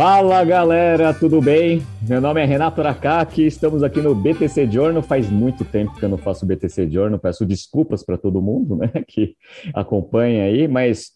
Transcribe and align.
Fala 0.00 0.44
galera, 0.44 1.12
tudo 1.12 1.42
bem? 1.42 1.82
Meu 2.08 2.20
nome 2.20 2.40
é 2.40 2.44
Renato 2.44 2.80
Aracaki, 2.80 3.44
estamos 3.44 3.82
aqui 3.82 4.00
no 4.00 4.14
BTC 4.14 4.70
Journal. 4.70 5.02
Faz 5.02 5.28
muito 5.28 5.64
tempo 5.64 5.92
que 5.96 6.04
eu 6.04 6.08
não 6.08 6.16
faço 6.16 6.46
BTC 6.46 6.88
Journal, 6.88 7.18
peço 7.18 7.44
desculpas 7.44 8.04
para 8.04 8.16
todo 8.16 8.40
mundo 8.40 8.76
né, 8.76 8.92
que 9.08 9.34
acompanha 9.74 10.44
aí, 10.44 10.68
mas 10.68 11.08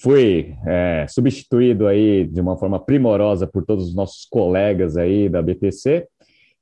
fui 0.00 0.54
é, 0.64 1.04
substituído 1.08 1.88
aí 1.88 2.28
de 2.28 2.40
uma 2.40 2.56
forma 2.56 2.78
primorosa 2.78 3.44
por 3.44 3.66
todos 3.66 3.88
os 3.88 3.94
nossos 3.96 4.24
colegas 4.24 4.96
aí 4.96 5.28
da 5.28 5.42
BTC. 5.42 6.06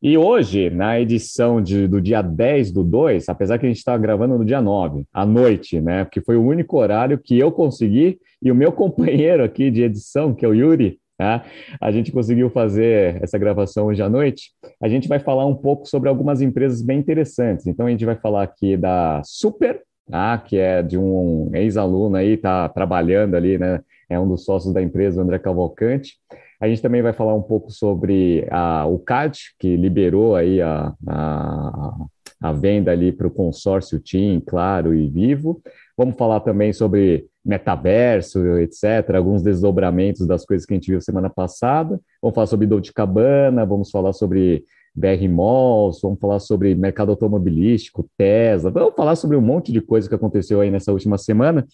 E 0.02 0.16
hoje, 0.16 0.70
na 0.70 0.98
edição 0.98 1.60
de, 1.60 1.86
do 1.86 2.00
dia 2.00 2.22
10 2.22 2.72
do 2.72 2.82
2, 2.82 3.28
apesar 3.28 3.58
que 3.58 3.66
a 3.66 3.68
gente 3.68 3.76
está 3.76 3.98
gravando 3.98 4.38
no 4.38 4.46
dia 4.46 4.62
9, 4.62 5.04
à 5.12 5.26
noite, 5.26 5.78
né? 5.78 6.04
Porque 6.04 6.22
foi 6.22 6.38
o 6.38 6.42
único 6.42 6.78
horário 6.78 7.20
que 7.22 7.38
eu 7.38 7.52
consegui 7.52 8.18
e 8.42 8.50
o 8.50 8.54
meu 8.54 8.72
companheiro 8.72 9.44
aqui 9.44 9.70
de 9.70 9.82
edição, 9.82 10.34
que 10.34 10.42
é 10.42 10.48
o 10.48 10.54
Yuri, 10.54 10.98
Tá? 11.18 11.44
A 11.80 11.90
gente 11.90 12.12
conseguiu 12.12 12.50
fazer 12.50 13.22
essa 13.22 13.38
gravação 13.38 13.86
hoje 13.86 14.02
à 14.02 14.08
noite. 14.08 14.50
A 14.80 14.88
gente 14.88 15.08
vai 15.08 15.18
falar 15.18 15.46
um 15.46 15.54
pouco 15.54 15.86
sobre 15.86 16.08
algumas 16.08 16.42
empresas 16.42 16.82
bem 16.82 16.98
interessantes. 16.98 17.66
Então, 17.66 17.86
a 17.86 17.90
gente 17.90 18.04
vai 18.04 18.16
falar 18.16 18.42
aqui 18.42 18.76
da 18.76 19.22
Super, 19.24 19.82
tá? 20.10 20.36
que 20.38 20.58
é 20.58 20.82
de 20.82 20.98
um 20.98 21.50
ex-aluno 21.54 22.16
aí, 22.16 22.34
está 22.34 22.68
trabalhando 22.68 23.34
ali, 23.34 23.58
né? 23.58 23.80
É 24.08 24.20
um 24.20 24.28
dos 24.28 24.44
sócios 24.44 24.72
da 24.72 24.82
empresa, 24.82 25.20
o 25.20 25.24
André 25.24 25.38
Cavalcante. 25.38 26.14
A 26.60 26.68
gente 26.68 26.80
também 26.80 27.02
vai 27.02 27.12
falar 27.12 27.34
um 27.34 27.42
pouco 27.42 27.70
sobre 27.70 28.46
a, 28.50 28.86
o 28.86 28.98
CAD, 28.98 29.38
que 29.58 29.76
liberou 29.76 30.36
aí 30.36 30.60
a, 30.62 30.94
a, 31.06 31.96
a 32.40 32.52
venda 32.52 32.92
ali 32.92 33.10
para 33.10 33.26
o 33.26 33.30
consórcio 33.30 33.98
TIM, 33.98 34.40
Claro 34.40 34.94
e 34.94 35.08
Vivo. 35.08 35.60
Vamos 35.96 36.16
falar 36.16 36.40
também 36.40 36.72
sobre 36.72 37.26
metaverso, 37.46 38.58
etc., 38.58 39.14
alguns 39.14 39.42
desdobramentos 39.42 40.26
das 40.26 40.44
coisas 40.44 40.66
que 40.66 40.74
a 40.74 40.76
gente 40.76 40.90
viu 40.90 41.00
semana 41.00 41.30
passada. 41.30 42.00
Vamos 42.20 42.34
falar 42.34 42.46
sobre 42.46 42.66
Dolce 42.66 42.92
Cabana, 42.92 43.64
vamos 43.64 43.90
falar 43.90 44.12
sobre 44.12 44.64
BR 44.94 45.28
Malls, 45.28 46.00
vamos 46.02 46.18
falar 46.18 46.40
sobre 46.40 46.74
mercado 46.74 47.10
automobilístico, 47.10 48.08
Tesla, 48.16 48.70
vamos 48.70 48.94
falar 48.96 49.14
sobre 49.14 49.36
um 49.36 49.42
monte 49.42 49.70
de 49.70 49.80
coisa 49.80 50.08
que 50.08 50.14
aconteceu 50.14 50.60
aí 50.60 50.70
nessa 50.70 50.92
última 50.92 51.18
semana. 51.18 51.66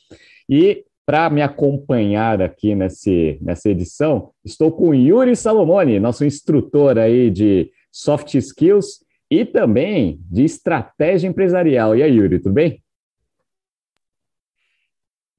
E 0.48 0.84
para 1.06 1.30
me 1.30 1.40
acompanhar 1.40 2.42
aqui 2.42 2.74
nesse, 2.74 3.38
nessa 3.40 3.70
edição, 3.70 4.30
estou 4.44 4.70
com 4.70 4.94
Yuri 4.94 5.34
Salomone, 5.34 5.98
nosso 5.98 6.24
instrutor 6.24 6.98
aí 6.98 7.30
de 7.30 7.70
soft 7.90 8.34
skills 8.34 9.04
e 9.30 9.44
também 9.44 10.20
de 10.30 10.44
estratégia 10.44 11.28
empresarial. 11.28 11.96
E 11.96 12.02
aí, 12.02 12.14
Yuri, 12.14 12.38
tudo 12.38 12.52
bem? 12.52 12.81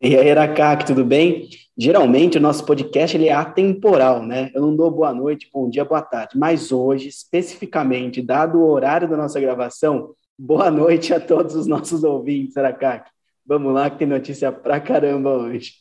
E 0.05 0.17
aí, 0.17 0.31
Aracac, 0.31 0.85
tudo 0.85 1.05
bem? 1.05 1.47
Geralmente 1.77 2.37
o 2.37 2.41
nosso 2.41 2.65
podcast 2.65 3.15
ele 3.15 3.29
é 3.29 3.33
atemporal, 3.33 4.21
né? 4.21 4.51
Eu 4.53 4.61
não 4.63 4.75
dou 4.75 4.91
boa 4.91 5.13
noite, 5.13 5.49
bom 5.51 5.69
dia, 5.69 5.85
boa 5.85 6.01
tarde. 6.01 6.37
Mas 6.37 6.73
hoje, 6.73 7.07
especificamente, 7.07 8.21
dado 8.21 8.59
o 8.59 8.67
horário 8.67 9.07
da 9.07 9.15
nossa 9.15 9.39
gravação, 9.39 10.13
boa 10.37 10.69
noite 10.69 11.13
a 11.13 11.21
todos 11.21 11.55
os 11.55 11.67
nossos 11.67 12.03
ouvintes, 12.03 12.57
Aracac. 12.57 13.09
Vamos 13.45 13.73
lá 13.73 13.89
que 13.89 13.99
tem 13.99 14.05
notícia 14.05 14.51
pra 14.51 14.81
caramba 14.81 15.29
hoje. 15.29 15.75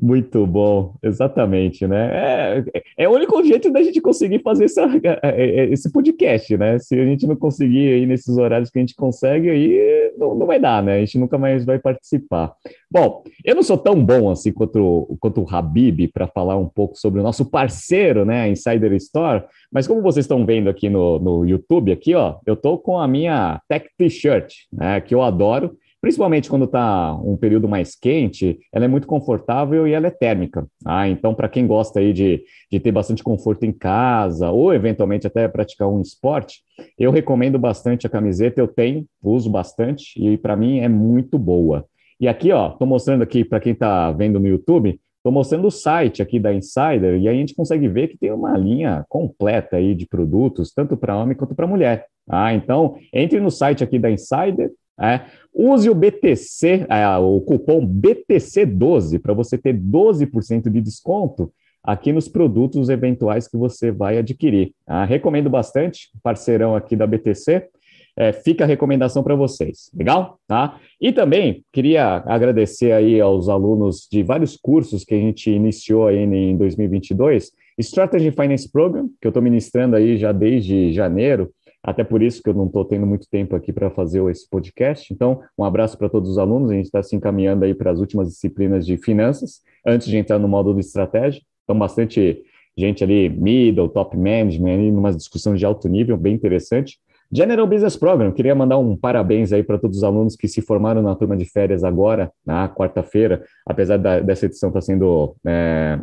Muito 0.00 0.44
bom, 0.44 0.94
exatamente, 1.00 1.86
né? 1.86 2.10
É, 2.12 2.82
é 3.04 3.08
o 3.08 3.12
único 3.12 3.42
jeito 3.44 3.70
da 3.70 3.80
gente 3.80 4.00
conseguir 4.00 4.40
fazer 4.40 4.64
essa, 4.64 4.82
é, 5.04 5.20
é, 5.22 5.60
é, 5.60 5.72
esse 5.72 5.90
podcast, 5.92 6.56
né? 6.56 6.78
Se 6.80 6.98
a 6.98 7.04
gente 7.04 7.26
não 7.28 7.36
conseguir 7.36 7.92
aí 7.92 8.04
nesses 8.04 8.36
horários 8.36 8.70
que 8.70 8.78
a 8.78 8.82
gente 8.82 8.96
consegue, 8.96 9.48
aí 9.48 10.12
não, 10.18 10.34
não 10.34 10.46
vai 10.46 10.58
dar, 10.58 10.82
né? 10.82 10.96
A 10.96 10.98
gente 10.98 11.16
nunca 11.16 11.38
mais 11.38 11.64
vai 11.64 11.78
participar. 11.78 12.52
Bom, 12.90 13.22
eu 13.44 13.54
não 13.54 13.62
sou 13.62 13.78
tão 13.78 14.04
bom 14.04 14.30
assim 14.30 14.52
quanto, 14.52 15.16
quanto 15.20 15.42
o 15.42 15.48
Habib 15.48 16.08
para 16.12 16.26
falar 16.26 16.56
um 16.56 16.68
pouco 16.68 16.98
sobre 16.98 17.20
o 17.20 17.22
nosso 17.22 17.44
parceiro, 17.44 18.24
né? 18.24 18.48
Insider 18.48 18.92
Store, 18.94 19.44
mas 19.70 19.86
como 19.86 20.02
vocês 20.02 20.24
estão 20.24 20.44
vendo 20.44 20.68
aqui 20.68 20.90
no, 20.90 21.20
no 21.20 21.46
YouTube, 21.46 21.92
aqui, 21.92 22.16
ó, 22.16 22.36
eu 22.44 22.56
tô 22.56 22.78
com 22.78 22.98
a 22.98 23.06
minha 23.06 23.60
Tech 23.68 23.88
T-shirt, 23.96 24.54
né? 24.72 25.00
Que 25.00 25.14
eu 25.14 25.22
adoro 25.22 25.76
principalmente 26.04 26.50
quando 26.50 26.66
está 26.66 27.14
um 27.14 27.34
período 27.34 27.66
mais 27.66 27.96
quente, 27.96 28.58
ela 28.70 28.84
é 28.84 28.88
muito 28.88 29.06
confortável 29.06 29.88
e 29.88 29.94
ela 29.94 30.08
é 30.08 30.10
térmica. 30.10 30.66
Ah, 30.84 31.08
então, 31.08 31.34
para 31.34 31.48
quem 31.48 31.66
gosta 31.66 31.98
aí 31.98 32.12
de, 32.12 32.44
de 32.70 32.78
ter 32.78 32.92
bastante 32.92 33.22
conforto 33.22 33.64
em 33.64 33.72
casa 33.72 34.50
ou 34.50 34.74
eventualmente 34.74 35.26
até 35.26 35.48
praticar 35.48 35.88
um 35.88 36.02
esporte, 36.02 36.60
eu 36.98 37.10
recomendo 37.10 37.58
bastante 37.58 38.06
a 38.06 38.10
camiseta. 38.10 38.60
Eu 38.60 38.68
tenho, 38.68 39.06
uso 39.22 39.48
bastante 39.48 40.12
e 40.22 40.36
para 40.36 40.54
mim 40.54 40.80
é 40.80 40.88
muito 40.90 41.38
boa. 41.38 41.86
E 42.20 42.28
aqui, 42.28 42.52
ó, 42.52 42.72
estou 42.72 42.86
mostrando 42.86 43.22
aqui 43.22 43.42
para 43.42 43.58
quem 43.58 43.72
está 43.72 44.12
vendo 44.12 44.38
no 44.38 44.46
YouTube, 44.46 45.00
estou 45.16 45.32
mostrando 45.32 45.68
o 45.68 45.70
site 45.70 46.20
aqui 46.20 46.38
da 46.38 46.52
Insider 46.52 47.18
e 47.18 47.28
aí 47.28 47.34
a 47.34 47.40
gente 47.40 47.54
consegue 47.54 47.88
ver 47.88 48.08
que 48.08 48.18
tem 48.18 48.30
uma 48.30 48.58
linha 48.58 49.06
completa 49.08 49.78
aí 49.78 49.94
de 49.94 50.06
produtos, 50.06 50.70
tanto 50.70 50.98
para 50.98 51.16
homem 51.16 51.34
quanto 51.34 51.54
para 51.54 51.66
mulher. 51.66 52.04
Ah, 52.28 52.52
então 52.52 52.96
entre 53.10 53.40
no 53.40 53.50
site 53.50 53.82
aqui 53.82 53.98
da 53.98 54.10
Insider, 54.10 54.70
é, 55.00 55.22
use 55.52 55.88
o 55.90 55.94
BTC, 55.94 56.86
é, 56.88 57.16
o 57.18 57.40
cupom 57.40 57.86
BTC12 57.86 59.20
para 59.20 59.34
você 59.34 59.58
ter 59.58 59.76
12% 59.76 60.70
de 60.70 60.80
desconto 60.80 61.52
aqui 61.82 62.12
nos 62.12 62.28
produtos 62.28 62.88
eventuais 62.88 63.46
que 63.46 63.56
você 63.56 63.90
vai 63.90 64.18
adquirir. 64.18 64.72
Tá? 64.86 65.04
Recomendo 65.04 65.50
bastante, 65.50 66.08
parceirão 66.22 66.74
aqui 66.74 66.96
da 66.96 67.06
BTC. 67.06 67.68
É, 68.16 68.32
fica 68.32 68.62
a 68.62 68.66
recomendação 68.66 69.24
para 69.24 69.34
vocês, 69.34 69.90
legal? 69.92 70.38
Tá? 70.46 70.78
E 71.00 71.12
também 71.12 71.64
queria 71.72 72.22
agradecer 72.26 72.92
aí 72.92 73.20
aos 73.20 73.48
alunos 73.48 74.06
de 74.10 74.22
vários 74.22 74.56
cursos 74.56 75.04
que 75.04 75.14
a 75.14 75.18
gente 75.18 75.50
iniciou 75.50 76.06
aí 76.06 76.18
em 76.18 76.56
2022, 76.56 77.50
Strategy 77.76 78.30
Finance 78.30 78.70
Program, 78.70 79.08
que 79.20 79.26
eu 79.26 79.30
estou 79.30 79.42
ministrando 79.42 79.96
aí 79.96 80.16
já 80.16 80.30
desde 80.30 80.92
janeiro, 80.92 81.50
até 81.84 82.02
por 82.02 82.22
isso 82.22 82.42
que 82.42 82.48
eu 82.48 82.54
não 82.54 82.64
estou 82.64 82.82
tendo 82.82 83.06
muito 83.06 83.28
tempo 83.28 83.54
aqui 83.54 83.70
para 83.70 83.90
fazer 83.90 84.24
esse 84.30 84.48
podcast. 84.48 85.12
Então, 85.12 85.42
um 85.56 85.64
abraço 85.64 85.98
para 85.98 86.08
todos 86.08 86.30
os 86.30 86.38
alunos. 86.38 86.70
A 86.70 86.74
gente 86.74 86.86
está 86.86 87.02
se 87.02 87.14
encaminhando 87.14 87.62
aí 87.62 87.74
para 87.74 87.90
as 87.90 88.00
últimas 88.00 88.28
disciplinas 88.28 88.86
de 88.86 88.96
finanças, 88.96 89.60
antes 89.86 90.08
de 90.08 90.16
entrar 90.16 90.38
no 90.38 90.48
módulo 90.48 90.80
de 90.80 90.86
estratégia. 90.86 91.42
Então, 91.62 91.78
bastante 91.78 92.42
gente 92.74 93.04
ali, 93.04 93.28
middle, 93.28 93.90
top 93.90 94.16
management, 94.16 94.72
ali, 94.72 94.90
numa 94.90 95.12
discussão 95.12 95.54
de 95.54 95.66
alto 95.66 95.86
nível, 95.86 96.16
bem 96.16 96.34
interessante. 96.34 96.98
General 97.30 97.66
Business 97.66 97.96
Program, 97.96 98.32
queria 98.32 98.54
mandar 98.54 98.78
um 98.78 98.96
parabéns 98.96 99.52
aí 99.52 99.62
para 99.62 99.78
todos 99.78 99.98
os 99.98 100.04
alunos 100.04 100.36
que 100.36 100.48
se 100.48 100.62
formaram 100.62 101.02
na 101.02 101.14
turma 101.14 101.36
de 101.36 101.44
férias 101.44 101.84
agora, 101.84 102.32
na 102.46 102.66
quarta-feira, 102.66 103.44
apesar 103.66 103.98
da, 103.98 104.20
dessa 104.20 104.46
edição 104.46 104.70
estar 104.70 104.80
tá 104.80 104.86
sendo 104.86 105.36
é, 105.44 106.00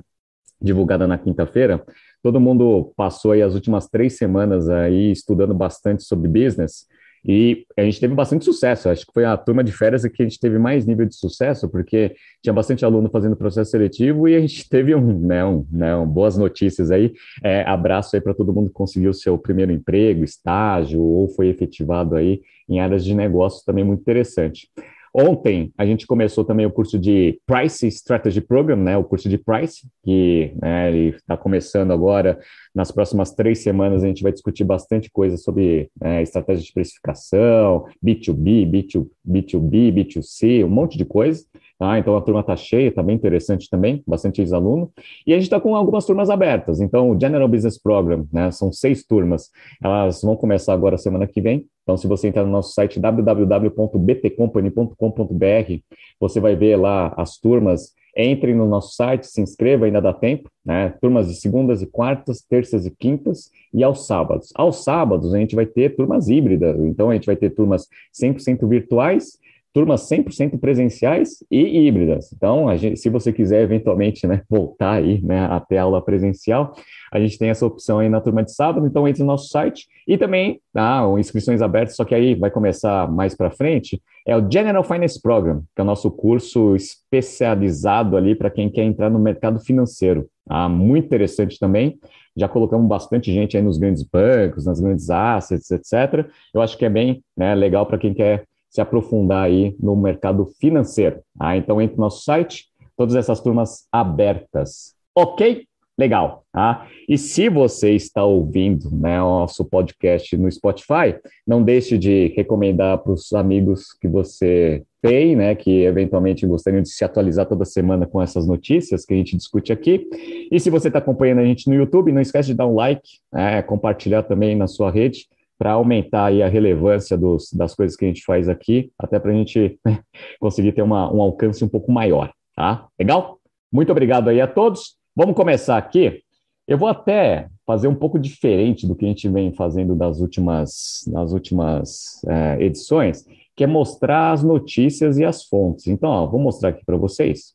divulgada 0.62 1.08
na 1.08 1.18
quinta-feira. 1.18 1.84
Todo 2.22 2.40
mundo 2.40 2.94
passou 2.96 3.32
aí 3.32 3.42
as 3.42 3.56
últimas 3.56 3.88
três 3.88 4.18
semanas 4.18 4.70
aí 4.70 5.12
estudando 5.12 5.54
bastante 5.54 6.04
sobre 6.04 6.28
business 6.28 6.86
e 7.24 7.66
a 7.78 7.84
gente 7.84 8.00
teve 8.00 8.16
bastante 8.16 8.44
sucesso. 8.44 8.90
Acho 8.90 9.06
que 9.06 9.14
foi 9.14 9.26
a 9.26 9.38
turma 9.38 9.64
de 9.64 9.72
férias 9.72 10.04
que 10.04 10.22
a 10.22 10.26
gente 10.26 10.40
teve 10.40 10.58
mais 10.58 10.86
nível 10.86 11.06
de 11.06 11.16
sucesso, 11.16 11.70
porque 11.70 12.16
tinha 12.42 12.54
bastante 12.54 12.84
aluno 12.84 13.10
fazendo 13.10 13.36
processo 13.36 13.72
seletivo 13.72 14.28
e 14.28 14.36
a 14.36 14.40
gente 14.40 14.68
teve 14.70 14.96
um, 14.96 15.20
né, 15.20 15.46
um, 15.46 15.66
né, 15.72 15.96
um 15.96 16.08
boas 16.08 16.38
notícias 16.38 16.90
aí. 16.90 17.14
É, 17.44 17.62
abraço 17.64 18.16
aí 18.16 18.22
para 18.22 18.34
todo 18.34 18.54
mundo 18.54 18.68
que 18.68 18.74
conseguiu 18.74 19.14
seu 19.14 19.38
primeiro 19.38 19.72
emprego, 19.72 20.24
estágio 20.24 21.02
ou 21.02 21.30
foi 21.30 21.48
efetivado 21.48 22.16
aí 22.16 22.42
em 22.68 22.80
áreas 22.80 23.04
de 23.04 23.14
negócio 23.14 23.64
também 23.66 23.84
muito 23.84 24.02
interessante. 24.02 24.68
Ontem 25.14 25.74
a 25.78 25.86
gente 25.86 26.08
começou 26.08 26.46
também 26.46 26.66
o 26.66 26.72
curso 26.72 26.98
de 26.98 27.40
Price 27.46 27.86
Strategy 27.88 28.40
Program, 28.40 28.78
né, 28.78 28.98
o 28.98 29.04
curso 29.04 29.28
de 29.28 29.38
Price, 29.38 29.86
que 30.04 30.54
né, 30.62 30.96
está 31.08 31.36
começando 31.36 31.92
agora. 31.92 32.40
Nas 32.74 32.92
próximas 32.92 33.32
três 33.34 33.60
semanas 33.60 34.04
a 34.04 34.08
gente 34.08 34.24
vai 34.24 34.32
discutir 34.32 34.64
bastante 34.64 35.10
coisa 35.12 35.36
sobre 35.36 35.90
né, 36.00 36.22
estratégia 36.22 36.64
de 36.64 36.74
precificação, 36.74 37.86
B2B, 38.04 38.70
B2, 38.72 39.08
B2B, 39.28 39.94
B2C, 39.94 40.66
um 40.66 40.70
monte 40.70 40.98
de 40.98 41.04
coisa. 41.04 41.44
Tá? 41.82 41.98
Então 41.98 42.16
a 42.16 42.22
turma 42.22 42.42
está 42.42 42.56
cheia, 42.56 42.90
está 42.90 43.02
bem 43.02 43.16
interessante 43.16 43.68
também, 43.68 44.04
bastante 44.06 44.40
ex-aluno. 44.40 44.92
E 45.26 45.34
a 45.34 45.36
gente 45.36 45.46
está 45.46 45.60
com 45.60 45.76
algumas 45.76 46.06
turmas 46.06 46.30
abertas. 46.30 46.80
Então, 46.80 47.10
o 47.10 47.20
General 47.20 47.48
Business 47.48 47.82
Program, 47.82 48.28
né, 48.32 48.52
são 48.52 48.72
seis 48.72 49.04
turmas, 49.04 49.50
elas 49.84 50.22
vão 50.22 50.36
começar 50.36 50.74
agora 50.74 50.96
semana 50.96 51.26
que 51.26 51.42
vem. 51.42 51.66
Então, 51.82 51.98
se 51.98 52.06
você 52.06 52.28
entrar 52.28 52.44
no 52.44 52.52
nosso 52.52 52.76
site 52.76 53.00
www.btcompany.com.br, 53.00 55.80
você 56.20 56.40
vai 56.40 56.56
ver 56.56 56.76
lá 56.76 57.16
as 57.18 57.40
turmas. 57.40 58.00
Entre 58.16 58.54
no 58.54 58.68
nosso 58.68 58.94
site, 58.94 59.26
se 59.26 59.42
inscreva, 59.42 59.86
ainda 59.86 60.02
dá 60.02 60.14
tempo. 60.14 60.52
Né? 60.64 60.94
Turmas 61.02 61.30
de 61.30 61.36
segundas 61.36 61.82
e 61.82 61.88
quartas, 61.88 62.42
terças 62.42 62.86
e 62.86 62.92
quintas 62.92 63.50
e 63.74 63.84
aos 63.84 64.06
sábados. 64.06 64.50
Aos 64.54 64.84
sábados, 64.84 65.34
a 65.34 65.40
gente 65.40 65.56
vai 65.56 65.66
ter 65.66 65.96
turmas 65.96 66.30
híbridas. 66.30 66.80
Então, 66.82 67.10
a 67.10 67.16
gente 67.16 67.26
vai 67.26 67.36
ter 67.36 67.50
turmas 67.50 67.88
100% 68.22 68.68
virtuais 68.68 69.42
turmas 69.74 70.10
100% 70.10 70.60
presenciais 70.60 71.44
e 71.50 71.88
híbridas. 71.88 72.32
Então, 72.34 72.76
gente, 72.78 73.00
se 73.00 73.10
você 73.10 73.32
quiser 73.32 73.62
eventualmente 73.64 74.28
né, 74.28 74.42
voltar 74.50 74.94
aí 74.94 75.22
né, 75.22 75.46
até 75.46 75.78
aula 75.78 76.02
presencial, 76.02 76.74
a 77.12 77.20
gente 77.20 77.38
tem 77.38 77.50
essa 77.50 77.66
opção 77.66 78.00
aí 78.00 78.10
na 78.10 78.22
turma 78.22 78.44
de 78.44 78.54
sábado, 78.54 78.86
então 78.86 79.08
entre 79.08 79.22
no 79.22 79.28
nosso 79.28 79.50
site 79.50 79.88
e 80.08 80.18
também 80.18 80.60
ah, 80.76 81.04
inscrições 81.18 81.62
abertas, 81.62 81.96
só 81.96 82.04
que 82.04 82.16
aí 82.16 82.36
vai 82.36 82.52
começar 82.52 83.10
mais 83.12 83.36
para 83.36 83.52
frente, 83.52 84.02
é 84.26 84.36
o 84.36 84.52
General 84.52 84.84
Finance 84.84 85.22
Program, 85.22 85.64
que 85.76 85.82
é 85.82 85.84
o 85.84 85.86
nosso 85.86 86.12
curso 86.12 86.76
especializado 86.76 88.16
ali 88.18 88.36
para 88.36 88.50
quem 88.50 88.70
quer 88.70 88.84
entrar 88.84 89.10
no 89.10 89.20
mercado 89.20 89.60
financeiro. 89.60 90.28
Ah, 90.50 90.68
muito 90.68 91.06
interessante 91.06 91.58
também. 91.60 91.98
Já 92.36 92.48
colocamos 92.48 92.88
bastante 92.88 93.32
gente 93.32 93.58
aí 93.58 93.64
nos 93.64 93.78
grandes 93.78 94.04
bancos, 94.04 94.66
nas 94.66 94.80
grandes 94.80 95.10
assets, 95.10 95.70
etc. 95.72 96.28
Eu 96.54 96.62
acho 96.62 96.78
que 96.78 96.86
é 96.86 96.90
bem 96.90 97.24
né, 97.36 97.54
legal 97.56 97.86
para 97.86 97.98
quem 97.98 98.14
quer 98.14 98.46
se 98.72 98.80
aprofundar 98.80 99.44
aí 99.44 99.76
no 99.80 99.96
mercado 99.96 100.46
financeiro. 100.60 101.20
Ah, 101.38 101.58
então 101.58 101.82
entre 101.82 101.98
no 101.98 102.04
nosso 102.04 102.24
site, 102.24 102.68
todas 102.98 103.16
essas 103.16 103.42
turmas 103.42 103.86
abertas. 103.92 104.96
Ok? 105.14 105.68
Legal. 106.00 106.46
Tá? 106.54 106.88
E 107.08 107.18
se 107.18 107.50
você 107.50 107.92
está 107.92 108.24
ouvindo 108.24 108.90
né, 108.90 109.20
nosso 109.20 109.66
podcast 109.66 110.36
no 110.38 110.50
Spotify, 110.50 111.16
não 111.46 111.62
deixe 111.62 111.98
de 111.98 112.28
recomendar 112.36 112.98
para 113.00 113.12
os 113.12 113.34
amigos 113.34 113.94
que 114.00 114.08
você 114.08 114.84
tem, 115.02 115.36
né, 115.36 115.54
que 115.54 115.84
eventualmente 115.84 116.46
gostariam 116.48 116.82
de 116.82 116.90
se 116.90 117.04
atualizar 117.04 117.46
toda 117.48 117.66
semana 117.66 118.08
com 118.08 118.22
essas 118.22 118.48
notícias 118.48 119.06
que 119.06 119.14
a 119.14 119.18
gente 119.18 119.36
discute 119.36 119.74
aqui. 119.74 120.08
E 120.50 120.60
se 120.60 120.70
você 120.70 120.88
está 120.88 121.00
acompanhando 121.00 121.40
a 121.40 121.46
gente 121.46 121.68
no 121.68 121.76
YouTube, 121.76 122.12
não 122.12 122.22
esquece 122.22 122.50
de 122.50 122.56
dar 122.56 122.68
um 122.68 122.76
like, 122.76 123.10
né, 123.34 123.62
compartilhar 123.62 124.24
também 124.24 124.56
na 124.56 124.68
sua 124.68 124.90
rede 124.90 125.26
para 125.62 125.74
aumentar 125.74 126.26
aí 126.26 126.42
a 126.42 126.48
relevância 126.48 127.16
dos, 127.16 127.54
das 127.54 127.76
coisas 127.76 127.96
que 127.96 128.04
a 128.04 128.08
gente 128.08 128.24
faz 128.24 128.50
aqui, 128.50 128.92
até 128.98 129.20
para 129.20 129.30
a 129.30 129.36
gente 129.36 129.80
né, 129.86 130.00
conseguir 130.40 130.72
ter 130.72 130.82
uma, 130.82 131.14
um 131.14 131.22
alcance 131.22 131.64
um 131.64 131.70
pouco 131.70 131.92
maior, 131.92 132.34
tá? 132.56 132.88
Legal? 133.00 133.38
Muito 133.72 133.92
obrigado 133.92 134.28
aí 134.28 134.42
a 134.42 134.48
todos. 134.48 134.96
Vamos 135.16 135.36
começar 135.36 135.78
aqui. 135.78 136.24
Eu 136.68 136.80
vou 136.80 136.88
até 136.88 137.48
fazer 137.64 137.88
um 137.88 137.94
pouco 137.94 138.18
diferente 138.18 138.88
do 138.88 138.96
que 138.96 139.06
a 139.06 139.08
gente 139.08 139.30
vem 139.30 139.54
fazendo 139.54 139.94
das 139.94 140.20
últimas, 140.20 141.04
nas 141.06 141.32
últimas 141.32 142.26
é, 142.28 142.58
edições, 142.60 143.24
que 143.56 143.64
é 143.64 143.68
mostrar 143.68 144.32
as 144.32 144.44
notícias 144.44 145.20
e 145.20 145.24
as 145.24 145.46
fontes. 145.46 145.86
Então, 145.86 146.10
ó, 146.10 146.26
vou 146.26 146.40
mostrar 146.40 146.70
aqui 146.70 146.84
para 146.84 146.98
vocês 146.98 147.54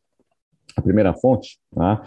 a 0.76 0.80
primeira 0.80 1.12
fonte, 1.12 1.58
tá? 1.74 2.04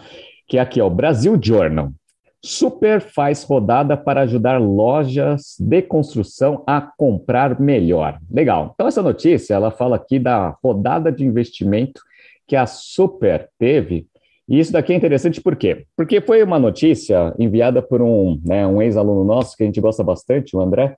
que 0.48 0.56
é 0.56 0.62
aqui, 0.62 0.80
ó, 0.80 0.88
Brasil 0.88 1.38
Journal. 1.38 1.92
Super 2.42 3.00
faz 3.00 3.42
rodada 3.42 3.96
para 3.96 4.22
ajudar 4.22 4.58
lojas 4.58 5.56
de 5.58 5.82
construção 5.82 6.62
a 6.66 6.80
comprar 6.80 7.60
melhor. 7.60 8.18
Legal. 8.30 8.72
Então, 8.74 8.86
essa 8.86 9.02
notícia, 9.02 9.54
ela 9.54 9.70
fala 9.70 9.96
aqui 9.96 10.18
da 10.18 10.56
rodada 10.62 11.12
de 11.12 11.24
investimento 11.24 12.00
que 12.46 12.56
a 12.56 12.66
Super 12.66 13.48
teve. 13.58 14.06
E 14.48 14.58
isso 14.58 14.72
daqui 14.72 14.92
é 14.92 14.96
interessante 14.96 15.40
por 15.40 15.54
quê? 15.54 15.84
Porque 15.96 16.20
foi 16.20 16.42
uma 16.42 16.58
notícia 16.58 17.34
enviada 17.38 17.82
por 17.82 18.00
um, 18.00 18.40
né, 18.44 18.66
um 18.66 18.80
ex-aluno 18.80 19.22
nosso, 19.22 19.56
que 19.56 19.62
a 19.62 19.66
gente 19.66 19.80
gosta 19.80 20.02
bastante, 20.02 20.56
o 20.56 20.60
André, 20.60 20.96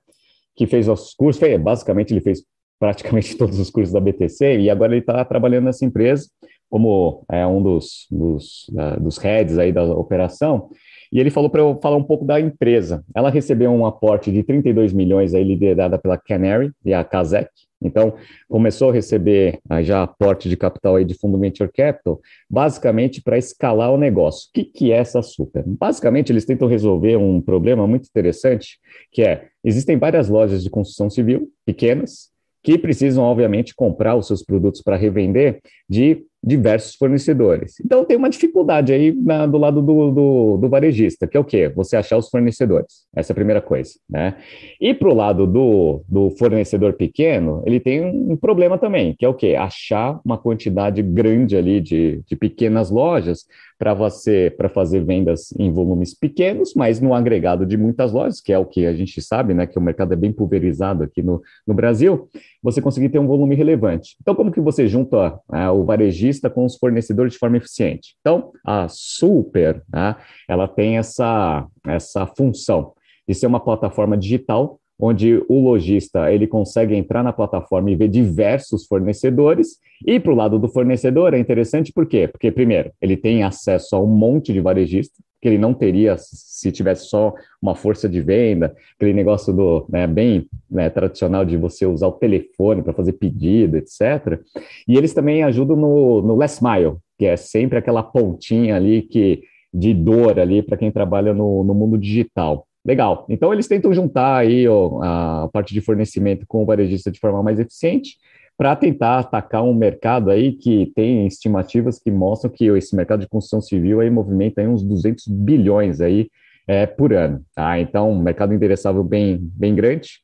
que 0.55 0.65
fez 0.65 0.87
os 0.87 1.13
cursos, 1.13 1.43
basicamente 1.59 2.13
ele 2.13 2.21
fez 2.21 2.43
praticamente 2.79 3.35
todos 3.37 3.59
os 3.59 3.69
cursos 3.69 3.93
da 3.93 3.99
BTC 3.99 4.59
e 4.59 4.69
agora 4.69 4.93
ele 4.93 5.01
está 5.01 5.23
trabalhando 5.25 5.65
nessa 5.65 5.85
empresa 5.85 6.27
como 6.73 7.23
é 7.31 7.45
um 7.45 7.61
dos, 7.61 8.07
dos, 8.09 8.67
uh, 8.69 8.99
dos 8.99 9.19
heads 9.19 9.59
aí 9.59 9.71
da 9.71 9.83
operação. 9.83 10.71
E 11.13 11.19
ele 11.19 11.29
falou 11.29 11.47
para 11.47 11.61
eu 11.61 11.79
falar 11.79 11.95
um 11.95 12.03
pouco 12.03 12.25
da 12.25 12.41
empresa. 12.41 13.05
Ela 13.13 13.29
recebeu 13.29 13.69
um 13.69 13.85
aporte 13.85 14.31
de 14.31 14.41
32 14.41 14.91
milhões 14.91 15.35
aí 15.35 15.43
liderada 15.43 15.99
pela 15.99 16.17
Canary 16.17 16.71
e 16.83 16.91
a 16.91 17.03
Kazek. 17.03 17.51
Então, 17.79 18.15
começou 18.49 18.89
a 18.89 18.93
receber 18.93 19.59
ah, 19.69 19.83
já 19.83 20.01
aporte 20.01 20.49
de 20.49 20.57
capital 20.57 20.95
aí 20.95 21.05
de 21.05 21.13
fundo 21.13 21.37
Venture 21.37 21.69
Capital, 21.71 22.19
basicamente 22.49 23.21
para 23.21 23.37
escalar 23.37 23.91
o 23.91 23.97
negócio. 23.97 24.49
O 24.49 24.53
que, 24.53 24.63
que 24.63 24.91
é 24.91 24.95
essa 24.95 25.21
super? 25.21 25.63
Basicamente, 25.67 26.31
eles 26.31 26.45
tentam 26.45 26.67
resolver 26.67 27.15
um 27.17 27.39
problema 27.39 27.85
muito 27.85 28.07
interessante, 28.07 28.79
que 29.11 29.21
é, 29.21 29.49
existem 29.63 29.97
várias 29.97 30.29
lojas 30.29 30.63
de 30.63 30.69
construção 30.69 31.11
civil, 31.11 31.47
pequenas, 31.63 32.31
que 32.63 32.75
precisam, 32.77 33.23
obviamente, 33.23 33.75
comprar 33.75 34.15
os 34.15 34.25
seus 34.25 34.41
produtos 34.41 34.81
para 34.81 34.95
revender 34.95 35.59
de 35.87 36.25
diversos 36.43 36.95
fornecedores. 36.95 37.79
Então, 37.83 38.03
tem 38.03 38.17
uma 38.17 38.29
dificuldade 38.29 38.91
aí 38.91 39.13
na, 39.13 39.45
do 39.45 39.57
lado 39.57 39.81
do, 39.81 40.11
do, 40.11 40.57
do, 40.57 40.69
varejista, 40.69 41.25
que 41.25 41.37
é 41.37 41.39
o 41.39 41.43
quê? 41.43 41.69
Você 41.69 41.95
achar 41.95 42.17
os 42.17 42.29
fornecedores. 42.29 43.05
Essa 43.15 43.31
é 43.31 43.33
a 43.33 43.35
primeira 43.35 43.61
coisa, 43.61 43.93
né? 44.09 44.35
E 44.81 44.93
para 44.93 45.09
o 45.09 45.13
lado 45.13 45.47
do, 45.47 46.03
do 46.07 46.31
fornecedor 46.31 46.93
pequeno, 46.93 47.63
ele 47.65 47.79
tem 47.79 48.03
um 48.03 48.35
problema 48.35 48.77
também, 48.77 49.15
que 49.17 49.23
é 49.23 49.29
o 49.29 49.33
quê? 49.33 49.55
Achar 49.55 50.19
uma 50.25 50.37
quantidade 50.37 51.01
grande 51.01 51.55
ali 51.55 51.79
de, 51.79 52.21
de 52.27 52.35
pequenas 52.35 52.89
lojas 52.89 53.45
para 53.83 53.93
você 53.93 54.53
para 54.55 54.69
fazer 54.69 55.03
vendas 55.03 55.53
em 55.59 55.71
volumes 55.71 56.17
pequenos, 56.17 56.73
mas 56.73 57.01
no 57.01 57.13
agregado 57.13 57.65
de 57.65 57.75
muitas 57.77 58.13
lojas, 58.13 58.39
que 58.39 58.53
é 58.53 58.57
o 58.57 58.65
que 58.65 58.85
a 58.85 58.93
gente 58.93 59.21
sabe, 59.21 59.53
né? 59.53 59.67
Que 59.67 59.77
o 59.77 59.81
mercado 59.81 60.13
é 60.13 60.15
bem 60.15 60.31
pulverizado 60.31 61.03
aqui 61.03 61.21
no, 61.21 61.41
no 61.67 61.73
Brasil, 61.73 62.29
você 62.61 62.81
conseguir 62.81 63.09
ter 63.09 63.19
um 63.19 63.27
volume 63.27 63.55
relevante. 63.55 64.15
Então, 64.21 64.35
como 64.35 64.51
que 64.51 64.61
você 64.61 64.87
junta 64.87 65.37
né, 65.51 65.69
o 65.69 65.83
varejista 65.83 66.32
com 66.49 66.65
os 66.65 66.77
fornecedores 66.77 67.33
de 67.33 67.39
forma 67.39 67.57
eficiente. 67.57 68.15
Então, 68.19 68.51
a 68.65 68.87
Super, 68.89 69.83
né, 69.91 70.15
ela 70.47 70.67
tem 70.67 70.97
essa, 70.97 71.67
essa 71.85 72.25
função 72.25 72.93
de 73.27 73.33
ser 73.33 73.47
uma 73.47 73.63
plataforma 73.63 74.17
digital 74.17 74.79
onde 75.05 75.43
o 75.49 75.59
lojista 75.59 76.31
ele 76.31 76.47
consegue 76.47 76.95
entrar 76.95 77.21
na 77.21 77.33
plataforma 77.33 77.91
e 77.91 77.95
ver 77.95 78.07
diversos 78.07 78.85
fornecedores. 78.85 79.77
E 80.07 80.17
para 80.17 80.31
o 80.31 80.35
lado 80.35 80.57
do 80.57 80.69
fornecedor 80.69 81.33
é 81.33 81.39
interessante 81.39 81.91
por 81.91 82.05
quê? 82.05 82.25
Porque, 82.25 82.49
primeiro, 82.49 82.89
ele 83.01 83.17
tem 83.17 83.43
acesso 83.43 83.97
a 83.97 83.99
um 83.99 84.07
monte 84.07 84.53
de 84.53 84.61
varejista, 84.61 85.13
que 85.41 85.49
ele 85.49 85.57
não 85.57 85.73
teria 85.73 86.15
se 86.17 86.71
tivesse 86.71 87.07
só 87.07 87.33
uma 87.61 87.75
força 87.75 88.07
de 88.07 88.21
venda, 88.21 88.73
aquele 88.95 89.11
negócio 89.11 89.53
do 89.53 89.85
né, 89.89 90.07
bem 90.07 90.47
né, 90.71 90.89
tradicional 90.89 91.43
de 91.43 91.57
você 91.57 91.85
usar 91.85 92.07
o 92.07 92.13
telefone 92.13 92.81
para 92.81 92.93
fazer 92.93 93.11
pedido, 93.11 93.75
etc. 93.75 94.39
E 94.87 94.95
eles 94.95 95.13
também 95.13 95.43
ajudam 95.43 95.75
no, 95.75 96.21
no 96.21 96.35
last 96.35 96.63
mile, 96.63 96.95
que 97.19 97.25
é 97.25 97.35
sempre 97.35 97.77
aquela 97.77 98.01
pontinha 98.01 98.77
ali 98.77 99.01
que 99.01 99.43
de 99.73 99.93
dor 99.93 100.39
ali 100.39 100.61
para 100.61 100.77
quem 100.77 100.89
trabalha 100.89 101.33
no, 101.33 101.61
no 101.61 101.73
mundo 101.73 101.97
digital. 101.97 102.65
Legal. 102.85 103.25
Então 103.29 103.53
eles 103.53 103.67
tentam 103.67 103.93
juntar 103.93 104.37
aí 104.37 104.67
ó, 104.67 105.01
a 105.01 105.49
parte 105.51 105.73
de 105.73 105.81
fornecimento 105.81 106.45
com 106.47 106.63
o 106.63 106.65
varejista 106.65 107.09
de 107.09 107.19
forma 107.19 107.41
mais 107.41 107.59
eficiente 107.59 108.17
para 108.57 108.75
tentar 108.75 109.19
atacar 109.19 109.63
um 109.63 109.73
mercado 109.73 110.29
aí 110.29 110.51
que 110.51 110.91
tem 110.95 111.25
estimativas 111.25 111.97
que 111.97 112.11
mostram 112.11 112.51
que 112.51 112.65
esse 112.65 112.95
mercado 112.95 113.21
de 113.21 113.27
construção 113.27 113.61
civil 113.61 113.99
aí 113.99 114.09
movimenta 114.09 114.61
aí 114.61 114.67
uns 114.67 114.83
200 114.83 115.27
bilhões 115.27 116.01
aí 116.01 116.29
é, 116.67 116.85
por 116.85 117.13
ano. 117.13 117.43
Tá? 117.55 117.79
Então, 117.79 118.11
um 118.11 118.21
mercado 118.21 118.53
endereçável 118.53 119.03
bem, 119.03 119.37
bem 119.41 119.73
grande 119.73 120.21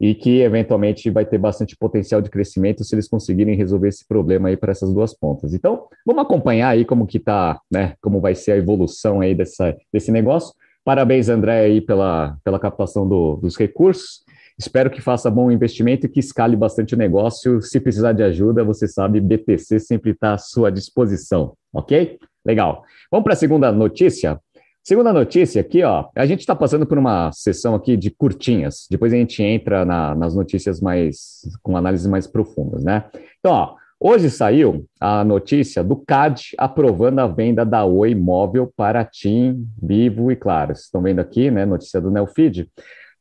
e 0.00 0.14
que 0.14 0.40
eventualmente 0.40 1.10
vai 1.10 1.26
ter 1.26 1.38
bastante 1.38 1.76
potencial 1.76 2.22
de 2.22 2.30
crescimento 2.30 2.84
se 2.84 2.94
eles 2.94 3.08
conseguirem 3.08 3.56
resolver 3.56 3.88
esse 3.88 4.06
problema 4.06 4.48
aí 4.48 4.56
para 4.56 4.70
essas 4.70 4.92
duas 4.92 5.12
pontas. 5.12 5.52
Então, 5.54 5.86
vamos 6.06 6.22
acompanhar 6.22 6.68
aí 6.68 6.84
como 6.84 7.06
que 7.06 7.18
tá, 7.18 7.60
né, 7.70 7.94
como 8.00 8.20
vai 8.20 8.34
ser 8.34 8.52
a 8.52 8.56
evolução 8.56 9.20
aí 9.20 9.34
dessa, 9.34 9.76
desse 9.92 10.12
negócio. 10.12 10.54
Parabéns, 10.88 11.28
André, 11.28 11.66
aí 11.66 11.82
pela, 11.82 12.38
pela 12.42 12.58
captação 12.58 13.06
do, 13.06 13.36
dos 13.36 13.58
recursos. 13.58 14.22
Espero 14.58 14.88
que 14.88 15.02
faça 15.02 15.30
bom 15.30 15.50
investimento 15.50 16.06
e 16.06 16.08
que 16.08 16.18
escale 16.18 16.56
bastante 16.56 16.94
o 16.94 16.96
negócio. 16.96 17.60
Se 17.60 17.78
precisar 17.78 18.14
de 18.14 18.22
ajuda, 18.22 18.64
você 18.64 18.88
sabe, 18.88 19.20
BTC 19.20 19.80
sempre 19.80 20.12
está 20.12 20.32
à 20.32 20.38
sua 20.38 20.72
disposição, 20.72 21.52
ok? 21.74 22.18
Legal. 22.42 22.82
Vamos 23.10 23.22
para 23.22 23.34
a 23.34 23.36
segunda 23.36 23.70
notícia. 23.70 24.40
Segunda 24.82 25.12
notícia 25.12 25.60
aqui, 25.60 25.82
ó. 25.82 26.06
A 26.16 26.24
gente 26.24 26.40
está 26.40 26.56
passando 26.56 26.86
por 26.86 26.96
uma 26.96 27.30
sessão 27.32 27.74
aqui 27.74 27.94
de 27.94 28.10
curtinhas. 28.10 28.86
Depois 28.90 29.12
a 29.12 29.16
gente 29.16 29.42
entra 29.42 29.84
na, 29.84 30.14
nas 30.14 30.34
notícias 30.34 30.80
mais 30.80 31.42
com 31.62 31.76
análises 31.76 32.06
mais 32.06 32.26
profundas, 32.26 32.82
né? 32.82 33.04
Então, 33.40 33.52
ó, 33.52 33.74
hoje 34.00 34.30
saiu 34.30 34.84
a 35.00 35.24
notícia 35.24 35.82
do 35.82 35.96
CAD 35.96 36.54
aprovando 36.56 37.18
a 37.18 37.26
venda 37.26 37.64
da 37.64 37.84
Oi 37.84 38.14
Móvel 38.14 38.72
para 38.76 39.04
TIM, 39.04 39.66
Vivo 39.82 40.30
e 40.30 40.36
Claro. 40.36 40.74
Vocês 40.74 40.86
estão 40.86 41.02
vendo 41.02 41.20
aqui, 41.20 41.50
né? 41.50 41.64
Notícia 41.64 42.00
do 42.00 42.10
Neofeed. 42.10 42.68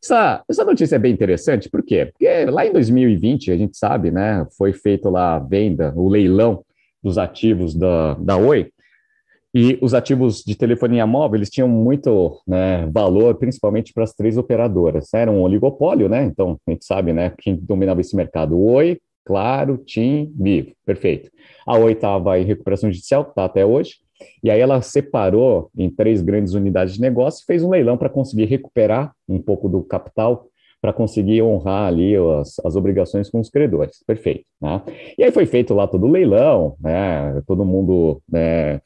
Essa, 0.03 0.43
essa 0.48 0.63
notícia 0.63 0.96
é 0.96 1.00
bem 1.00 1.12
interessante, 1.12 1.69
por 1.69 1.84
quê? 1.84 2.05
Porque 2.05 2.46
lá 2.46 2.65
em 2.65 2.72
2020, 2.72 3.51
a 3.51 3.57
gente 3.57 3.77
sabe, 3.77 4.12
né, 4.12 4.46
foi 4.55 4.72
feito 4.72 5.10
lá 5.10 5.36
a 5.36 5.39
venda, 5.39 5.91
o 5.96 6.07
leilão 6.07 6.63
dos 7.01 7.17
ativos 7.17 7.74
da, 7.74 8.13
da 8.13 8.38
Oi, 8.38 8.72
e 9.53 9.77
os 9.81 9.96
ativos 9.96 10.43
de 10.43 10.55
telefonia 10.55 11.07
móvel, 11.07 11.38
eles 11.38 11.50
tinham 11.50 11.67
muito 11.67 12.39
né, 12.46 12.86
valor, 12.91 13.36
principalmente 13.36 13.91
para 13.91 14.03
as 14.03 14.13
três 14.13 14.38
operadoras. 14.38 15.12
Era 15.13 15.31
um 15.31 15.41
oligopólio, 15.41 16.07
né? 16.07 16.24
Então, 16.25 16.60
a 16.67 16.72
gente 16.72 16.86
sabe, 16.86 17.12
né, 17.12 17.34
quem 17.39 17.55
dominava 17.55 18.00
esse 18.01 18.15
mercado. 18.15 18.60
Oi, 18.62 19.00
Claro, 19.27 19.77
TIM, 19.77 20.31
Vivo. 20.39 20.72
Perfeito. 20.86 21.29
A 21.67 21.77
Oi 21.77 21.91
estava 21.91 22.39
em 22.39 22.46
recuperação 22.46 22.89
judicial, 22.89 23.24
está 23.24 23.43
até 23.43 23.65
hoje. 23.65 23.96
E 24.41 24.50
aí 24.50 24.62
ela 24.62 24.81
separou 24.81 25.69
em 25.77 25.89
três 25.89 26.22
grandes 26.22 26.53
unidades 26.53 26.93
de 26.93 27.01
negócio 27.01 27.43
e 27.43 27.46
fez 27.46 27.62
um 27.62 27.69
leilão 27.69 27.98
para 27.98 28.10
conseguir 28.10 28.46
recuperar 28.46 29.13
um 29.27 29.41
pouco 29.41 29.67
do 29.67 29.84
capital 29.84 30.48
para 30.81 30.93
conseguir 30.93 31.41
honrar 31.41 31.88
ali 31.88 32.15
as, 32.15 32.57
as, 32.63 32.77
obrigações 32.77 33.29
com 33.29 33.41
os 33.41 33.50
credores. 33.50 34.01
Perfeito. 34.07 34.46
Né? 34.62 34.81
E 35.17 35.24
aí 35.25 35.31
foi 35.31 35.46
feito 35.46 35.74
lá 35.74 35.88
todo 35.88 36.05
o 36.05 36.12
leilão, 36.12 36.77
né? 36.79 37.41
todo 37.46 37.65
mundo 37.65 38.22
né, 38.31 38.79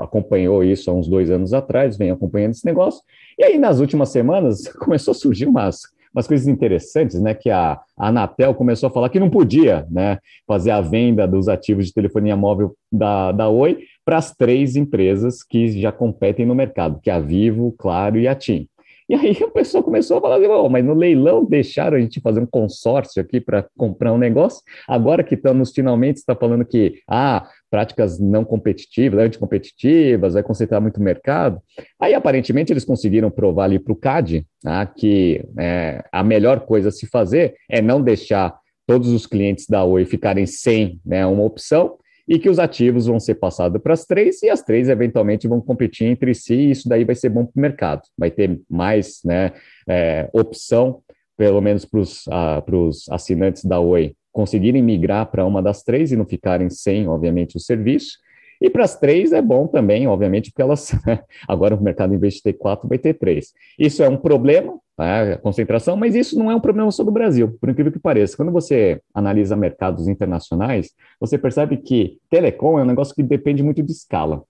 acompanhou 0.00 0.64
isso 0.64 0.90
há 0.90 0.94
uns 0.94 1.08
dois 1.08 1.30
anos 1.30 1.52
atrás, 1.52 1.98
vem 1.98 2.10
acompanhando 2.10 2.52
esse 2.52 2.64
negócio, 2.64 3.02
e 3.38 3.44
aí 3.44 3.58
nas 3.58 3.80
últimas 3.80 4.08
semanas 4.08 4.66
começou 4.78 5.12
a 5.12 5.14
surgir 5.14 5.46
umas 5.46 5.82
umas 6.14 6.26
coisas 6.26 6.46
interessantes, 6.46 7.20
né? 7.20 7.34
Que 7.34 7.50
a, 7.50 7.80
a 7.96 8.08
Anatel 8.08 8.54
começou 8.54 8.88
a 8.88 8.92
falar 8.92 9.08
que 9.08 9.20
não 9.20 9.30
podia, 9.30 9.86
né? 9.90 10.18
Fazer 10.46 10.70
a 10.70 10.80
venda 10.80 11.26
dos 11.26 11.48
ativos 11.48 11.86
de 11.86 11.94
telefonia 11.94 12.36
móvel 12.36 12.74
da, 12.90 13.32
da 13.32 13.48
Oi 13.48 13.78
para 14.04 14.18
as 14.18 14.34
três 14.34 14.76
empresas 14.76 15.42
que 15.42 15.80
já 15.80 15.92
competem 15.92 16.44
no 16.44 16.54
mercado, 16.54 17.00
que 17.00 17.10
é 17.10 17.14
a 17.14 17.20
Vivo, 17.20 17.74
Claro 17.78 18.18
e 18.18 18.26
a 18.26 18.34
TIM. 18.34 18.68
E 19.12 19.14
aí 19.14 19.36
o 19.42 19.50
pessoal 19.50 19.84
começou 19.84 20.16
a 20.16 20.20
falar 20.22 20.36
assim, 20.36 20.46
oh, 20.46 20.70
mas 20.70 20.82
no 20.82 20.94
leilão 20.94 21.44
deixaram 21.44 21.98
a 21.98 22.00
gente 22.00 22.18
fazer 22.18 22.40
um 22.40 22.46
consórcio 22.46 23.20
aqui 23.20 23.42
para 23.42 23.66
comprar 23.76 24.10
um 24.10 24.16
negócio. 24.16 24.62
Agora 24.88 25.22
que 25.22 25.34
estamos 25.34 25.70
finalmente 25.70 26.16
está 26.16 26.34
falando 26.34 26.64
que 26.64 26.94
ah, 27.06 27.46
práticas 27.70 28.18
não 28.18 28.42
competitivas, 28.42 29.20
anticompetitivas, 29.20 30.32
vai 30.32 30.42
concentrar 30.42 30.80
muito 30.80 30.96
o 30.96 31.02
mercado. 31.02 31.60
Aí 32.00 32.14
aparentemente 32.14 32.72
eles 32.72 32.86
conseguiram 32.86 33.30
provar 33.30 33.64
ali 33.64 33.78
para 33.78 33.92
o 33.92 33.96
CAD 33.96 34.46
ah, 34.64 34.86
que 34.86 35.44
é, 35.58 36.02
a 36.10 36.24
melhor 36.24 36.60
coisa 36.60 36.88
a 36.88 36.92
se 36.92 37.06
fazer 37.06 37.54
é 37.70 37.82
não 37.82 38.00
deixar 38.00 38.58
todos 38.86 39.10
os 39.10 39.26
clientes 39.26 39.66
da 39.66 39.84
Oi 39.84 40.06
ficarem 40.06 40.46
sem 40.46 40.98
né, 41.04 41.26
uma 41.26 41.44
opção 41.44 41.98
e 42.28 42.38
que 42.38 42.48
os 42.48 42.58
ativos 42.58 43.06
vão 43.06 43.18
ser 43.18 43.34
passados 43.36 43.80
para 43.82 43.94
as 43.94 44.04
três 44.04 44.42
e 44.42 44.50
as 44.50 44.62
três 44.62 44.88
eventualmente 44.88 45.48
vão 45.48 45.60
competir 45.60 46.06
entre 46.06 46.34
si 46.34 46.54
e 46.54 46.70
isso 46.70 46.88
daí 46.88 47.04
vai 47.04 47.14
ser 47.14 47.28
bom 47.28 47.44
para 47.44 47.58
o 47.58 47.62
mercado. 47.62 48.02
Vai 48.16 48.30
ter 48.30 48.60
mais 48.70 49.20
né, 49.24 49.52
é, 49.88 50.28
opção, 50.32 51.02
pelo 51.36 51.60
menos 51.60 51.84
para 51.84 52.00
os 52.00 52.26
uh, 52.26 53.12
assinantes 53.12 53.64
da 53.64 53.80
Oi 53.80 54.14
conseguirem 54.32 54.82
migrar 54.82 55.30
para 55.30 55.44
uma 55.44 55.62
das 55.62 55.82
três 55.82 56.10
e 56.10 56.16
não 56.16 56.24
ficarem 56.24 56.70
sem, 56.70 57.06
obviamente, 57.06 57.56
o 57.56 57.60
serviço. 57.60 58.16
E 58.62 58.70
para 58.70 58.84
as 58.84 58.96
três 58.96 59.32
é 59.32 59.42
bom 59.42 59.66
também, 59.66 60.06
obviamente, 60.06 60.50
porque 60.50 60.62
elas 60.62 60.92
agora 61.48 61.74
o 61.74 61.82
mercado, 61.82 62.14
em 62.14 62.18
vez 62.18 62.34
de 62.34 62.42
ter 62.42 62.52
quatro, 62.52 62.88
vai 62.88 62.96
ter 62.96 63.14
três. 63.14 63.52
Isso 63.76 64.04
é 64.04 64.08
um 64.08 64.16
problema, 64.16 64.78
tá? 64.96 65.32
a 65.32 65.36
concentração, 65.36 65.96
mas 65.96 66.14
isso 66.14 66.38
não 66.38 66.48
é 66.48 66.54
um 66.54 66.60
problema 66.60 66.88
só 66.92 67.02
do 67.02 67.10
Brasil, 67.10 67.58
por 67.60 67.68
incrível 67.68 67.90
que 67.90 67.98
pareça. 67.98 68.36
Quando 68.36 68.52
você 68.52 69.00
analisa 69.12 69.56
mercados 69.56 70.06
internacionais, 70.06 70.92
você 71.18 71.36
percebe 71.36 71.76
que 71.78 72.18
telecom 72.30 72.78
é 72.78 72.82
um 72.84 72.86
negócio 72.86 73.12
que 73.16 73.22
depende 73.24 73.64
muito 73.64 73.82
de 73.82 73.90
escala. 73.90 74.44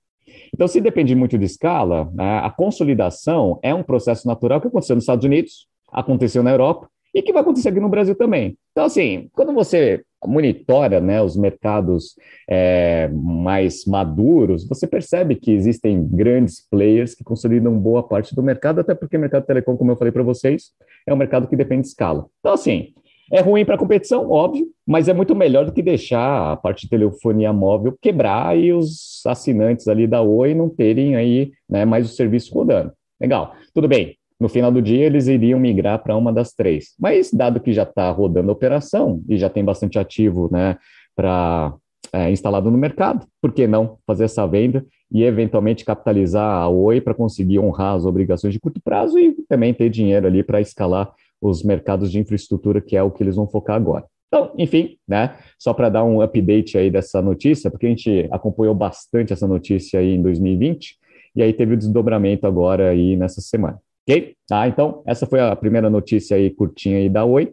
Então, 0.53 0.69
se 0.69 0.79
depende 0.79 1.15
muito 1.15 1.39
de 1.39 1.47
escala, 1.47 2.11
né, 2.13 2.41
a 2.41 2.51
consolidação 2.51 3.59
é 3.63 3.75
um 3.75 3.83
processo 3.83 4.29
natural 4.29 4.61
que 4.61 4.69
aconteceu 4.69 4.95
nos 4.95 5.05
Estados 5.05 5.25
Unidos, 5.25 5.67
aconteceu 5.91 6.43
na 6.43 6.51
Europa 6.51 6.87
e 7.15 7.23
que 7.23 7.33
vai 7.33 7.43
acontecer 7.43 7.69
aqui 7.69 7.81
no 7.81 7.89
Brasil 7.89 8.15
também. 8.15 8.57
Então, 8.73 8.85
assim, 8.85 9.29
quando 9.33 9.53
você 9.53 10.03
monitora 10.27 11.01
né, 11.01 11.21
os 11.21 11.37
mercados 11.37 12.15
é, 12.49 13.09
mais 13.13 13.85
maduros, 13.85 14.67
você 14.67 14.87
percebe 14.87 15.35
que 15.35 15.51
existem 15.51 16.07
grandes 16.07 16.67
players 16.69 17.15
que 17.15 17.25
consolidam 17.25 17.77
boa 17.77 18.03
parte 18.03 18.35
do 18.35 18.43
mercado, 18.43 18.81
até 18.81 18.95
porque 18.95 19.17
o 19.17 19.21
mercado 19.21 19.45
telecom, 19.45 19.77
como 19.77 19.91
eu 19.91 19.97
falei 19.97 20.13
para 20.13 20.23
vocês, 20.23 20.71
é 21.07 21.13
um 21.13 21.17
mercado 21.17 21.49
que 21.49 21.57
depende 21.57 21.83
de 21.83 21.89
escala. 21.89 22.27
Então, 22.39 22.53
assim, 22.53 22.93
é 23.33 23.41
ruim 23.41 23.65
para 23.65 23.75
a 23.75 23.79
competição, 23.79 24.31
óbvio, 24.31 24.67
mas 24.87 25.09
é 25.09 25.13
muito 25.13 25.35
melhor 25.35 25.65
do 25.65 25.73
que 25.73 25.83
deixar 25.83 26.53
a 26.53 26.57
parte 26.57 26.83
de 26.83 26.91
telefonia 26.91 27.53
móvel 27.53 27.97
quebrar 28.01 28.57
e 28.57 28.73
os 28.73 29.23
assinantes 29.27 29.89
ali 29.89 30.07
da 30.07 30.23
Oi 30.23 30.55
não 30.55 30.69
terem 30.69 31.17
aí 31.17 31.51
né, 31.69 31.85
mais 31.85 32.09
o 32.09 32.15
serviço 32.15 32.55
rodando. 32.55 32.93
Legal, 33.21 33.55
tudo 33.75 33.89
bem 33.89 34.17
no 34.43 34.49
final 34.49 34.73
do 34.73 34.83
dia 34.83 35.07
eles 35.07 35.29
iriam 35.29 35.61
migrar 35.61 36.03
para 36.03 36.17
uma 36.17 36.33
das 36.33 36.53
três. 36.53 36.95
Mas, 36.99 37.33
dado 37.33 37.61
que 37.61 37.73
já 37.73 37.85
está 37.85 38.11
rodando 38.11 38.51
a 38.51 38.53
operação 38.53 39.23
e 39.29 39.39
já 39.39 39.49
tem 39.49 39.65
bastante 39.65 40.01
ativo 40.01 40.49
né, 40.51 40.77
para 41.15 41.73
é, 42.13 42.29
instalado 42.29 42.69
no 42.69 42.77
mercado, 42.77 43.25
por 43.41 43.53
que 43.53 43.69
não 43.69 43.99
fazer 44.05 44.25
essa 44.25 44.45
venda 44.47 44.85
e 45.11 45.23
eventualmente 45.23 45.85
capitalizar 45.85 46.63
a 46.63 46.69
Oi 46.69 47.01
para 47.01 47.15
conseguir 47.15 47.61
honrar 47.61 47.95
as 47.95 48.05
obrigações 48.05 48.53
de 48.53 48.59
curto 48.59 48.81
prazo 48.83 49.17
e 49.17 49.33
também 49.49 49.73
ter 49.73 49.89
dinheiro 49.89 50.27
ali 50.27 50.43
para 50.43 50.61
escalar 50.61 51.13
os 51.41 51.63
mercados 51.63 52.11
de 52.11 52.19
infraestrutura, 52.19 52.81
que 52.81 52.97
é 52.97 53.03
o 53.03 53.13
que 53.13 53.23
eles 53.23 53.37
vão 53.37 53.47
focar 53.47 53.77
agora. 53.77 54.05
Então, 54.27 54.51
enfim, 54.59 54.97
né? 55.07 55.37
Só 55.57 55.73
para 55.73 55.89
dar 55.89 56.03
um 56.03 56.21
update 56.21 56.77
aí 56.77 56.91
dessa 56.91 57.23
notícia, 57.23 57.71
porque 57.71 57.87
a 57.87 57.89
gente 57.91 58.29
acompanhou 58.33 58.75
bastante 58.75 59.33
essa 59.33 59.47
notícia 59.47 60.01
aí 60.01 60.15
em 60.15 60.23
2020, 60.23 60.97
e 61.37 61.43
aí 61.43 61.53
teve 61.53 61.75
o 61.75 61.77
desdobramento 61.77 62.47
agora 62.47 62.91
aí 62.91 63.17
nessa 63.17 63.41
semana. 63.41 63.79
Ok? 64.09 64.35
Tá? 64.49 64.69
Então, 64.69 65.03
essa 65.07 65.27
foi 65.27 65.41
a 65.41 65.55
primeira 65.55 65.89
notícia 65.89 66.37
aí 66.37 66.51
curtinha 66.51 66.99
aí 66.99 67.09
da 67.09 67.25
Oi. 67.25 67.53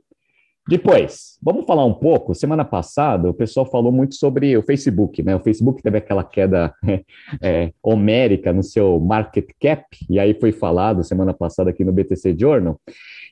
Depois, 0.68 1.40
vamos 1.42 1.66
falar 1.66 1.84
um 1.84 1.94
pouco. 1.96 2.36
Semana 2.36 2.64
passada, 2.64 3.28
o 3.28 3.34
pessoal 3.34 3.66
falou 3.66 3.92
muito 3.92 4.14
sobre 4.14 4.56
o 4.56 4.62
Facebook, 4.62 5.24
né? 5.24 5.36
O 5.36 5.40
Facebook 5.40 5.82
teve 5.82 5.98
aquela 5.98 6.24
queda 6.24 6.72
é, 7.42 7.74
homérica 7.82 8.54
no 8.54 8.62
seu 8.62 9.00
market 9.00 9.50
cap, 9.60 9.84
e 10.08 10.20
aí 10.20 10.36
foi 10.40 10.52
falado 10.52 11.04
semana 11.04 11.34
passada 11.34 11.72
aqui 11.72 11.84
no 11.84 11.92
BTC 11.92 12.36
Journal. 12.40 12.80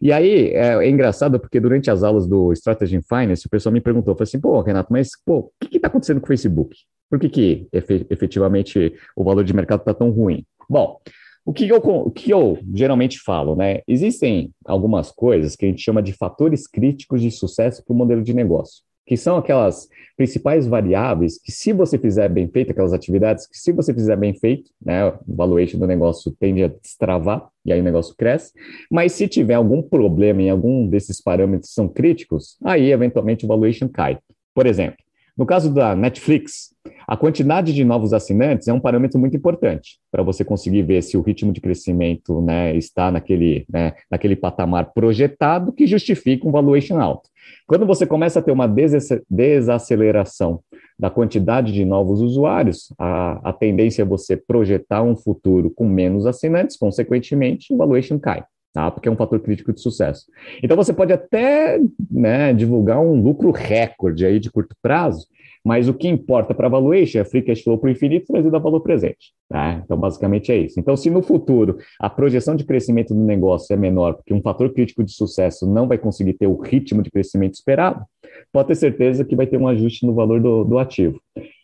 E 0.01 0.11
aí 0.11 0.47
é, 0.47 0.83
é 0.83 0.89
engraçado 0.89 1.39
porque 1.39 1.59
durante 1.59 1.91
as 1.91 2.01
aulas 2.01 2.27
do 2.27 2.51
Strategy 2.53 2.95
in 2.95 3.03
Finance, 3.03 3.45
o 3.45 3.49
pessoal 3.49 3.71
me 3.71 3.81
perguntou, 3.81 4.15
falou 4.15 4.23
assim, 4.23 4.39
pô, 4.39 4.59
Renato, 4.61 4.91
mas 4.91 5.09
pô, 5.23 5.39
o 5.39 5.51
que 5.59 5.77
está 5.77 5.89
acontecendo 5.89 6.19
com 6.19 6.25
o 6.25 6.29
Facebook? 6.29 6.75
Por 7.07 7.19
que, 7.19 7.29
que 7.29 7.67
efetivamente 7.71 8.93
o 9.15 9.23
valor 9.23 9.43
de 9.43 9.55
mercado 9.55 9.81
está 9.81 9.93
tão 9.93 10.09
ruim? 10.09 10.43
Bom, 10.67 10.99
o 11.47 11.53
que, 11.53 11.65
eu, 11.65 11.77
o 11.77 12.11
que 12.11 12.29
eu 12.29 12.59
geralmente 12.73 13.21
falo, 13.21 13.55
né? 13.55 13.79
Existem 13.87 14.51
algumas 14.65 15.09
coisas 15.13 15.55
que 15.55 15.65
a 15.65 15.69
gente 15.69 15.81
chama 15.81 16.03
de 16.03 16.11
fatores 16.11 16.67
críticos 16.67 17.21
de 17.21 17.31
sucesso 17.31 17.81
para 17.85 17.93
o 17.93 17.95
modelo 17.95 18.21
de 18.21 18.33
negócio, 18.33 18.83
que 19.05 19.15
são 19.15 19.37
aquelas 19.37 19.87
principais 20.17 20.67
variáveis 20.67 21.39
que, 21.41 21.49
se 21.49 21.71
você 21.71 21.97
fizer 21.97 22.27
bem 22.27 22.49
feito, 22.49 22.71
aquelas 22.71 22.91
atividades 22.91 23.47
que, 23.47 23.57
se 23.57 23.71
você 23.71 23.93
fizer 23.93 24.17
bem 24.17 24.33
feito, 24.33 24.69
né, 24.83 25.07
o 25.07 25.13
valuation 25.25 25.79
do 25.79 25.87
negócio 25.87 26.35
tende 26.37 26.65
a 26.65 26.67
destravar 26.67 27.47
e 27.63 27.71
aí 27.71 27.79
o 27.79 27.83
negócio 27.83 28.13
cresce. 28.17 28.51
Mas 28.91 29.13
se 29.13 29.25
tiver 29.25 29.53
algum 29.53 29.81
problema 29.81 30.41
em 30.41 30.49
algum 30.49 30.85
desses 30.85 31.21
parâmetros 31.21 31.69
que 31.69 31.75
são 31.75 31.87
críticos, 31.87 32.57
aí 32.61 32.91
eventualmente 32.91 33.45
o 33.45 33.47
valuation 33.47 33.87
cai. 33.87 34.17
Por 34.53 34.67
exemplo, 34.67 34.97
no 35.37 35.45
caso 35.45 35.73
da 35.73 35.95
Netflix, 35.95 36.75
a 37.07 37.15
quantidade 37.15 37.73
de 37.73 37.85
novos 37.85 38.11
assinantes 38.11 38.67
é 38.67 38.73
um 38.73 38.79
parâmetro 38.79 39.19
muito 39.19 39.37
importante 39.37 39.99
para 40.11 40.23
você 40.23 40.43
conseguir 40.43 40.81
ver 40.81 41.01
se 41.03 41.15
o 41.15 41.21
ritmo 41.21 41.53
de 41.53 41.61
crescimento 41.61 42.41
né, 42.41 42.75
está 42.75 43.11
naquele, 43.11 43.65
né, 43.71 43.93
naquele 44.09 44.35
patamar 44.35 44.91
projetado 44.93 45.71
que 45.71 45.85
justifica 45.85 46.47
um 46.47 46.51
valuation 46.51 46.99
alto. 46.99 47.29
Quando 47.67 47.85
você 47.85 48.05
começa 48.05 48.39
a 48.39 48.41
ter 48.41 48.51
uma 48.51 48.67
desaceleração 49.29 50.59
da 50.97 51.09
quantidade 51.09 51.71
de 51.71 51.85
novos 51.85 52.19
usuários, 52.19 52.91
a, 52.97 53.49
a 53.49 53.53
tendência 53.53 54.01
é 54.01 54.05
você 54.05 54.35
projetar 54.35 55.03
um 55.03 55.15
futuro 55.15 55.69
com 55.69 55.87
menos 55.87 56.25
assinantes, 56.25 56.75
consequentemente, 56.75 57.73
o 57.73 57.77
valuation 57.77 58.17
cai 58.17 58.43
tá? 58.73 58.91
Porque 58.91 59.09
é 59.09 59.11
um 59.11 59.15
fator 59.15 59.39
crítico 59.39 59.73
de 59.73 59.81
sucesso. 59.81 60.25
Então 60.61 60.77
você 60.77 60.93
pode 60.93 61.13
até 61.13 61.79
né, 62.11 62.53
divulgar 62.53 62.99
um 62.99 63.21
lucro 63.21 63.51
recorde 63.51 64.25
aí 64.25 64.39
de 64.39 64.51
curto 64.51 64.75
prazo, 64.81 65.27
mas 65.67 65.89
o 65.89 65.93
que 65.93 66.07
importa 66.07 66.53
para 66.53 66.67
a 66.67 66.69
valuation 66.69 67.19
é 67.19 67.25
free 67.25 67.41
cash 67.41 67.61
flow 67.61 67.77
para 67.77 67.89
o 67.89 67.91
infinito 67.91 68.27
trazido 68.27 68.55
a 68.55 68.59
valor 68.59 68.79
presente. 68.79 69.33
Tá? 69.49 69.81
Então, 69.83 69.97
basicamente 69.97 70.49
é 70.49 70.57
isso. 70.57 70.79
Então, 70.79 70.95
se 70.95 71.09
no 71.09 71.21
futuro 71.21 71.77
a 71.99 72.09
projeção 72.09 72.55
de 72.55 72.63
crescimento 72.63 73.13
do 73.13 73.19
negócio 73.19 73.73
é 73.73 73.75
menor, 73.75 74.13
porque 74.13 74.33
um 74.33 74.41
fator 74.41 74.71
crítico 74.71 75.03
de 75.03 75.11
sucesso 75.11 75.67
não 75.67 75.85
vai 75.85 75.97
conseguir 75.97 76.35
ter 76.35 76.47
o 76.47 76.55
ritmo 76.55 77.01
de 77.01 77.11
crescimento 77.11 77.55
esperado, 77.55 78.05
pode 78.49 78.69
ter 78.69 78.75
certeza 78.75 79.25
que 79.25 79.35
vai 79.35 79.45
ter 79.45 79.57
um 79.57 79.67
ajuste 79.67 80.05
no 80.05 80.13
valor 80.13 80.39
do, 80.39 80.63
do 80.63 80.79
ativo. 80.79 81.19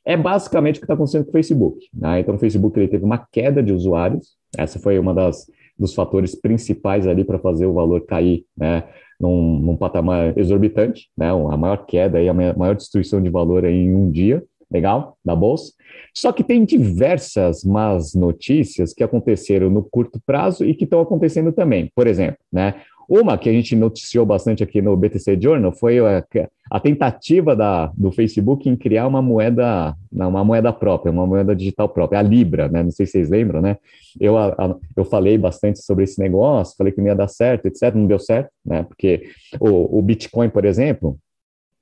É 0.06 0.18
basicamente 0.18 0.78
o 0.78 0.80
que 0.80 0.86
está 0.86 0.96
acontecendo 0.96 1.24
com 1.24 1.30
o 1.30 1.34
Facebook. 1.34 1.88
Né? 1.94 2.20
Então, 2.20 2.36
o 2.36 2.40
Facebook 2.40 2.78
ele 2.78 2.90
teve 2.90 3.06
uma 3.06 3.26
queda 3.32 3.64
de 3.64 3.72
usuários, 3.72 4.36
essa 4.58 4.80
foi 4.80 5.00
uma 5.00 5.14
das 5.14 5.46
dos 5.78 5.94
fatores 5.94 6.36
principais 6.36 7.08
ali 7.08 7.24
para 7.24 7.40
fazer 7.40 7.66
o 7.66 7.74
valor 7.74 8.06
cair, 8.06 8.46
né, 8.56 8.84
num, 9.20 9.60
num, 9.60 9.78
patamar 9.78 10.38
exorbitante, 10.38 11.10
né, 11.18 11.30
a 11.30 11.58
maior 11.58 11.86
queda 11.86 12.22
e 12.22 12.30
a 12.30 12.34
maior 12.34 12.76
destruição 12.76 13.22
de 13.22 13.30
valor 13.30 13.64
em 13.64 13.94
um 13.94 14.10
dia, 14.12 14.44
legal, 14.72 15.18
da 15.24 15.36
bolsa. 15.36 15.72
Só 16.16 16.32
que 16.32 16.44
tem 16.44 16.66
diversas 16.66 17.64
más 17.64 18.14
notícias 18.16 18.94
que 18.94 19.04
aconteceram 19.04 19.70
no 19.70 19.84
curto 19.84 20.20
prazo 20.26 20.66
e 20.66 20.74
que 20.74 20.84
estão 20.84 21.00
acontecendo 21.00 21.52
também. 21.52 21.92
Por 21.96 22.08
exemplo, 22.08 22.40
né, 22.52 22.82
uma 23.08 23.38
que 23.38 23.50
a 23.50 23.54
gente 23.54 23.76
noticiou 23.76 24.26
bastante 24.26 24.64
aqui 24.64 24.82
no 24.82 24.96
BTC 24.96 25.40
Journal 25.40 25.72
foi 25.72 26.00
a, 26.00 26.24
a 26.72 26.80
tentativa 26.80 27.56
da, 27.56 27.88
do 27.98 28.12
Facebook 28.12 28.70
em 28.70 28.76
criar 28.76 29.08
uma 29.08 29.22
moeda, 29.22 29.96
uma 30.12 30.44
moeda 30.44 30.72
própria, 30.72 31.12
uma 31.12 31.28
moeda 31.28 31.56
digital 31.56 31.90
própria, 31.90 32.20
a 32.20 32.24
Libra, 32.24 32.70
né? 32.70 32.84
Não 32.84 32.92
sei 32.92 33.06
se 33.06 33.14
vocês 33.14 33.30
lembram, 33.30 33.62
né? 33.62 33.78
Eu, 34.20 34.38
a, 34.38 34.78
eu 34.96 35.06
falei 35.06 35.38
bastante 35.38 35.80
sobre 35.80 36.04
esse 36.06 36.20
negócio, 36.20 36.76
falei 36.78 36.94
que 36.94 37.02
não 37.02 37.08
ia 37.08 37.16
dar 37.16 37.28
certo, 37.28 37.66
etc. 37.66 37.94
Não 37.94 38.08
deu 38.08 38.20
certo, 38.20 38.50
né? 38.66 38.84
Porque 38.84 39.30
o, 39.60 40.00
o 40.00 40.02
Bitcoin, 40.02 40.50
por 40.50 40.66
exemplo, 40.66 41.18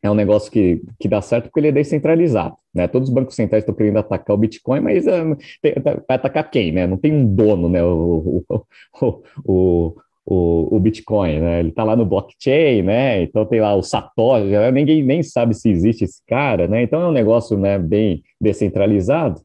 é 0.02 0.10
um 0.10 0.16
negócio 0.16 0.52
que, 0.52 0.82
que 1.00 1.08
dá 1.08 1.22
certo 1.22 1.46
porque 1.46 1.60
ele 1.60 1.68
é 1.68 1.72
descentralizado. 1.72 2.56
Né? 2.74 2.88
Todos 2.88 3.10
os 3.10 3.14
bancos 3.14 3.36
centrais 3.36 3.62
estão 3.62 3.76
querendo 3.76 3.98
atacar 3.98 4.36
o 4.36 4.40
Bitcoin, 4.40 4.80
mas 4.80 5.06
uh, 5.06 5.38
tem, 5.62 5.76
vai 5.84 6.18
atacar 6.18 6.50
quem? 6.50 6.72
Né? 6.72 6.88
Não 6.88 6.98
tem 6.98 7.14
um 7.14 7.26
dono, 7.26 7.70
né? 7.70 7.84
O, 7.84 8.44
o, 8.50 8.66
o, 9.00 9.24
o, 9.46 9.96
o 10.34 10.80
Bitcoin, 10.80 11.40
né? 11.40 11.60
Ele 11.60 11.70
está 11.70 11.84
lá 11.84 11.96
no 11.96 12.06
blockchain, 12.06 12.84
né? 12.84 13.22
Então 13.24 13.46
tem 13.46 13.60
lá 13.60 13.76
o 13.76 13.84
Satoshi, 13.84 14.46
ninguém 14.72 15.04
nem 15.04 15.22
sabe 15.22 15.54
se 15.54 15.70
existe 15.70 16.06
esse 16.06 16.22
cara, 16.26 16.68
né? 16.68 16.84
Então 16.84 17.02
é 17.02 17.08
um 17.08 17.12
negócio, 17.12 17.58
né, 17.58 17.78
bem 17.78 18.24
descentralizado. 18.40 19.42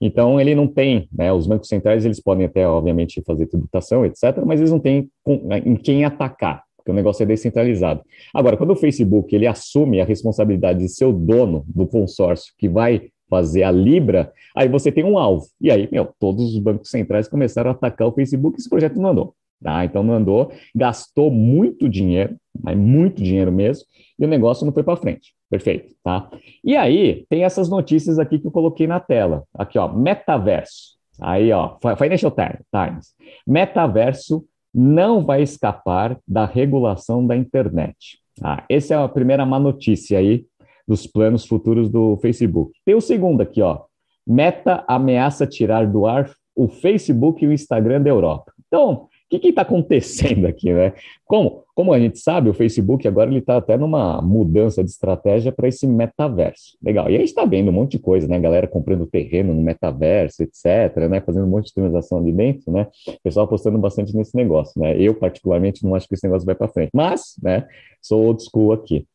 Então 0.00 0.40
ele 0.40 0.54
não 0.54 0.66
tem, 0.66 1.08
né? 1.12 1.30
Os 1.30 1.46
bancos 1.46 1.68
centrais 1.68 2.06
eles 2.06 2.20
podem 2.20 2.46
até, 2.46 2.66
obviamente, 2.66 3.22
fazer 3.26 3.46
tributação, 3.46 4.06
etc., 4.06 4.42
mas 4.46 4.60
eles 4.60 4.72
não 4.72 4.80
têm 4.80 5.10
né, 5.44 5.58
em 5.58 5.76
quem 5.76 6.06
atacar, 6.06 6.62
porque 6.76 6.90
o 6.90 6.94
negócio 6.94 7.22
é 7.22 7.26
descentralizado. 7.26 8.02
Agora, 8.32 8.56
quando 8.56 8.70
o 8.70 8.76
Facebook 8.76 9.34
ele 9.34 9.46
assume 9.46 10.00
a 10.00 10.06
responsabilidade 10.06 10.78
de 10.78 10.88
ser 10.88 11.04
o 11.04 11.12
dono 11.12 11.64
do 11.68 11.86
consórcio 11.86 12.54
que 12.56 12.68
vai 12.68 13.10
fazer 13.28 13.62
a 13.62 13.70
Libra, 13.70 14.32
aí 14.56 14.68
você 14.68 14.90
tem 14.90 15.04
um 15.04 15.18
alvo. 15.18 15.46
E 15.60 15.70
aí, 15.70 15.86
meu, 15.92 16.08
todos 16.18 16.54
os 16.54 16.58
bancos 16.58 16.90
centrais 16.90 17.28
começaram 17.28 17.70
a 17.70 17.74
atacar 17.74 18.08
o 18.08 18.12
Facebook 18.12 18.56
e 18.56 18.58
esse 18.58 18.68
projeto 18.68 18.98
não 18.98 19.10
andou. 19.10 19.34
Tá? 19.62 19.84
Então 19.84 20.02
não 20.02 20.14
andou, 20.14 20.50
gastou 20.74 21.30
muito 21.30 21.88
dinheiro, 21.88 22.36
mas 22.62 22.76
muito 22.76 23.22
dinheiro 23.22 23.52
mesmo, 23.52 23.84
e 24.18 24.24
o 24.24 24.28
negócio 24.28 24.64
não 24.64 24.72
foi 24.72 24.82
para 24.82 24.96
frente. 24.96 25.34
Perfeito, 25.50 25.94
tá? 26.02 26.30
E 26.64 26.76
aí, 26.76 27.26
tem 27.28 27.44
essas 27.44 27.68
notícias 27.68 28.18
aqui 28.18 28.38
que 28.38 28.46
eu 28.46 28.52
coloquei 28.52 28.86
na 28.86 29.00
tela. 29.00 29.44
Aqui, 29.52 29.78
ó, 29.78 29.88
metaverso. 29.88 30.96
Aí, 31.20 31.52
ó, 31.52 31.76
Financial 31.98 32.32
Times. 32.32 33.14
Metaverso 33.46 34.44
não 34.72 35.24
vai 35.24 35.42
escapar 35.42 36.18
da 36.26 36.46
regulação 36.46 37.26
da 37.26 37.36
internet. 37.36 38.20
Ah, 38.42 38.64
essa 38.68 38.94
é 38.94 38.96
a 38.96 39.08
primeira 39.08 39.44
má 39.44 39.58
notícia 39.58 40.18
aí 40.18 40.46
dos 40.86 41.06
planos 41.06 41.44
futuros 41.44 41.90
do 41.90 42.16
Facebook. 42.18 42.72
Tem 42.84 42.94
o 42.94 43.00
segundo 43.00 43.42
aqui, 43.42 43.60
ó. 43.60 43.82
Meta 44.26 44.84
ameaça 44.88 45.46
tirar 45.46 45.86
do 45.86 46.06
ar 46.06 46.30
o 46.54 46.68
Facebook 46.68 47.44
e 47.44 47.48
o 47.48 47.52
Instagram 47.52 48.02
da 48.02 48.10
Europa. 48.10 48.52
Então, 48.66 49.08
o 49.36 49.40
que 49.40 49.48
está 49.48 49.62
acontecendo 49.62 50.46
aqui, 50.46 50.72
né? 50.72 50.92
Como, 51.24 51.64
como 51.74 51.92
a 51.92 51.98
gente 52.00 52.18
sabe, 52.18 52.50
o 52.50 52.54
Facebook 52.54 53.06
agora 53.06 53.30
ele 53.30 53.38
está 53.38 53.56
até 53.56 53.76
numa 53.76 54.20
mudança 54.20 54.82
de 54.82 54.90
estratégia 54.90 55.52
para 55.52 55.68
esse 55.68 55.86
metaverso. 55.86 56.76
Legal. 56.82 57.08
E 57.08 57.14
a 57.14 57.18
gente 57.18 57.28
está 57.28 57.44
vendo 57.44 57.68
um 57.68 57.72
monte 57.72 57.92
de 57.92 57.98
coisa, 58.00 58.26
né? 58.26 58.38
Galera 58.40 58.66
comprando 58.66 59.06
terreno 59.06 59.54
no 59.54 59.62
metaverso, 59.62 60.42
etc., 60.42 60.96
né? 61.08 61.20
Fazendo 61.20 61.46
um 61.46 61.50
monte 61.50 61.66
de 61.66 61.74
transação 61.74 62.18
ali 62.18 62.32
dentro, 62.32 62.72
né? 62.72 62.88
O 63.06 63.22
pessoal 63.22 63.46
apostando 63.46 63.78
bastante 63.78 64.16
nesse 64.16 64.36
negócio, 64.36 64.80
né? 64.80 65.00
Eu, 65.00 65.14
particularmente, 65.14 65.84
não 65.84 65.94
acho 65.94 66.08
que 66.08 66.14
esse 66.14 66.26
negócio 66.26 66.44
vai 66.44 66.54
para 66.54 66.68
frente. 66.68 66.90
Mas, 66.92 67.36
né? 67.42 67.66
Sou 68.02 68.24
old 68.24 68.42
school 68.42 68.72
aqui. 68.72 69.06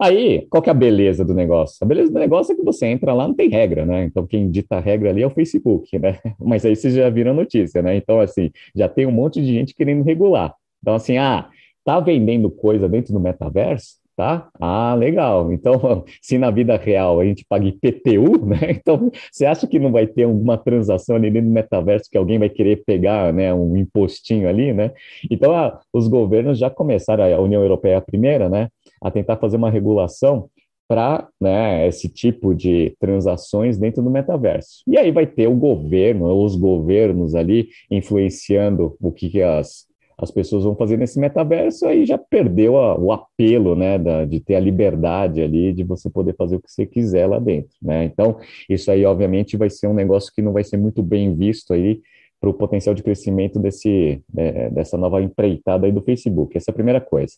Aí, 0.00 0.46
qual 0.50 0.62
que 0.62 0.68
é 0.68 0.72
a 0.72 0.74
beleza 0.74 1.24
do 1.24 1.32
negócio? 1.32 1.78
A 1.80 1.86
beleza 1.86 2.12
do 2.12 2.18
negócio 2.18 2.52
é 2.52 2.56
que 2.56 2.62
você 2.64 2.86
entra 2.86 3.12
lá, 3.14 3.28
não 3.28 3.34
tem 3.34 3.48
regra, 3.48 3.86
né? 3.86 4.04
Então, 4.04 4.26
quem 4.26 4.50
dita 4.50 4.76
a 4.76 4.80
regra 4.80 5.10
ali 5.10 5.22
é 5.22 5.26
o 5.26 5.30
Facebook, 5.30 5.96
né? 5.98 6.18
Mas 6.40 6.64
aí 6.64 6.74
vocês 6.74 6.94
já 6.94 7.08
viram 7.08 7.30
a 7.30 7.34
notícia, 7.34 7.80
né? 7.80 7.96
Então, 7.96 8.20
assim, 8.20 8.50
já 8.74 8.88
tem 8.88 9.06
um 9.06 9.12
monte 9.12 9.40
de 9.40 9.52
gente 9.54 9.74
querendo 9.74 10.02
regular. 10.02 10.54
Então, 10.82 10.94
assim, 10.94 11.16
ah, 11.16 11.48
tá 11.84 12.00
vendendo 12.00 12.50
coisa 12.50 12.88
dentro 12.88 13.12
do 13.12 13.20
metaverso? 13.20 14.02
Tá? 14.16 14.48
Ah, 14.60 14.94
legal. 14.94 15.52
Então, 15.52 16.04
se 16.22 16.38
na 16.38 16.50
vida 16.50 16.76
real 16.76 17.20
a 17.20 17.24
gente 17.24 17.44
paga 17.48 17.66
IPTU, 17.66 18.46
né? 18.46 18.70
Então, 18.70 19.10
você 19.30 19.46
acha 19.46 19.66
que 19.66 19.78
não 19.78 19.92
vai 19.92 20.06
ter 20.06 20.24
alguma 20.24 20.56
transação 20.56 21.16
ali 21.16 21.30
dentro 21.30 21.48
do 21.48 21.54
metaverso 21.54 22.10
que 22.10 22.18
alguém 22.18 22.38
vai 22.38 22.48
querer 22.48 22.82
pegar, 22.84 23.32
né, 23.32 23.52
um 23.54 23.76
impostinho 23.76 24.48
ali, 24.48 24.72
né? 24.72 24.92
Então, 25.30 25.52
ah, 25.52 25.80
os 25.92 26.08
governos 26.08 26.58
já 26.58 26.70
começaram, 26.70 27.24
a 27.24 27.40
União 27.40 27.62
Europeia 27.62 27.94
é 27.94 27.96
a 27.96 28.00
primeira, 28.00 28.48
né? 28.48 28.68
A 29.04 29.10
tentar 29.10 29.36
fazer 29.36 29.58
uma 29.58 29.70
regulação 29.70 30.48
para 30.88 31.28
né, 31.40 31.86
esse 31.86 32.08
tipo 32.08 32.54
de 32.54 32.94
transações 32.98 33.78
dentro 33.78 34.02
do 34.02 34.10
metaverso. 34.10 34.82
E 34.86 34.96
aí 34.98 35.10
vai 35.12 35.26
ter 35.26 35.46
o 35.46 35.54
governo, 35.54 36.26
os 36.42 36.56
governos 36.56 37.34
ali 37.34 37.68
influenciando 37.90 38.96
o 39.00 39.12
que, 39.12 39.28
que 39.28 39.42
as, 39.42 39.86
as 40.16 40.30
pessoas 40.30 40.64
vão 40.64 40.74
fazer 40.74 40.96
nesse 40.96 41.18
metaverso, 41.18 41.86
aí 41.86 42.06
já 42.06 42.18
perdeu 42.18 42.76
a, 42.76 42.98
o 42.98 43.12
apelo 43.12 43.74
né, 43.74 43.98
da, 43.98 44.24
de 44.24 44.40
ter 44.40 44.56
a 44.56 44.60
liberdade 44.60 45.42
ali 45.42 45.72
de 45.72 45.84
você 45.84 46.08
poder 46.08 46.34
fazer 46.36 46.56
o 46.56 46.60
que 46.60 46.70
você 46.70 46.86
quiser 46.86 47.26
lá 47.26 47.38
dentro. 47.38 47.76
Né? 47.82 48.04
Então, 48.04 48.38
isso 48.68 48.90
aí, 48.90 49.04
obviamente, 49.04 49.56
vai 49.56 49.70
ser 49.70 49.86
um 49.86 49.94
negócio 49.94 50.32
que 50.34 50.42
não 50.42 50.52
vai 50.52 50.64
ser 50.64 50.76
muito 50.76 51.02
bem 51.02 51.34
visto 51.34 51.72
aí 51.72 52.00
para 52.44 52.50
o 52.50 52.54
potencial 52.54 52.94
de 52.94 53.02
crescimento 53.02 53.58
desse, 53.58 54.22
é, 54.36 54.68
dessa 54.68 54.98
nova 54.98 55.22
empreitada 55.22 55.86
aí 55.86 55.92
do 55.92 56.02
Facebook. 56.02 56.56
Essa 56.56 56.70
é 56.70 56.72
a 56.72 56.74
primeira 56.74 57.00
coisa. 57.00 57.32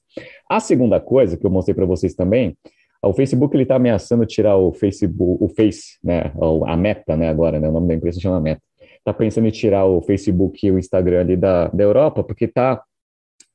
A 0.51 0.59
segunda 0.59 0.99
coisa 0.99 1.37
que 1.37 1.47
eu 1.47 1.51
mostrei 1.51 1.75
para 1.75 1.87
vocês 1.87 2.15
também, 2.15 2.57
o 3.01 3.13
Facebook 3.13 3.55
ele 3.55 3.63
está 3.63 3.77
ameaçando 3.77 4.27
tirar 4.27 4.57
o 4.57 4.73
Facebook, 4.73 5.45
o 5.45 5.49
Face, 5.49 5.99
né, 6.03 6.33
a 6.67 6.77
Meta, 6.77 7.17
né, 7.17 7.29
agora, 7.29 7.61
né, 7.61 7.69
o 7.69 7.73
nome 7.73 7.87
da 7.87 7.95
empresa 7.95 8.19
chama 8.19 8.41
Meta, 8.41 8.61
está 8.99 9.15
pensando 9.15 9.47
em 9.47 9.51
tirar 9.51 9.85
o 9.85 10.03
Facebook 10.03 10.67
e 10.67 10.73
o 10.73 10.79
Instagram 10.79 11.21
ali 11.21 11.37
da, 11.37 11.69
da 11.69 11.85
Europa, 11.85 12.25
porque 12.25 12.47
está 12.47 12.83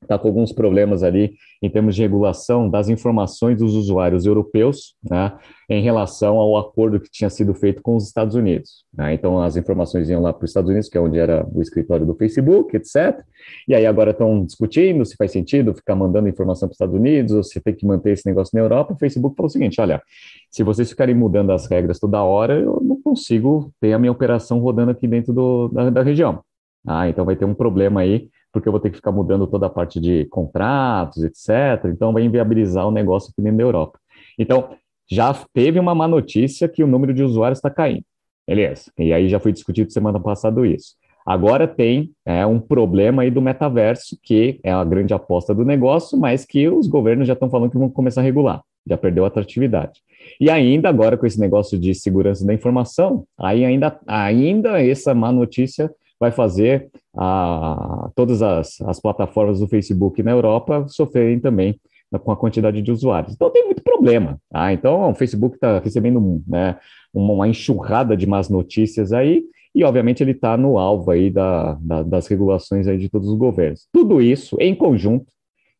está 0.02 0.18
com 0.18 0.28
alguns 0.28 0.52
problemas 0.52 1.02
ali 1.02 1.34
em 1.62 1.70
termos 1.70 1.94
de 1.94 2.02
regulação 2.02 2.68
das 2.68 2.88
informações 2.88 3.58
dos 3.58 3.74
usuários 3.74 4.26
europeus, 4.26 4.96
né, 5.08 5.32
em 5.68 5.82
relação 5.82 6.36
ao 6.36 6.56
acordo 6.56 7.00
que 7.00 7.10
tinha 7.10 7.30
sido 7.30 7.54
feito 7.54 7.80
com 7.80 7.96
os 7.96 8.06
Estados 8.06 8.34
Unidos. 8.34 8.84
Né? 8.92 9.14
Então, 9.14 9.40
as 9.40 9.56
informações 9.56 10.10
iam 10.10 10.20
lá 10.20 10.32
para 10.32 10.44
os 10.44 10.50
Estados 10.50 10.68
Unidos, 10.68 10.88
que 10.88 10.98
é 10.98 11.00
onde 11.00 11.18
era 11.18 11.46
o 11.52 11.62
escritório 11.62 12.04
do 12.04 12.14
Facebook, 12.14 12.76
etc. 12.76 13.22
E 13.66 13.74
aí 13.74 13.86
agora 13.86 14.10
estão 14.10 14.44
discutindo 14.44 15.04
se 15.04 15.16
faz 15.16 15.30
sentido 15.30 15.74
ficar 15.74 15.94
mandando 15.94 16.28
informação 16.28 16.68
para 16.68 16.72
os 16.72 16.76
Estados 16.76 16.94
Unidos 16.94 17.32
ou 17.32 17.42
se 17.42 17.60
tem 17.60 17.74
que 17.74 17.86
manter 17.86 18.12
esse 18.12 18.26
negócio 18.26 18.50
na 18.54 18.60
Europa. 18.60 18.92
O 18.92 18.98
Facebook 18.98 19.36
falou 19.36 19.46
o 19.46 19.50
seguinte: 19.50 19.80
olha, 19.80 20.02
se 20.50 20.62
vocês 20.62 20.90
ficarem 20.90 21.14
mudando 21.14 21.52
as 21.52 21.66
regras 21.66 21.98
toda 21.98 22.22
hora, 22.22 22.58
eu 22.58 22.80
não 22.82 23.00
consigo 23.00 23.72
ter 23.80 23.92
a 23.92 23.98
minha 23.98 24.12
operação 24.12 24.58
rodando 24.58 24.90
aqui 24.90 25.06
dentro 25.06 25.32
do, 25.32 25.68
da, 25.68 25.90
da 25.90 26.02
região. 26.02 26.42
Ah, 26.86 27.08
então 27.08 27.24
vai 27.24 27.36
ter 27.36 27.44
um 27.44 27.54
problema 27.54 28.00
aí 28.00 28.28
porque 28.52 28.68
eu 28.68 28.72
vou 28.72 28.80
ter 28.80 28.90
que 28.90 28.96
ficar 28.96 29.10
mudando 29.10 29.46
toda 29.46 29.66
a 29.66 29.70
parte 29.70 29.98
de 29.98 30.26
contratos, 30.26 31.22
etc. 31.24 31.86
Então, 31.86 32.12
vai 32.12 32.22
inviabilizar 32.22 32.86
o 32.86 32.90
negócio 32.90 33.30
aqui 33.30 33.40
dentro 33.40 33.58
da 33.58 33.64
Europa. 33.64 33.98
Então, 34.38 34.70
já 35.10 35.34
teve 35.52 35.78
uma 35.78 35.94
má 35.94 36.06
notícia 36.06 36.68
que 36.68 36.84
o 36.84 36.86
número 36.86 37.12
de 37.12 37.22
usuários 37.22 37.58
está 37.58 37.70
caindo. 37.70 38.04
Beleza. 38.46 38.90
E 38.98 39.12
aí 39.12 39.28
já 39.28 39.38
foi 39.38 39.52
discutido 39.52 39.92
semana 39.92 40.20
passada 40.20 40.66
isso. 40.66 40.94
Agora 41.24 41.68
tem 41.68 42.10
é, 42.26 42.44
um 42.44 42.58
problema 42.58 43.22
aí 43.22 43.30
do 43.30 43.40
metaverso, 43.40 44.18
que 44.22 44.58
é 44.64 44.72
a 44.72 44.82
grande 44.82 45.14
aposta 45.14 45.54
do 45.54 45.64
negócio, 45.64 46.18
mas 46.18 46.44
que 46.44 46.68
os 46.68 46.88
governos 46.88 47.26
já 47.28 47.34
estão 47.34 47.48
falando 47.48 47.70
que 47.70 47.78
vão 47.78 47.88
começar 47.88 48.20
a 48.20 48.24
regular. 48.24 48.60
Já 48.86 48.96
perdeu 48.96 49.24
a 49.24 49.28
atratividade. 49.28 50.00
E 50.40 50.50
ainda 50.50 50.88
agora 50.88 51.16
com 51.16 51.24
esse 51.24 51.38
negócio 51.38 51.78
de 51.78 51.94
segurança 51.94 52.44
da 52.44 52.52
informação, 52.52 53.24
aí 53.38 53.64
ainda, 53.64 54.00
ainda 54.06 54.82
essa 54.82 55.14
má 55.14 55.30
notícia 55.30 55.90
vai 56.22 56.30
fazer 56.30 56.88
a, 57.16 58.08
todas 58.14 58.42
as, 58.42 58.80
as 58.82 59.00
plataformas 59.00 59.58
do 59.58 59.66
Facebook 59.66 60.22
na 60.22 60.30
Europa 60.30 60.86
sofrerem 60.86 61.40
também 61.40 61.80
com 62.22 62.30
a 62.30 62.36
quantidade 62.36 62.80
de 62.80 62.92
usuários. 62.92 63.34
Então 63.34 63.50
tem 63.50 63.64
muito 63.64 63.82
problema. 63.82 64.38
Tá? 64.48 64.72
Então 64.72 65.10
o 65.10 65.14
Facebook 65.16 65.56
está 65.56 65.80
recebendo 65.80 66.40
né, 66.46 66.78
uma 67.12 67.48
enxurrada 67.48 68.16
de 68.16 68.24
más 68.24 68.48
notícias 68.48 69.12
aí, 69.12 69.42
e 69.74 69.82
obviamente 69.82 70.22
ele 70.22 70.30
está 70.30 70.56
no 70.56 70.78
alvo 70.78 71.10
aí 71.10 71.28
da, 71.28 71.74
da, 71.80 72.02
das 72.04 72.28
regulações 72.28 72.86
aí 72.86 72.98
de 72.98 73.08
todos 73.08 73.28
os 73.28 73.36
governos. 73.36 73.88
Tudo 73.92 74.22
isso, 74.22 74.56
em 74.60 74.74
conjunto, 74.76 75.26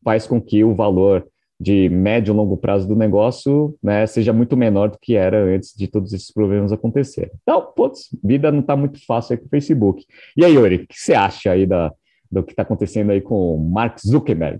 faz 0.03 0.27
com 0.27 0.41
que 0.41 0.61
o 0.61 0.75
valor 0.75 1.25
de 1.63 1.87
médio 1.87 2.33
e 2.33 2.35
longo 2.35 2.57
prazo 2.57 2.85
do 2.85 2.95
negócio 2.95 3.73
né, 3.81 4.05
seja 4.05 4.33
muito 4.33 4.57
menor 4.57 4.89
do 4.89 4.97
que 5.01 5.15
era 5.15 5.43
antes 5.45 5.73
de 5.73 5.87
todos 5.87 6.11
esses 6.11 6.29
problemas 6.29 6.73
acontecerem. 6.73 7.31
Então, 7.41 7.71
putz, 7.73 8.09
vida 8.21 8.51
não 8.51 8.59
está 8.59 8.75
muito 8.75 9.03
fácil 9.05 9.33
aí 9.33 9.37
com 9.39 9.45
o 9.45 9.49
Facebook. 9.49 10.05
E 10.35 10.43
aí, 10.43 10.53
Yuri, 10.53 10.75
o 10.75 10.87
que 10.87 10.99
você 10.99 11.13
acha 11.13 11.51
aí 11.51 11.65
da, 11.65 11.91
do 12.29 12.43
que 12.43 12.51
está 12.51 12.63
acontecendo 12.63 13.11
aí 13.11 13.21
com 13.21 13.55
o 13.55 13.57
Mark 13.57 13.97
Zuckerberg? 14.05 14.59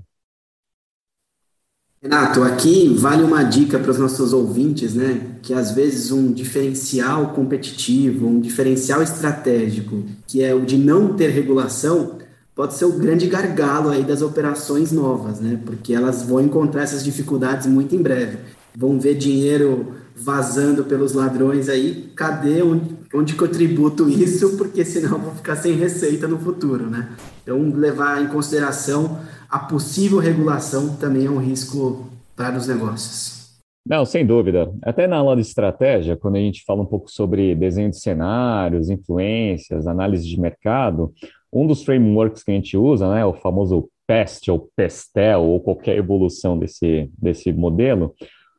Renato, 2.01 2.43
aqui 2.43 2.93
vale 2.93 3.23
uma 3.23 3.43
dica 3.43 3.79
para 3.79 3.91
os 3.91 3.97
nossos 3.97 4.33
ouvintes, 4.33 4.93
né? 4.93 5.37
Que 5.41 5.53
às 5.53 5.71
vezes 5.71 6.11
um 6.11 6.33
diferencial 6.33 7.29
competitivo, 7.33 8.27
um 8.27 8.41
diferencial 8.41 9.01
estratégico, 9.01 10.03
que 10.27 10.43
é 10.43 10.53
o 10.53 10.65
de 10.65 10.77
não 10.77 11.15
ter 11.15 11.29
regulação, 11.29 12.17
pode 12.55 12.75
ser 12.75 12.85
o 12.85 12.97
grande 12.97 13.27
gargalo 13.27 13.89
aí 13.89 14.03
das 14.03 14.21
operações 14.21 14.91
novas, 14.91 15.39
né? 15.39 15.59
Porque 15.65 15.93
elas 15.93 16.23
vão 16.23 16.39
encontrar 16.41 16.83
essas 16.83 17.03
dificuldades 17.03 17.67
muito 17.67 17.95
em 17.95 18.01
breve. 18.01 18.37
Vão 18.75 18.99
ver 18.99 19.15
dinheiro 19.15 19.93
vazando 20.15 20.83
pelos 20.83 21.13
ladrões 21.13 21.67
aí, 21.69 22.11
cadê 22.15 22.61
onde, 22.61 22.95
onde 23.13 23.35
que 23.35 23.41
eu 23.41 23.47
tributo 23.47 24.07
isso? 24.07 24.57
Porque 24.57 24.85
senão 24.85 25.17
vou 25.19 25.33
ficar 25.33 25.55
sem 25.55 25.73
receita 25.73 26.27
no 26.27 26.37
futuro, 26.37 26.89
né? 26.89 27.09
Então, 27.41 27.59
levar 27.75 28.21
em 28.21 28.27
consideração 28.27 29.19
a 29.49 29.59
possível 29.59 30.19
regulação 30.19 30.95
também 30.95 31.25
é 31.25 31.29
um 31.29 31.39
risco 31.39 32.07
para 32.35 32.57
os 32.57 32.67
negócios. 32.67 33.43
Não, 33.85 34.05
sem 34.05 34.25
dúvida. 34.25 34.73
Até 34.81 35.07
na 35.07 35.17
aula 35.17 35.35
de 35.35 35.41
estratégia, 35.41 36.15
quando 36.15 36.37
a 36.37 36.39
gente 36.39 36.63
fala 36.65 36.81
um 36.81 36.85
pouco 36.85 37.11
sobre 37.11 37.53
desenho 37.53 37.89
de 37.89 37.99
cenários, 37.99 38.89
influências, 38.89 39.87
análise 39.87 40.25
de 40.25 40.39
mercado, 40.39 41.13
um 41.53 41.67
dos 41.67 41.83
frameworks 41.83 42.43
que 42.43 42.51
a 42.51 42.55
gente 42.55 42.75
usa, 42.77 43.13
né, 43.13 43.25
o 43.25 43.33
famoso 43.33 43.89
PEST 44.07 44.49
ou 44.51 44.69
PESTEL, 44.75 45.41
ou 45.41 45.59
qualquer 45.59 45.97
evolução 45.97 46.57
desse, 46.57 47.09
desse 47.17 47.53
modelo, 47.53 48.13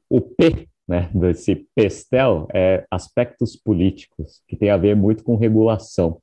o 0.08 0.20
P 0.20 0.68
né, 0.86 1.10
desse 1.14 1.66
pestel 1.74 2.46
é 2.52 2.84
aspectos 2.90 3.56
políticos, 3.56 4.42
que 4.46 4.56
tem 4.56 4.70
a 4.70 4.76
ver 4.76 4.94
muito 4.94 5.24
com 5.24 5.36
regulação. 5.36 6.18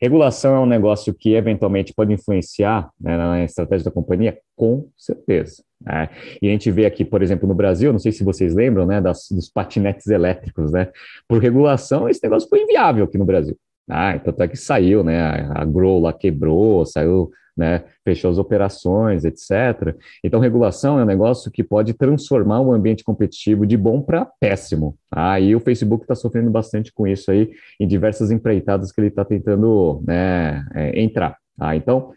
Regulação 0.00 0.54
é 0.54 0.60
um 0.60 0.66
negócio 0.66 1.12
que 1.12 1.34
eventualmente 1.34 1.92
pode 1.92 2.12
influenciar 2.12 2.90
né, 2.98 3.16
na 3.16 3.44
estratégia 3.44 3.86
da 3.86 3.90
companhia, 3.90 4.38
com 4.54 4.88
certeza. 4.96 5.62
Né? 5.80 6.08
E 6.40 6.48
a 6.48 6.50
gente 6.50 6.70
vê 6.70 6.86
aqui, 6.86 7.04
por 7.04 7.22
exemplo, 7.22 7.46
no 7.46 7.54
Brasil, 7.54 7.92
não 7.92 7.98
sei 7.98 8.12
se 8.12 8.24
vocês 8.24 8.54
lembram, 8.54 8.86
né, 8.86 9.00
das, 9.00 9.28
dos 9.30 9.50
patinetes 9.50 10.06
elétricos, 10.06 10.72
né? 10.72 10.90
Por 11.28 11.42
regulação, 11.42 12.08
esse 12.08 12.22
negócio 12.22 12.48
foi 12.48 12.62
inviável 12.62 13.04
aqui 13.04 13.18
no 13.18 13.24
Brasil. 13.24 13.56
Ah, 13.88 14.16
então 14.16 14.32
até 14.32 14.48
que 14.48 14.56
saiu, 14.56 15.04
né? 15.04 15.20
A, 15.54 15.64
Grow 15.64 16.00
lá 16.00 16.12
quebrou, 16.12 16.84
saiu 16.84 17.30
né, 17.56 17.84
fechou 18.04 18.30
as 18.30 18.38
operações, 18.38 19.24
etc. 19.24 19.96
Então, 20.22 20.38
regulação 20.38 20.98
é 21.00 21.02
um 21.02 21.06
negócio 21.06 21.50
que 21.50 21.64
pode 21.64 21.94
transformar 21.94 22.60
o 22.60 22.72
ambiente 22.72 23.02
competitivo 23.02 23.66
de 23.66 23.76
bom 23.76 24.02
para 24.02 24.26
péssimo. 24.38 24.96
Aí 25.10 25.52
ah, 25.52 25.56
o 25.56 25.60
Facebook 25.60 26.04
está 26.04 26.14
sofrendo 26.14 26.50
bastante 26.50 26.92
com 26.92 27.06
isso 27.06 27.30
aí 27.30 27.50
em 27.80 27.88
diversas 27.88 28.30
empreitadas 28.30 28.92
que 28.92 29.00
ele 29.00 29.08
está 29.08 29.24
tentando 29.24 30.02
né, 30.06 30.66
é, 30.74 31.00
entrar. 31.00 31.38
Ah, 31.58 31.74
então, 31.74 32.12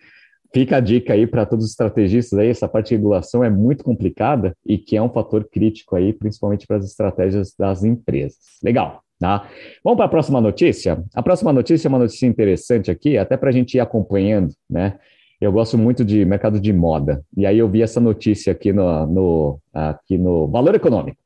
fica 0.53 0.77
a 0.77 0.81
dica 0.81 1.13
aí 1.13 1.25
para 1.25 1.45
todos 1.45 1.63
os 1.63 1.71
estrategistas 1.71 2.37
aí, 2.37 2.49
essa 2.49 2.67
parte 2.67 2.89
de 2.89 2.95
regulação 2.95 3.43
é 3.43 3.49
muito 3.49 3.83
complicada 3.83 4.53
e 4.65 4.77
que 4.77 4.97
é 4.97 5.01
um 5.01 5.09
fator 5.09 5.47
crítico 5.49 5.95
aí, 5.95 6.11
principalmente 6.11 6.67
para 6.67 6.77
as 6.77 6.85
estratégias 6.85 7.53
das 7.57 7.83
empresas. 7.85 8.59
Legal. 8.61 9.01
Tá? 9.19 9.49
Vamos 9.83 9.97
para 9.97 10.05
a 10.05 10.09
próxima 10.09 10.39
notícia? 10.39 11.03
A 11.13 11.21
próxima 11.21 11.51
notícia 11.51 11.87
é 11.87 11.89
uma 11.89 11.99
notícia 11.99 12.25
interessante 12.25 12.89
aqui, 12.89 13.17
até 13.17 13.35
para 13.35 13.49
a 13.49 13.51
gente 13.51 13.75
ir 13.75 13.79
acompanhando, 13.81 14.53
né? 14.69 14.97
Eu 15.41 15.51
gosto 15.51 15.77
muito 15.77 16.03
de 16.03 16.25
mercado 16.25 16.59
de 16.59 16.73
moda. 16.73 17.23
E 17.35 17.45
aí 17.45 17.57
eu 17.57 17.69
vi 17.69 17.81
essa 17.81 17.99
notícia 17.99 18.51
aqui 18.51 18.73
no, 18.73 19.05
no, 19.05 19.59
aqui 19.73 20.17
no 20.17 20.47
Valor 20.47 20.75
Econômico. 20.75 21.17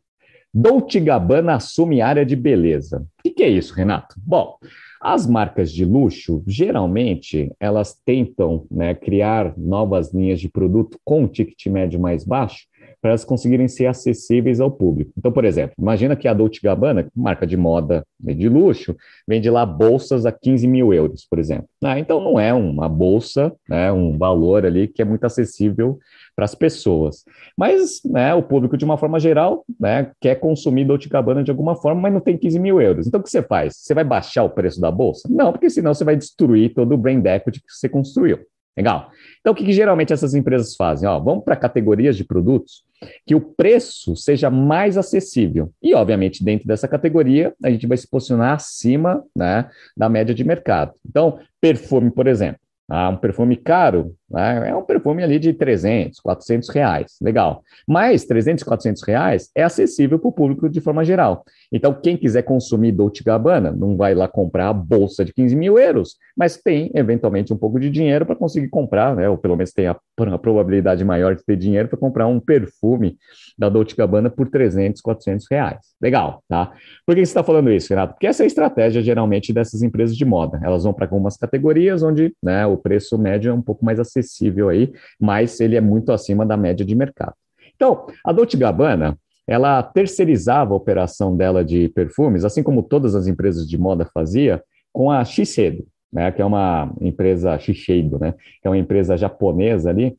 Dolce 0.54 1.00
Gabbana 1.00 1.56
assume 1.56 2.00
área 2.00 2.24
de 2.24 2.36
beleza. 2.36 3.00
O 3.00 3.24
que, 3.24 3.32
que 3.32 3.44
é 3.44 3.50
isso, 3.50 3.74
Renato? 3.74 4.16
Bom, 4.18 4.58
as 5.02 5.26
marcas 5.26 5.72
de 5.72 5.84
luxo, 5.84 6.44
geralmente, 6.46 7.52
elas 7.60 8.00
tentam 8.06 8.66
né, 8.70 8.94
criar 8.94 9.54
novas 9.58 10.14
linhas 10.14 10.40
de 10.40 10.48
produto 10.48 11.00
com 11.04 11.28
ticket 11.28 11.66
médio 11.68 12.00
mais 12.00 12.24
baixo, 12.24 12.68
para 13.04 13.12
elas 13.12 13.26
conseguirem 13.26 13.68
ser 13.68 13.86
acessíveis 13.86 14.62
ao 14.62 14.72
público. 14.72 15.12
Então, 15.18 15.30
por 15.30 15.44
exemplo, 15.44 15.76
imagina 15.78 16.16
que 16.16 16.26
a 16.26 16.34
Dolce 16.34 16.62
Gabbana, 16.64 17.06
marca 17.14 17.46
de 17.46 17.58
moda 17.58 18.08
de 18.18 18.48
luxo, 18.48 18.96
vende 19.28 19.50
lá 19.50 19.66
bolsas 19.66 20.26
a 20.26 20.32
15 20.32 20.66
mil 20.66 20.94
euros, 20.94 21.28
por 21.30 21.38
exemplo. 21.38 21.68
Ah, 21.84 22.00
então 22.00 22.24
não 22.24 22.40
é 22.40 22.54
uma 22.54 22.88
bolsa, 22.88 23.52
né, 23.68 23.92
um 23.92 24.18
valor 24.18 24.66
ali 24.66 24.88
que 24.88 25.02
é 25.02 25.06
muito 25.06 25.26
acessível 25.26 26.00
para 26.34 26.46
as 26.46 26.56
pessoas. 26.56 27.26
Mas 27.58 28.00
né, 28.06 28.34
o 28.34 28.42
público, 28.42 28.78
de 28.78 28.86
uma 28.86 28.98
forma 28.98 29.20
geral, 29.20 29.66
né, 29.78 30.10
quer 30.22 30.36
consumir 30.36 30.86
Dolce 30.86 31.10
Gabbana 31.10 31.44
de 31.44 31.52
alguma 31.52 31.76
forma, 31.76 32.00
mas 32.00 32.14
não 32.14 32.22
tem 32.22 32.38
15 32.38 32.58
mil 32.58 32.82
euros. 32.82 33.06
Então, 33.06 33.20
o 33.20 33.24
que 33.24 33.30
você 33.30 33.44
faz? 33.44 33.76
Você 33.76 33.94
vai 33.94 34.06
baixar 34.06 34.46
o 34.46 34.50
preço 34.50 34.80
da 34.80 34.90
bolsa? 34.90 35.28
Não, 35.30 35.52
porque 35.52 35.70
senão 35.70 35.94
você 35.94 36.06
vai 36.06 36.16
destruir 36.16 36.74
todo 36.74 36.94
o 36.94 36.98
brand 36.98 37.26
equity 37.26 37.60
que 37.60 37.66
você 37.68 37.90
construiu. 37.90 38.40
Legal. 38.76 39.12
Então, 39.40 39.54
o 39.54 39.56
que, 39.56 39.64
que 39.64 39.74
geralmente 39.74 40.12
essas 40.12 40.34
empresas 40.34 40.76
fazem? 40.76 41.08
Ó, 41.08 41.20
vamos 41.20 41.44
para 41.44 41.56
categorias 41.56 42.18
de 42.18 42.24
produtos 42.24 42.84
que 43.26 43.36
o 43.36 43.42
preço 43.42 44.16
seja 44.16 44.50
mais 44.50 44.98
acessível. 44.98 45.72
E, 45.82 45.94
obviamente, 45.94 46.44
dentro 46.44 46.68
dessa 46.68 46.88
categoria, 46.88 47.54
a 47.64 47.70
gente 47.70 47.86
vai 47.86 47.98
se 47.98 48.10
posicionar 48.10 48.56
acima 48.56 49.24
né, 49.36 49.70
da 49.96 50.10
média 50.10 50.34
de 50.34 50.44
mercado. 50.44 50.94
Então, 51.08 51.40
perfume, 51.62 52.10
por 52.10 52.28
exemplo. 52.28 52.60
Ah, 52.90 53.10
um 53.10 53.18
perfume 53.18 53.56
caro, 53.56 54.14
né? 54.34 54.70
é 54.70 54.76
um 54.76 54.82
perfume 54.82 55.24
ali 55.24 55.38
de 55.38 55.54
300, 55.54 56.20
400 56.20 56.70
reais, 56.70 57.16
legal. 57.22 57.64
Mas 57.88 58.26
300, 58.26 58.64
400 58.64 59.04
reais 59.04 59.50
é 59.56 59.64
acessível 59.64 60.18
para 60.18 60.28
o 60.28 60.32
público 60.32 60.68
de 60.68 60.82
forma 60.82 61.06
geral. 61.06 61.46
Então, 61.72 61.94
quem 61.94 62.18
quiser 62.18 62.42
consumir 62.42 62.92
Dolce 62.92 63.24
Gabbana, 63.24 63.72
não 63.72 63.96
vai 63.96 64.16
lá 64.16 64.28
comprar 64.28 64.70
a 64.70 64.74
bolsa 64.74 65.24
de 65.24 65.34
15 65.34 65.56
mil 65.56 65.78
euros, 65.78 66.16
mas 66.36 66.58
tem, 66.58 66.92
eventualmente, 66.96 67.54
um 67.54 67.58
pouco 67.58 67.80
de 67.80 67.90
dinheiro 67.90 68.26
para 68.26 68.36
conseguir 68.36 68.70
comprar, 68.70 69.16
né? 69.16 69.30
ou 69.30 69.38
pelo 69.38 69.56
menos 69.56 69.72
tem 69.72 69.88
a, 69.88 69.96
a 70.18 70.38
probabilidade 70.38 71.06
maior 71.06 71.36
de 71.36 71.44
ter 71.46 71.56
dinheiro 71.56 71.88
para 71.88 71.98
comprar 71.98 72.28
um 72.28 72.40
perfume 72.40 73.18
da 73.58 73.70
Dolce 73.70 73.96
Gabbana 73.96 74.30
por 74.30 74.50
300, 74.50 75.00
400 75.02 75.46
reais. 75.50 75.80
Legal, 76.02 76.44
tá? 76.50 76.72
Por 77.06 77.16
que 77.16 77.26
você 77.26 77.30
está 77.30 77.44
falando 77.44 77.72
isso, 77.72 77.90
Renato? 77.90 78.14
Porque 78.14 78.28
essa 78.28 78.44
é 78.44 78.46
a 78.46 78.48
estratégia, 78.48 79.02
geralmente, 79.02 79.54
dessas 79.54 79.84
empresas 79.84 80.18
de 80.18 80.26
moda. 80.26 80.60
Elas 80.64 80.84
vão 80.84 80.94
para 80.94 81.06
algumas 81.06 81.38
categorias 81.38 82.02
onde 82.02 82.34
né, 82.42 82.66
o 82.66 82.78
preço 82.78 83.18
médio 83.18 83.52
é 83.52 83.54
um 83.54 83.62
pouco 83.62 83.86
mais 83.86 84.00
acessível 84.00 84.23
aí, 84.70 84.94
mas 85.20 85.60
ele 85.60 85.76
é 85.76 85.82
muito 85.82 86.12
acima 86.12 86.46
da 86.46 86.58
média 86.58 86.86
de 86.86 86.96
mercado. 86.96 87.34
Então, 87.76 88.06
a 88.26 88.32
Dolce 88.32 88.58
Gabbana, 88.58 89.18
ela 89.48 89.82
terceirizava 89.84 90.74
a 90.74 90.78
operação 90.78 91.36
dela 91.36 91.64
de 91.64 91.90
perfumes, 91.90 92.46
assim 92.46 92.64
como 92.64 92.84
todas 92.84 93.16
as 93.16 93.28
empresas 93.28 93.68
de 93.68 93.78
moda 93.78 94.06
fazia, 94.14 94.64
com 94.92 95.12
a 95.12 95.26
Shiseido, 95.26 95.86
né, 96.12 96.32
que 96.32 96.42
é 96.42 96.46
uma 96.46 96.94
empresa 97.02 97.58
Shiseido, 97.58 98.20
né, 98.20 98.34
que 98.62 98.68
é 98.68 98.70
uma 98.70 98.78
empresa 98.78 99.18
japonesa 99.18 99.90
ali, 99.90 100.16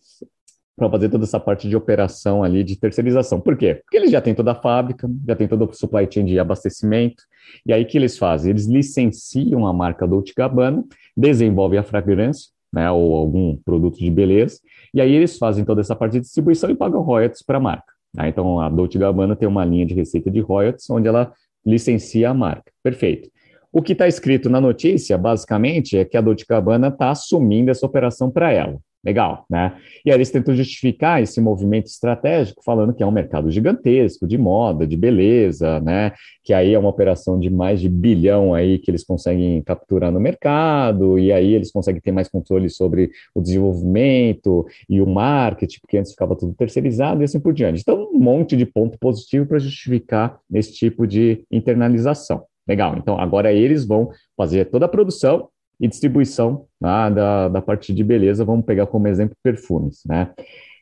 para 0.76 0.90
fazer 0.90 1.08
toda 1.08 1.24
essa 1.24 1.38
parte 1.38 1.68
de 1.68 1.76
operação 1.76 2.42
ali 2.42 2.64
de 2.64 2.76
terceirização. 2.76 3.40
Por 3.40 3.56
quê? 3.56 3.76
Porque 3.76 3.96
eles 3.96 4.10
já 4.10 4.20
têm 4.20 4.34
toda 4.34 4.52
a 4.52 4.56
fábrica, 4.56 5.08
já 5.26 5.36
tem 5.36 5.46
todo 5.46 5.64
o 5.64 5.72
supply 5.72 6.08
chain 6.10 6.24
de 6.24 6.38
abastecimento, 6.38 7.22
e 7.64 7.72
aí 7.72 7.84
o 7.84 7.86
que 7.86 7.96
eles 7.96 8.18
fazem? 8.18 8.50
Eles 8.50 8.66
licenciam 8.66 9.66
a 9.66 9.72
marca 9.72 10.06
Dolce 10.06 10.32
Gabbana, 10.36 10.84
desenvolvem 11.16 11.78
a 11.78 11.84
fragrância, 11.84 12.50
né, 12.74 12.90
ou 12.90 13.14
algum 13.14 13.56
produto 13.56 13.98
de 13.98 14.10
beleza, 14.10 14.58
e 14.92 15.00
aí 15.00 15.12
eles 15.12 15.38
fazem 15.38 15.64
toda 15.64 15.80
essa 15.80 15.94
parte 15.94 16.14
de 16.14 16.20
distribuição 16.20 16.68
e 16.68 16.74
pagam 16.74 17.00
royalties 17.00 17.42
para 17.42 17.58
a 17.58 17.60
marca. 17.60 17.92
Tá? 18.12 18.28
Então 18.28 18.60
a 18.60 18.68
Dolce 18.68 18.98
Gabbana 18.98 19.36
tem 19.36 19.48
uma 19.48 19.64
linha 19.64 19.86
de 19.86 19.94
receita 19.94 20.30
de 20.30 20.40
royalties 20.40 20.90
onde 20.90 21.06
ela 21.06 21.32
licencia 21.64 22.30
a 22.30 22.34
marca. 22.34 22.72
Perfeito. 22.82 23.30
O 23.72 23.80
que 23.80 23.92
está 23.92 24.06
escrito 24.06 24.50
na 24.50 24.60
notícia, 24.60 25.16
basicamente, 25.16 25.96
é 25.96 26.04
que 26.04 26.16
a 26.16 26.20
Dolce 26.20 26.44
Gabbana 26.48 26.88
está 26.88 27.10
assumindo 27.10 27.70
essa 27.70 27.86
operação 27.86 28.30
para 28.30 28.52
ela. 28.52 28.78
Legal, 29.04 29.44
né? 29.50 29.76
E 30.04 30.10
aí 30.10 30.16
eles 30.16 30.30
tentam 30.30 30.54
justificar 30.54 31.22
esse 31.22 31.38
movimento 31.38 31.86
estratégico 31.86 32.62
falando 32.64 32.94
que 32.94 33.02
é 33.02 33.06
um 33.06 33.10
mercado 33.10 33.50
gigantesco 33.50 34.26
de 34.26 34.38
moda, 34.38 34.86
de 34.86 34.96
beleza, 34.96 35.78
né? 35.80 36.12
Que 36.42 36.54
aí 36.54 36.72
é 36.72 36.78
uma 36.78 36.88
operação 36.88 37.38
de 37.38 37.50
mais 37.50 37.82
de 37.82 37.88
bilhão 37.88 38.54
aí 38.54 38.78
que 38.78 38.90
eles 38.90 39.04
conseguem 39.04 39.60
capturar 39.62 40.10
no 40.10 40.18
mercado, 40.18 41.18
e 41.18 41.30
aí 41.30 41.52
eles 41.52 41.70
conseguem 41.70 42.00
ter 42.00 42.12
mais 42.12 42.28
controle 42.28 42.70
sobre 42.70 43.10
o 43.34 43.42
desenvolvimento 43.42 44.66
e 44.88 45.02
o 45.02 45.06
marketing, 45.06 45.80
porque 45.80 45.98
antes 45.98 46.12
ficava 46.12 46.34
tudo 46.34 46.54
terceirizado 46.54 47.20
e 47.20 47.24
assim 47.24 47.38
por 47.38 47.52
diante. 47.52 47.82
Então, 47.82 48.08
um 48.10 48.18
monte 48.18 48.56
de 48.56 48.64
ponto 48.64 48.98
positivo 48.98 49.44
para 49.46 49.58
justificar 49.58 50.38
esse 50.52 50.72
tipo 50.72 51.06
de 51.06 51.44
internalização. 51.50 52.44
Legal, 52.66 52.96
então 52.96 53.18
agora 53.18 53.52
eles 53.52 53.84
vão 53.84 54.10
fazer 54.34 54.64
toda 54.70 54.86
a 54.86 54.88
produção 54.88 55.50
e 55.80 55.88
distribuição 55.88 56.66
né, 56.80 57.10
da, 57.10 57.48
da 57.48 57.62
parte 57.62 57.92
de 57.92 58.04
beleza, 58.04 58.44
vamos 58.44 58.64
pegar 58.64 58.86
como 58.86 59.08
exemplo 59.08 59.36
perfumes, 59.42 60.02
né? 60.06 60.30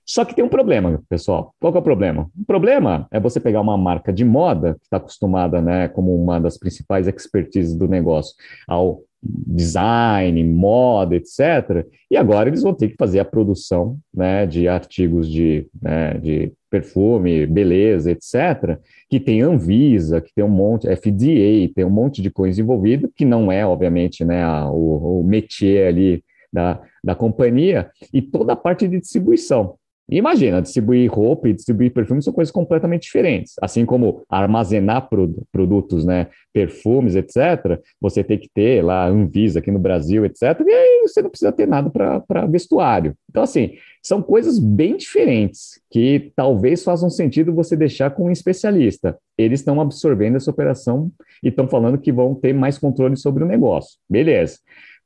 Só 0.05 0.25
que 0.25 0.35
tem 0.35 0.45
um 0.45 0.49
problema, 0.49 1.01
pessoal. 1.09 1.55
Qual 1.61 1.73
é 1.75 1.79
o 1.79 1.83
problema? 1.83 2.29
O 2.39 2.45
problema 2.45 3.07
é 3.11 3.21
você 3.21 3.39
pegar 3.39 3.61
uma 3.61 3.79
marca 3.79 4.13
de 4.13 4.25
moda, 4.25 4.75
que 4.75 4.85
está 4.85 4.97
acostumada, 4.97 5.63
né, 5.63 5.89
como 5.89 6.15
uma 6.15 6.41
das 6.41 6.59
principais 6.59 7.07
expertises 7.07 7.75
do 7.75 7.87
negócio, 7.87 8.35
ao 8.67 9.01
design, 9.23 10.43
moda, 10.45 11.15
etc. 11.15 11.87
E 12.11 12.17
agora 12.17 12.49
eles 12.49 12.63
vão 12.63 12.75
ter 12.75 12.89
que 12.89 12.97
fazer 12.97 13.21
a 13.21 13.25
produção 13.25 13.99
né, 14.13 14.47
de 14.47 14.67
artigos 14.67 15.31
de, 15.31 15.67
né, 15.81 16.15
de 16.15 16.53
perfume, 16.69 17.47
beleza, 17.47 18.11
etc., 18.11 18.79
que 19.09 19.21
tem 19.21 19.43
Anvisa, 19.43 20.21
que 20.21 20.33
tem 20.35 20.43
um 20.43 20.49
monte, 20.49 20.89
FDA, 20.97 21.73
tem 21.75 21.85
um 21.85 21.91
monte 21.91 22.23
de 22.23 22.31
coisa 22.31 22.61
envolvida, 22.61 23.09
que 23.15 23.25
não 23.25 23.53
é, 23.53 23.65
obviamente, 23.65 24.25
né, 24.25 24.43
a, 24.43 24.69
o, 24.71 25.21
o 25.21 25.25
métier 25.25 25.89
ali 25.89 26.25
da, 26.53 26.81
da 27.05 27.15
companhia, 27.15 27.91
e 28.13 28.21
toda 28.21 28.55
a 28.55 28.57
parte 28.57 28.89
de 28.89 28.99
distribuição. 28.99 29.77
Imagina, 30.19 30.61
distribuir 30.61 31.11
roupa 31.11 31.49
e 31.49 31.53
distribuir 31.53 31.93
perfumes 31.93 32.25
são 32.25 32.33
coisas 32.33 32.53
completamente 32.53 33.03
diferentes. 33.03 33.55
Assim 33.63 33.87
como 33.87 34.23
armazenar 34.29 35.09
produtos, 35.51 36.05
né, 36.05 36.29
perfumes, 36.53 37.17
etc., 37.17 37.81
você 38.01 38.23
tem 38.23 38.39
que 38.39 38.49
ter 38.53 38.85
lá 38.85 39.07
Anvisa 39.07 39.59
aqui 39.59 39.71
no 39.71 39.79
Brasil, 39.79 40.25
etc., 40.27 40.43
e 40.67 40.71
aí 40.71 41.03
você 41.07 41.23
não 41.23 41.31
precisa 41.31 41.51
ter 41.51 41.67
nada 41.67 41.91
para 41.91 42.47
vestuário. 42.47 43.15
Então, 43.31 43.43
assim, 43.43 43.73
são 44.03 44.21
coisas 44.21 44.59
bem 44.59 44.97
diferentes 44.97 45.81
que 45.91 46.33
talvez 46.37 46.85
façam 46.85 47.09
sentido 47.09 47.55
você 47.55 47.75
deixar 47.75 48.11
com 48.11 48.25
um 48.25 48.31
especialista. 48.31 49.17
Eles 49.39 49.61
estão 49.61 49.81
absorvendo 49.81 50.37
essa 50.37 50.51
operação 50.51 51.11
e 51.43 51.49
estão 51.49 51.67
falando 51.67 51.97
que 51.97 52.13
vão 52.13 52.35
ter 52.35 52.53
mais 52.53 52.77
controle 52.77 53.17
sobre 53.17 53.45
o 53.45 53.47
negócio. 53.47 53.99
Beleza. 54.11 54.59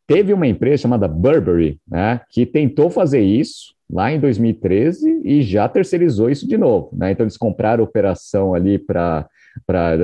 Teve 0.09 0.33
uma 0.33 0.47
empresa 0.47 0.83
chamada 0.83 1.07
Burberry, 1.07 1.81
né, 1.87 2.21
que 2.31 2.47
tentou 2.47 2.91
fazer 2.91 3.21
isso, 3.21 3.76
lá 3.91 4.13
em 4.13 4.19
2013 4.19 5.23
e 5.25 5.43
já 5.43 5.69
terceirizou 5.69 6.29
isso 6.29 6.47
de 6.47 6.57
novo. 6.57 6.91
Né? 6.93 7.13
Então, 7.13 7.25
eles 7.25 7.37
compraram 7.37 7.85
operação 7.85 8.55
ali 8.55 8.79
para 8.79 9.29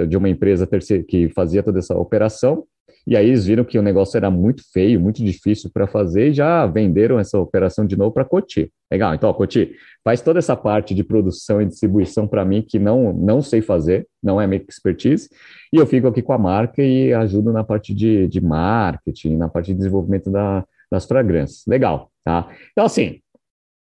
de 0.08 0.16
uma 0.16 0.28
empresa 0.28 0.66
que 1.06 1.28
fazia 1.28 1.62
toda 1.62 1.78
essa 1.78 1.94
operação 1.94 2.64
E 3.06 3.14
aí 3.14 3.28
eles 3.28 3.44
viram 3.44 3.64
que 3.64 3.78
o 3.78 3.82
negócio 3.82 4.16
era 4.16 4.30
muito 4.30 4.62
feio, 4.72 4.98
muito 4.98 5.22
difícil 5.22 5.70
para 5.72 5.86
fazer 5.86 6.30
e 6.30 6.32
já 6.32 6.64
venderam 6.66 7.18
essa 7.18 7.38
operação 7.38 7.84
de 7.84 7.96
novo 7.96 8.12
para 8.12 8.22
a 8.22 8.26
Coty. 8.26 8.72
Legal, 8.90 9.14
então, 9.14 9.32
Coty, 9.34 9.74
faz 10.04 10.20
toda 10.20 10.38
essa 10.38 10.56
parte 10.56 10.94
de 10.94 11.04
produção 11.04 11.60
e 11.60 11.66
distribuição 11.66 12.26
para 12.26 12.44
mim 12.44 12.62
que 12.62 12.78
não, 12.78 13.12
não 13.12 13.42
sei 13.42 13.60
fazer, 13.60 14.06
não 14.22 14.40
é 14.40 14.46
minha 14.46 14.62
expertise, 14.68 15.28
e 15.72 15.76
eu 15.76 15.86
fico 15.86 16.06
aqui 16.06 16.22
com 16.22 16.32
a 16.32 16.38
marca 16.38 16.82
e 16.82 17.12
ajudo 17.12 17.52
na 17.52 17.64
parte 17.64 17.94
de, 17.94 18.28
de 18.28 18.40
marketing, 18.40 19.36
na 19.36 19.48
parte 19.48 19.66
de 19.66 19.74
desenvolvimento 19.74 20.30
da, 20.30 20.64
das 20.90 21.04
fragrâncias. 21.04 21.62
Legal, 21.66 22.10
tá? 22.24 22.48
Então, 22.72 22.84
assim, 22.84 23.21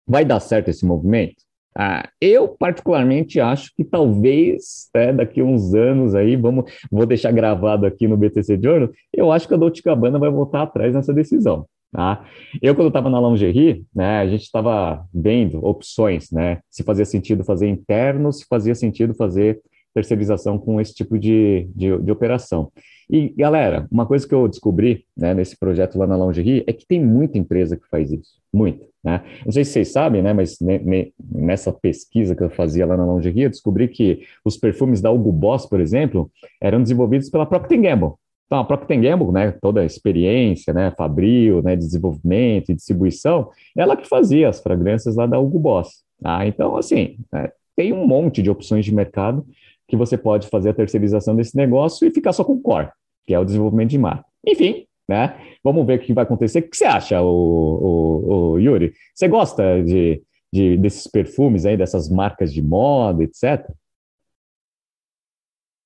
vai 0.07 0.23
dar 0.23 0.39
certo 0.39 0.69
esse 0.69 0.85
movimento? 0.85 1.35
Ah, 1.79 2.09
eu, 2.19 2.47
particularmente, 2.47 3.39
acho 3.39 3.71
que 3.75 3.83
talvez 3.83 4.89
né, 4.95 5.13
daqui 5.13 5.41
a 5.41 5.43
uns 5.43 5.75
anos 5.75 6.15
aí, 6.15 6.35
vamos, 6.35 6.71
vou 6.91 7.05
deixar 7.05 7.31
gravado 7.31 7.85
aqui 7.85 8.07
no 8.07 8.17
BTC 8.17 8.59
Journal, 8.61 8.89
eu 9.13 9.31
acho 9.31 9.47
que 9.47 9.53
a 9.53 9.57
Dolce 9.57 9.83
Gabbana 9.83 10.17
vai 10.17 10.31
voltar 10.31 10.63
atrás 10.63 10.95
nessa 10.95 11.13
decisão. 11.13 11.67
Tá? 11.91 12.25
Eu, 12.61 12.73
quando 12.73 12.87
estava 12.87 13.09
na 13.09 13.21
lingerie, 13.21 13.85
né, 13.95 14.19
a 14.19 14.27
gente 14.27 14.41
estava 14.41 15.05
vendo 15.13 15.63
opções, 15.63 16.31
né, 16.31 16.59
se 16.69 16.83
fazia 16.83 17.05
sentido 17.05 17.43
fazer 17.43 17.67
interno, 17.67 18.33
se 18.33 18.45
fazia 18.49 18.73
sentido 18.73 19.13
fazer 19.13 19.61
terceirização 19.97 20.59
com 20.59 20.79
esse 20.79 20.93
tipo 20.93 21.17
de, 21.17 21.67
de, 21.75 21.97
de 21.97 22.11
operação. 22.11 22.71
E, 23.09 23.29
galera, 23.29 23.87
uma 23.91 24.05
coisa 24.05 24.27
que 24.27 24.35
eu 24.35 24.47
descobri 24.47 25.05
né, 25.15 25.33
nesse 25.33 25.57
projeto 25.57 25.97
lá 25.97 26.05
na 26.05 26.17
Lingerie 26.17 26.63
é 26.67 26.73
que 26.73 26.85
tem 26.85 27.03
muita 27.03 27.37
empresa 27.37 27.75
que 27.75 27.87
faz 27.89 28.11
isso, 28.11 28.33
muita. 28.53 28.85
Né? 29.03 29.23
Não 29.43 29.51
sei 29.51 29.65
se 29.65 29.71
vocês 29.71 29.91
sabem, 29.91 30.21
né, 30.21 30.33
mas 30.33 30.59
ne, 30.59 30.77
ne, 30.79 31.13
nessa 31.31 31.71
pesquisa 31.71 32.35
que 32.35 32.43
eu 32.43 32.49
fazia 32.49 32.85
lá 32.85 32.95
na 32.95 33.11
Lingerie, 33.11 33.43
eu 33.43 33.49
descobri 33.49 33.87
que 33.87 34.21
os 34.45 34.55
perfumes 34.55 35.01
da 35.01 35.09
Hugo 35.09 35.31
Boss, 35.31 35.65
por 35.65 35.79
exemplo, 35.79 36.29
eram 36.61 36.81
desenvolvidos 36.81 37.29
pela 37.29 37.45
Procter 37.45 37.81
Gamble. 37.81 38.11
Então, 38.45 38.59
a 38.59 38.65
Procter 38.65 39.01
Gamble, 39.01 39.31
né, 39.31 39.51
toda 39.59 39.81
a 39.81 39.85
experiência, 39.85 40.73
né, 40.73 40.93
fabril, 40.95 41.63
né, 41.63 41.75
desenvolvimento 41.75 42.71
e 42.71 42.75
distribuição, 42.75 43.49
ela 43.75 43.97
que 43.97 44.07
fazia 44.07 44.47
as 44.47 44.59
fragrâncias 44.59 45.15
lá 45.15 45.25
da 45.25 45.39
Hugo 45.39 45.59
Boss. 45.59 46.03
Tá? 46.21 46.45
Então, 46.45 46.75
assim, 46.75 47.17
é, 47.33 47.51
tem 47.75 47.93
um 47.93 48.05
monte 48.05 48.41
de 48.41 48.49
opções 48.49 48.83
de 48.83 48.93
mercado 48.93 49.45
que 49.87 49.95
você 49.95 50.17
pode 50.17 50.47
fazer 50.49 50.69
a 50.69 50.73
terceirização 50.73 51.35
desse 51.35 51.55
negócio 51.55 52.07
e 52.07 52.11
ficar 52.11 52.33
só 52.33 52.43
com 52.43 52.53
o 52.53 52.61
core, 52.61 52.89
que 53.25 53.33
é 53.33 53.39
o 53.39 53.45
desenvolvimento 53.45 53.89
de 53.89 53.97
marca. 53.97 54.25
Enfim, 54.45 54.85
né? 55.07 55.37
Vamos 55.63 55.85
ver 55.85 55.99
o 55.99 56.01
que 56.01 56.13
vai 56.13 56.23
acontecer. 56.23 56.59
O 56.59 56.69
que 56.69 56.75
você 56.75 56.85
acha, 56.85 57.21
o, 57.21 57.27
o, 57.27 58.51
o 58.51 58.59
Yuri? 58.59 58.93
Você 59.15 59.27
gosta 59.27 59.81
de, 59.83 60.21
de, 60.51 60.77
desses 60.77 61.07
perfumes 61.07 61.65
aí, 61.65 61.77
dessas 61.77 62.09
marcas 62.09 62.53
de 62.53 62.61
moda, 62.61 63.23
etc? 63.23 63.65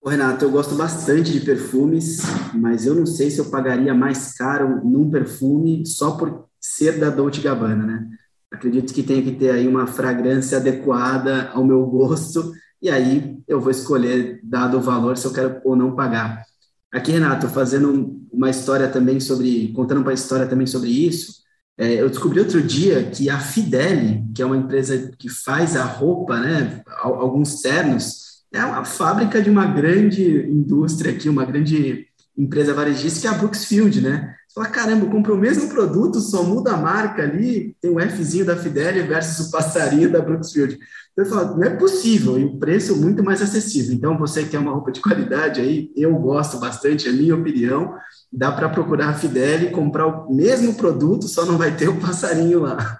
Ô, 0.03 0.09
Renato, 0.09 0.43
eu 0.43 0.51
gosto 0.51 0.73
bastante 0.73 1.31
de 1.31 1.41
perfumes, 1.41 2.21
mas 2.55 2.87
eu 2.87 2.95
não 2.95 3.05
sei 3.05 3.29
se 3.29 3.37
eu 3.37 3.51
pagaria 3.51 3.93
mais 3.93 4.33
caro 4.35 4.83
num 4.83 5.11
perfume 5.11 5.85
só 5.85 6.17
por 6.17 6.47
ser 6.59 6.99
da 6.99 7.11
Dolce 7.11 7.39
Gabbana, 7.39 7.85
né? 7.85 8.09
Acredito 8.51 8.93
que 8.93 9.03
tem 9.03 9.23
que 9.23 9.31
ter 9.31 9.51
aí 9.51 9.67
uma 9.67 9.85
fragrância 9.85 10.57
adequada 10.57 11.49
ao 11.51 11.63
meu 11.63 11.85
gosto 11.85 12.51
e 12.81 12.89
aí 12.89 13.37
eu 13.47 13.59
vou 13.59 13.71
escolher, 13.71 14.39
dado 14.43 14.77
o 14.77 14.81
valor, 14.81 15.17
se 15.17 15.25
eu 15.25 15.33
quero 15.33 15.61
ou 15.63 15.75
não 15.75 15.95
pagar. 15.95 16.43
Aqui, 16.91 17.11
Renato, 17.11 17.47
fazendo 17.47 18.19
uma 18.31 18.49
história 18.49 18.87
também 18.87 19.19
sobre, 19.19 19.71
contando 19.73 20.01
uma 20.01 20.13
história 20.13 20.47
também 20.47 20.67
sobre 20.67 20.89
isso, 20.89 21.41
é, 21.77 22.01
eu 22.01 22.09
descobri 22.09 22.39
outro 22.39 22.61
dia 22.61 23.03
que 23.03 23.29
a 23.29 23.39
Fideli, 23.39 24.23
que 24.35 24.41
é 24.41 24.45
uma 24.45 24.57
empresa 24.57 25.11
que 25.17 25.29
faz 25.29 25.75
a 25.75 25.83
roupa, 25.83 26.39
né, 26.39 26.81
alguns 27.01 27.61
ternos, 27.61 28.43
é 28.53 28.63
uma 28.63 28.83
fábrica 28.83 29.41
de 29.41 29.49
uma 29.49 29.65
grande 29.65 30.45
indústria 30.49 31.13
aqui, 31.13 31.29
uma 31.29 31.45
grande 31.45 32.07
empresa 32.37 32.73
varejista 32.73 33.21
que 33.21 33.27
é 33.27 33.29
a 33.29 33.37
Brooksfield, 33.37 34.01
né? 34.01 34.35
Você 34.51 34.55
fala, 34.55 34.67
caramba, 34.67 35.05
eu 35.05 35.09
compro 35.09 35.33
o 35.33 35.37
mesmo 35.37 35.69
produto, 35.69 36.19
só 36.19 36.43
muda 36.43 36.73
a 36.73 36.77
marca 36.77 37.23
ali, 37.23 37.73
tem 37.79 37.89
o 37.89 38.09
Fzinho 38.09 38.43
da 38.43 38.57
Fideli 38.57 39.01
versus 39.01 39.47
o 39.47 39.49
passarinho 39.49 40.11
da 40.11 40.19
Brooksfield. 40.19 40.77
Eu 41.15 41.25
falo, 41.25 41.55
não 41.55 41.63
é 41.63 41.69
possível, 41.69 42.37
e 42.37 42.43
o 42.43 42.59
preço 42.59 42.97
muito 42.97 43.23
mais 43.23 43.41
acessível. 43.41 43.93
Então, 43.93 44.17
você 44.17 44.43
que 44.43 44.49
quer 44.49 44.59
uma 44.59 44.73
roupa 44.73 44.91
de 44.91 44.99
qualidade 44.99 45.61
aí, 45.61 45.89
eu 45.95 46.13
gosto 46.17 46.59
bastante, 46.59 47.07
é 47.07 47.13
minha 47.13 47.33
opinião, 47.33 47.95
dá 48.31 48.51
para 48.51 48.67
procurar 48.67 49.07
a 49.11 49.13
Fidel 49.13 49.71
comprar 49.71 50.05
o 50.05 50.35
mesmo 50.35 50.73
produto, 50.73 51.29
só 51.29 51.45
não 51.45 51.57
vai 51.57 51.73
ter 51.77 51.87
o 51.87 52.01
passarinho 52.01 52.59
lá. 52.59 52.99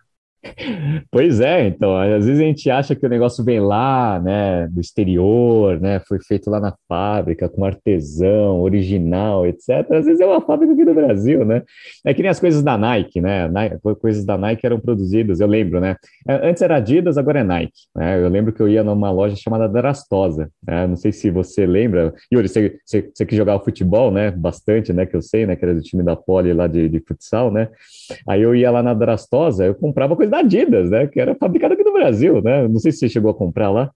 Pois 1.12 1.40
é, 1.40 1.68
então, 1.68 1.96
às 1.96 2.26
vezes 2.26 2.40
a 2.40 2.44
gente 2.44 2.70
acha 2.70 2.96
que 2.96 3.06
o 3.06 3.10
negócio 3.10 3.44
vem 3.44 3.60
lá, 3.60 4.20
né, 4.20 4.68
do 4.68 4.82
exterior, 4.82 5.80
né, 5.80 6.00
foi 6.08 6.20
feito 6.20 6.50
lá 6.50 6.60
na 6.60 6.74
fábrica, 6.88 7.48
com 7.48 7.64
artesão, 7.64 8.62
original, 8.62 9.46
etc. 9.46 9.70
Às 9.92 10.06
vezes 10.06 10.20
é 10.20 10.26
uma 10.26 10.42
fábrica 10.42 10.74
aqui 10.74 10.84
do 10.84 10.94
Brasil, 10.94 11.46
né? 11.46 11.64
É 12.06 12.14
que 12.14 12.22
nem 12.22 12.30
as 12.30 12.40
coisas 12.40 12.64
da 12.64 12.78
Nike, 12.78 13.22
né? 13.22 13.50
Coisas 14.00 14.26
da 14.26 14.38
Nike 14.38 14.66
eram 14.66 14.80
produzidas, 14.80 15.40
eu 15.40 15.48
lembro, 15.48 15.80
né? 15.80 15.96
É, 16.28 16.50
antes 16.50 16.62
era 16.62 16.78
Adidas, 16.78 17.18
agora 17.18 17.40
é 17.40 17.44
Nike. 17.44 17.88
Né? 17.96 18.24
Eu 18.24 18.30
lembro 18.30 18.52
que 18.52 18.62
eu 18.62 18.68
ia 18.68 18.84
numa 18.84 19.12
loja 19.12 19.36
chamada 19.36 19.68
Darastosa, 19.68 20.50
né? 20.66 20.88
Não 20.88 20.96
sei 20.96 21.12
se 21.12 21.30
você 21.30 21.66
lembra. 21.66 22.14
Yuri, 22.34 22.48
você, 22.48 22.80
você, 22.86 23.10
você 23.14 23.26
que 23.26 23.36
jogava 23.36 23.64
futebol, 23.64 24.12
né? 24.12 24.32
Bastante, 24.32 24.92
né? 24.92 25.06
Que 25.06 25.16
eu 25.16 25.22
sei, 25.22 25.46
né? 25.46 25.56
Que 25.56 25.66
era 25.66 25.76
do 25.76 25.82
time 25.82 26.04
da 26.04 26.16
Poli 26.16 26.54
lá 26.54 26.68
de, 26.68 26.90
de 26.90 27.00
futsal, 27.00 27.52
né? 27.52 27.70
Aí 28.28 28.42
eu 28.42 28.56
ia 28.56 28.72
lá 28.72 28.82
na 28.84 28.94
Darastosa, 28.94 29.66
eu 29.66 29.76
comprava 29.76 30.16
coisa 30.16 30.32
da 30.32 30.40
Adidas, 30.40 30.90
né? 30.90 31.08
Que 31.08 31.20
era 31.20 31.36
fabricada 31.36 31.74
aqui 31.74 31.84
no 31.84 31.94
Brasil, 31.94 32.42
né? 32.42 32.68
Não 32.68 32.80
sei 32.80 32.92
se 32.92 33.00
você 33.00 33.10
chegou 33.10 33.32
a 33.32 33.36
comprar 33.36 33.70
lá. 33.70 33.92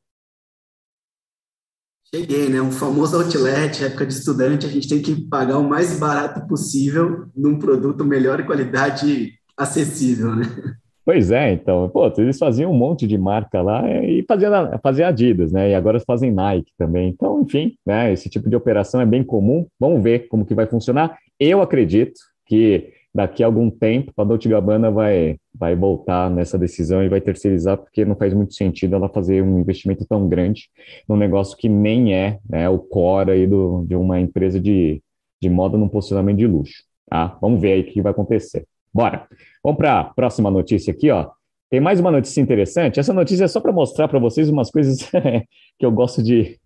Cheguei, 2.13 2.47
né? 2.49 2.61
Um 2.61 2.71
famoso 2.71 3.17
outlet, 3.17 3.83
época 3.83 4.05
de 4.05 4.13
estudante, 4.13 4.65
a 4.65 4.69
gente 4.69 4.87
tem 4.87 5.01
que 5.01 5.27
pagar 5.27 5.57
o 5.57 5.67
mais 5.67 5.99
barato 5.99 6.47
possível 6.47 7.25
num 7.35 7.59
produto 7.59 8.05
melhor 8.05 8.39
e 8.39 8.45
qualidade 8.45 9.33
acessível, 9.57 10.35
né? 10.35 10.45
Pois 11.05 11.29
é, 11.29 11.51
então, 11.51 11.87
pô, 11.89 12.11
eles 12.17 12.39
faziam 12.39 12.71
um 12.71 12.75
monte 12.75 13.05
de 13.05 13.15
marca 13.15 13.61
lá 13.61 13.87
e 14.03 14.25
faziam, 14.27 14.51
faziam 14.81 15.07
Adidas, 15.07 15.51
né? 15.51 15.69
E 15.69 15.75
agora 15.75 15.99
fazem 15.99 16.31
Nike 16.31 16.71
também. 16.79 17.09
Então, 17.09 17.41
enfim, 17.41 17.75
né? 17.85 18.11
Esse 18.11 18.27
tipo 18.27 18.49
de 18.49 18.55
operação 18.55 18.99
é 18.99 19.05
bem 19.05 19.23
comum. 19.23 19.67
Vamos 19.79 20.01
ver 20.01 20.27
como 20.27 20.45
que 20.45 20.55
vai 20.55 20.65
funcionar. 20.65 21.15
Eu 21.39 21.61
acredito 21.61 22.19
que 22.47 22.91
daqui 23.15 23.41
a 23.41 23.45
algum 23.45 23.69
tempo 23.69 24.11
a 24.17 24.25
Dolce 24.25 24.49
Gabbana 24.49 24.91
vai, 24.91 25.37
vai 25.57 25.73
voltar 25.73 26.29
nessa 26.29 26.57
decisão 26.57 27.01
e 27.01 27.07
vai 27.07 27.21
terceirizar, 27.21 27.77
porque 27.77 28.03
não 28.03 28.13
faz 28.13 28.33
muito 28.33 28.53
sentido 28.53 28.93
ela 28.93 29.07
fazer 29.07 29.41
um 29.41 29.57
investimento 29.57 30.05
tão 30.05 30.27
grande 30.27 30.69
num 31.07 31.15
negócio 31.15 31.55
que 31.57 31.69
nem 31.69 32.13
é 32.13 32.39
né, 32.47 32.67
o 32.67 32.77
core 32.77 33.31
aí 33.31 33.47
do, 33.47 33.85
de 33.87 33.95
uma 33.95 34.19
empresa 34.19 34.59
de, 34.59 35.01
de 35.41 35.49
moda 35.49 35.77
num 35.77 35.87
posicionamento 35.87 36.39
de 36.39 36.45
luxo. 36.45 36.83
Tá? 37.09 37.37
Vamos 37.41 37.61
ver 37.61 37.71
aí 37.71 37.81
o 37.81 37.85
que 37.85 38.01
vai 38.01 38.11
acontecer. 38.11 38.67
Bora! 38.93 39.25
Vamos 39.63 39.77
para 39.77 40.01
a 40.01 40.03
próxima 40.03 40.51
notícia 40.51 40.91
aqui, 40.91 41.09
ó. 41.09 41.29
Tem 41.69 41.79
mais 41.79 42.01
uma 42.01 42.11
notícia 42.11 42.41
interessante. 42.41 42.99
Essa 42.99 43.13
notícia 43.13 43.45
é 43.45 43.47
só 43.47 43.61
para 43.61 43.71
mostrar 43.71 44.09
para 44.09 44.19
vocês 44.19 44.49
umas 44.49 44.69
coisas 44.69 45.09
que 45.79 45.85
eu 45.85 45.91
gosto 45.91 46.21
de, 46.21 46.59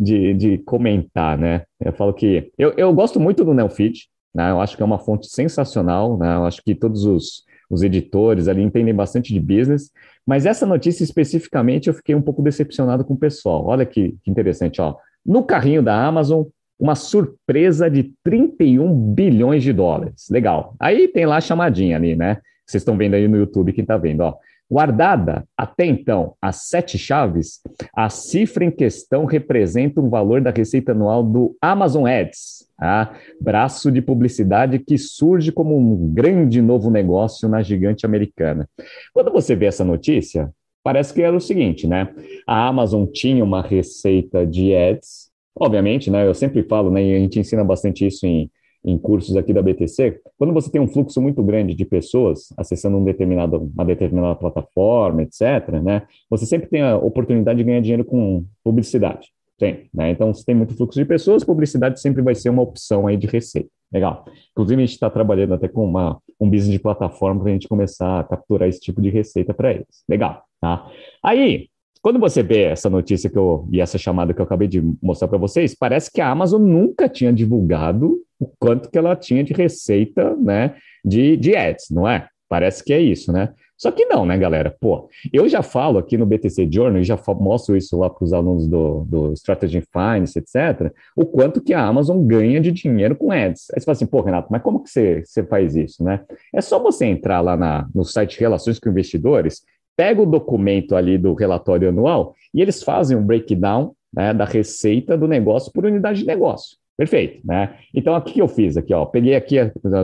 de, 0.00 0.34
de, 0.34 0.58
comentar, 0.58 1.38
né? 1.38 1.62
Eu 1.80 1.92
falo 1.92 2.12
que 2.12 2.50
eu, 2.58 2.72
eu 2.76 2.92
gosto 2.92 3.20
muito 3.20 3.44
do 3.44 3.54
Neofeed, 3.54 4.08
né? 4.34 4.50
Eu 4.50 4.60
acho 4.60 4.76
que 4.76 4.82
é 4.82 4.86
uma 4.86 4.98
fonte 4.98 5.26
sensacional, 5.28 6.16
né? 6.16 6.34
Eu 6.36 6.44
acho 6.44 6.62
que 6.62 6.74
todos 6.74 7.04
os, 7.04 7.44
os 7.68 7.82
editores 7.82 8.48
ali 8.48 8.62
entendem 8.62 8.94
bastante 8.94 9.32
de 9.32 9.40
business, 9.40 9.90
mas 10.26 10.46
essa 10.46 10.66
notícia 10.66 11.04
especificamente 11.04 11.88
eu 11.88 11.94
fiquei 11.94 12.14
um 12.14 12.22
pouco 12.22 12.42
decepcionado 12.42 13.04
com 13.04 13.14
o 13.14 13.18
pessoal. 13.18 13.66
Olha 13.66 13.84
que, 13.84 14.16
que 14.22 14.30
interessante, 14.30 14.80
ó. 14.80 14.96
No 15.24 15.42
carrinho 15.42 15.82
da 15.82 15.94
Amazon, 16.04 16.44
uma 16.78 16.94
surpresa 16.94 17.88
de 17.88 18.12
31 18.24 19.14
bilhões 19.14 19.62
de 19.62 19.72
dólares. 19.72 20.26
Legal. 20.30 20.74
Aí 20.80 21.06
tem 21.08 21.26
lá 21.26 21.36
a 21.36 21.40
chamadinha 21.40 21.96
ali, 21.96 22.16
né? 22.16 22.38
Vocês 22.66 22.80
estão 22.80 22.96
vendo 22.96 23.14
aí 23.14 23.28
no 23.28 23.36
YouTube, 23.36 23.72
quem 23.72 23.82
está 23.82 23.96
vendo, 23.96 24.20
ó. 24.22 24.34
Guardada 24.72 25.44
até 25.54 25.84
então 25.84 26.32
as 26.40 26.68
sete 26.68 26.96
chaves, 26.96 27.60
a 27.94 28.08
cifra 28.08 28.64
em 28.64 28.70
questão 28.70 29.26
representa 29.26 30.00
um 30.00 30.08
valor 30.08 30.40
da 30.40 30.50
receita 30.50 30.92
anual 30.92 31.22
do 31.22 31.54
Amazon 31.60 32.06
Ads, 32.06 32.66
tá? 32.78 33.14
braço 33.38 33.92
de 33.92 34.00
publicidade 34.00 34.78
que 34.78 34.96
surge 34.96 35.52
como 35.52 35.76
um 35.76 36.14
grande 36.14 36.62
novo 36.62 36.88
negócio 36.90 37.50
na 37.50 37.60
gigante 37.60 38.06
americana. 38.06 38.66
Quando 39.12 39.30
você 39.30 39.54
vê 39.54 39.66
essa 39.66 39.84
notícia, 39.84 40.50
parece 40.82 41.12
que 41.12 41.20
era 41.20 41.36
o 41.36 41.40
seguinte, 41.40 41.86
né? 41.86 42.08
A 42.46 42.66
Amazon 42.66 43.04
tinha 43.04 43.44
uma 43.44 43.60
receita 43.60 44.46
de 44.46 44.74
ads, 44.74 45.30
obviamente, 45.54 46.10
né? 46.10 46.26
Eu 46.26 46.32
sempre 46.32 46.62
falo, 46.62 46.90
né? 46.90 47.04
E 47.04 47.14
a 47.14 47.18
gente 47.18 47.38
ensina 47.38 47.62
bastante 47.62 48.06
isso 48.06 48.24
em 48.26 48.50
em 48.84 48.98
cursos 48.98 49.36
aqui 49.36 49.52
da 49.52 49.62
BTC, 49.62 50.20
quando 50.36 50.52
você 50.52 50.70
tem 50.70 50.80
um 50.80 50.88
fluxo 50.88 51.20
muito 51.20 51.42
grande 51.42 51.74
de 51.74 51.84
pessoas 51.84 52.52
acessando 52.56 52.96
um 52.96 53.04
determinado, 53.04 53.70
uma 53.74 53.84
determinada 53.84 54.34
plataforma, 54.34 55.22
etc., 55.22 55.68
né, 55.82 56.02
você 56.28 56.46
sempre 56.46 56.68
tem 56.68 56.82
a 56.82 56.96
oportunidade 56.96 57.58
de 57.58 57.64
ganhar 57.64 57.80
dinheiro 57.80 58.04
com 58.04 58.44
publicidade. 58.64 59.28
Tem, 59.58 59.88
né? 59.94 60.10
Então, 60.10 60.34
se 60.34 60.44
tem 60.44 60.56
muito 60.56 60.74
fluxo 60.74 60.98
de 60.98 61.04
pessoas, 61.04 61.44
publicidade 61.44 62.00
sempre 62.00 62.20
vai 62.20 62.34
ser 62.34 62.50
uma 62.50 62.62
opção 62.62 63.06
aí 63.06 63.16
de 63.16 63.28
receita. 63.28 63.70
Legal. 63.92 64.24
Inclusive, 64.50 64.82
a 64.82 64.86
gente 64.86 64.94
está 64.94 65.08
trabalhando 65.08 65.54
até 65.54 65.68
com 65.68 65.84
uma, 65.84 66.18
um 66.40 66.50
business 66.50 66.72
de 66.72 66.80
plataforma 66.80 67.42
para 67.42 67.50
a 67.50 67.52
gente 67.52 67.68
começar 67.68 68.20
a 68.20 68.24
capturar 68.24 68.68
esse 68.68 68.80
tipo 68.80 69.00
de 69.00 69.10
receita 69.10 69.54
para 69.54 69.72
eles. 69.72 70.02
Legal. 70.08 70.42
Tá? 70.60 70.90
Aí, 71.22 71.68
quando 72.02 72.18
você 72.18 72.42
vê 72.42 72.64
essa 72.64 72.90
notícia 72.90 73.30
que 73.30 73.38
eu, 73.38 73.66
e 73.70 73.80
essa 73.80 73.96
chamada 73.96 74.34
que 74.34 74.40
eu 74.40 74.44
acabei 74.44 74.66
de 74.66 74.82
mostrar 75.00 75.28
para 75.28 75.38
vocês, 75.38 75.74
parece 75.74 76.10
que 76.10 76.20
a 76.20 76.28
Amazon 76.28 76.60
nunca 76.60 77.08
tinha 77.08 77.32
divulgado 77.32 78.18
o 78.40 78.46
quanto 78.58 78.90
que 78.90 78.98
ela 78.98 79.14
tinha 79.14 79.44
de 79.44 79.52
receita, 79.52 80.36
né, 80.36 80.74
de, 81.04 81.36
de 81.36 81.54
ads, 81.54 81.90
não 81.90 82.08
é? 82.08 82.28
Parece 82.48 82.84
que 82.84 82.92
é 82.92 83.00
isso, 83.00 83.32
né? 83.32 83.54
Só 83.78 83.90
que 83.90 84.04
não, 84.04 84.26
né, 84.26 84.36
galera? 84.36 84.76
Pô, 84.78 85.08
eu 85.32 85.48
já 85.48 85.62
falo 85.62 85.98
aqui 85.98 86.16
no 86.16 86.26
BTC 86.26 86.68
Journal 86.70 87.00
e 87.00 87.04
já 87.04 87.18
mostro 87.40 87.76
isso 87.76 87.98
lá 87.98 88.10
para 88.10 88.24
os 88.24 88.32
alunos 88.32 88.68
do, 88.68 89.04
do 89.06 89.32
Strategy 89.32 89.82
Finance, 89.92 90.38
etc., 90.38 90.92
o 91.16 91.24
quanto 91.24 91.60
que 91.60 91.72
a 91.72 91.84
Amazon 91.84 92.24
ganha 92.24 92.60
de 92.60 92.70
dinheiro 92.70 93.16
com 93.16 93.32
ads. 93.32 93.70
Aí 93.70 93.80
você 93.80 93.84
fala 93.84 93.96
assim, 93.96 94.06
pô, 94.06 94.20
Renato, 94.20 94.48
mas 94.50 94.62
como 94.62 94.82
que 94.82 94.90
você, 94.90 95.24
você 95.24 95.42
faz 95.42 95.74
isso, 95.74 96.04
né? 96.04 96.20
É 96.54 96.60
só 96.60 96.78
você 96.78 97.06
entrar 97.06 97.40
lá 97.40 97.56
na, 97.56 97.88
no 97.94 98.04
site 98.04 98.38
Relações 98.38 98.78
com 98.78 98.90
Investidores, 98.90 99.62
pega 100.02 100.20
o 100.20 100.26
documento 100.26 100.96
ali 100.96 101.16
do 101.16 101.32
relatório 101.32 101.88
anual 101.88 102.34
e 102.52 102.60
eles 102.60 102.82
fazem 102.82 103.16
um 103.16 103.24
breakdown 103.24 103.94
né, 104.12 104.34
da 104.34 104.44
receita 104.44 105.16
do 105.16 105.28
negócio 105.28 105.70
por 105.72 105.86
unidade 105.86 106.18
de 106.18 106.26
negócio. 106.26 106.76
Perfeito, 106.96 107.46
né? 107.46 107.76
Então, 107.94 108.16
o 108.16 108.20
que 108.20 108.40
eu 108.40 108.48
fiz 108.48 108.76
aqui, 108.76 108.92
ó? 108.92 109.06
Peguei 109.06 109.36
aqui, 109.36 109.58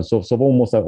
só, 0.04 0.22
só 0.22 0.36
vou 0.36 0.52
mostrar, 0.52 0.84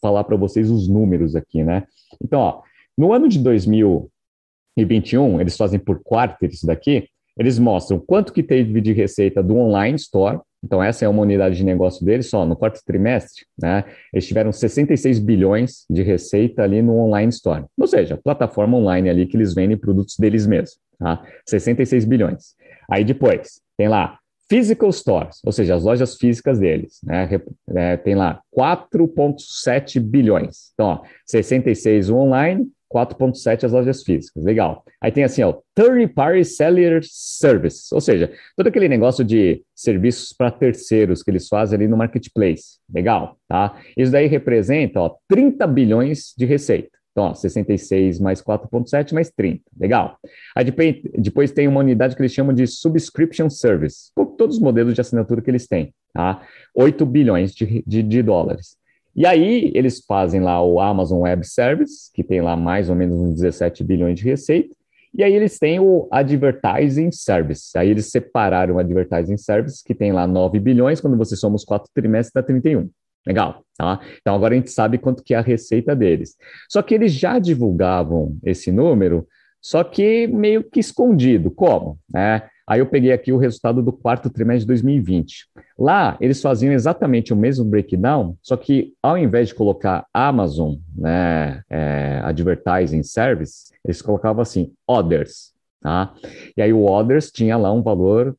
falar 0.00 0.24
para 0.24 0.34
vocês 0.34 0.70
os 0.70 0.88
números 0.88 1.36
aqui, 1.36 1.62
né? 1.62 1.84
Então, 2.24 2.40
ó, 2.40 2.62
no 2.96 3.12
ano 3.12 3.28
de 3.28 3.38
2021, 3.38 5.42
eles 5.42 5.54
fazem 5.54 5.78
por 5.78 6.00
quarter 6.02 6.48
isso 6.48 6.66
daqui, 6.66 7.06
eles 7.36 7.58
mostram 7.58 8.00
quanto 8.00 8.32
que 8.32 8.42
teve 8.42 8.80
de 8.80 8.94
receita 8.94 9.42
do 9.42 9.58
online 9.58 9.96
store, 9.96 10.40
então 10.62 10.82
essa 10.82 11.04
é 11.04 11.08
uma 11.08 11.22
unidade 11.22 11.56
de 11.56 11.64
negócio 11.64 12.04
deles, 12.04 12.28
só 12.28 12.44
no 12.44 12.56
quarto 12.56 12.80
trimestre, 12.84 13.44
né, 13.60 13.84
eles 14.12 14.26
tiveram 14.26 14.52
66 14.52 15.18
bilhões 15.18 15.84
de 15.88 16.02
receita 16.02 16.62
ali 16.62 16.82
no 16.82 16.96
online 16.98 17.30
store, 17.30 17.64
ou 17.78 17.86
seja, 17.86 18.16
plataforma 18.16 18.76
online 18.76 19.08
ali 19.08 19.26
que 19.26 19.36
eles 19.36 19.54
vendem 19.54 19.76
produtos 19.76 20.16
deles 20.16 20.46
mesmos, 20.46 20.78
tá? 20.98 21.22
66 21.46 22.04
bilhões. 22.04 22.54
Aí 22.90 23.04
depois, 23.04 23.60
tem 23.76 23.88
lá 23.88 24.18
physical 24.48 24.90
stores, 24.90 25.40
ou 25.44 25.52
seja, 25.52 25.74
as 25.74 25.84
lojas 25.84 26.16
físicas 26.16 26.58
deles, 26.58 26.98
né? 27.04 27.28
É, 27.74 27.96
tem 27.98 28.14
lá 28.14 28.40
4,7 28.56 30.00
bilhões. 30.00 30.70
Então, 30.72 30.86
ó, 30.86 31.02
66 31.26 32.10
online, 32.10 32.66
4,7 32.92 33.64
as 33.64 33.72
lojas 33.72 34.02
físicas. 34.02 34.44
Legal. 34.44 34.84
Aí 35.00 35.12
tem 35.12 35.24
assim, 35.24 35.42
ó, 35.42 35.58
third 35.74 36.08
party 36.08 36.44
seller 36.44 37.00
services, 37.02 37.90
ou 37.92 38.00
seja, 38.00 38.32
todo 38.56 38.66
aquele 38.66 38.88
negócio 38.88 39.24
de 39.24 39.62
serviços 39.74 40.32
para 40.32 40.50
terceiros 40.50 41.22
que 41.22 41.30
eles 41.30 41.48
fazem 41.48 41.76
ali 41.76 41.88
no 41.88 41.96
marketplace. 41.96 42.78
Legal, 42.92 43.36
tá? 43.46 43.78
Isso 43.96 44.10
daí 44.10 44.26
representa, 44.26 45.00
ó, 45.00 45.16
30 45.28 45.66
bilhões 45.66 46.34
de 46.36 46.46
receita. 46.46 46.98
Então, 47.12 47.30
ó, 47.30 47.34
66 47.34 48.20
mais 48.20 48.40
4,7 48.40 49.12
mais 49.12 49.30
30. 49.30 49.62
Legal. 49.78 50.16
Aí 50.56 50.64
depois, 50.64 51.50
tem 51.50 51.66
uma 51.66 51.80
unidade 51.80 52.14
que 52.14 52.22
eles 52.22 52.32
chamam 52.32 52.54
de 52.54 52.66
Subscription 52.66 53.50
Service, 53.50 54.12
todos 54.36 54.56
os 54.56 54.62
modelos 54.62 54.94
de 54.94 55.00
assinatura 55.00 55.42
que 55.42 55.50
eles 55.50 55.66
têm, 55.66 55.92
tá? 56.14 56.46
8 56.74 57.04
bilhões 57.04 57.52
de, 57.52 57.82
de, 57.84 58.04
de 58.04 58.22
dólares. 58.22 58.77
E 59.18 59.26
aí 59.26 59.72
eles 59.74 60.00
fazem 60.06 60.40
lá 60.40 60.62
o 60.62 60.78
Amazon 60.78 61.22
Web 61.22 61.44
Service, 61.44 62.08
que 62.14 62.22
tem 62.22 62.40
lá 62.40 62.56
mais 62.56 62.88
ou 62.88 62.94
menos 62.94 63.18
uns 63.18 63.34
17 63.34 63.82
bilhões 63.82 64.16
de 64.16 64.24
receita, 64.24 64.72
e 65.12 65.24
aí 65.24 65.34
eles 65.34 65.58
têm 65.58 65.80
o 65.80 66.06
Advertising 66.08 67.10
Service. 67.10 67.76
Aí 67.76 67.90
eles 67.90 68.12
separaram 68.12 68.76
o 68.76 68.78
Advertising 68.78 69.36
Service, 69.36 69.82
que 69.84 69.92
tem 69.92 70.12
lá 70.12 70.24
9 70.24 70.60
bilhões, 70.60 71.00
quando 71.00 71.16
você 71.16 71.34
soma 71.34 71.56
os 71.56 71.64
quatro 71.64 71.90
trimestres, 71.92 72.32
dá 72.32 72.44
31. 72.44 72.88
Legal, 73.26 73.64
tá? 73.76 73.98
Então 74.20 74.36
agora 74.36 74.54
a 74.54 74.56
gente 74.56 74.70
sabe 74.70 74.98
quanto 74.98 75.24
que 75.24 75.34
é 75.34 75.38
a 75.38 75.40
receita 75.40 75.96
deles. 75.96 76.36
Só 76.68 76.80
que 76.80 76.94
eles 76.94 77.12
já 77.12 77.40
divulgavam 77.40 78.38
esse 78.44 78.70
número, 78.70 79.26
só 79.60 79.82
que 79.82 80.28
meio 80.28 80.62
que 80.62 80.78
escondido. 80.78 81.50
Como? 81.50 81.98
É, 82.14 82.42
aí 82.68 82.80
eu 82.80 82.86
peguei 82.86 83.12
aqui 83.12 83.32
o 83.32 83.38
resultado 83.38 83.82
do 83.82 83.92
quarto 83.92 84.28
trimestre 84.28 84.60
de 84.60 84.66
2020. 84.66 85.48
Lá 85.78 86.16
eles 86.20 86.42
faziam 86.42 86.72
exatamente 86.72 87.32
o 87.32 87.36
mesmo 87.36 87.64
breakdown, 87.64 88.36
só 88.42 88.56
que 88.56 88.92
ao 89.02 89.16
invés 89.16 89.48
de 89.48 89.54
colocar 89.54 90.06
Amazon, 90.12 90.74
né, 90.94 91.62
é, 91.70 92.20
Advertising 92.22 93.02
Service, 93.02 93.72
eles 93.84 94.02
colocavam 94.02 94.42
assim, 94.42 94.72
Others, 94.86 95.54
tá? 95.80 96.12
E 96.56 96.62
aí 96.62 96.72
o 96.72 96.84
Others 96.84 97.30
tinha 97.30 97.56
lá 97.56 97.72
um 97.72 97.82
valor 97.82 98.36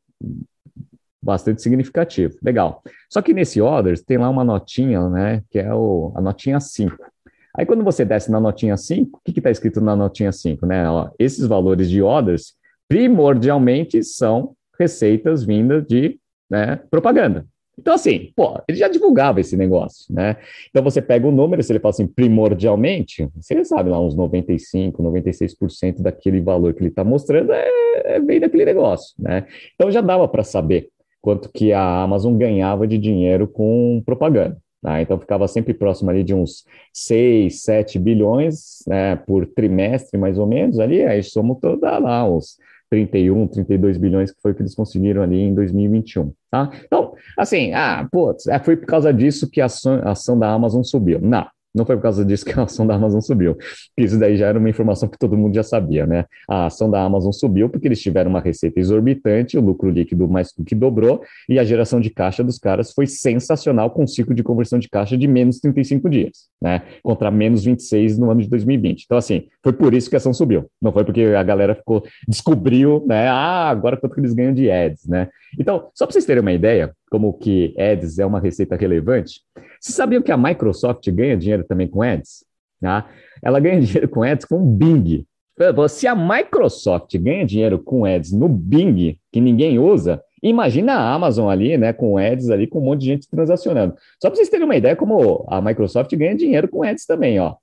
bastante 1.21 1.61
significativo. 1.61 2.37
Legal. 2.41 2.81
Só 3.09 3.21
que 3.21 3.33
nesse 3.33 3.59
orders 3.59 4.01
tem 4.01 4.17
lá 4.17 4.29
uma 4.29 4.43
notinha, 4.43 5.09
né, 5.09 5.43
que 5.49 5.59
é 5.59 5.73
o, 5.73 6.13
a 6.15 6.21
notinha 6.21 6.59
5. 6.59 6.95
Aí 7.55 7.65
quando 7.65 7.83
você 7.83 8.05
desce 8.05 8.31
na 8.31 8.39
notinha 8.39 8.77
5, 8.77 9.19
o 9.19 9.21
que 9.31 9.39
está 9.39 9.51
escrito 9.51 9.81
na 9.81 9.95
notinha 9.95 10.31
5? 10.31 10.65
Né? 10.65 10.89
Ó, 10.89 11.09
esses 11.17 11.45
valores 11.45 11.89
de 11.89 12.01
orders 12.01 12.53
primordialmente 12.89 14.03
são 14.03 14.53
receitas 14.77 15.45
vindas 15.45 15.85
de 15.85 16.19
né, 16.49 16.81
propaganda. 16.89 17.45
Então, 17.77 17.93
assim, 17.93 18.33
pô, 18.35 18.59
ele 18.67 18.77
já 18.77 18.89
divulgava 18.89 19.39
esse 19.39 19.55
negócio, 19.55 20.13
né? 20.13 20.35
Então, 20.69 20.83
você 20.83 21.01
pega 21.01 21.25
o 21.25 21.31
número, 21.31 21.63
se 21.63 21.71
ele 21.71 21.79
fala 21.79 21.91
assim, 21.91 22.07
primordialmente, 22.07 23.29
você 23.35 23.63
sabe 23.63 23.89
lá, 23.89 24.01
uns 24.01 24.17
95%, 24.17 24.97
96% 24.97 26.01
daquele 26.01 26.41
valor 26.41 26.73
que 26.73 26.81
ele 26.81 26.89
está 26.89 27.05
mostrando 27.05 27.53
é, 27.53 27.69
é, 28.03 28.19
vem 28.19 28.39
daquele 28.41 28.65
negócio, 28.65 29.15
né? 29.17 29.47
Então, 29.75 29.89
já 29.89 30.01
dava 30.01 30.27
para 30.27 30.43
saber 30.43 30.89
quanto 31.21 31.49
que 31.49 31.71
a 31.71 32.01
Amazon 32.01 32.37
ganhava 32.37 32.85
de 32.85 32.97
dinheiro 32.97 33.47
com 33.47 34.01
propaganda. 34.05 34.57
Tá? 34.81 35.01
Então 35.01 35.19
ficava 35.19 35.45
sempre 35.47 35.73
próximo 35.73 36.09
ali 36.09 36.23
de 36.23 36.33
uns 36.33 36.63
6, 36.93 37.61
7 37.61 37.99
bilhões 37.99 38.81
né, 38.87 39.17
por 39.17 39.45
trimestre, 39.45 40.17
mais 40.17 40.37
ou 40.37 40.47
menos, 40.47 40.79
ali, 40.79 41.03
aí 41.03 41.21
somos 41.21 41.57
toda 41.59 41.97
lá, 41.97 42.23
uns 42.23 42.57
31, 42.89 43.47
32 43.47 43.97
bilhões 43.97 44.31
que 44.31 44.41
foi 44.41 44.53
que 44.53 44.61
eles 44.61 44.73
conseguiram 44.73 45.21
ali 45.21 45.39
em 45.39 45.53
2021, 45.53 46.33
tá? 46.49 46.69
Então, 46.85 47.13
assim, 47.37 47.71
ah, 47.73 48.07
putz, 48.11 48.47
é, 48.47 48.59
foi 48.59 48.75
por 48.75 48.87
causa 48.87 49.13
disso 49.13 49.49
que 49.49 49.61
a 49.61 49.65
ação, 49.65 50.01
a 50.03 50.11
ação 50.11 50.37
da 50.37 50.51
Amazon 50.51 50.81
subiu. 50.81 51.19
Não, 51.21 51.45
não 51.73 51.85
foi 51.85 51.95
por 51.95 52.03
causa 52.03 52.25
disso 52.25 52.45
que 52.45 52.59
a 52.59 52.63
ação 52.63 52.85
da 52.85 52.95
Amazon 52.95 53.21
subiu. 53.21 53.57
Isso 53.97 54.17
daí 54.17 54.35
já 54.35 54.47
era 54.47 54.57
uma 54.57 54.69
informação 54.69 55.07
que 55.07 55.17
todo 55.17 55.37
mundo 55.37 55.53
já 55.53 55.63
sabia, 55.63 56.05
né? 56.05 56.25
A 56.49 56.65
ação 56.65 56.89
da 56.89 57.01
Amazon 57.01 57.31
subiu 57.31 57.69
porque 57.69 57.87
eles 57.87 58.01
tiveram 58.01 58.29
uma 58.29 58.39
receita 58.39 58.79
exorbitante, 58.79 59.57
o 59.57 59.61
lucro 59.61 59.89
líquido 59.89 60.27
mais 60.27 60.51
do 60.57 60.63
que 60.63 60.73
dobrou, 60.73 61.21
e 61.47 61.59
a 61.59 61.63
geração 61.63 61.99
de 61.99 62.09
caixa 62.09 62.43
dos 62.43 62.57
caras 62.57 62.91
foi 62.91 63.05
sensacional, 63.05 63.91
com 63.91 64.03
um 64.03 64.07
ciclo 64.07 64.33
de 64.33 64.43
conversão 64.43 64.79
de 64.79 64.89
caixa 64.89 65.17
de 65.17 65.27
menos 65.27 65.59
35 65.59 66.09
dias, 66.09 66.49
né? 66.61 66.81
Contra 67.03 67.29
menos 67.29 67.63
26 67.63 68.17
no 68.17 68.31
ano 68.31 68.41
de 68.41 68.49
2020. 68.49 69.03
Então, 69.03 69.17
assim, 69.17 69.47
foi 69.63 69.73
por 69.73 69.93
isso 69.93 70.09
que 70.09 70.15
a 70.15 70.17
ação 70.17 70.33
subiu. 70.33 70.69
Não 70.81 70.91
foi 70.91 71.03
porque 71.05 71.21
a 71.21 71.43
galera 71.43 71.75
ficou, 71.75 72.03
descobriu, 72.27 73.05
né? 73.07 73.27
Ah, 73.27 73.69
agora 73.69 73.97
quanto 73.97 74.15
que 74.15 74.21
eles 74.21 74.33
ganham 74.33 74.53
de 74.53 74.69
ads, 74.71 75.05
né? 75.07 75.29
Então, 75.57 75.89
só 75.93 76.05
para 76.05 76.13
vocês 76.13 76.25
terem 76.25 76.41
uma 76.41 76.51
ideia, 76.51 76.91
como 77.09 77.33
que 77.33 77.73
ads 77.77 78.19
é 78.19 78.25
uma 78.25 78.39
receita 78.39 78.75
relevante, 78.75 79.41
vocês 79.79 79.95
sabiam 79.95 80.21
que 80.21 80.31
a 80.31 80.37
Microsoft 80.37 81.09
ganha 81.11 81.37
dinheiro 81.37 81.63
também 81.63 81.87
com 81.87 82.01
ads? 82.01 82.45
Tá? 82.81 83.09
Ela 83.41 83.59
ganha 83.59 83.79
dinheiro 83.81 84.07
com 84.07 84.23
ads 84.23 84.45
com 84.45 84.55
o 84.55 84.65
Bing. 84.65 85.25
Se 85.89 86.07
a 86.07 86.15
Microsoft 86.15 87.17
ganha 87.17 87.45
dinheiro 87.45 87.79
com 87.79 88.05
ads 88.05 88.31
no 88.31 88.47
Bing, 88.47 89.17
que 89.31 89.41
ninguém 89.41 89.77
usa, 89.77 90.21
imagina 90.41 90.93
a 90.93 91.13
Amazon 91.13 91.49
ali, 91.49 91.77
né, 91.77 91.91
com 91.91 92.17
ads 92.17 92.49
ali, 92.49 92.65
com 92.65 92.79
um 92.79 92.85
monte 92.85 93.01
de 93.01 93.07
gente 93.07 93.29
transacionando. 93.29 93.95
Só 94.21 94.29
para 94.29 94.37
vocês 94.37 94.47
terem 94.47 94.65
uma 94.65 94.77
ideia 94.77 94.95
como 94.95 95.45
a 95.49 95.61
Microsoft 95.61 96.15
ganha 96.15 96.35
dinheiro 96.35 96.69
com 96.69 96.83
ads 96.83 97.05
também, 97.05 97.39
ó. 97.39 97.55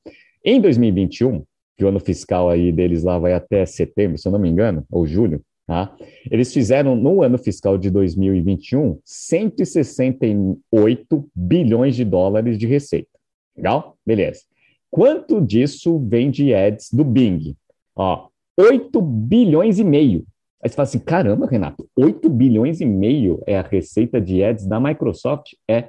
Em 0.45 0.61
2021, 0.61 1.43
que 1.77 1.85
o 1.85 1.89
ano 1.89 1.99
fiscal 1.99 2.51
aí 2.51 2.71
deles 2.71 3.03
lá 3.03 3.19
vai 3.19 3.33
até 3.33 3.65
setembro, 3.65 4.19
se 4.19 4.29
eu 4.29 4.33
não 4.33 4.39
me 4.39 4.49
engano, 4.49 4.85
ou 4.91 5.07
julho, 5.07 5.41
Tá? 5.67 5.97
Eles 6.31 6.53
fizeram, 6.53 6.95
no 6.95 7.23
ano 7.23 7.39
fiscal 7.39 7.77
de 7.77 7.91
2021, 7.91 9.01
168 9.05 11.29
bilhões 11.35 11.97
de 11.97 12.05
dólares 12.05 12.57
de 12.57 12.69
receita. 12.69 13.11
Legal? 13.57 13.97
Beleza. 14.07 14.43
Quanto 14.91 15.41
disso 15.41 15.99
vem 15.99 16.31
de 16.31 16.55
ads 16.55 16.93
do 16.93 17.03
Bing? 17.05 17.57
Ó, 17.97 18.29
8 18.57 19.03
bilhões 19.03 19.81
e 19.81 19.85
meio. 19.85 20.25
Aí 20.63 20.71
você 20.71 20.77
fala 20.77 20.89
assim, 20.89 21.01
caramba, 21.01 21.47
Renato, 21.47 21.89
8 21.97 22.29
bilhões 22.29 22.81
e 22.81 22.87
meio 22.87 23.43
é 23.47 23.59
a 23.59 23.63
receita 23.63 24.21
de 24.21 24.45
ads 24.45 24.67
da 24.67 24.79
Microsoft? 24.79 25.55
É, 25.69 25.89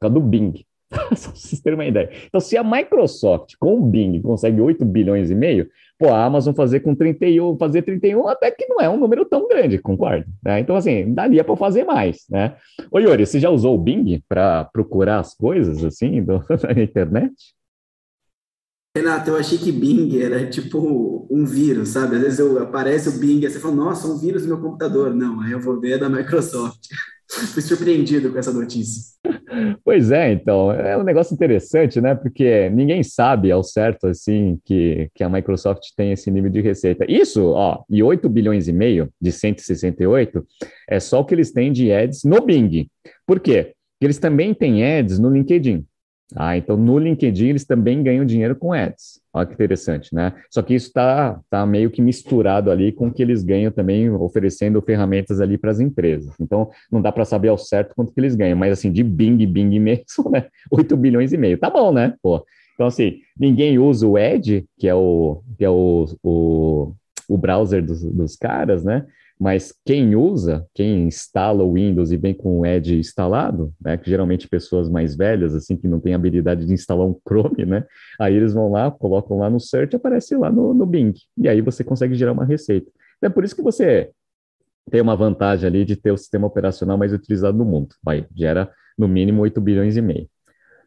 causa 0.00 0.14
do 0.14 0.20
Bing. 0.20 0.64
Só 1.16 1.30
para 1.30 1.36
vocês 1.36 1.60
terem 1.60 1.78
uma 1.78 1.86
ideia. 1.86 2.10
Então, 2.26 2.40
se 2.40 2.56
a 2.56 2.62
Microsoft 2.62 3.54
com 3.58 3.78
o 3.78 3.82
Bing 3.82 4.20
consegue 4.20 4.60
8 4.60 4.84
bilhões 4.84 5.30
e 5.30 5.34
meio, 5.34 5.68
pô, 6.04 6.12
a 6.12 6.24
Amazon 6.24 6.54
fazer 6.54 6.80
com 6.80 6.94
31, 6.94 7.56
fazer 7.56 7.80
31 7.82 8.28
até 8.28 8.50
que 8.50 8.66
não 8.66 8.78
é 8.78 8.90
um 8.90 8.98
número 8.98 9.24
tão 9.24 9.48
grande, 9.48 9.78
concordo. 9.78 10.26
Né? 10.44 10.60
Então, 10.60 10.76
assim, 10.76 11.14
daria 11.14 11.42
para 11.42 11.56
fazer 11.56 11.84
mais, 11.84 12.26
né? 12.28 12.56
Ô, 12.90 12.98
Yuri, 12.98 13.24
você 13.24 13.40
já 13.40 13.48
usou 13.48 13.74
o 13.74 13.78
Bing 13.78 14.22
para 14.28 14.64
procurar 14.64 15.20
as 15.20 15.34
coisas, 15.34 15.82
assim, 15.82 16.22
do, 16.22 16.44
na 16.62 16.82
internet? 16.82 17.32
Renato, 18.96 19.30
eu 19.30 19.36
achei 19.36 19.58
que 19.58 19.72
Bing 19.72 20.20
era 20.20 20.48
tipo 20.48 21.26
um 21.30 21.44
vírus, 21.44 21.88
sabe? 21.88 22.16
Às 22.16 22.22
vezes 22.22 22.38
eu, 22.38 22.62
aparece 22.62 23.08
o 23.08 23.18
Bing 23.18 23.40
e 23.40 23.50
você 23.50 23.58
fala, 23.58 23.74
nossa, 23.74 24.06
um 24.06 24.18
vírus 24.18 24.42
no 24.42 24.48
meu 24.48 24.60
computador. 24.60 25.14
Não, 25.14 25.40
aí 25.40 25.52
eu 25.52 25.60
vou 25.60 25.80
ver 25.80 25.92
é 25.92 25.98
da 25.98 26.08
Microsoft. 26.08 26.86
Fui 27.26 27.62
surpreendido 27.62 28.30
com 28.30 28.38
essa 28.38 28.52
notícia. 28.52 29.14
Pois 29.84 30.10
é, 30.10 30.32
então, 30.32 30.72
é 30.72 30.96
um 30.96 31.02
negócio 31.02 31.34
interessante, 31.34 32.00
né? 32.00 32.14
Porque 32.14 32.68
ninguém 32.70 33.02
sabe 33.02 33.50
ao 33.50 33.62
certo, 33.62 34.06
assim, 34.06 34.58
que, 34.64 35.08
que 35.14 35.22
a 35.22 35.28
Microsoft 35.28 35.82
tem 35.96 36.12
esse 36.12 36.30
nível 36.30 36.50
de 36.50 36.60
receita. 36.60 37.04
Isso, 37.08 37.52
ó, 37.52 37.82
e 37.88 38.02
8 38.02 38.28
bilhões 38.28 38.68
e 38.68 38.72
meio 38.72 39.08
de 39.20 39.32
168 39.32 40.44
é 40.88 41.00
só 41.00 41.20
o 41.20 41.24
que 41.24 41.34
eles 41.34 41.52
têm 41.52 41.72
de 41.72 41.92
ads 41.92 42.24
no 42.24 42.40
Bing. 42.40 42.88
Por 43.26 43.40
quê? 43.40 43.74
que 44.04 44.06
eles 44.06 44.18
também 44.18 44.52
têm 44.52 44.84
ads 44.84 45.18
no 45.18 45.30
LinkedIn. 45.30 45.84
Ah, 46.34 46.56
então 46.56 46.76
no 46.76 46.98
LinkedIn 46.98 47.48
eles 47.48 47.64
também 47.64 48.02
ganham 48.02 48.24
dinheiro 48.24 48.56
com 48.56 48.72
ads. 48.72 49.20
Olha 49.32 49.46
que 49.46 49.54
interessante, 49.54 50.14
né? 50.14 50.32
Só 50.50 50.62
que 50.62 50.74
isso 50.74 50.88
está 50.88 51.40
tá 51.50 51.66
meio 51.66 51.90
que 51.90 52.00
misturado 52.00 52.70
ali 52.70 52.92
com 52.92 53.08
o 53.08 53.12
que 53.12 53.22
eles 53.22 53.42
ganham 53.42 53.70
também 53.70 54.10
oferecendo 54.10 54.80
ferramentas 54.80 55.40
ali 55.40 55.58
para 55.58 55.70
as 55.70 55.80
empresas. 55.80 56.34
Então 56.40 56.70
não 56.90 57.02
dá 57.02 57.12
para 57.12 57.24
saber 57.24 57.48
ao 57.48 57.58
certo 57.58 57.94
quanto 57.94 58.12
que 58.12 58.20
eles 58.20 58.34
ganham, 58.34 58.56
mas 58.56 58.72
assim, 58.72 58.90
de 58.90 59.02
Bing, 59.02 59.46
Bing 59.46 59.78
mesmo, 59.78 60.30
né? 60.32 60.46
8 60.70 60.96
bilhões 60.96 61.32
e 61.32 61.36
meio. 61.36 61.58
Tá 61.58 61.68
bom, 61.68 61.92
né? 61.92 62.14
Pô. 62.22 62.44
Então, 62.74 62.86
assim, 62.86 63.20
ninguém 63.38 63.78
usa 63.78 64.06
o 64.06 64.18
Edge, 64.18 64.66
que 64.78 64.88
é 64.88 64.94
o, 64.94 65.42
que 65.56 65.64
é 65.64 65.70
o, 65.70 66.06
o, 66.22 66.92
o 67.28 67.38
browser 67.38 67.84
dos, 67.84 68.02
dos 68.02 68.36
caras, 68.36 68.84
né? 68.84 69.06
Mas 69.38 69.74
quem 69.84 70.14
usa, 70.14 70.66
quem 70.72 71.06
instala 71.06 71.64
o 71.64 71.72
Windows 71.72 72.12
e 72.12 72.16
vem 72.16 72.32
com 72.32 72.60
o 72.60 72.66
Edge 72.66 72.96
instalado, 72.96 73.72
né, 73.80 73.96
que 73.96 74.08
geralmente 74.08 74.48
pessoas 74.48 74.88
mais 74.88 75.16
velhas, 75.16 75.54
assim, 75.54 75.76
que 75.76 75.88
não 75.88 76.00
têm 76.00 76.14
habilidade 76.14 76.64
de 76.64 76.72
instalar 76.72 77.06
um 77.06 77.18
Chrome, 77.26 77.66
né, 77.66 77.84
aí 78.18 78.34
eles 78.34 78.54
vão 78.54 78.70
lá, 78.70 78.90
colocam 78.90 79.38
lá 79.38 79.50
no 79.50 79.58
search, 79.58 79.96
aparece 79.96 80.36
lá 80.36 80.50
no, 80.50 80.72
no 80.72 80.86
Bing, 80.86 81.12
e 81.36 81.48
aí 81.48 81.60
você 81.60 81.82
consegue 81.82 82.14
gerar 82.14 82.32
uma 82.32 82.44
receita. 82.44 82.90
É 83.20 83.28
por 83.28 83.44
isso 83.44 83.56
que 83.56 83.62
você 83.62 84.10
tem 84.90 85.00
uma 85.00 85.16
vantagem 85.16 85.66
ali 85.66 85.84
de 85.84 85.96
ter 85.96 86.12
o 86.12 86.16
sistema 86.16 86.46
operacional 86.46 86.96
mais 86.98 87.12
utilizado 87.12 87.56
no 87.56 87.64
mundo. 87.64 87.94
Vai, 88.02 88.26
gera 88.34 88.70
no 88.96 89.08
mínimo 89.08 89.42
8 89.42 89.60
bilhões 89.60 89.96
e 89.96 90.02
meio. 90.02 90.28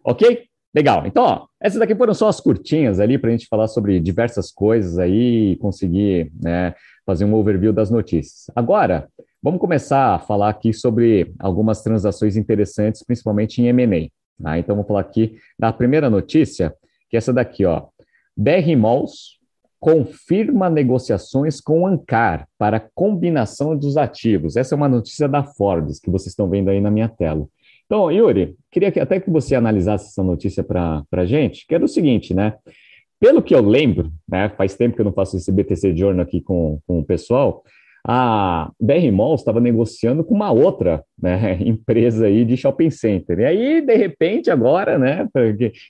Ok? 0.03 0.47
Legal. 0.75 1.05
Então, 1.07 1.23
ó, 1.23 1.47
essas 1.59 1.79
daqui 1.79 1.95
foram 1.95 2.13
só 2.13 2.27
as 2.27 2.39
curtinhas 2.39 2.99
ali 2.99 3.17
para 3.17 3.29
a 3.29 3.31
gente 3.31 3.47
falar 3.47 3.67
sobre 3.67 3.99
diversas 3.99 4.51
coisas 4.51 4.99
aí 4.99 5.51
e 5.51 5.55
conseguir 5.57 6.31
né, 6.41 6.73
fazer 7.05 7.25
um 7.25 7.33
overview 7.33 7.73
das 7.73 7.89
notícias. 7.89 8.45
Agora, 8.55 9.07
vamos 9.41 9.59
começar 9.59 10.15
a 10.15 10.19
falar 10.19 10.49
aqui 10.49 10.73
sobre 10.73 11.33
algumas 11.39 11.81
transações 11.81 12.35
interessantes, 12.35 13.03
principalmente 13.03 13.61
em 13.61 13.67
M&A. 13.67 14.09
Tá? 14.43 14.59
Então, 14.59 14.75
vamos 14.75 14.87
falar 14.87 15.01
aqui 15.01 15.37
da 15.57 15.73
primeira 15.73 16.09
notícia, 16.09 16.75
que 17.09 17.15
é 17.15 17.19
essa 17.19 17.33
daqui, 17.33 17.65
ó. 17.65 17.87
BR 18.35 18.75
Malls 18.77 19.37
confirma 19.79 20.69
negociações 20.69 21.61
com 21.61 21.87
Ancar 21.87 22.47
para 22.57 22.79
combinação 22.79 23.75
dos 23.75 23.95
ativos. 23.95 24.55
Essa 24.55 24.75
é 24.75 24.77
uma 24.77 24.89
notícia 24.89 25.27
da 25.27 25.43
Forbes, 25.43 25.99
que 25.99 26.09
vocês 26.09 26.33
estão 26.33 26.49
vendo 26.49 26.69
aí 26.69 26.81
na 26.81 26.91
minha 26.91 27.09
tela. 27.09 27.47
Então, 27.87 28.11
Yuri, 28.11 28.55
queria 28.69 28.91
que 28.91 28.99
até 28.99 29.19
que 29.19 29.29
você 29.29 29.55
analisasse 29.55 30.07
essa 30.07 30.21
notícia 30.21 30.61
para 30.61 31.03
a 31.09 31.25
gente, 31.25 31.65
que 31.65 31.73
era 31.73 31.83
o 31.83 31.87
seguinte, 31.87 32.33
né? 32.33 32.53
Pelo 33.19 33.41
que 33.41 33.55
eu 33.55 33.61
lembro, 33.61 34.11
né, 34.29 34.49
faz 34.49 34.75
tempo 34.75 34.95
que 34.95 35.01
eu 35.01 35.05
não 35.05 35.13
faço 35.13 35.37
esse 35.37 35.51
BTC 35.51 35.95
Journal 35.95 36.21
aqui 36.21 36.39
com, 36.39 36.79
com 36.85 36.99
o 36.99 37.05
pessoal, 37.05 37.63
a 38.05 38.71
BR 38.79 39.11
Malls 39.11 39.41
estava 39.41 39.59
negociando 39.59 40.23
com 40.23 40.35
uma 40.35 40.51
outra 40.51 41.03
né, 41.21 41.57
empresa 41.65 42.27
aí 42.27 42.45
de 42.45 42.55
shopping 42.55 42.89
center. 42.89 43.39
E 43.39 43.45
aí, 43.45 43.81
de 43.81 43.95
repente, 43.95 44.51
agora, 44.51 44.99
né, 44.99 45.27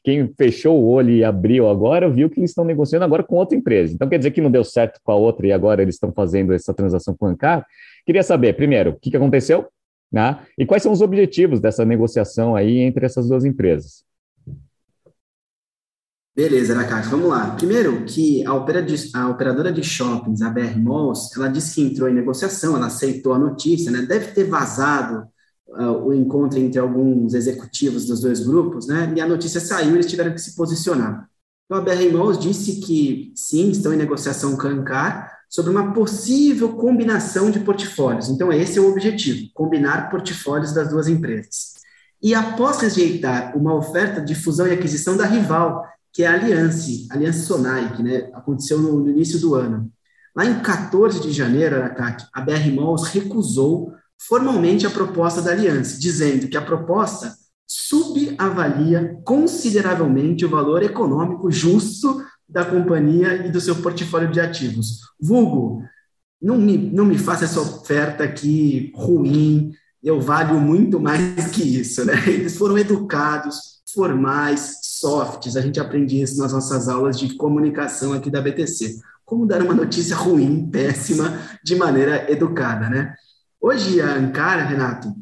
quem 0.04 0.32
fechou 0.38 0.82
o 0.82 0.88
olho 0.88 1.12
e 1.12 1.24
abriu 1.24 1.68
agora, 1.68 2.10
viu 2.10 2.30
que 2.30 2.40
eles 2.40 2.52
estão 2.52 2.64
negociando 2.64 3.06
agora 3.06 3.24
com 3.24 3.36
outra 3.36 3.58
empresa. 3.58 3.94
Então, 3.94 4.08
quer 4.08 4.20
dizer 4.20 4.32
que 4.32 4.42
não 4.42 4.52
deu 4.52 4.64
certo 4.64 5.00
com 5.04 5.12
a 5.12 5.16
outra 5.16 5.48
e 5.48 5.52
agora 5.52 5.82
eles 5.82 5.96
estão 5.96 6.12
fazendo 6.14 6.54
essa 6.54 6.74
transação 6.74 7.16
com 7.16 7.26
a 7.26 7.30
Ancar? 7.30 7.66
Queria 8.06 8.24
saber, 8.24 8.54
primeiro, 8.54 8.92
o 8.92 9.00
que, 9.00 9.12
que 9.12 9.18
aconteceu? 9.18 9.68
Né? 10.12 10.40
E 10.58 10.66
quais 10.66 10.84
são 10.84 10.92
os 10.92 11.02
objetivos 11.02 11.60
dessa 11.60 11.84
negociação 11.84 12.56
aí 12.56 12.80
entre 12.80 13.06
essas 13.06 13.28
duas 13.28 13.44
empresas? 13.44 14.06
Beleza, 16.38 16.78
Aracate, 16.78 17.08
vamos 17.08 17.30
lá. 17.30 17.56
Primeiro, 17.56 18.06
que 18.06 18.46
a, 18.46 18.52
a, 18.52 19.28
operadora 19.28 19.72
de 19.72 19.84
shoppings, 19.84 20.44
a 20.44 20.52
BR 20.52 20.78
Malls, 20.78 21.36
ela 21.36 21.48
disse 21.48 21.76
que 21.76 21.82
entrou 21.82 22.08
em 22.08 22.14
negociação, 22.14 22.76
ela 22.76 22.86
aceitou 22.86 23.34
a 23.34 23.40
notícia, 23.40 23.90
né? 23.90 24.04
Deve 24.04 24.34
ter 24.34 24.44
vazado 24.44 25.28
uh, 25.70 26.06
o 26.06 26.14
encontro 26.14 26.60
entre 26.60 26.80
alguns 26.80 27.34
executivos 27.34 28.06
dos 28.06 28.22
dois 28.22 28.46
grupos, 28.46 28.86
né? 28.86 29.12
E 29.16 29.20
a 29.20 29.28
notícia 29.28 29.60
saiu, 29.60 29.96
eles 29.96 30.06
tiveram 30.06 30.32
que 30.32 30.40
se 30.40 30.56
posicionar. 30.56 31.28
Então, 31.66 31.80
a 31.80 31.82
BR 31.82 32.14
Malls 32.14 32.38
disse 32.40 32.82
que, 32.82 33.34
sim, 33.36 33.72
estão 33.72 33.92
em 33.92 33.98
negociação 33.98 34.56
com 34.56 34.68
a 34.68 34.70
Ancar 34.70 35.37
sobre 35.50 35.72
uma 35.72 35.94
possível 35.94 36.74
combinação 36.74 37.50
de 37.50 37.60
portfólios. 37.60 38.30
Então, 38.30 38.52
esse 38.52 38.78
é 38.78 38.82
o 38.82 38.90
objetivo, 38.90 39.50
combinar 39.54 40.10
portfólios 40.10 40.74
das 40.74 40.90
duas 40.90 41.08
empresas. 41.08 41.78
E 42.22 42.34
após 42.34 42.80
rejeitar 42.80 43.56
uma 43.56 43.76
oferta 43.76 44.20
de 44.20 44.36
fusão 44.36 44.68
e 44.68 44.72
aquisição 44.72 45.16
da 45.16 45.26
rival, 45.26 45.86
que 46.12 46.24
é 46.24 46.28
a 46.28 46.34
Aliança, 46.34 46.90
Aliança 47.12 47.46
Sonai, 47.46 47.94
que 47.96 48.02
né, 48.02 48.30
aconteceu 48.34 48.80
no, 48.80 49.00
no, 49.00 49.10
início 49.10 49.40
do 49.40 49.54
ano. 49.54 49.92
Lá 50.36 50.46
em 50.46 50.60
14 50.62 51.20
de 51.22 51.32
janeiro, 51.32 51.76
Aracaki, 51.76 52.26
a 52.34 52.42
BR 52.42 52.72
Malls 52.76 53.08
recusou 53.10 53.94
formalmente 54.28 54.86
a 54.86 54.90
proposta 54.90 55.42
da 55.42 55.52
Aliança, 55.52 56.00
dizendo 56.00 56.48
que 56.48 56.58
a 56.58 56.62
proposta 56.62 57.36
subavalia 57.68 59.20
consideravelmente 59.24 60.46
o 60.46 60.50
valor 60.50 60.82
econômico 60.82 61.52
justo 61.52 62.24
da 62.48 62.64
companhia 62.64 63.46
e 63.46 63.52
do 63.52 63.60
seu 63.60 63.76
portfólio 63.78 64.32
de 64.32 64.40
ativos. 64.40 65.02
Vulgo, 65.20 65.84
não 66.42 66.58
me, 66.58 66.78
não 66.78 67.06
me 67.06 67.18
faça 67.18 67.46
essa 67.46 67.60
oferta 67.60 68.24
aqui 68.24 68.92
ruim, 68.96 69.72
eu 70.04 70.22
valho 70.22 70.60
muito 70.60 71.00
mais 71.00 71.48
que 71.48 71.64
isso, 71.64 72.06
né? 72.06 72.14
Eles 72.28 72.58
foram 72.58 72.78
educados, 72.78 73.82
formais, 73.94 74.80
softs. 74.84 75.58
A 75.58 75.62
gente 75.62 75.80
aprende 75.80 76.22
isso 76.22 76.40
nas 76.40 76.54
nossas 76.54 76.88
aulas 76.88 77.20
de 77.20 77.36
comunicação 77.36 78.14
aqui 78.14 78.30
da 78.30 78.42
BTC. 78.42 79.00
Como 79.26 79.46
dar 79.46 79.62
uma 79.62 79.74
notícia 79.74 80.16
ruim, 80.16 80.70
péssima, 80.70 81.38
de 81.64 81.76
maneira 81.76 82.32
educada, 82.32 82.90
né? 82.90 83.14
Hoje 83.60 84.00
a 84.00 84.14
Ankara, 84.14 84.64
Renato, 84.64 85.14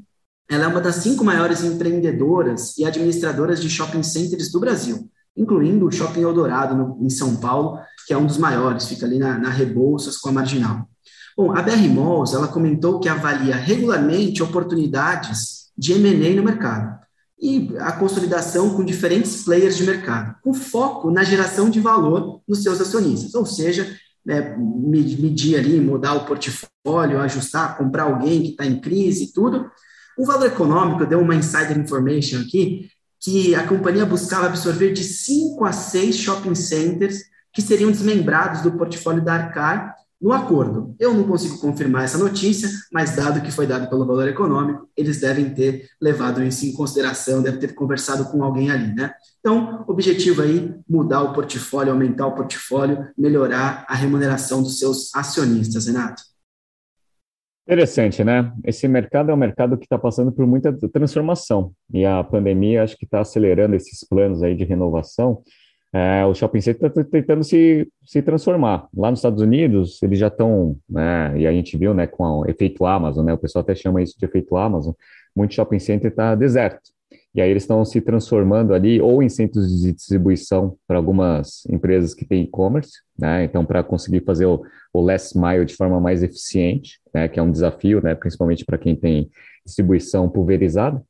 ela 0.49 0.65
é 0.65 0.67
uma 0.67 0.81
das 0.81 0.97
cinco 0.97 1.23
maiores 1.23 1.63
empreendedoras 1.63 2.77
e 2.77 2.85
administradoras 2.85 3.59
de 3.61 3.69
shopping 3.69 4.03
centers 4.03 4.51
do 4.51 4.59
Brasil, 4.59 5.09
incluindo 5.35 5.85
o 5.85 5.91
Shopping 5.91 6.21
Eldorado, 6.21 6.75
no, 6.75 7.05
em 7.05 7.09
São 7.09 7.35
Paulo, 7.35 7.79
que 8.07 8.13
é 8.13 8.17
um 8.17 8.25
dos 8.25 8.37
maiores, 8.37 8.87
fica 8.87 9.05
ali 9.05 9.17
na, 9.17 9.37
na 9.37 9.49
Rebouças 9.49 10.17
com 10.17 10.29
a 10.29 10.31
Marginal. 10.31 10.87
Bom, 11.35 11.51
a 11.51 11.61
BR 11.61 11.89
Malls, 11.89 12.33
ela 12.33 12.47
comentou 12.47 12.99
que 12.99 13.09
avalia 13.09 13.55
regularmente 13.55 14.41
oportunidades 14.41 15.71
de 15.77 15.93
M&A 15.93 16.35
no 16.35 16.43
mercado 16.43 16.97
e 17.39 17.75
a 17.79 17.91
consolidação 17.91 18.75
com 18.75 18.85
diferentes 18.85 19.43
players 19.43 19.75
de 19.75 19.83
mercado, 19.83 20.35
com 20.41 20.53
foco 20.53 21.11
na 21.11 21.23
geração 21.23 21.69
de 21.69 21.81
valor 21.81 22.41
nos 22.47 22.63
seus 22.63 22.79
acionistas, 22.79 23.35
ou 23.35 23.45
seja, 23.45 23.85
né, 24.25 24.55
medir 24.57 25.57
ali, 25.57 25.79
mudar 25.79 26.13
o 26.13 26.25
portfólio, 26.25 27.19
ajustar, 27.19 27.77
comprar 27.77 28.03
alguém 28.03 28.41
que 28.41 28.49
está 28.51 28.65
em 28.65 28.79
crise 28.79 29.25
e 29.25 29.33
tudo. 29.33 29.69
O 30.17 30.25
valor 30.25 30.47
econômico 30.47 31.05
deu 31.05 31.19
uma 31.19 31.35
insider 31.35 31.77
information 31.77 32.39
aqui, 32.39 32.89
que 33.25 33.55
a 33.55 33.67
companhia 33.67 34.05
buscava 34.05 34.45
absorver 34.45 34.93
de 34.93 35.03
5 35.03 35.65
a 35.65 35.71
6 35.71 36.15
shopping 36.15 36.53
centers 36.53 37.23
que 37.51 37.59
seriam 37.59 37.89
desmembrados 37.89 38.61
do 38.61 38.73
portfólio 38.73 39.25
da 39.25 39.33
Arcar 39.33 39.95
no 40.21 40.31
acordo. 40.31 40.95
Eu 40.99 41.11
não 41.11 41.23
consigo 41.23 41.57
confirmar 41.57 42.03
essa 42.03 42.19
notícia, 42.19 42.69
mas 42.93 43.15
dado 43.15 43.41
que 43.41 43.51
foi 43.51 43.65
dado 43.65 43.89
pelo 43.89 44.05
valor 44.05 44.27
econômico, 44.27 44.87
eles 44.95 45.19
devem 45.19 45.49
ter 45.55 45.89
levado 45.99 46.43
isso 46.43 46.67
em 46.67 46.73
consideração, 46.73 47.41
devem 47.41 47.59
ter 47.59 47.73
conversado 47.73 48.25
com 48.25 48.43
alguém 48.43 48.69
ali, 48.69 48.93
né? 48.93 49.11
Então, 49.39 49.83
objetivo 49.87 50.43
aí, 50.43 50.71
mudar 50.87 51.23
o 51.23 51.33
portfólio, 51.33 51.93
aumentar 51.93 52.27
o 52.27 52.35
portfólio, 52.35 53.07
melhorar 53.17 53.87
a 53.89 53.95
remuneração 53.95 54.61
dos 54.61 54.77
seus 54.77 55.09
acionistas, 55.15 55.87
Renato. 55.87 56.21
Interessante, 57.67 58.23
né? 58.23 58.51
Esse 58.63 58.87
mercado 58.87 59.31
é 59.31 59.33
um 59.33 59.37
mercado 59.37 59.77
que 59.77 59.85
está 59.85 59.97
passando 59.97 60.31
por 60.31 60.45
muita 60.45 60.71
transformação 60.89 61.71
e 61.91 62.05
a 62.05 62.23
pandemia 62.23 62.83
acho 62.83 62.95
que 62.95 63.05
está 63.05 63.21
acelerando 63.21 63.75
esses 63.75 64.07
planos 64.07 64.43
aí 64.43 64.55
de 64.55 64.63
renovação 64.63 65.41
é, 65.95 66.25
o 66.25 66.35
shopping 66.35 66.59
center 66.59 66.89
está 66.89 67.03
tentando 67.05 67.41
se, 67.41 67.89
se 68.03 68.21
transformar. 68.21 68.89
Lá 68.93 69.09
nos 69.09 69.19
Estados 69.19 69.41
Unidos, 69.41 70.03
eles 70.03 70.19
já 70.19 70.27
estão, 70.27 70.75
né, 70.89 71.33
e 71.39 71.47
a 71.47 71.53
gente 71.53 71.77
viu 71.77 71.93
né, 71.93 72.05
com 72.05 72.41
o 72.41 72.49
efeito 72.49 72.85
Amazon, 72.85 73.25
né, 73.25 73.33
o 73.33 73.37
pessoal 73.37 73.63
até 73.63 73.73
chama 73.73 74.01
isso 74.01 74.19
de 74.19 74.25
efeito 74.25 74.57
Amazon, 74.57 74.93
muito 75.33 75.53
shopping 75.53 75.79
center 75.79 76.11
está 76.11 76.35
deserto. 76.35 76.91
E 77.35 77.41
aí 77.41 77.49
eles 77.49 77.63
estão 77.63 77.83
se 77.83 77.99
transformando 77.99 78.73
ali 78.73 79.01
ou 79.01 79.21
em 79.21 79.27
centros 79.27 79.69
de 79.69 79.91
distribuição 79.91 80.77
para 80.87 80.95
algumas 80.95 81.65
empresas 81.69 82.13
que 82.13 82.23
têm 82.23 82.43
e-commerce, 82.43 82.93
né? 83.19 83.43
Então, 83.43 83.65
para 83.65 83.83
conseguir 83.83 84.23
fazer 84.23 84.45
o, 84.45 84.63
o 84.93 85.01
last 85.01 85.37
mile 85.37 85.65
de 85.65 85.75
forma 85.75 85.99
mais 85.99 86.23
eficiente, 86.23 86.97
né? 87.13 87.27
Que 87.27 87.37
é 87.37 87.43
um 87.43 87.51
desafio, 87.51 88.01
né? 88.01 88.15
Principalmente 88.15 88.63
para 88.63 88.77
quem 88.77 88.95
tem 88.95 89.29
distribuição 89.65 90.29
pulverizada. 90.29 91.03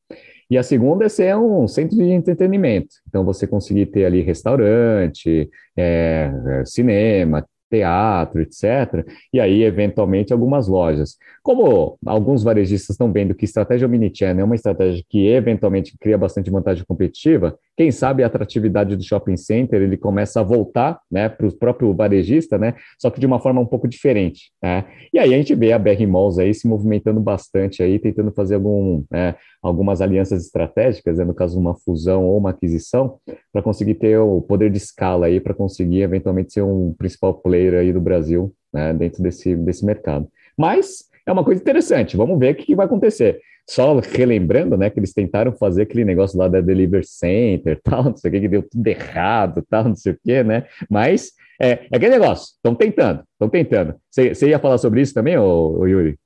E 0.50 0.58
a 0.58 0.64
segunda 0.64 1.06
é 1.06 1.10
ser 1.10 1.36
um 1.38 1.68
centro 1.68 1.96
de 1.96 2.04
entretenimento. 2.04 2.96
Então, 3.08 3.24
você 3.24 3.46
conseguir 3.46 3.88
ter 3.88 4.06
ali 4.06 4.22
restaurante, 4.22 5.48
é, 5.78 6.32
cinema, 6.66 7.46
teatro, 7.70 8.42
etc. 8.42 9.06
E 9.34 9.40
aí, 9.40 9.64
eventualmente, 9.64 10.34
algumas 10.34 10.68
lojas. 10.68 11.18
Como 11.44 11.98
alguns 12.06 12.44
varejistas 12.44 12.92
estão 12.92 13.12
vendo 13.12 13.36
que 13.36 13.46
estratégia 13.46 13.88
omnichannel 13.88 14.42
é 14.42 14.46
uma 14.46 14.56
estratégia 14.56 15.04
que 15.10 15.28
eventualmente 15.28 15.98
cria 16.00 16.18
bastante 16.18 16.50
vantagem 16.50 16.86
competitiva, 16.86 17.58
quem 17.78 17.92
sabe 17.92 18.24
a 18.24 18.28
atratividade 18.28 18.96
do 18.96 19.04
shopping 19.04 19.36
center 19.38 19.82
ele 19.82 19.98
começa 19.98 20.40
a 20.40 20.44
voltar 20.44 21.00
né, 21.12 21.28
para 21.28 21.46
o 21.46 21.52
próprio 21.52 21.94
varejista, 21.94 22.58
né, 22.58 22.76
só 23.00 23.10
que 23.10 23.20
de 23.20 23.26
uma 23.26 23.40
forma 23.40 23.62
um 23.62 23.66
pouco 23.66 23.88
diferente. 23.88 24.52
Né? 24.62 24.86
E 25.14 25.20
aí 25.20 25.34
a 25.34 25.38
gente 25.38 25.54
vê 25.54 25.74
a 25.74 25.80
BR 25.80 26.08
Malls 26.08 26.40
aí 26.40 26.54
se 26.54 26.68
movimentando 26.68 27.20
bastante, 27.20 27.84
aí, 27.84 28.00
tentando 28.00 28.32
fazer 28.32 28.56
algum, 28.56 29.04
né, 29.12 29.36
algumas 29.62 30.02
alianças 30.02 30.46
estratégicas, 30.46 31.18
né, 31.18 31.26
no 31.26 31.34
caso 31.34 31.60
uma 31.60 31.76
fusão 31.76 32.26
ou 32.26 32.38
uma 32.38 32.52
aquisição, 32.52 33.18
para 33.52 33.62
conseguir 33.62 33.96
ter 33.96 34.18
o 34.18 34.42
poder 34.42 34.72
de 34.72 34.78
escala 34.78 35.26
para 35.44 35.54
conseguir 35.54 36.02
eventualmente 36.02 36.54
ser 36.54 36.62
um 36.62 36.94
principal 36.98 37.34
player 37.34 37.74
aí 37.76 37.92
do 37.92 38.02
Brasil 38.02 38.54
né, 38.74 38.94
dentro 38.94 39.24
desse, 39.24 39.56
desse 39.56 39.86
mercado. 39.86 40.28
Mas 40.58 41.06
é 41.26 41.32
uma 41.32 41.44
coisa 41.44 41.62
interessante, 41.62 42.16
vamos 42.16 42.38
ver 42.38 42.54
o 42.54 42.56
que, 42.56 42.66
que 42.66 42.76
vai 42.76 42.86
acontecer. 42.86 43.40
Só 43.68 44.00
relembrando, 44.00 44.78
né, 44.78 44.90
que 44.90 45.00
eles 45.00 45.14
tentaram 45.14 45.52
fazer 45.52 45.84
aquele 45.84 46.06
negócio 46.06 46.38
lá 46.38 46.48
da 46.48 46.62
Deliver 46.62 47.04
Center, 47.06 47.80
tal, 47.84 48.04
não 48.04 48.18
sei 48.18 48.30
o 48.30 48.34
que, 48.34 48.42
que 48.42 48.48
deu 48.48 48.64
tudo 48.64 48.88
errado, 48.88 49.64
tal, 49.70 49.86
não 49.86 49.96
sei 49.96 50.14
o 50.14 50.20
que, 50.24 50.44
né? 50.44 50.66
Mas 50.90 51.32
é, 51.60 51.88
é 51.92 51.98
aquele 51.98 52.18
negócio, 52.18 52.54
estão 52.56 52.76
tentando, 52.76 53.24
estão 53.34 53.50
tentando. 53.50 53.96
Você 54.12 54.48
ia 54.48 54.60
falar 54.60 54.78
sobre 54.78 55.02
isso 55.02 55.14
também, 55.14 55.38
ô, 55.38 55.80
ô 55.80 55.88
Yuri? 55.88 56.18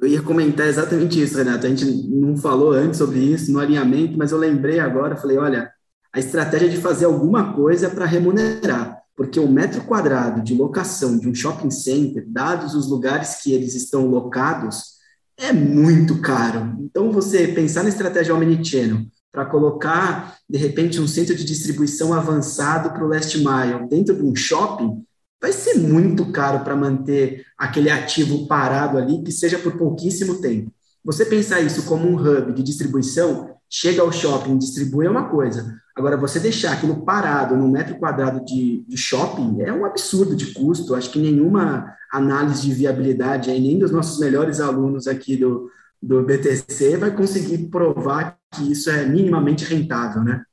Eu 0.00 0.08
ia 0.08 0.22
comentar 0.22 0.66
exatamente 0.66 1.22
isso, 1.22 1.38
Renato. 1.38 1.66
A 1.66 1.70
gente 1.70 1.86
não 1.86 2.36
falou 2.36 2.72
antes 2.72 2.98
sobre 2.98 3.18
isso 3.18 3.50
no 3.50 3.58
alinhamento, 3.58 4.16
mas 4.18 4.30
eu 4.30 4.36
lembrei 4.38 4.78
agora, 4.78 5.16
falei, 5.16 5.38
olha, 5.38 5.70
a 6.12 6.18
estratégia 6.18 6.68
de 6.68 6.76
fazer 6.76 7.06
alguma 7.06 7.54
coisa 7.54 7.88
para 7.88 8.04
remunerar, 8.04 8.98
porque 9.16 9.40
o 9.40 9.48
metro 9.48 9.82
quadrado 9.84 10.42
de 10.42 10.54
locação 10.54 11.18
de 11.18 11.28
um 11.28 11.34
shopping 11.34 11.70
center, 11.70 12.24
dados 12.26 12.74
os 12.74 12.88
lugares 12.88 13.42
que 13.42 13.52
eles 13.52 13.74
estão 13.74 14.06
locados, 14.06 14.95
é 15.36 15.52
muito 15.52 16.20
caro. 16.20 16.76
Então, 16.80 17.12
você 17.12 17.48
pensar 17.48 17.82
na 17.82 17.88
estratégia 17.88 18.34
omnichannel 18.34 19.02
para 19.30 19.44
colocar, 19.44 20.36
de 20.48 20.58
repente, 20.58 21.00
um 21.00 21.06
centro 21.06 21.34
de 21.34 21.44
distribuição 21.44 22.14
avançado 22.14 22.90
para 22.90 23.04
o 23.04 23.08
last 23.08 23.36
mile 23.36 23.88
dentro 23.88 24.16
de 24.16 24.22
um 24.22 24.34
shopping, 24.34 25.04
vai 25.40 25.52
ser 25.52 25.74
muito 25.74 26.32
caro 26.32 26.64
para 26.64 26.74
manter 26.74 27.44
aquele 27.58 27.90
ativo 27.90 28.46
parado 28.46 28.96
ali, 28.96 29.22
que 29.22 29.30
seja 29.30 29.58
por 29.58 29.76
pouquíssimo 29.76 30.40
tempo. 30.40 30.72
Você 31.04 31.24
pensar 31.24 31.60
isso 31.60 31.84
como 31.84 32.08
um 32.08 32.16
hub 32.16 32.52
de 32.52 32.62
distribuição, 32.62 33.54
chega 33.68 34.02
ao 34.02 34.10
shopping, 34.10 34.58
distribui 34.58 35.06
é 35.06 35.10
uma 35.10 35.28
coisa. 35.28 35.76
Agora, 35.96 36.16
você 36.16 36.38
deixar 36.38 36.74
aquilo 36.74 37.04
parado 37.04 37.56
no 37.56 37.66
metro 37.66 37.96
quadrado 37.98 38.44
de, 38.44 38.84
de 38.86 38.96
shopping 38.98 39.62
é 39.62 39.72
um 39.72 39.86
absurdo 39.86 40.36
de 40.36 40.52
custo. 40.52 40.94
Acho 40.94 41.10
que 41.10 41.18
nenhuma 41.18 41.96
análise 42.12 42.68
de 42.68 42.74
viabilidade, 42.74 43.50
aí, 43.50 43.58
nem 43.58 43.78
dos 43.78 43.90
nossos 43.90 44.20
melhores 44.20 44.60
alunos 44.60 45.06
aqui 45.06 45.36
do, 45.36 45.70
do 46.02 46.22
BTC 46.22 46.98
vai 46.98 47.10
conseguir 47.16 47.68
provar 47.68 48.38
que 48.54 48.70
isso 48.70 48.90
é 48.90 49.06
minimamente 49.06 49.64
rentável, 49.64 50.22
né? 50.22 50.44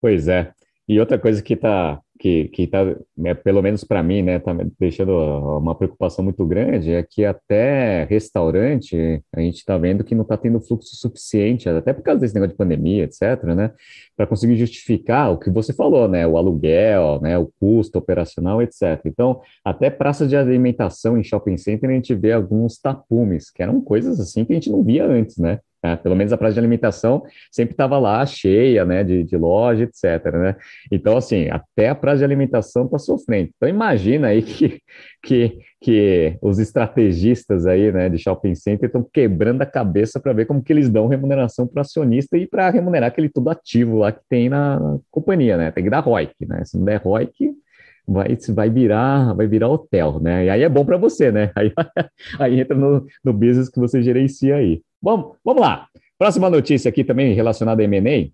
Pois 0.00 0.28
é. 0.28 0.50
E 0.88 0.98
outra 0.98 1.18
coisa 1.18 1.42
que 1.42 1.52
está 1.52 2.00
que 2.20 2.48
que 2.48 2.66
tá, 2.66 2.84
né, 3.16 3.32
pelo 3.32 3.62
menos 3.62 3.82
para 3.82 4.02
mim, 4.02 4.22
né, 4.22 4.38
tá 4.38 4.54
deixando 4.78 5.12
uma 5.58 5.74
preocupação 5.74 6.22
muito 6.22 6.44
grande 6.46 6.92
é 6.92 7.02
que 7.02 7.24
até 7.24 8.04
restaurante 8.04 9.22
a 9.34 9.40
gente 9.40 9.56
está 9.56 9.78
vendo 9.78 10.04
que 10.04 10.14
não 10.14 10.22
está 10.22 10.36
tendo 10.36 10.60
fluxo 10.60 10.94
suficiente, 10.96 11.68
até 11.68 11.94
por 11.94 12.02
causa 12.02 12.20
desse 12.20 12.34
negócio 12.34 12.52
de 12.52 12.58
pandemia, 12.58 13.04
etc, 13.04 13.42
né, 13.56 13.72
para 14.14 14.26
conseguir 14.26 14.56
justificar 14.56 15.32
o 15.32 15.38
que 15.38 15.48
você 15.50 15.72
falou, 15.72 16.06
né, 16.06 16.26
o 16.26 16.36
aluguel, 16.36 17.20
né, 17.22 17.38
o 17.38 17.50
custo 17.58 17.98
operacional, 17.98 18.60
etc. 18.60 19.00
Então, 19.06 19.40
até 19.64 19.88
praças 19.88 20.28
de 20.28 20.36
alimentação 20.36 21.16
em 21.16 21.24
shopping 21.24 21.56
center 21.56 21.88
a 21.88 21.94
gente 21.94 22.14
vê 22.14 22.32
alguns 22.32 22.78
tapumes, 22.78 23.50
que 23.50 23.62
eram 23.62 23.80
coisas 23.80 24.20
assim 24.20 24.44
que 24.44 24.52
a 24.52 24.56
gente 24.56 24.70
não 24.70 24.84
via 24.84 25.06
antes, 25.06 25.38
né? 25.38 25.58
Né? 25.82 25.96
Pelo 25.96 26.14
menos 26.14 26.32
a 26.32 26.36
praça 26.36 26.54
de 26.54 26.60
alimentação 26.60 27.22
sempre 27.50 27.72
estava 27.72 27.98
lá 27.98 28.24
cheia, 28.26 28.84
né, 28.84 29.02
de, 29.02 29.24
de 29.24 29.36
loja, 29.36 29.84
etc. 29.84 30.32
Né? 30.32 30.56
Então, 30.92 31.16
assim, 31.16 31.48
até 31.48 31.88
a 31.88 31.94
praça 31.94 32.18
de 32.18 32.24
alimentação 32.24 32.84
está 32.84 32.98
sofrendo. 32.98 33.50
Então, 33.56 33.68
imagina 33.68 34.28
aí 34.28 34.42
que, 34.42 34.80
que, 35.22 35.58
que 35.80 36.36
os 36.42 36.58
estrategistas 36.58 37.66
aí, 37.66 37.90
né, 37.90 38.08
de 38.08 38.18
shopping 38.18 38.54
center 38.54 38.86
estão 38.86 39.02
quebrando 39.02 39.62
a 39.62 39.66
cabeça 39.66 40.20
para 40.20 40.32
ver 40.32 40.46
como 40.46 40.62
que 40.62 40.72
eles 40.72 40.90
dão 40.90 41.06
remuneração 41.06 41.66
para 41.66 41.78
o 41.78 41.82
acionista 41.82 42.36
e 42.36 42.46
para 42.46 42.70
remunerar 42.70 43.08
aquele 43.08 43.28
tudo 43.28 43.50
ativo 43.50 43.98
lá 43.98 44.12
que 44.12 44.20
tem 44.28 44.48
na 44.48 44.98
companhia, 45.10 45.56
né? 45.56 45.70
Tem 45.70 45.84
que 45.84 45.90
dar 45.90 46.00
ROIC, 46.00 46.34
né? 46.46 46.64
Se 46.64 46.76
não 46.76 46.84
der 46.84 47.00
ROIC, 47.00 47.54
vai, 48.06 48.36
vai 48.54 48.70
virar 48.70 49.34
vai 49.34 49.46
virar 49.46 49.68
hotel, 49.68 50.20
né? 50.20 50.44
E 50.46 50.50
aí 50.50 50.62
é 50.62 50.68
bom 50.68 50.84
para 50.84 50.96
você, 50.96 51.30
né? 51.30 51.50
Aí, 51.56 51.72
aí 52.38 52.60
entra 52.60 52.76
no, 52.76 53.06
no 53.24 53.32
business 53.32 53.68
que 53.68 53.78
você 53.78 54.02
gerencia 54.02 54.56
aí. 54.56 54.82
Vamos, 55.02 55.36
vamos 55.44 55.62
lá. 55.62 55.86
Próxima 56.18 56.50
notícia 56.50 56.88
aqui 56.88 57.02
também 57.02 57.32
relacionada 57.34 57.82
a 57.82 57.84
M&A. 57.84 58.30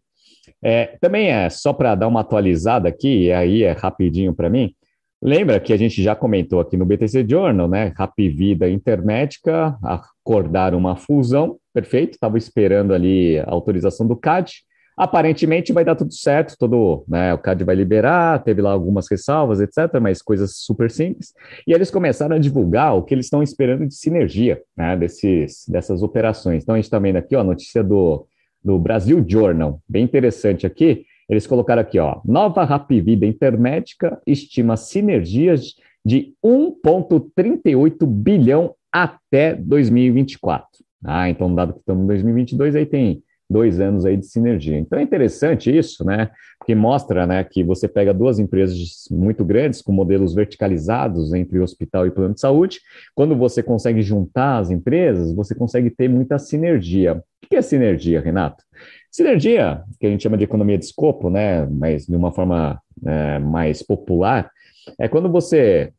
É, 0.63 0.97
também 1.01 1.31
é 1.31 1.49
só 1.49 1.73
para 1.73 1.95
dar 1.95 2.09
uma 2.09 2.21
atualizada 2.21 2.89
aqui, 2.89 3.25
e 3.25 3.33
aí 3.33 3.63
é 3.63 3.73
rapidinho 3.73 4.35
para 4.35 4.51
mim. 4.51 4.75
Lembra 5.23 5.59
que 5.59 5.73
a 5.73 5.77
gente 5.77 6.03
já 6.03 6.15
comentou 6.15 6.61
aqui 6.61 6.77
no 6.77 6.85
BTC 6.85 7.27
Journal, 7.29 7.69
né? 7.69 7.93
Rapvida 7.97 8.69
Intermédica 8.69 9.77
acordaram 9.83 10.77
uma 10.79 10.95
fusão, 10.95 11.59
perfeito? 11.73 12.15
Estava 12.15 12.37
esperando 12.37 12.93
ali 12.93 13.39
a 13.39 13.51
autorização 13.51 14.07
do 14.07 14.17
CAD. 14.17 14.53
Aparentemente 14.97 15.75
vai 15.75 15.85
dar 15.85 15.95
tudo 15.95 16.15
certo, 16.15 16.57
todo, 16.59 17.05
né, 17.07 17.35
o 17.35 17.39
CAD 17.39 17.65
vai 17.65 17.75
liberar, 17.75 18.43
teve 18.43 18.63
lá 18.63 18.71
algumas 18.71 19.07
ressalvas, 19.11 19.61
etc., 19.61 20.01
mas 20.01 20.23
coisas 20.23 20.57
super 20.57 20.91
simples. 20.91 21.35
E 21.67 21.75
eles 21.75 21.91
começaram 21.91 22.37
a 22.37 22.39
divulgar 22.39 22.97
o 22.97 23.03
que 23.03 23.13
eles 23.13 23.27
estão 23.27 23.43
esperando 23.43 23.87
de 23.87 23.95
sinergia 23.95 24.63
né, 24.75 24.97
desses, 24.97 25.67
dessas 25.69 26.03
operações. 26.03 26.63
Então 26.63 26.75
a 26.75 26.79
gente 26.79 26.87
está 26.87 26.99
vendo 26.99 27.17
aqui 27.17 27.37
ó, 27.37 27.41
a 27.41 27.45
notícia 27.45 27.85
do, 27.85 28.27
do 28.65 28.79
Brasil 28.79 29.23
Journal, 29.29 29.83
bem 29.87 30.05
interessante 30.05 30.67
aqui. 30.67 31.05
Eles 31.29 31.47
colocaram 31.47 31.83
aqui, 31.83 31.99
ó, 31.99 32.21
nova 32.25 32.65
Rapvida 32.65 33.27
Intermédica 33.27 34.19
estima 34.27 34.79
sinergias 34.79 35.75
de 36.05 36.33
1,38 36.43 38.07
bilhão 38.07 38.75
até 38.91 39.55
2024. 39.55 40.69
Ah, 41.05 41.29
então, 41.29 41.55
dado 41.55 41.75
que 41.75 41.81
estamos 41.81 42.05
em 42.05 42.07
2022, 42.07 42.77
aí 42.77 42.87
tem 42.87 43.23
dois 43.49 43.81
anos 43.81 44.05
aí 44.05 44.17
de 44.17 44.27
sinergia. 44.27 44.79
Então 44.79 44.99
é 44.99 45.03
interessante 45.03 45.75
isso, 45.75 46.05
né? 46.05 46.31
Porque 46.59 46.75
mostra, 46.75 47.27
né, 47.27 47.45
que 47.45 47.63
você 47.63 47.87
pega 47.87 48.13
duas 48.13 48.39
empresas 48.39 49.07
muito 49.11 49.45
grandes 49.45 49.81
com 49.81 49.93
modelos 49.93 50.35
verticalizados 50.35 51.33
entre 51.33 51.61
hospital 51.61 52.07
e 52.07 52.11
plano 52.11 52.35
de 52.35 52.41
saúde. 52.41 52.81
Quando 53.15 53.37
você 53.37 53.63
consegue 53.63 54.03
juntar 54.03 54.59
as 54.59 54.71
empresas, 54.71 55.33
você 55.35 55.55
consegue 55.55 55.91
ter 55.91 56.09
muita 56.09 56.39
sinergia. 56.39 57.23
O 57.45 57.49
que 57.49 57.57
é 57.57 57.63
sinergia, 57.63 58.21
Renato? 58.21 58.65
Sinergia, 59.11 59.83
que 60.01 60.07
a 60.07 60.11
gente 60.11 60.23
chama 60.23 60.37
de 60.37 60.45
economia 60.45 60.77
de 60.77 60.85
escopo, 60.85 61.31
né? 61.31 61.67
Mas 61.67 62.07
de 62.07 62.17
uma 62.17 62.33
forma 62.33 62.81
é, 63.05 63.39
mais 63.39 63.83
popular, 63.83 64.51
é 64.99 65.09
quando 65.09 65.31
você 65.31 65.93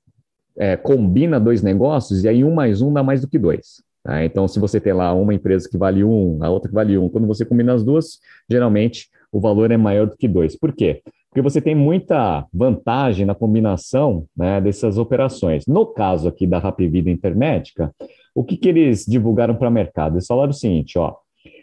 é, 0.58 0.76
combina 0.76 1.40
dois 1.40 1.62
negócios 1.62 2.24
e 2.24 2.28
aí 2.28 2.44
um 2.44 2.54
mais 2.54 2.82
um 2.82 2.92
dá 2.92 3.04
mais 3.04 3.22
do 3.22 3.28
que 3.28 3.40
dois. 3.40 3.82
Tá? 4.08 4.24
Então, 4.24 4.48
se 4.48 4.58
você 4.58 4.80
tem 4.80 4.94
lá 4.94 5.14
uma 5.14 5.34
empresa 5.34 5.68
que 5.70 5.78
vale 5.78 6.02
um, 6.02 6.42
a 6.42 6.50
outra 6.50 6.70
que 6.70 6.74
vale 6.74 6.98
um, 6.98 7.10
quando 7.10 7.28
você 7.28 7.44
combina 7.44 7.74
as 7.74 7.84
duas, 7.84 8.20
geralmente 8.50 9.10
o 9.34 9.42
valor 9.42 9.70
é 9.70 9.76
maior 9.76 10.08
do 10.08 10.16
que 10.16 10.30
dois. 10.30 10.56
Por 10.56 10.72
quê? 10.72 11.02
Porque 11.30 11.42
você 11.42 11.60
tem 11.60 11.76
muita 11.76 12.48
vantagem 12.54 13.26
na 13.26 13.36
combinação 13.36 14.26
né, 14.36 14.62
dessas 14.62 14.98
operações. 14.98 15.66
No 15.68 15.86
caso 15.86 16.30
aqui 16.30 16.48
da 16.48 16.58
Rapvida 16.58 17.10
Intermédica, 17.10 17.94
o 18.34 18.46
que, 18.46 18.56
que 18.56 18.70
eles 18.70 19.06
divulgaram 19.06 19.56
para 19.56 19.68
o 19.68 19.72
mercado? 19.72 20.16
Eles 20.16 20.26
falaram 20.26 20.52
o 20.52 20.54
seguinte, 20.54 20.98
ó, 20.98 21.14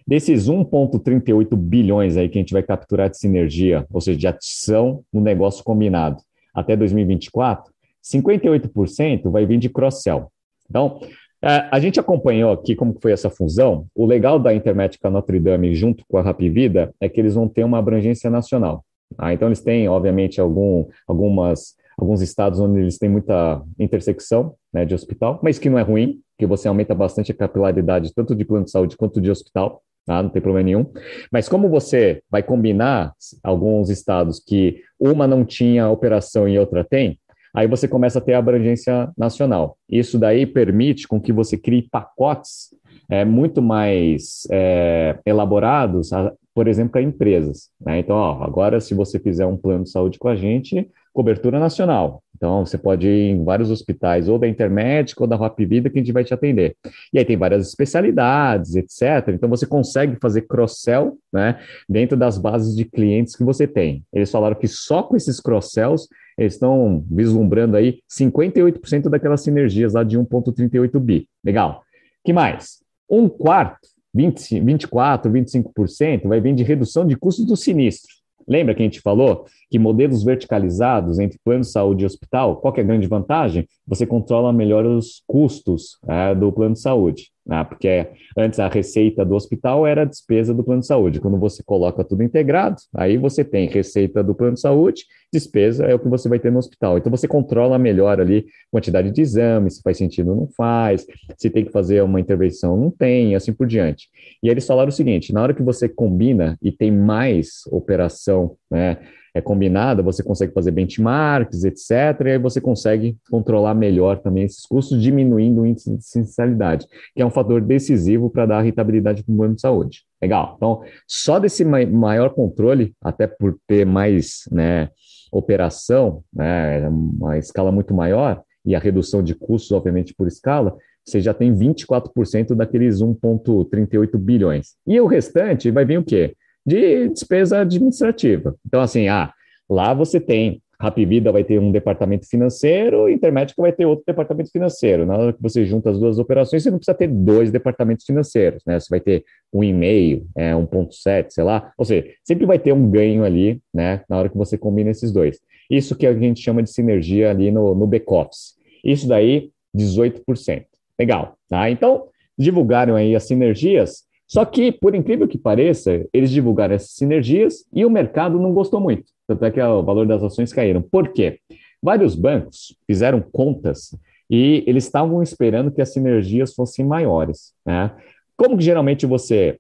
desses 0.07 0.47
1,38 0.47 1.57
bilhões 1.57 2.19
aí 2.19 2.29
que 2.29 2.37
a 2.37 2.43
gente 2.43 2.53
vai 2.53 2.63
capturar 2.63 3.09
de 3.09 3.17
sinergia, 3.17 3.87
ou 3.91 4.03
seja, 4.03 4.19
de 4.19 4.27
adição 4.27 5.03
no 5.11 5.23
negócio 5.23 5.65
combinado 5.65 6.19
até 6.55 6.77
2024, 6.77 7.73
58% 8.05 9.31
vai 9.31 9.47
vir 9.47 9.59
de 9.59 9.71
cross-sell. 9.71 10.31
Então, 10.69 11.01
a 11.45 11.79
gente 11.79 12.01
acompanhou 12.01 12.53
aqui 12.53 12.75
como 12.75 12.97
foi 13.01 13.13
essa 13.13 13.29
fusão. 13.29 13.87
O 13.95 14.07
legal 14.07 14.39
da 14.39 14.55
Intermédica 14.55 15.11
Notre 15.11 15.39
Dame 15.39 15.75
junto 15.75 16.05
com 16.09 16.17
a 16.17 16.23
Rapvida 16.23 16.95
é 17.01 17.09
que 17.09 17.21
eles 17.21 17.35
vão 17.35 17.49
ter 17.49 17.65
uma 17.65 17.79
abrangência 17.79 18.31
nacional. 18.31 18.85
Tá? 19.17 19.33
Então, 19.33 19.49
eles 19.49 19.61
têm, 19.61 19.89
obviamente, 19.89 20.41
algum, 20.41 20.87
algumas, 21.07 21.75
alguns 21.99 22.23
estados 22.23 22.61
onde 22.61 22.81
eles 22.81 22.99
têm 22.99 23.09
muita 23.09 23.63
intersecção 23.79 24.55
né, 24.73 24.85
de 24.85 24.95
hospital, 24.95 25.39
mas 25.43 25.59
que 25.59 25.69
não 25.69 25.79
é 25.79 25.83
ruim, 25.83 26.21
que 26.39 26.47
você 26.47 26.67
aumenta 26.67 26.95
bastante 26.95 27.33
a 27.33 27.35
capilaridade 27.35 28.15
tanto 28.15 28.35
de 28.35 28.45
plano 28.45 28.65
de 28.65 28.71
saúde 28.71 28.97
quanto 28.97 29.21
de 29.21 29.31
hospital. 29.31 29.83
Tá? 30.07 30.23
Não 30.23 30.31
tem 30.31 30.43
problema 30.43 30.67
nenhum. 30.67 30.87
Mas 31.33 31.49
como 31.49 31.69
você 31.69 32.23
vai 32.31 32.43
combinar 32.43 33.13
alguns 33.43 33.91
estados 33.91 34.39
que 34.39 34.83
uma 34.99 35.27
não 35.27 35.45
tinha 35.45 35.89
operação 35.89 36.49
e 36.49 36.59
outra 36.59 36.85
tem, 36.85 37.19
aí 37.55 37.69
você 37.69 37.87
começa 37.87 38.19
a 38.19 38.23
ter 38.23 38.35
a 38.35 38.39
abrangência 38.39 39.11
nacional. 39.17 39.79
Isso 39.89 40.19
daí 40.19 40.45
permite 40.45 41.07
com 41.07 41.21
que 41.21 41.33
você 41.33 41.57
crie 41.57 41.89
pacotes 41.89 42.75
é, 43.09 43.25
muito 43.25 43.63
mais 43.63 44.43
é, 44.51 45.19
elaborados, 45.25 46.11
por 46.53 46.67
exemplo, 46.67 46.93
para 46.93 47.03
empresas. 47.03 47.71
Né? 47.81 48.01
Então, 48.01 48.17
ó, 48.17 48.43
agora 48.43 48.81
se 48.81 48.93
você 48.95 49.21
fizer 49.21 49.47
um 49.47 49.57
plano 49.57 49.85
de 49.85 49.91
saúde 49.91 50.19
com 50.19 50.29
a 50.29 50.35
gente, 50.35 50.91
cobertura 51.13 51.61
nacional. 51.61 52.24
Então, 52.45 52.67
você 52.67 52.77
pode 52.77 53.09
ir 53.09 53.31
em 53.31 53.43
vários 53.43 53.71
hospitais, 53.71 54.29
ou 54.29 54.39
da 54.39 54.47
Intermédica 54.47 55.23
ou 55.23 55.27
da 55.27 55.35
Rap 55.35 55.65
Vida, 55.65 55.89
que 55.89 55.99
a 55.99 56.03
gente 56.03 56.13
vai 56.13 56.25
te 56.25 56.35
atender. 56.35 56.77
E 57.11 57.19
aí 57.19 57.25
tem 57.25 57.39
várias 57.39 57.67
especialidades, 57.67 58.77
etc. 58.77 59.29
Então, 59.29 59.49
você 59.49 59.65
consegue 59.65 60.19
fazer 60.21 60.43
cross-sell 60.43 61.17
né, 61.33 61.59
dentro 61.89 62.19
das 62.19 62.37
bases 62.37 62.77
de 62.77 62.85
clientes 62.85 63.35
que 63.35 63.43
você 63.43 63.67
tem. 63.67 64.05
Eles 64.13 64.31
falaram 64.31 64.57
que 64.57 64.69
só 64.69 65.03
com 65.03 65.17
esses 65.17 65.41
cross-sells, 65.41 66.07
eles 66.37 66.53
estão 66.53 67.03
vislumbrando 67.11 67.79
aí 67.79 68.01
58% 68.13 69.09
daquelas 69.09 69.41
sinergias 69.41 69.95
lá 69.95 70.05
de 70.05 70.19
1,38 70.19 71.01
bi. 71.01 71.27
Legal. 71.43 71.83
que 72.23 72.35
mais? 72.35 72.85
Um 73.09 73.27
quarto, 73.27 73.89
20, 74.13 74.61
24, 74.61 75.33
25%, 75.33 76.29
vai 76.29 76.43
vir 76.43 76.55
de 76.55 76.63
redução 76.63 77.07
de 77.07 77.17
custos 77.17 77.47
do 77.47 77.57
sinistro. 77.57 78.24
Lembra 78.47 78.75
que 78.75 78.83
a 78.83 78.85
gente 78.85 79.01
falou 79.01 79.47
que 79.71 79.79
modelos 79.79 80.23
verticalizados 80.23 81.19
entre 81.19 81.39
plano 81.43 81.63
de 81.63 81.71
saúde 81.71 82.05
e 82.05 82.07
hospital, 82.07 82.57
qual 82.57 82.75
é 82.77 82.81
a 82.81 82.85
grande 82.85 83.07
vantagem? 83.07 83.67
Você 83.87 84.07
controla 84.07 84.53
melhor 84.53 84.85
os 84.87 85.23
custos 85.27 85.99
é, 86.07 86.35
do 86.35 86.53
plano 86.53 86.75
de 86.75 86.81
saúde, 86.81 87.31
né? 87.47 87.65
porque 87.65 88.09
antes 88.37 88.59
a 88.59 88.69
receita 88.69 89.25
do 89.25 89.35
hospital 89.35 89.87
era 89.87 90.03
a 90.03 90.07
despesa 90.07 90.55
do 90.55 90.65
plano 90.65 90.81
de 90.81 90.87
saúde. 90.87 91.21
Quando 91.21 91.39
você 91.39 91.63
coloca 91.63 92.05
tudo 92.05 92.23
integrado, 92.23 92.77
aí 92.95 93.17
você 93.17 93.45
tem 93.45 93.69
receita 93.69 94.23
do 94.23 94.35
plano 94.35 94.55
de 94.55 94.61
saúde, 94.61 95.05
despesa 95.33 95.85
é 95.85 95.95
o 95.95 95.99
que 95.99 96.09
você 96.09 96.29
vai 96.29 96.39
ter 96.39 96.51
no 96.51 96.59
hospital. 96.59 96.97
Então 96.97 97.11
você 97.11 97.29
controla 97.29 97.79
melhor 97.79 98.21
ali 98.21 98.47
quantidade 98.71 99.11
de 99.11 99.21
exames, 99.21 99.77
se 99.77 99.83
faz 99.83 99.99
sentido 99.99 100.31
ou 100.31 100.37
não 100.37 100.49
faz, 100.57 101.07
se 101.37 101.51
tem 101.51 101.65
que 101.65 101.73
fazer 101.73 102.03
uma 102.03 102.21
intervenção, 102.21 102.77
não 102.77 102.91
tem, 102.91 103.35
assim 103.35 103.53
por 103.53 103.67
diante. 103.67 104.09
E 104.43 104.49
eles 104.49 104.67
falaram 104.67 104.89
o 104.89 104.93
seguinte: 104.93 105.33
na 105.33 105.43
hora 105.43 105.55
que 105.55 105.63
você 105.63 105.89
combina 105.89 106.57
e 106.63 106.73
tem 106.73 106.91
mais 106.91 107.63
operação, 107.71 108.57
né? 108.71 108.99
É 109.35 109.41
combinada, 109.41 110.01
você 110.01 110.23
consegue 110.23 110.53
fazer 110.53 110.71
benchmarks, 110.71 111.65
etc., 111.65 111.91
e 112.25 112.31
aí 112.31 112.39
você 112.39 112.61
consegue 112.61 113.17
controlar 113.29 113.75
melhor 113.75 114.21
também 114.21 114.45
esses 114.45 114.65
custos, 114.65 115.03
diminuindo 115.03 115.63
o 115.63 115.67
índice 115.67 115.97
de 115.97 116.05
sinceridade, 116.05 116.87
que 117.15 117.21
é 117.21 117.27
um 117.27 117.31
fator 117.31 117.61
decisivo 117.61 118.31
para 118.31 118.47
dar 118.47 118.61
rentabilidade 118.61 119.25
para 119.25 119.33
o 119.33 119.37
plano 119.37 119.57
de 119.57 119.61
saúde. 119.61 120.05
Legal. 120.23 120.55
Então, 120.57 120.83
só 121.09 121.41
desse 121.41 121.65
maior 121.65 122.31
controle, 122.31 122.95
até 123.03 123.27
por 123.27 123.59
ter 123.67 123.85
mais 123.85 124.45
né, 124.53 124.89
operação, 125.33 126.23
né, 126.33 126.89
uma 126.89 127.37
escala 127.37 127.73
muito 127.73 127.93
maior, 127.93 128.41
e 128.65 128.75
a 128.75 128.79
redução 128.79 129.23
de 129.23 129.35
custos, 129.35 129.73
obviamente, 129.73 130.15
por 130.15 130.29
escala, 130.29 130.77
você 131.05 131.21
já 131.21 131.35
tem 131.35 131.53
24% 131.53 132.55
daqueles 132.55 133.03
1,38 133.03 134.17
bilhões. 134.17 134.75
E 134.87 134.99
o 135.01 135.07
restante 135.07 135.71
vai 135.71 135.85
vir 135.85 135.99
o 135.99 136.05
quê? 136.05 136.35
De 136.65 137.09
despesa 137.09 137.61
administrativa. 137.61 138.55
Então, 138.67 138.81
assim, 138.81 139.09
ah, 139.09 139.33
lá 139.69 139.93
você 139.93 140.21
tem 140.21 140.63
Rapvida 140.85 141.33
vai 141.33 141.45
ter 141.45 141.59
um 141.59 141.71
departamento 141.71 142.29
financeiro, 142.29 143.09
Intermédica 143.09 143.63
vai 143.63 143.73
ter 143.73 143.87
outro 143.87 144.05
departamento 144.07 144.51
financeiro. 144.51 145.07
Na 145.07 145.17
hora 145.17 145.33
que 145.33 145.41
você 145.41 145.65
junta 145.65 145.91
as 145.91 145.99
duas 145.99 146.19
operações, 146.19 146.63
você 146.63 146.71
não 146.71 146.79
precisa 146.79 146.97
ter 146.97 147.09
dois 147.09 147.51
departamentos 147.51 148.05
financeiros, 148.05 148.63
né? 148.67 148.79
Você 148.79 148.89
vai 148.91 149.01
ter 149.01 149.25
um 149.53 149.63
e-mail, 149.63 150.27
é, 150.37 150.53
1.7, 150.53 151.31
sei 151.31 151.45
lá. 151.45 151.73
Ou 151.79 151.85
seja, 151.85 152.09
sempre 152.25 152.45
vai 152.45 152.59
ter 152.59 152.73
um 152.73 152.91
ganho 152.91 153.25
ali, 153.25 153.61
né? 153.73 154.03
Na 154.09 154.19
hora 154.19 154.29
que 154.29 154.37
você 154.37 154.59
combina 154.59 154.91
esses 154.91 155.13
dois. 155.13 155.41
Isso 155.71 155.97
que 155.97 156.07
a 156.07 156.13
gente 156.13 156.43
chama 156.43 156.63
de 156.63 156.71
sinergia 156.71 157.31
ali 157.31 157.51
no, 157.51 157.75
no 157.75 157.87
back-office. 157.87 158.55
Isso 158.85 159.09
daí, 159.09 159.51
18%. 159.75 160.65
Legal, 160.99 161.37
tá? 161.49 161.71
Então, 161.71 162.09
divulgaram 162.39 162.97
aí 162.97 163.15
as 163.15 163.25
sinergias, 163.25 164.05
só 164.27 164.45
que, 164.45 164.73
por 164.73 164.95
incrível 164.95 165.29
que 165.29 165.39
pareça, 165.39 166.07
eles 166.13 166.31
divulgaram 166.31 166.75
essas 166.75 166.93
sinergias 166.93 167.65
e 167.73 167.85
o 167.85 167.91
mercado 167.91 168.39
não 168.39 168.53
gostou 168.53 168.81
muito. 168.81 169.05
Tanto 169.27 169.45
é 169.45 169.51
que 169.51 169.61
o 169.61 169.83
valor 169.83 170.07
das 170.07 170.23
ações 170.23 170.53
caíram. 170.53 170.83
Por 170.83 171.09
quê? 171.13 171.39
Vários 171.83 172.15
bancos 172.15 172.77
fizeram 172.87 173.21
contas 173.21 173.95
e 174.31 174.65
eles 174.67 174.85
estavam 174.85 175.23
esperando 175.23 175.71
que 175.71 175.83
as 175.83 175.93
sinergias 175.93 176.55
fossem 176.55 176.85
maiores. 176.85 177.53
Né? 177.65 177.91
Como 178.37 178.57
que 178.57 178.65
geralmente 178.65 179.07
você 179.07 179.59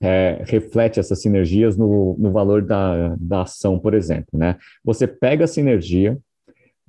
é, 0.00 0.42
reflete 0.46 0.98
essas 0.98 1.22
sinergias 1.22 1.76
no, 1.76 2.16
no 2.18 2.32
valor 2.32 2.62
da, 2.62 3.14
da 3.18 3.42
ação, 3.42 3.78
por 3.78 3.94
exemplo? 3.94 4.38
Né? 4.38 4.56
Você 4.84 5.06
pega 5.06 5.44
a 5.44 5.48
sinergia, 5.48 6.18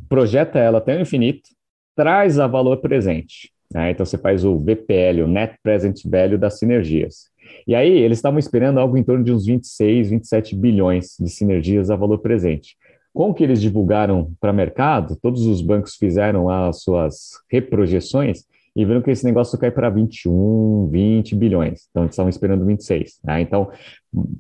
projeta 0.10 0.60
ela 0.60 0.80
até 0.80 0.98
o 0.98 1.02
infinito, 1.02 1.50
traz 1.96 2.40
a 2.40 2.48
valor 2.48 2.78
presente. 2.78 3.55
Né? 3.74 3.92
Então 3.92 4.06
você 4.06 4.18
faz 4.18 4.44
o 4.44 4.58
VPL, 4.60 5.24
o 5.24 5.28
Net 5.28 5.56
Present 5.62 6.02
Value 6.06 6.38
das 6.38 6.60
sinergias. 6.60 7.30
E 7.68 7.76
aí 7.76 7.90
eles 7.90 8.18
estavam 8.18 8.40
esperando 8.40 8.80
algo 8.80 8.98
em 8.98 9.04
torno 9.04 9.24
de 9.24 9.32
uns 9.32 9.46
26, 9.46 10.10
27 10.10 10.56
bilhões 10.56 11.16
de 11.20 11.30
sinergias 11.30 11.90
a 11.90 11.96
valor 11.96 12.20
presente. 12.20 12.76
Com 13.14 13.30
o 13.30 13.34
que 13.34 13.44
eles 13.44 13.62
divulgaram 13.62 14.34
para 14.42 14.52
o 14.52 14.56
mercado, 14.56 15.18
todos 15.22 15.46
os 15.46 15.62
bancos 15.62 15.96
fizeram 15.96 16.50
as 16.50 16.82
suas 16.82 17.32
reprojeções 17.50 18.44
e 18.76 18.84
viram 18.84 19.02
que 19.02 19.10
esse 19.10 19.24
negócio 19.24 19.58
cai 19.58 19.72
para 19.72 19.90
21, 19.90 20.90
20 20.92 21.34
bilhões. 21.34 21.88
Então, 21.90 22.04
eles 22.04 22.12
estavam 22.12 22.30
esperando 22.30 22.66
26. 22.66 23.20
Né? 23.24 23.40
Então, 23.40 23.72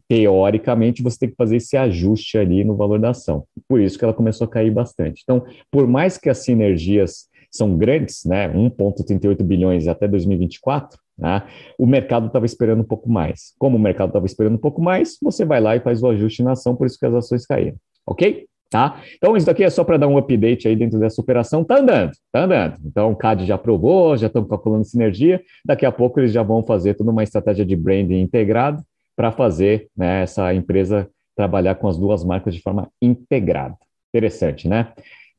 teoricamente, 0.10 1.02
você 1.02 1.20
tem 1.20 1.30
que 1.30 1.38
fazer 1.38 1.56
esse 1.56 1.78
ajuste 1.78 2.38
ali 2.38 2.66
no 2.66 2.76
valor 2.76 3.00
da 3.00 3.12
ação. 3.12 3.46
Por 3.66 3.80
isso 3.80 3.98
que 3.98 4.04
ela 4.04 4.14
começou 4.14 4.44
a 4.44 4.50
cair 4.50 4.72
bastante. 4.72 5.22
Então, 5.24 5.46
por 5.72 5.88
mais 5.88 6.18
que 6.18 6.30
as 6.30 6.40
sinergias 6.40 7.30
são 7.56 7.78
grandes, 7.78 8.24
né, 8.26 8.48
1,38 8.50 9.44
bilhões 9.44 9.88
até 9.88 10.08
2024, 10.08 11.00
né, 11.18 11.44
o 11.78 11.86
mercado 11.86 12.28
estava 12.28 12.46
esperando 12.46 12.82
um 12.82 12.86
pouco 12.86 13.10
mais. 13.10 13.54
Como 13.58 13.78
o 13.78 13.80
mercado 13.80 14.10
estava 14.10 14.26
esperando 14.26 14.56
um 14.56 14.60
pouco 14.60 14.82
mais, 14.82 15.18
você 15.22 15.46
vai 15.46 15.62
lá 15.62 15.76
e 15.76 15.80
faz 15.80 16.04
o 16.04 16.10
ajuste 16.10 16.44
na 16.44 16.54
ação, 16.54 16.76
por 16.76 16.88
isso 16.88 17.00
que 17.00 17.06
as 17.06 17.14
ações 17.14 17.46
caíram. 17.46 17.76
Ok? 18.06 18.46
Tá? 18.70 19.02
Então, 19.16 19.38
isso 19.38 19.46
daqui 19.46 19.64
é 19.64 19.70
só 19.70 19.84
para 19.84 19.96
dar 19.96 20.08
um 20.08 20.18
update 20.18 20.68
aí 20.68 20.76
dentro 20.76 21.00
dessa 21.00 21.22
operação. 21.22 21.64
Tá 21.64 21.80
andando, 21.80 22.12
tá 22.32 22.44
andando. 22.44 22.78
Então, 22.84 23.12
o 23.12 23.16
CAD 23.16 23.46
já 23.46 23.56
aprovou, 23.56 24.18
já 24.18 24.28
estão 24.28 24.44
calculando 24.44 24.84
sinergia. 24.84 25.42
Daqui 25.64 25.86
a 25.86 25.92
pouco 25.92 26.20
eles 26.20 26.32
já 26.32 26.44
vão 26.44 26.62
fazer 26.66 26.96
toda 26.96 27.12
uma 27.12 27.24
estratégia 27.24 27.66
de 27.66 27.76
branding 27.76 28.20
integrado 28.20 28.84
para 29.16 29.32
fazer 29.32 29.88
né, 29.96 30.24
essa 30.24 30.54
empresa 30.54 31.08
trabalhar 31.36 31.76
com 31.76 31.88
as 31.88 31.98
duas 31.98 32.24
marcas 32.24 32.54
de 32.54 32.62
forma 32.62 32.90
integrada. 33.02 33.76
Interessante, 34.14 34.68
né? 34.68 34.92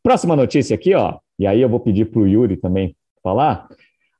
Próxima 0.06 0.36
notícia 0.36 0.72
aqui, 0.72 0.94
ó, 0.94 1.18
e 1.36 1.48
aí 1.48 1.60
eu 1.60 1.68
vou 1.68 1.80
pedir 1.80 2.04
para 2.04 2.20
o 2.20 2.28
Yuri 2.28 2.56
também 2.56 2.94
falar. 3.24 3.66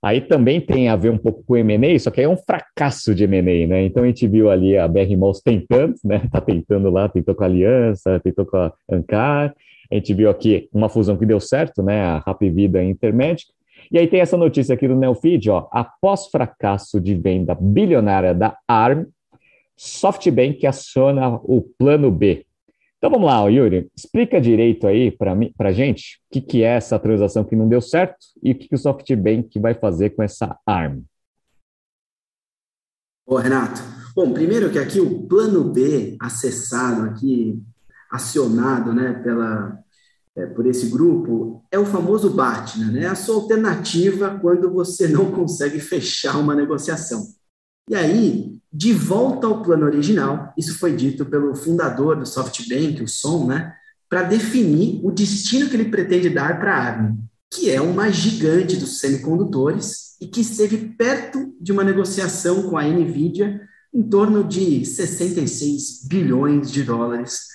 Aí 0.03 0.21
também 0.21 0.61
tem 0.61 0.89
a 0.89 0.97
ver 0.97 1.11
um 1.11 1.17
pouco 1.17 1.45
com 1.45 1.57
M&A, 1.57 1.97
só 2.01 2.11
que 2.11 2.21
é 2.21 2.29
um 2.29 2.37
fracasso 2.37 3.15
de 3.15 3.23
M&A, 3.23 3.69
né? 3.69 3.85
Então 3.85 4.03
a 4.03 4.07
gente 4.09 4.27
viu 4.27 4.51
ali 4.51 4.77
a 4.77 4.89
BR 4.89 5.17
Malls 5.17 5.41
tentando, 5.41 5.95
né? 6.05 6.23
Tá 6.29 6.41
tentando 6.41 6.91
lá, 6.91 7.09
tentou 7.09 7.37
com 7.37 7.45
a 7.45 7.47
Aliança, 7.47 8.19
tentou 8.19 8.45
com 8.45 8.57
a 8.57 8.73
Ancar. 8.91 9.55
A 9.89 9.95
gente 9.95 10.13
viu 10.13 10.29
aqui 10.29 10.69
uma 10.73 10.89
fusão 10.89 11.17
que 11.17 11.25
deu 11.25 11.39
certo, 11.39 11.85
né? 11.85 12.03
A 12.03 12.19
Rapvida 12.19 12.83
e 12.83 12.91
Intermédica. 12.91 13.53
E 13.93 13.97
aí 13.97 14.09
tem 14.09 14.19
essa 14.19 14.37
notícia 14.37 14.75
aqui 14.75 14.89
do 14.89 14.97
Neofeed, 14.97 15.51
ó. 15.51 15.69
Após 15.71 16.27
fracasso 16.27 17.01
de 17.01 17.15
venda 17.15 17.55
bilionária 17.55 18.35
da 18.35 18.59
ARM, 18.67 19.05
SoftBank 19.77 20.67
aciona 20.67 21.37
o 21.45 21.63
plano 21.79 22.11
B, 22.11 22.46
então 23.07 23.21
vamos 23.21 23.33
lá, 23.33 23.49
Yuri, 23.49 23.89
explica 23.97 24.41
direito 24.41 24.85
aí 24.85 25.13
para 25.13 25.71
gente 25.71 26.17
o 26.27 26.33
que, 26.33 26.41
que 26.41 26.65
é 26.65 26.75
essa 26.75 26.99
transação 26.99 27.45
que 27.45 27.55
não 27.55 27.69
deu 27.69 27.81
certo 27.81 28.17
e 28.43 28.51
o 28.51 28.55
que, 28.59 28.67
que 28.67 28.75
o 28.75 28.79
SoftBank 28.79 29.61
vai 29.61 29.75
fazer 29.75 30.11
com 30.11 30.25
essa 30.25 30.59
ARM. 30.67 31.05
Ô, 33.25 33.37
Renato, 33.37 33.81
bom, 34.13 34.33
primeiro 34.33 34.73
que 34.73 34.79
aqui 34.81 34.99
o 34.99 35.23
plano 35.29 35.73
B 35.73 36.17
acessado 36.21 37.03
aqui, 37.03 37.63
acionado 38.11 38.93
né, 38.93 39.13
pela, 39.23 39.79
é, 40.35 40.47
por 40.47 40.67
esse 40.67 40.89
grupo, 40.91 41.65
é 41.71 41.79
o 41.79 41.87
famoso 41.87 42.31
BATNA, 42.31 42.91
né? 42.91 43.07
A 43.07 43.15
sua 43.15 43.37
alternativa 43.37 44.37
quando 44.41 44.69
você 44.73 45.07
não 45.07 45.31
consegue 45.31 45.79
fechar 45.81 46.41
uma 46.41 46.57
negociação. 46.57 47.25
E 47.89 47.95
aí, 47.95 48.59
de 48.73 48.93
volta 48.93 49.47
ao 49.47 49.63
plano 49.63 49.87
original, 49.87 50.53
isso 50.57 50.79
foi 50.79 50.95
dito 50.95 51.25
pelo 51.25 51.55
fundador 51.55 52.17
do 52.17 52.27
SoftBank, 52.27 53.03
o 53.03 53.09
Som, 53.09 53.47
né, 53.47 53.75
para 54.09 54.23
definir 54.23 55.01
o 55.05 55.11
destino 55.11 55.69
que 55.69 55.77
ele 55.77 55.91
pretende 55.91 56.29
dar 56.29 56.59
para 56.59 56.75
a 56.75 56.79
ARM, 56.79 57.17
que 57.51 57.71
é 57.71 57.81
uma 57.81 58.11
gigante 58.11 58.77
dos 58.77 58.99
semicondutores 58.99 60.17
e 60.21 60.27
que 60.27 60.41
esteve 60.41 60.77
perto 60.77 61.55
de 61.61 61.73
uma 61.73 61.85
negociação 61.85 62.69
com 62.69 62.77
a 62.77 62.85
Nvidia 62.85 63.61
em 63.95 64.03
torno 64.03 64.45
de 64.45 64.85
66 64.85 66.07
bilhões 66.07 66.71
de 66.71 66.83
dólares 66.83 67.47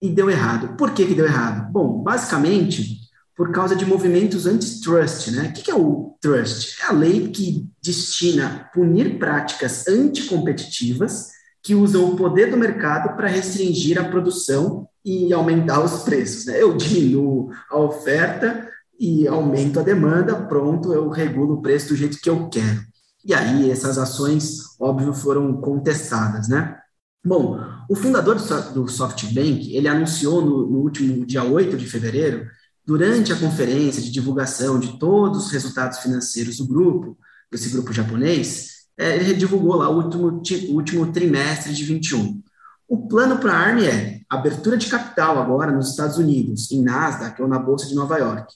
e 0.00 0.08
deu 0.08 0.30
errado. 0.30 0.76
Por 0.76 0.92
que, 0.92 1.06
que 1.06 1.14
deu 1.14 1.24
errado? 1.24 1.72
Bom, 1.72 2.02
basicamente, 2.02 3.07
por 3.38 3.52
causa 3.52 3.76
de 3.76 3.86
movimentos 3.86 4.46
antitrust. 4.46 5.30
Né? 5.30 5.50
O 5.50 5.52
que 5.52 5.70
é 5.70 5.74
o 5.74 6.16
trust? 6.20 6.82
É 6.82 6.86
a 6.86 6.92
lei 6.92 7.28
que 7.28 7.70
destina 7.80 8.68
punir 8.74 9.16
práticas 9.16 9.86
anticompetitivas 9.86 11.28
que 11.62 11.72
usam 11.72 12.04
o 12.10 12.16
poder 12.16 12.50
do 12.50 12.56
mercado 12.56 13.16
para 13.16 13.28
restringir 13.28 13.96
a 13.96 14.08
produção 14.08 14.88
e 15.04 15.32
aumentar 15.32 15.80
os 15.80 16.02
preços. 16.02 16.46
Né? 16.46 16.60
Eu 16.60 16.76
diminuo 16.76 17.50
a 17.70 17.78
oferta 17.78 18.68
e 18.98 19.28
aumento 19.28 19.78
a 19.78 19.84
demanda, 19.84 20.34
pronto, 20.34 20.92
eu 20.92 21.08
regulo 21.08 21.54
o 21.54 21.62
preço 21.62 21.90
do 21.90 21.96
jeito 21.96 22.20
que 22.20 22.28
eu 22.28 22.48
quero. 22.48 22.80
E 23.24 23.32
aí 23.32 23.70
essas 23.70 23.98
ações, 23.98 24.76
óbvio, 24.80 25.12
foram 25.12 25.60
contestadas, 25.60 26.48
né? 26.48 26.76
Bom, 27.24 27.60
o 27.88 27.94
fundador 27.94 28.36
do 28.72 28.88
SoftBank, 28.88 29.76
ele 29.76 29.86
anunciou 29.86 30.40
no, 30.40 30.68
no 30.68 30.78
último 30.78 31.24
dia 31.24 31.44
8 31.44 31.76
de 31.76 31.86
fevereiro 31.86 32.48
Durante 32.88 33.34
a 33.34 33.38
conferência 33.38 34.00
de 34.00 34.10
divulgação 34.10 34.80
de 34.80 34.98
todos 34.98 35.44
os 35.44 35.52
resultados 35.52 35.98
financeiros 35.98 36.56
do 36.56 36.66
grupo, 36.66 37.18
desse 37.52 37.68
grupo 37.68 37.92
japonês, 37.92 38.86
é, 38.96 39.14
ele 39.14 39.34
divulgou 39.34 39.76
lá 39.76 39.90
o 39.90 40.02
último, 40.02 40.42
último 40.70 41.12
trimestre 41.12 41.74
de 41.74 41.84
21. 41.84 42.42
O 42.88 43.06
plano 43.06 43.36
para 43.36 43.52
a 43.52 43.58
ARM 43.58 43.84
é 43.84 44.22
abertura 44.26 44.78
de 44.78 44.86
capital 44.86 45.38
agora 45.38 45.70
nos 45.70 45.90
Estados 45.90 46.16
Unidos, 46.16 46.72
em 46.72 46.80
Nasdaq 46.80 47.42
ou 47.42 47.46
na 47.46 47.58
Bolsa 47.58 47.86
de 47.86 47.94
Nova 47.94 48.16
York. 48.16 48.54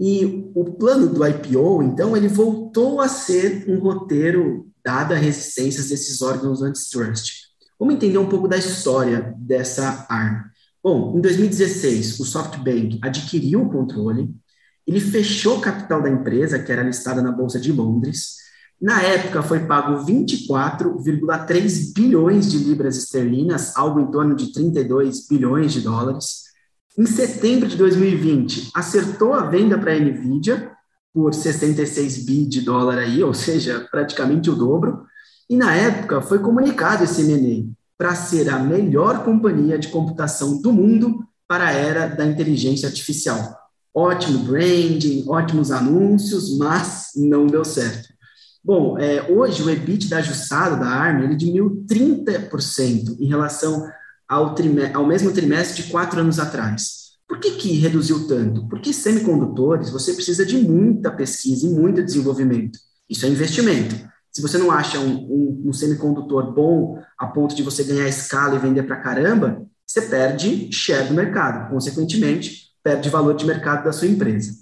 E 0.00 0.50
o 0.56 0.64
plano 0.72 1.06
do 1.06 1.24
IPO, 1.24 1.84
então, 1.84 2.16
ele 2.16 2.26
voltou 2.26 3.00
a 3.00 3.06
ser 3.06 3.64
um 3.68 3.78
roteiro 3.78 4.68
dada 4.84 5.14
a 5.14 5.18
resistências 5.18 5.90
desses 5.90 6.20
órgãos 6.20 6.62
antitrust. 6.62 7.42
Vamos 7.78 7.94
entender 7.94 8.18
um 8.18 8.28
pouco 8.28 8.48
da 8.48 8.56
história 8.56 9.32
dessa 9.38 10.04
ARM. 10.08 10.48
Bom, 10.82 11.16
em 11.16 11.20
2016, 11.20 12.20
o 12.20 12.24
SoftBank 12.24 13.00
adquiriu 13.02 13.62
o 13.62 13.70
controle, 13.70 14.34
ele 14.86 15.00
fechou 15.00 15.58
o 15.58 15.60
capital 15.60 16.00
da 16.00 16.08
empresa, 16.08 16.58
que 16.58 16.72
era 16.72 16.82
listada 16.82 17.20
na 17.20 17.32
Bolsa 17.32 17.60
de 17.60 17.72
Londres. 17.72 18.36
Na 18.80 19.02
época, 19.02 19.42
foi 19.42 19.66
pago 19.66 20.04
24,3 20.06 21.92
bilhões 21.94 22.50
de 22.50 22.58
libras 22.58 22.96
esterlinas, 22.96 23.76
algo 23.76 24.00
em 24.00 24.10
torno 24.10 24.36
de 24.36 24.52
32 24.52 25.26
bilhões 25.28 25.72
de 25.72 25.80
dólares. 25.80 26.44
Em 26.96 27.04
setembro 27.06 27.68
de 27.68 27.76
2020, 27.76 28.70
acertou 28.72 29.34
a 29.34 29.44
venda 29.46 29.76
para 29.76 29.92
a 29.92 29.98
NVIDIA 29.98 30.70
por 31.12 31.34
66 31.34 32.24
bi 32.24 32.46
de 32.46 32.60
dólar 32.60 32.98
aí, 32.98 33.22
ou 33.22 33.34
seja, 33.34 33.86
praticamente 33.90 34.48
o 34.48 34.54
dobro. 34.54 35.04
E 35.50 35.56
na 35.56 35.74
época 35.74 36.22
foi 36.22 36.38
comunicado 36.38 37.04
esse 37.04 37.22
M&A 37.22 37.77
para 37.98 38.14
ser 38.14 38.48
a 38.48 38.58
melhor 38.60 39.24
companhia 39.24 39.76
de 39.76 39.88
computação 39.88 40.62
do 40.62 40.72
mundo 40.72 41.26
para 41.48 41.66
a 41.66 41.72
era 41.72 42.06
da 42.06 42.24
inteligência 42.24 42.88
artificial. 42.88 43.58
Ótimo 43.92 44.44
branding, 44.44 45.24
ótimos 45.26 45.72
anúncios, 45.72 46.56
mas 46.56 47.10
não 47.16 47.48
deu 47.48 47.64
certo. 47.64 48.08
Bom, 48.64 48.98
é, 48.98 49.30
hoje 49.30 49.62
o 49.62 49.70
EBIT 49.70 50.08
da 50.08 50.18
ajustado 50.18 50.78
da 50.78 50.86
ARM 50.86 51.24
ele 51.24 51.34
diminuiu 51.34 51.84
30% 51.90 53.16
em 53.18 53.26
relação 53.26 53.88
ao, 54.28 54.54
ao 54.94 55.06
mesmo 55.06 55.32
trimestre 55.32 55.82
de 55.82 55.90
quatro 55.90 56.20
anos 56.20 56.38
atrás. 56.38 56.98
Por 57.26 57.40
que, 57.40 57.52
que 57.52 57.72
reduziu 57.72 58.28
tanto? 58.28 58.68
Porque 58.68 58.92
semicondutores 58.92 59.90
você 59.90 60.12
precisa 60.12 60.46
de 60.46 60.58
muita 60.58 61.10
pesquisa 61.10 61.66
e 61.66 61.70
muito 61.70 62.04
desenvolvimento. 62.04 62.78
Isso 63.08 63.26
é 63.26 63.28
investimento. 63.28 63.96
Se 64.38 64.42
você 64.42 64.56
não 64.56 64.70
acha 64.70 65.00
um, 65.00 65.16
um, 65.16 65.62
um 65.66 65.72
semicondutor 65.72 66.52
bom 66.52 67.02
a 67.18 67.26
ponto 67.26 67.56
de 67.56 67.62
você 67.64 67.82
ganhar 67.82 68.06
escala 68.06 68.54
e 68.54 68.60
vender 68.60 68.84
para 68.84 69.00
caramba, 69.00 69.66
você 69.84 70.02
perde 70.02 70.70
share 70.70 71.08
do 71.08 71.14
mercado, 71.14 71.68
consequentemente, 71.68 72.68
perde 72.80 73.10
valor 73.10 73.34
de 73.34 73.44
mercado 73.44 73.82
da 73.82 73.90
sua 73.90 74.06
empresa. 74.06 74.52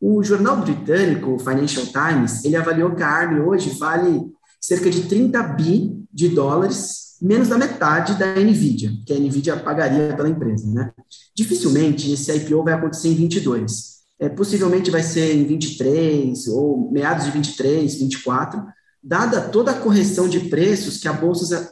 O 0.00 0.22
jornal 0.22 0.58
britânico, 0.58 1.32
o 1.32 1.38
Financial 1.40 1.84
Times, 1.86 2.44
ele 2.44 2.54
avaliou 2.54 2.94
que 2.94 3.02
a 3.02 3.08
ARM 3.08 3.40
hoje 3.40 3.70
vale 3.70 4.30
cerca 4.60 4.88
de 4.88 5.08
30 5.08 5.42
bi 5.42 6.00
de 6.12 6.28
dólares, 6.28 7.16
menos 7.20 7.48
da 7.48 7.58
metade 7.58 8.14
da 8.14 8.32
NVIDIA, 8.36 8.92
que 9.04 9.12
a 9.12 9.18
NVIDIA 9.18 9.56
pagaria 9.56 10.14
pela 10.14 10.28
empresa. 10.28 10.72
Né? 10.72 10.92
Dificilmente 11.34 12.12
esse 12.12 12.32
IPO 12.32 12.62
vai 12.62 12.74
acontecer 12.74 13.08
em 13.08 13.16
22. 13.16 13.96
É, 14.20 14.28
possivelmente 14.28 14.88
vai 14.88 15.02
ser 15.02 15.34
em 15.34 15.44
23 15.44 16.46
ou 16.46 16.92
meados 16.92 17.24
de 17.24 17.32
23, 17.32 17.96
24, 17.96 18.64
dada 19.06 19.40
toda 19.40 19.70
a 19.70 19.78
correção 19.78 20.28
de 20.28 20.40
preços 20.40 20.98
que, 20.98 21.08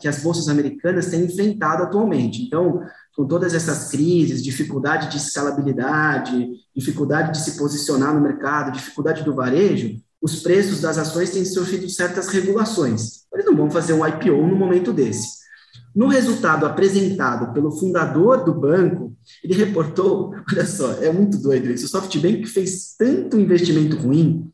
que 0.00 0.06
as 0.06 0.22
bolsas 0.22 0.48
americanas 0.48 1.06
têm 1.06 1.24
enfrentado 1.24 1.82
atualmente. 1.82 2.40
Então, 2.40 2.80
com 3.16 3.26
todas 3.26 3.54
essas 3.54 3.90
crises, 3.90 4.42
dificuldade 4.42 5.10
de 5.10 5.16
escalabilidade, 5.16 6.52
dificuldade 6.74 7.32
de 7.32 7.44
se 7.44 7.58
posicionar 7.58 8.14
no 8.14 8.20
mercado, 8.20 8.70
dificuldade 8.70 9.24
do 9.24 9.34
varejo, 9.34 9.96
os 10.22 10.42
preços 10.42 10.80
das 10.80 10.96
ações 10.96 11.30
têm 11.30 11.44
sofrido 11.44 11.88
certas 11.88 12.28
regulações. 12.28 13.24
Eles 13.32 13.46
não 13.46 13.56
vão 13.56 13.70
fazer 13.70 13.94
um 13.94 14.06
IPO 14.06 14.46
no 14.46 14.54
momento 14.54 14.92
desse. 14.92 15.42
No 15.94 16.06
resultado 16.06 16.66
apresentado 16.66 17.52
pelo 17.52 17.72
fundador 17.72 18.44
do 18.44 18.54
banco, 18.54 19.12
ele 19.42 19.54
reportou, 19.54 20.34
olha 20.52 20.66
só, 20.66 20.92
é 21.02 21.12
muito 21.12 21.38
doido 21.38 21.68
isso, 21.68 21.86
o 21.86 21.88
SoftBank 21.88 22.46
fez 22.46 22.94
tanto 22.96 23.38
investimento 23.38 23.96
ruim 23.96 24.52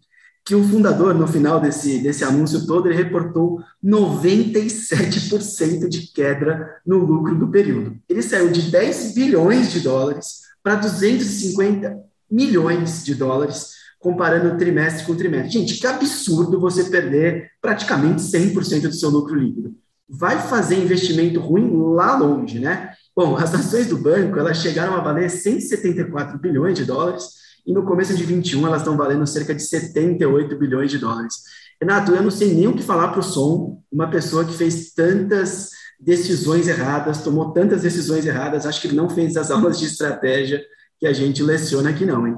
que 0.51 0.55
o 0.57 0.64
fundador, 0.64 1.14
no 1.14 1.28
final 1.28 1.61
desse, 1.61 2.01
desse 2.01 2.24
anúncio 2.24 2.66
todo, 2.66 2.88
ele 2.88 2.96
reportou 2.96 3.62
97% 3.84 5.88
de 5.88 6.12
queda 6.12 6.74
no 6.84 6.98
lucro 6.98 7.38
do 7.38 7.46
período. 7.46 7.96
Ele 8.09 8.20
saiu 8.20 8.51
de 8.51 8.62
10 8.62 9.14
bilhões 9.14 9.70
de 9.70 9.78
dólares 9.78 10.40
para 10.61 10.74
250 10.74 11.96
milhões 12.28 13.05
de 13.05 13.14
dólares, 13.14 13.74
comparando 14.01 14.59
trimestre 14.59 15.07
com 15.07 15.14
trimestre. 15.14 15.53
Gente, 15.53 15.78
que 15.78 15.86
absurdo 15.86 16.59
você 16.59 16.82
perder 16.82 17.51
praticamente 17.62 18.20
100% 18.20 18.88
do 18.88 18.92
seu 18.92 19.09
lucro 19.09 19.36
líquido. 19.36 19.76
Vai 20.09 20.36
fazer 20.48 20.82
investimento 20.82 21.38
ruim 21.38 21.70
lá 21.94 22.18
longe, 22.18 22.59
né? 22.59 22.90
Bom, 23.14 23.36
as 23.36 23.55
ações 23.55 23.86
do 23.86 23.96
banco, 23.96 24.36
elas 24.36 24.57
chegaram 24.57 24.96
a 24.96 25.01
valer 25.01 25.30
174 25.30 26.36
bilhões 26.40 26.76
de 26.76 26.84
dólares, 26.84 27.38
e 27.70 27.72
no 27.72 27.84
começo 27.84 28.16
de 28.16 28.24
21 28.24 28.66
elas 28.66 28.80
estão 28.80 28.96
valendo 28.96 29.24
cerca 29.28 29.54
de 29.54 29.62
78 29.62 30.58
bilhões 30.58 30.90
de 30.90 30.98
dólares. 30.98 31.34
Renato, 31.80 32.12
eu 32.12 32.20
não 32.20 32.30
sei 32.30 32.52
nem 32.52 32.66
o 32.66 32.74
que 32.74 32.82
falar 32.82 33.08
para 33.08 33.20
o 33.20 33.22
som, 33.22 33.80
uma 33.90 34.10
pessoa 34.10 34.44
que 34.44 34.52
fez 34.52 34.92
tantas 34.92 35.70
decisões 35.98 36.66
erradas, 36.66 37.22
tomou 37.22 37.52
tantas 37.52 37.82
decisões 37.82 38.26
erradas, 38.26 38.66
acho 38.66 38.80
que 38.80 38.88
ele 38.88 38.96
não 38.96 39.08
fez 39.08 39.36
as 39.36 39.52
aulas 39.52 39.78
de 39.78 39.86
estratégia 39.86 40.60
que 40.98 41.06
a 41.06 41.12
gente 41.12 41.44
leciona 41.44 41.90
aqui 41.90 42.04
não, 42.04 42.26
hein? 42.26 42.36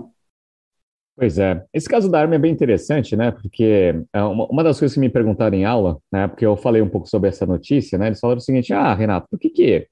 Pois 1.17 1.39
é, 1.39 1.65
esse 1.73 1.89
caso 1.89 2.11
da 2.11 2.21
arma 2.21 2.35
é 2.35 2.39
bem 2.39 2.53
interessante, 2.53 3.17
né? 3.17 3.31
Porque 3.31 3.95
é 4.13 4.23
uma 4.23 4.63
das 4.63 4.79
coisas 4.79 4.95
que 4.95 5.01
me 5.01 5.11
perguntaram 5.11 5.57
em 5.57 5.65
aula, 5.65 5.99
né? 6.13 6.29
Porque 6.29 6.45
eu 6.45 6.57
falei 6.57 6.83
um 6.83 6.89
pouco 6.89 7.09
sobre 7.09 7.29
essa 7.31 7.47
notícia, 7.47 7.97
né? 7.97 8.09
Eles 8.09 8.21
falaram 8.21 8.39
o 8.39 8.43
seguinte: 8.43 8.73
ah, 8.73 8.95
Renato, 8.95 9.27
por 9.31 9.39
que 9.39 9.51
que 9.51 9.87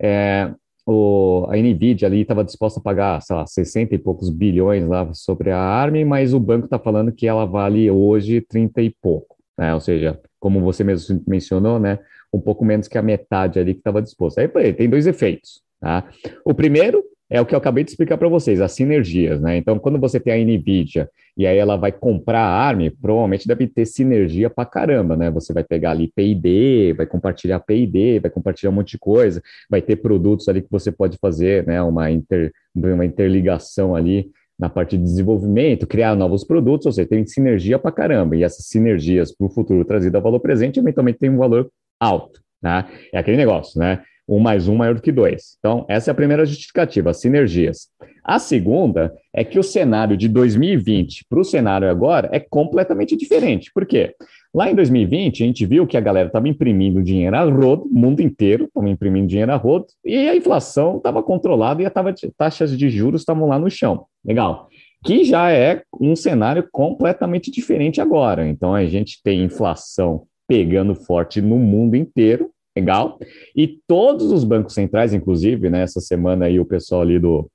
é, 0.00 0.52
o, 0.90 1.46
a 1.48 1.56
NVIDIA 1.56 2.08
ali 2.08 2.22
estava 2.22 2.44
disposta 2.44 2.80
a 2.80 2.82
pagar, 2.82 3.22
sei 3.22 3.36
lá, 3.36 3.46
60 3.46 3.94
e 3.94 3.98
poucos 3.98 4.28
bilhões 4.28 4.84
lá 4.88 5.12
sobre 5.14 5.52
a 5.52 5.58
ARM, 5.58 6.04
mas 6.04 6.34
o 6.34 6.40
banco 6.40 6.64
está 6.64 6.80
falando 6.80 7.12
que 7.12 7.28
ela 7.28 7.44
vale 7.44 7.88
hoje 7.88 8.40
30 8.40 8.82
e 8.82 8.90
pouco, 8.90 9.36
né? 9.56 9.72
Ou 9.72 9.80
seja, 9.80 10.18
como 10.40 10.60
você 10.60 10.82
mesmo 10.82 11.22
mencionou, 11.28 11.78
né? 11.78 12.00
Um 12.32 12.40
pouco 12.40 12.64
menos 12.64 12.88
que 12.88 12.98
a 12.98 13.02
metade 13.02 13.60
ali 13.60 13.74
que 13.74 13.80
estava 13.80 14.02
disposta. 14.02 14.40
Aí 14.40 14.72
tem 14.72 14.90
dois 14.90 15.06
efeitos, 15.06 15.62
tá? 15.80 16.08
O 16.44 16.52
primeiro 16.52 17.04
é 17.30 17.40
o 17.40 17.46
que 17.46 17.54
eu 17.54 17.58
acabei 17.58 17.84
de 17.84 17.90
explicar 17.90 18.18
para 18.18 18.28
vocês, 18.28 18.60
as 18.60 18.72
sinergias, 18.72 19.40
né? 19.40 19.56
Então, 19.56 19.78
quando 19.78 20.00
você 20.00 20.18
tem 20.18 20.32
a 20.32 20.44
NVIDIA 20.44 21.08
e 21.36 21.46
aí 21.46 21.56
ela 21.56 21.76
vai 21.76 21.92
comprar 21.92 22.40
a 22.40 22.66
ARM, 22.66 22.90
provavelmente 23.00 23.46
deve 23.46 23.68
ter 23.68 23.86
sinergia 23.86 24.50
para 24.50 24.68
caramba, 24.68 25.16
né? 25.16 25.30
Você 25.30 25.52
vai 25.52 25.62
pegar 25.62 25.92
ali 25.92 26.10
P&D, 26.12 26.92
vai 26.94 27.06
compartilhar 27.06 27.60
P&D, 27.60 28.18
vai 28.18 28.30
compartilhar 28.30 28.70
um 28.70 28.74
monte 28.74 28.92
de 28.92 28.98
coisa, 28.98 29.40
vai 29.70 29.80
ter 29.80 29.96
produtos 29.96 30.48
ali 30.48 30.60
que 30.60 30.70
você 30.70 30.90
pode 30.90 31.16
fazer, 31.18 31.64
né? 31.66 31.80
Uma, 31.80 32.10
inter, 32.10 32.52
uma 32.74 33.04
interligação 33.04 33.94
ali 33.94 34.32
na 34.58 34.68
parte 34.68 34.98
de 34.98 35.04
desenvolvimento, 35.04 35.86
criar 35.86 36.16
novos 36.16 36.42
produtos, 36.44 36.86
ou 36.86 36.92
seja, 36.92 37.08
tem 37.08 37.24
sinergia 37.24 37.78
para 37.78 37.92
caramba, 37.92 38.36
e 38.36 38.42
essas 38.42 38.66
sinergias 38.66 39.34
para 39.34 39.46
o 39.46 39.50
futuro 39.50 39.84
trazido 39.86 40.18
a 40.18 40.20
valor 40.20 40.40
presente, 40.40 40.78
eventualmente 40.78 41.18
tem 41.18 41.30
um 41.30 41.38
valor 41.38 41.70
alto, 41.98 42.42
né? 42.60 42.86
É 43.12 43.18
aquele 43.18 43.36
negócio, 43.36 43.78
né? 43.78 44.02
Um 44.30 44.38
mais 44.38 44.68
um 44.68 44.76
maior 44.76 44.94
do 44.94 45.02
que 45.02 45.10
dois. 45.10 45.56
Então, 45.58 45.84
essa 45.88 46.10
é 46.10 46.12
a 46.12 46.14
primeira 46.14 46.46
justificativa, 46.46 47.10
as 47.10 47.20
sinergias. 47.20 47.88
A 48.24 48.38
segunda 48.38 49.12
é 49.34 49.42
que 49.42 49.58
o 49.58 49.62
cenário 49.62 50.16
de 50.16 50.28
2020 50.28 51.26
para 51.28 51.40
o 51.40 51.44
cenário 51.44 51.90
agora 51.90 52.28
é 52.32 52.38
completamente 52.38 53.16
diferente. 53.16 53.72
Por 53.74 53.84
quê? 53.84 54.14
Lá 54.54 54.70
em 54.70 54.74
2020, 54.74 55.42
a 55.42 55.46
gente 55.46 55.66
viu 55.66 55.86
que 55.86 55.96
a 55.96 56.00
galera 56.00 56.28
estava 56.28 56.48
imprimindo 56.48 57.02
dinheiro 57.02 57.34
a 57.34 57.42
rodo, 57.42 57.84
o 57.84 57.98
mundo 57.98 58.20
inteiro 58.20 58.64
estava 58.66 58.88
imprimindo 58.88 59.26
dinheiro 59.26 59.52
a 59.52 59.56
rodo, 59.56 59.86
e 60.04 60.28
a 60.28 60.36
inflação 60.36 60.98
estava 60.98 61.22
controlada 61.22 61.82
e 61.82 61.86
as 61.86 61.92
taxas 62.36 62.76
de 62.76 62.88
juros 62.88 63.22
estavam 63.22 63.48
lá 63.48 63.58
no 63.58 63.70
chão. 63.70 64.06
Legal. 64.24 64.68
Que 65.04 65.24
já 65.24 65.50
é 65.50 65.82
um 66.00 66.14
cenário 66.14 66.68
completamente 66.70 67.50
diferente 67.50 68.00
agora. 68.00 68.46
Então, 68.46 68.74
a 68.74 68.84
gente 68.86 69.20
tem 69.24 69.42
inflação 69.42 70.24
pegando 70.46 70.94
forte 70.94 71.40
no 71.40 71.56
mundo 71.56 71.96
inteiro, 71.96 72.50
legal. 72.76 73.18
E 73.54 73.80
todos 73.86 74.30
os 74.30 74.44
bancos 74.44 74.74
centrais, 74.74 75.12
inclusive, 75.12 75.70
né, 75.70 75.82
essa 75.82 76.00
semana 76.00 76.46
aí 76.46 76.60
o 76.60 76.64
pessoal 76.64 77.02
ali 77.02 77.18
do, 77.18 77.50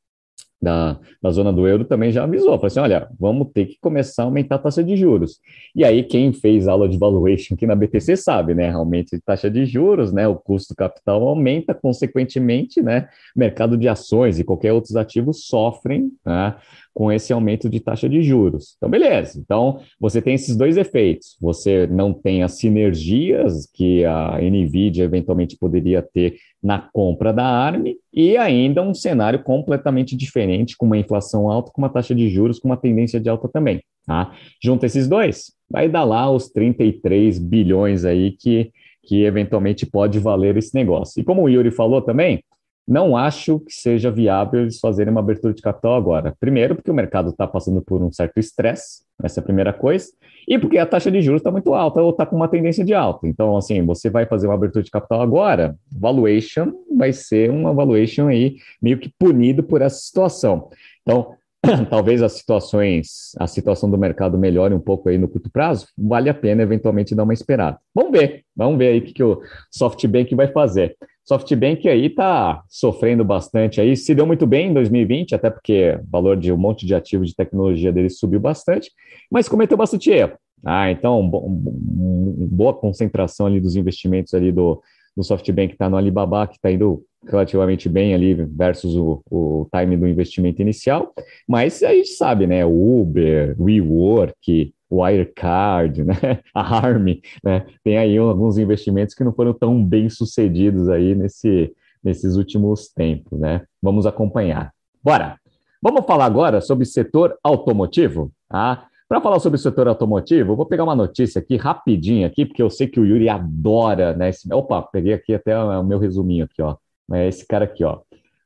da, 0.61 0.99
da 1.21 1.31
zona 1.31 1.53
do 1.53 1.67
euro 1.67 1.85
também 1.85 2.11
já 2.11 2.23
avisou, 2.23 2.53
falou 2.53 2.65
assim, 2.65 2.79
olha, 2.79 3.07
vamos 3.19 3.49
ter 3.53 3.65
que 3.65 3.77
começar 3.79 4.23
a 4.23 4.25
aumentar 4.25 4.55
a 4.55 4.59
taxa 4.59 4.83
de 4.83 4.95
juros. 4.95 5.39
E 5.75 5.83
aí 5.83 6.03
quem 6.03 6.33
fez 6.33 6.67
aula 6.67 6.89
de 6.89 6.97
valuation 6.97 7.53
aqui 7.53 7.67
na 7.67 7.75
BTC 7.75 8.15
sabe, 8.17 8.55
né, 8.55 8.73
de 9.11 9.21
taxa 9.21 9.49
de 9.49 9.65
juros, 9.65 10.11
né, 10.11 10.27
o 10.27 10.35
custo 10.35 10.75
capital 10.75 11.27
aumenta, 11.27 11.73
consequentemente, 11.73 12.81
né, 12.81 13.07
mercado 13.35 13.77
de 13.77 13.87
ações 13.87 14.39
e 14.39 14.43
qualquer 14.43 14.73
outros 14.73 14.95
ativos 14.95 15.45
sofrem, 15.45 16.11
né, 16.25 16.55
com 16.95 17.11
esse 17.11 17.33
aumento 17.33 17.69
de 17.69 17.81
taxa 17.81 18.07
de 18.07 18.23
juros. 18.23 18.75
Então, 18.77 18.89
beleza. 18.89 19.37
Então, 19.37 19.81
você 19.99 20.21
tem 20.21 20.33
esses 20.33 20.55
dois 20.55 20.77
efeitos. 20.77 21.35
Você 21.41 21.85
não 21.87 22.13
tem 22.13 22.41
as 22.41 22.53
sinergias 22.53 23.69
que 23.71 24.05
a 24.05 24.39
NVIDIA 24.39 25.03
eventualmente 25.03 25.57
poderia 25.57 26.01
ter 26.01 26.37
na 26.63 26.79
compra 26.79 27.33
da 27.33 27.43
ARM 27.43 27.95
e 28.13 28.37
ainda 28.37 28.81
um 28.81 28.93
cenário 28.93 29.43
completamente 29.43 30.15
diferente, 30.15 30.77
com 30.77 30.85
uma 30.85 30.97
inflação 30.97 31.51
alta, 31.51 31.69
com 31.69 31.81
uma 31.81 31.89
taxa 31.89 32.15
de 32.15 32.29
juros, 32.29 32.59
com 32.59 32.69
uma 32.69 32.77
tendência 32.77 33.19
de 33.19 33.27
alta 33.27 33.49
também. 33.49 33.81
Tá? 34.07 34.33
Junta 34.63 34.85
esses 34.85 35.05
dois, 35.05 35.51
vai 35.69 35.89
dar 35.89 36.05
lá 36.05 36.31
os 36.31 36.49
33 36.49 37.37
bilhões 37.39 38.05
aí 38.05 38.31
que, 38.31 38.71
que 39.03 39.25
eventualmente 39.25 39.85
pode 39.85 40.17
valer 40.17 40.55
esse 40.55 40.73
negócio. 40.73 41.19
E 41.19 41.25
como 41.25 41.43
o 41.43 41.49
Yuri 41.49 41.71
falou 41.71 42.01
também, 42.01 42.41
não 42.87 43.17
acho 43.17 43.59
que 43.59 43.73
seja 43.73 44.11
viável 44.11 44.61
eles 44.61 44.79
fazerem 44.79 45.11
uma 45.11 45.19
abertura 45.19 45.53
de 45.53 45.61
capital 45.61 45.95
agora. 45.95 46.35
Primeiro, 46.39 46.75
porque 46.75 46.91
o 46.91 46.93
mercado 46.93 47.29
está 47.29 47.47
passando 47.47 47.81
por 47.81 48.01
um 48.01 48.11
certo 48.11 48.39
estresse, 48.39 49.03
essa 49.23 49.39
é 49.39 49.41
a 49.41 49.43
primeira 49.43 49.73
coisa, 49.73 50.07
e 50.47 50.59
porque 50.59 50.77
a 50.77 50.85
taxa 50.85 51.09
de 51.09 51.21
juros 51.21 51.39
está 51.39 51.51
muito 51.51 51.73
alta 51.73 52.01
ou 52.01 52.11
está 52.11 52.25
com 52.25 52.35
uma 52.35 52.47
tendência 52.47 52.85
de 52.85 52.93
alta. 52.93 53.27
Então, 53.27 53.57
assim, 53.57 53.83
você 53.83 54.09
vai 54.09 54.25
fazer 54.27 54.47
uma 54.47 54.53
abertura 54.53 54.83
de 54.83 54.91
capital 54.91 55.21
agora, 55.21 55.75
valuation 55.91 56.71
vai 56.95 57.11
ser 57.11 57.49
uma 57.49 57.73
valuation 57.73 58.27
aí 58.27 58.55
meio 58.81 58.99
que 58.99 59.11
punido 59.17 59.63
por 59.63 59.81
essa 59.81 59.97
situação. 59.97 60.69
Então, 61.01 61.33
talvez 61.89 62.21
as 62.21 62.33
situações, 62.33 63.31
a 63.39 63.47
situação 63.47 63.89
do 63.89 63.97
mercado 63.97 64.37
melhore 64.37 64.73
um 64.73 64.79
pouco 64.79 65.09
aí 65.09 65.17
no 65.17 65.27
curto 65.27 65.49
prazo, 65.49 65.87
vale 65.97 66.29
a 66.29 66.33
pena 66.33 66.61
eventualmente 66.61 67.15
dar 67.15 67.23
uma 67.23 67.33
esperada. 67.33 67.79
Vamos 67.93 68.11
ver, 68.11 68.43
vamos 68.55 68.77
ver 68.77 68.89
aí 68.89 68.99
o 68.99 69.01
que, 69.01 69.13
que 69.13 69.23
o 69.23 69.41
SoftBank 69.71 70.35
vai 70.35 70.47
fazer. 70.51 70.95
SoftBank 71.25 71.89
aí 71.89 72.05
está 72.05 72.63
sofrendo 72.69 73.25
bastante 73.25 73.81
aí, 73.81 73.97
se 73.97 74.13
deu 74.13 74.27
muito 74.27 74.45
bem 74.45 74.69
em 74.69 74.73
2020, 74.73 75.33
até 75.33 75.49
porque 75.49 75.99
o 75.99 76.11
valor 76.11 76.37
de 76.37 76.51
um 76.51 76.57
monte 76.57 76.85
de 76.85 76.93
ativos 76.93 77.29
de 77.29 77.35
tecnologia 77.35 77.91
dele 77.91 78.09
subiu 78.09 78.39
bastante, 78.39 78.91
mas 79.29 79.49
cometeu 79.49 79.75
bastante 79.75 80.11
erro. 80.11 80.37
Ah, 80.63 80.89
então, 80.91 81.27
boa 81.27 82.73
concentração 82.73 83.47
ali 83.47 83.59
dos 83.59 83.75
investimentos 83.75 84.33
ali 84.33 84.51
do, 84.51 84.81
do 85.17 85.23
SoftBank 85.23 85.73
está 85.73 85.89
no 85.89 85.97
Alibaba, 85.97 86.47
que 86.47 86.55
está 86.55 86.71
indo 86.71 87.03
relativamente 87.27 87.89
bem 87.89 88.13
ali 88.13 88.35
versus 88.35 88.95
o, 88.95 89.21
o 89.31 89.67
time 89.75 89.97
do 89.97 90.07
investimento 90.07 90.61
inicial, 90.61 91.11
mas 91.47 91.81
a 91.81 91.91
gente 91.91 92.09
sabe, 92.09 92.45
né, 92.45 92.63
Uber, 92.63 93.55
WeWork, 93.59 94.74
Wirecard, 94.91 96.03
né, 96.03 96.15
a 96.53 96.77
Arm, 96.77 97.05
né, 97.43 97.65
tem 97.83 97.97
aí 97.97 98.17
alguns 98.17 98.57
investimentos 98.57 99.15
que 99.15 99.23
não 99.23 99.33
foram 99.33 99.53
tão 99.53 99.83
bem 99.83 100.09
sucedidos 100.09 100.89
aí 100.89 101.15
nesse, 101.15 101.73
nesses 102.03 102.35
últimos 102.35 102.87
tempos, 102.87 103.39
né? 103.39 103.63
Vamos 103.81 104.05
acompanhar. 104.05 104.71
Bora! 105.03 105.39
Vamos 105.81 106.05
falar 106.05 106.25
agora 106.25 106.61
sobre 106.61 106.85
setor 106.85 107.37
automotivo, 107.43 108.31
tá? 108.49 108.87
Para 109.07 109.21
falar 109.21 109.39
sobre 109.39 109.57
o 109.57 109.61
setor 109.61 109.87
automotivo, 109.87 110.55
vou 110.55 110.65
pegar 110.65 110.83
uma 110.83 110.95
notícia 110.95 111.39
aqui 111.39 111.57
rapidinho 111.57 112.25
aqui, 112.25 112.43
porque 112.43 112.61
eu 112.61 112.71
sei 112.71 112.87
que 112.87 112.99
o 112.99 113.05
Yuri 113.05 113.29
adora, 113.29 114.15
né? 114.15 114.29
Esse... 114.29 114.51
Opa, 114.51 114.81
peguei 114.81 115.13
aqui 115.13 115.33
até 115.33 115.55
o 115.57 115.83
meu 115.83 115.99
resuminho 115.99 116.45
aqui, 116.45 116.61
ó. 116.61 116.75
É 117.13 117.27
esse 117.27 117.45
cara 117.45 117.65
aqui, 117.65 117.83
ó. 117.83 117.99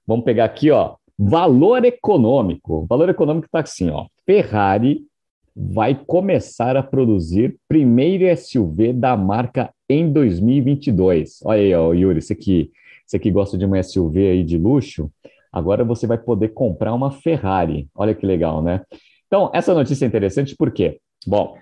Vamos 0.06 0.26
pegar 0.26 0.46
aqui, 0.46 0.70
ó. 0.70 0.96
Valor 1.18 1.86
econômico. 1.86 2.82
O 2.82 2.86
valor 2.86 3.08
econômico 3.08 3.46
está 3.46 3.62
assim, 3.62 3.90
ó. 3.90 4.08
Ferrari 4.26 5.06
vai 5.62 5.93
começar 6.07 6.78
a 6.78 6.84
produzir 6.84 7.57
primeiro 7.68 8.26
SUV 8.38 8.93
da 8.93 9.18
marca 9.18 9.70
em 9.89 10.10
2022. 10.10 11.41
Olha 11.43 11.60
aí, 11.60 11.76
ó, 11.76 11.91
Yuri, 11.91 12.22
você 12.22 12.34
que, 12.34 12.72
você 13.05 13.20
que 13.20 13.30
gosta 13.30 13.57
de 13.57 13.66
uma 13.66 13.84
SUV 13.84 14.30
aí 14.30 14.43
de 14.43 14.57
luxo, 14.57 15.12
agora 15.51 15.84
você 15.84 16.07
vai 16.07 16.18
poder 16.18 16.49
comprar 16.49 16.93
uma 16.93 17.12
Ferrari. 17.12 17.89
Olha 17.93 18.16
que 18.16 18.26
legal, 18.26 18.64
né? 18.64 18.82
Então, 19.28 19.51
essa 19.53 19.74
notícia 19.74 20.05
é 20.05 20.07
interessante 20.07 20.55
por 20.55 20.72
quê? 20.72 21.01
Bom, 21.28 21.55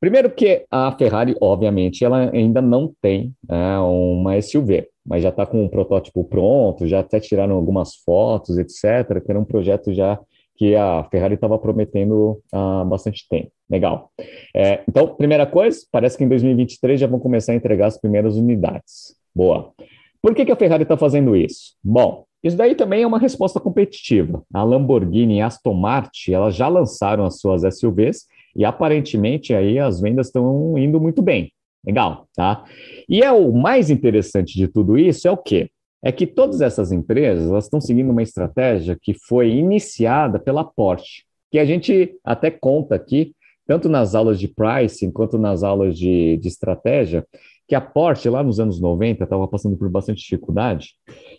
primeiro 0.00 0.30
que 0.30 0.64
a 0.70 0.90
Ferrari, 0.96 1.36
obviamente, 1.38 2.02
ela 2.06 2.30
ainda 2.30 2.62
não 2.62 2.90
tem 3.02 3.34
né, 3.46 3.78
uma 3.80 4.40
SUV, 4.40 4.88
mas 5.04 5.22
já 5.22 5.28
está 5.28 5.44
com 5.44 5.62
um 5.62 5.68
protótipo 5.68 6.24
pronto, 6.24 6.86
já 6.86 7.00
até 7.00 7.20
tiraram 7.20 7.56
algumas 7.56 7.96
fotos, 7.96 8.56
etc., 8.56 9.22
que 9.22 9.30
era 9.30 9.38
um 9.38 9.44
projeto 9.44 9.92
já 9.92 10.18
que 10.56 10.76
a 10.76 11.04
Ferrari 11.10 11.34
estava 11.34 11.58
prometendo 11.58 12.40
há 12.52 12.84
bastante 12.84 13.26
tempo. 13.28 13.50
Legal. 13.70 14.10
É, 14.54 14.82
então, 14.88 15.14
primeira 15.14 15.46
coisa, 15.46 15.80
parece 15.90 16.16
que 16.16 16.24
em 16.24 16.28
2023 16.28 17.00
já 17.00 17.06
vão 17.06 17.18
começar 17.18 17.52
a 17.52 17.56
entregar 17.56 17.86
as 17.86 17.98
primeiras 17.98 18.36
unidades. 18.36 19.16
Boa. 19.34 19.72
Por 20.20 20.34
que, 20.34 20.44
que 20.44 20.52
a 20.52 20.56
Ferrari 20.56 20.84
está 20.84 20.96
fazendo 20.96 21.34
isso? 21.34 21.74
Bom, 21.82 22.24
isso 22.42 22.56
daí 22.56 22.74
também 22.74 23.02
é 23.02 23.06
uma 23.06 23.18
resposta 23.18 23.58
competitiva. 23.58 24.42
A 24.52 24.62
Lamborghini 24.62 25.38
e 25.38 25.40
a 25.40 25.46
Aston 25.46 25.74
Martin, 25.74 26.32
elas 26.32 26.54
já 26.54 26.68
lançaram 26.68 27.24
as 27.24 27.40
suas 27.40 27.62
SUVs 27.78 28.26
e 28.54 28.64
aparentemente 28.64 29.54
aí 29.54 29.78
as 29.78 30.00
vendas 30.00 30.26
estão 30.26 30.76
indo 30.76 31.00
muito 31.00 31.22
bem. 31.22 31.52
Legal, 31.84 32.28
tá? 32.36 32.64
E 33.08 33.22
é 33.22 33.32
o 33.32 33.52
mais 33.52 33.90
interessante 33.90 34.56
de 34.56 34.68
tudo 34.68 34.96
isso 34.96 35.26
é 35.26 35.30
o 35.30 35.36
quê? 35.36 35.70
É 36.02 36.10
que 36.10 36.26
todas 36.26 36.60
essas 36.60 36.90
empresas 36.90 37.48
elas 37.48 37.64
estão 37.64 37.80
seguindo 37.80 38.10
uma 38.10 38.22
estratégia 38.22 38.98
que 39.00 39.14
foi 39.14 39.50
iniciada 39.50 40.38
pela 40.38 40.64
Porsche, 40.64 41.22
que 41.50 41.58
a 41.58 41.64
gente 41.64 42.18
até 42.24 42.50
conta 42.50 42.94
aqui, 42.94 43.34
tanto 43.66 43.88
nas 43.88 44.14
aulas 44.14 44.40
de 44.40 44.48
pricing 44.48 45.12
quanto 45.12 45.38
nas 45.38 45.62
aulas 45.62 45.96
de, 45.96 46.36
de 46.38 46.48
estratégia, 46.48 47.24
que 47.68 47.76
a 47.76 47.80
Porsche, 47.80 48.28
lá 48.28 48.42
nos 48.42 48.58
anos 48.58 48.80
90, 48.80 49.22
estava 49.22 49.46
passando 49.48 49.76
por 49.76 49.88
bastante 49.88 50.20
dificuldade, 50.22 50.90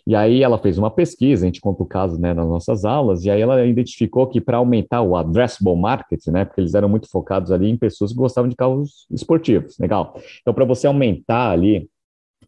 e 0.06 0.16
aí 0.16 0.42
ela 0.42 0.58
fez 0.58 0.78
uma 0.78 0.90
pesquisa, 0.90 1.44
a 1.44 1.46
gente 1.46 1.60
conta 1.60 1.82
o 1.82 1.86
caso 1.86 2.18
né, 2.18 2.32
nas 2.32 2.48
nossas 2.48 2.84
aulas, 2.84 3.24
e 3.24 3.30
aí 3.30 3.40
ela 3.40 3.64
identificou 3.64 4.26
que 4.26 4.40
para 4.40 4.56
aumentar 4.56 5.02
o 5.02 5.14
addressable 5.14 5.76
market, 5.76 6.26
né, 6.28 6.44
porque 6.44 6.60
eles 6.60 6.74
eram 6.74 6.88
muito 6.88 7.08
focados 7.08 7.52
ali 7.52 7.68
em 7.68 7.76
pessoas 7.76 8.10
que 8.10 8.16
gostavam 8.16 8.48
de 8.48 8.56
carros 8.56 9.06
esportivos, 9.10 9.78
legal. 9.78 10.18
Então, 10.40 10.54
para 10.54 10.64
você 10.64 10.86
aumentar 10.86 11.50
ali 11.50 11.88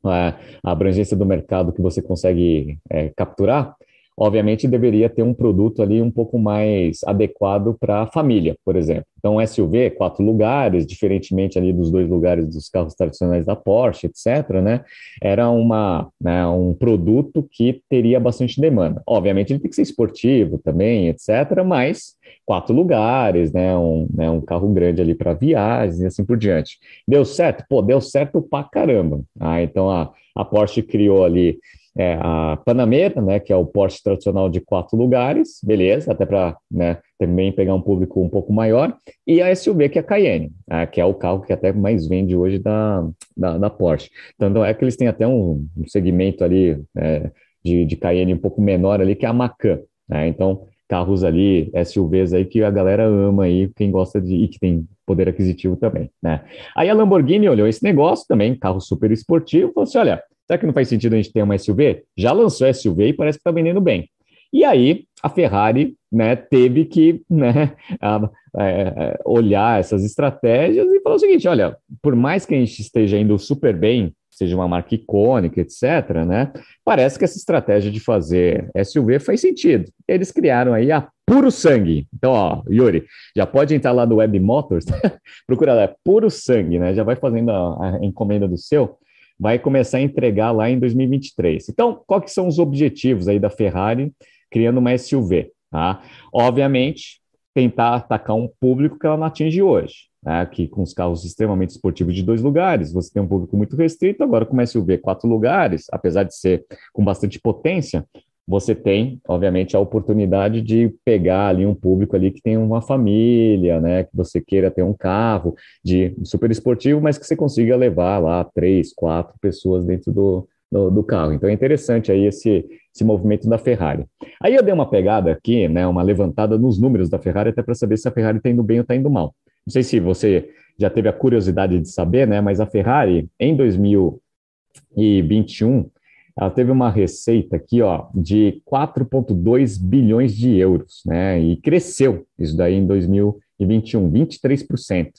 a, 0.09 0.37
abrangência 0.63 1.17
do 1.17 1.27
mercado 1.27 1.73
que 1.73 1.83
você 1.83 2.03
consegue 2.03 2.79
é, 2.91 3.11
capturar, 3.17 3.77
obviamente 4.19 4.67
deveria 4.67 5.11
ter 5.11 5.23
um 5.23 5.35
produto 5.35 5.83
ali 5.83 6.01
um 6.01 6.11
pouco 6.11 6.39
mais 6.39 7.01
adequado 7.05 7.77
para 7.79 8.03
a 8.03 8.07
família, 8.07 8.57
por 8.65 8.75
exemplo. 8.75 9.07
Então, 9.19 9.41
SUV, 9.41 9.91
quatro 9.91 10.25
lugares, 10.25 10.87
diferentemente 10.87 11.59
ali 11.59 11.73
dos 11.73 11.91
dois 11.91 12.09
lugares 12.09 12.49
dos 12.49 12.69
carros 12.69 12.95
tradicionais 12.95 13.45
da 13.45 13.55
Porsche, 13.55 14.07
etc., 14.07 14.61
né? 14.63 14.85
Era 15.21 15.51
uma, 15.51 16.09
né, 16.21 16.47
um 16.47 16.73
produto 16.73 17.47
que 17.51 17.83
teria 17.91 18.19
bastante 18.21 18.61
demanda. 18.61 19.03
Obviamente, 19.07 19.53
ele 19.53 19.61
tem 19.61 19.69
que 19.69 19.77
ser 19.77 19.83
esportivo 19.83 20.59
também, 20.59 21.09
etc., 21.09 21.63
mas 21.67 22.15
quatro 22.47 22.75
lugares, 22.75 23.53
né? 23.53 23.77
Um, 23.77 24.07
né, 24.15 24.31
um 24.31 24.41
carro 24.41 24.69
grande 24.73 25.03
ali 25.03 25.15
para 25.15 25.35
viagens 25.35 26.01
e 26.01 26.07
assim 26.07 26.25
por 26.25 26.39
diante. 26.39 26.79
Deu 27.07 27.25
certo? 27.25 27.65
Pô, 27.69 27.83
deu 27.83 28.01
certo 28.01 28.41
pra 28.41 28.65
caramba. 28.65 29.21
Ah, 29.39 29.61
então, 29.61 29.91
a, 29.91 30.11
a 30.35 30.45
Porsche 30.45 30.83
criou 30.83 31.25
ali 31.25 31.59
é, 31.97 32.19
a 32.21 32.59
Panamera, 32.65 33.21
né, 33.23 33.41
que 33.41 33.53
é 33.53 33.57
o 33.57 33.65
Porsche 33.65 34.03
tradicional 34.03 34.49
de 34.49 34.61
quatro 34.61 34.97
lugares, 34.97 35.61
beleza, 35.65 36.13
até 36.13 36.27
para 36.27 36.57
né, 36.71 36.99
também 37.19 37.51
pegar 37.51 37.75
um 37.75 37.81
público 37.81 38.21
um 38.21 38.29
pouco 38.29 38.53
maior, 38.53 38.95
e 39.27 39.41
a 39.41 39.55
SUV, 39.55 39.89
que 39.89 39.99
é 39.99 40.03
a 40.03 40.05
Cayenne, 40.05 40.53
né, 40.69 40.87
que 40.87 41.01
é 41.01 41.05
o 41.05 41.15
carro 41.15 41.41
que 41.41 41.53
até 41.53 41.73
mais 41.73 42.07
vende 42.07 42.37
hoje 42.37 42.59
da, 42.59 43.09
da, 43.37 43.57
da 43.57 43.71
Porsche. 43.71 44.11
Então, 44.35 44.65
é 44.65 44.75
que 44.75 44.85
eles 44.85 44.97
têm 44.97 45.09
até 45.09 45.27
um, 45.27 45.67
um 45.77 45.89
segmento 45.89 46.45
ali 46.45 46.79
é, 46.97 47.31
de, 47.65 47.85
de 47.85 47.97
Cayenne 47.97 48.35
um 48.35 48.39
pouco 48.39 48.61
menor 48.61 49.01
ali, 49.01 49.17
que 49.17 49.25
é 49.25 49.29
a 49.29 49.33
Macan. 49.33 49.81
Né, 50.09 50.29
então, 50.29 50.67
carros 50.89 51.25
ali, 51.25 51.73
SUVs 51.85 52.33
aí 52.33 52.45
que 52.45 52.63
a 52.63 52.71
galera 52.71 53.05
ama 53.05 53.45
aí, 53.45 53.71
quem 53.75 53.91
gosta 53.91 54.21
de 54.21 54.35
e 54.35 54.49
que 54.49 54.59
tem 54.59 54.87
poder 55.05 55.29
aquisitivo 55.29 55.77
também, 55.77 56.11
né? 56.23 56.45
Aí 56.77 56.91
a 56.91 56.95
Lamborghini 56.95 57.49
olhou 57.49 57.67
esse 57.67 57.83
negócio 57.83 58.27
também, 58.29 58.57
carro 58.57 58.81
super 58.81 59.11
esportivo, 59.11 59.73
falou 59.73 59.85
assim, 59.85 59.99
olha, 59.99 60.23
Será 60.47 60.59
que 60.59 60.67
não 60.67 60.73
faz 60.73 60.89
sentido 60.89 61.15
a 61.15 61.17
gente 61.17 61.33
ter 61.33 61.43
uma 61.43 61.59
SUV? 61.59 62.05
Já 62.17 62.33
lançou 62.33 62.73
SUV 62.73 63.09
e 63.09 63.13
parece 63.13 63.39
que 63.39 63.41
está 63.41 63.51
vendendo 63.51 63.81
bem. 63.81 64.09
E 64.53 64.65
aí 64.65 65.05
a 65.23 65.29
Ferrari 65.29 65.97
né, 66.11 66.37
teve 66.37 66.85
que 66.85 67.21
né, 67.29 67.75
a, 68.01 68.17
a, 68.17 68.29
a 68.55 69.19
olhar 69.25 69.81
essas 69.81 70.05
estratégias 70.05 70.87
e 70.91 71.01
falar 71.01 71.17
o 71.17 71.19
seguinte: 71.19 71.49
olha, 71.49 71.77
por 72.01 72.15
mais 72.15 72.47
que 72.47 72.55
a 72.55 72.59
gente 72.59 72.81
esteja 72.81 73.19
indo 73.19 73.37
super 73.39 73.77
bem, 73.77 74.15
seja 74.31 74.55
uma 74.55 74.69
marca 74.69 74.95
icônica, 74.95 75.61
etc., 75.61 76.25
né, 76.27 76.53
parece 76.85 77.19
que 77.19 77.25
essa 77.25 77.37
estratégia 77.37 77.91
de 77.91 77.99
fazer 77.99 78.71
SUV 78.85 79.19
faz 79.19 79.41
sentido. 79.41 79.91
Eles 80.07 80.31
criaram 80.31 80.73
aí 80.73 80.93
a 80.93 81.09
Puro 81.27 81.51
Sangue. 81.51 82.07
Então, 82.15 82.33
ó, 82.33 82.63
Yuri, 82.71 83.05
já 83.37 83.45
pode 83.45 83.75
entrar 83.75 83.93
lá 83.93 84.07
no 84.07 84.17
Web 84.17 84.39
Motors, 84.39 84.85
procura 85.47 85.75
lá, 85.75 85.95
Puro 86.05 86.31
Sangue, 86.31 86.79
né? 86.79 86.95
Já 86.95 87.03
vai 87.03 87.17
fazendo 87.17 87.51
a, 87.51 87.97
a 87.97 88.05
encomenda 88.05 88.47
do 88.47 88.57
seu 88.57 88.97
vai 89.39 89.59
começar 89.59 89.99
a 89.99 90.03
entregar 90.03 90.53
lá 90.53 90.71
em 90.71 90.79
2023. 90.79 91.69
Então, 91.69 92.03
quais 92.07 92.33
são 92.33 92.49
os 92.49 92.59
objetivos 92.59 93.29
aí 93.29 93.39
da 93.39 93.51
Ferrari 93.51 94.13
criando 94.51 94.79
uma 94.79 94.97
SUV? 94.97 95.51
Tá? 95.71 96.03
Obviamente, 96.33 97.21
tentar 97.55 97.95
atacar 97.95 98.37
um 98.37 98.49
público 98.61 98.99
que 98.99 99.07
ela 99.07 99.17
não 99.17 99.27
atinge 99.27 99.63
hoje. 99.63 100.09
Né? 100.23 100.45
Que 100.47 100.69
com 100.69 100.83
os 100.83 100.93
carros 100.93 101.25
extremamente 101.25 101.71
esportivos 101.71 102.15
de 102.15 102.23
dois 102.23 102.43
lugares, 102.43 102.93
você 102.93 103.13
tem 103.13 103.23
um 103.23 103.29
público 103.29 103.57
muito 103.57 103.77
restrito. 103.77 104.23
Agora, 104.23 104.45
com 104.45 104.53
uma 104.53 104.67
SUV 104.67 104.99
quatro 104.99 105.29
lugares, 105.29 105.87
apesar 105.93 106.25
de 106.25 106.37
ser 106.37 106.65
com 106.93 107.05
bastante 107.05 107.41
potência, 107.41 108.05
você 108.47 108.75
tem, 108.75 109.21
obviamente, 109.27 109.75
a 109.75 109.81
oportunidade 109.81 110.61
de 110.63 110.95
pegar 111.05 111.49
ali 111.49 111.67
um 111.67 111.75
público 111.75 112.15
ali 112.15 112.31
que 112.31 112.41
tem 112.41 112.57
uma 112.57 112.81
família, 112.81 113.81
né, 113.81 114.05
que 114.05 114.11
você 114.15 114.41
queira 114.41 114.71
ter 114.71 114.85
um 114.85 114.93
carro 114.93 115.57
de 115.85 116.15
super 116.23 116.49
esportivo, 116.51 117.01
mas 117.01 117.19
que 117.19 117.27
você 117.27 117.35
consiga 117.35 117.75
levar 117.77 118.19
lá 118.19 118.45
três, 118.55 118.93
quatro 118.95 119.35
pessoas 119.41 119.85
dentro 119.85 120.13
do, 120.13 120.49
do, 120.71 120.89
do 120.91 121.03
carro. 121.03 121.33
Então 121.33 121.49
é 121.49 121.53
interessante 121.53 122.13
aí 122.13 122.25
esse, 122.25 122.65
esse 122.95 123.05
movimento 123.05 123.49
da 123.49 123.59
Ferrari. 123.59 124.07
Aí 124.41 124.55
eu 124.55 124.63
dei 124.63 124.73
uma 124.73 124.89
pegada 124.89 125.33
aqui, 125.33 125.67
né, 125.67 125.85
uma 125.87 126.03
levantada 126.03 126.57
nos 126.57 126.79
números 126.79 127.11
da 127.11 127.19
Ferrari 127.19 127.51
até 127.51 127.65
para 127.65 127.75
saber 127.75 127.97
se 127.97 128.07
a 128.07 128.13
Ferrari 128.13 128.39
está 128.39 128.49
indo 128.49 128.63
bem 128.63 128.79
ou 128.79 128.83
está 128.83 128.95
indo 128.95 129.11
mal. 129.11 129.35
Não 129.67 129.73
sei 129.73 129.83
se 129.83 129.99
você 129.99 130.49
já 130.79 130.89
teve 130.89 131.09
a 131.09 131.13
curiosidade 131.13 131.81
de 131.81 131.89
saber, 131.89 132.29
né, 132.29 132.41
mas 132.41 132.61
a 132.61 132.67
Ferrari 132.67 133.29
em 133.41 133.57
2021 133.57 135.91
ela 136.39 136.51
teve 136.51 136.71
uma 136.71 136.91
receita 136.91 137.57
aqui, 137.57 137.81
ó, 137.81 138.07
de 138.15 138.61
4,2 138.71 139.83
bilhões 139.83 140.37
de 140.37 140.55
euros, 140.57 141.03
né? 141.07 141.41
E 141.41 141.57
cresceu 141.57 142.27
isso 142.39 142.57
daí 142.57 142.75
em 142.75 142.87
2021, 142.87 144.11
23%. 144.11 145.11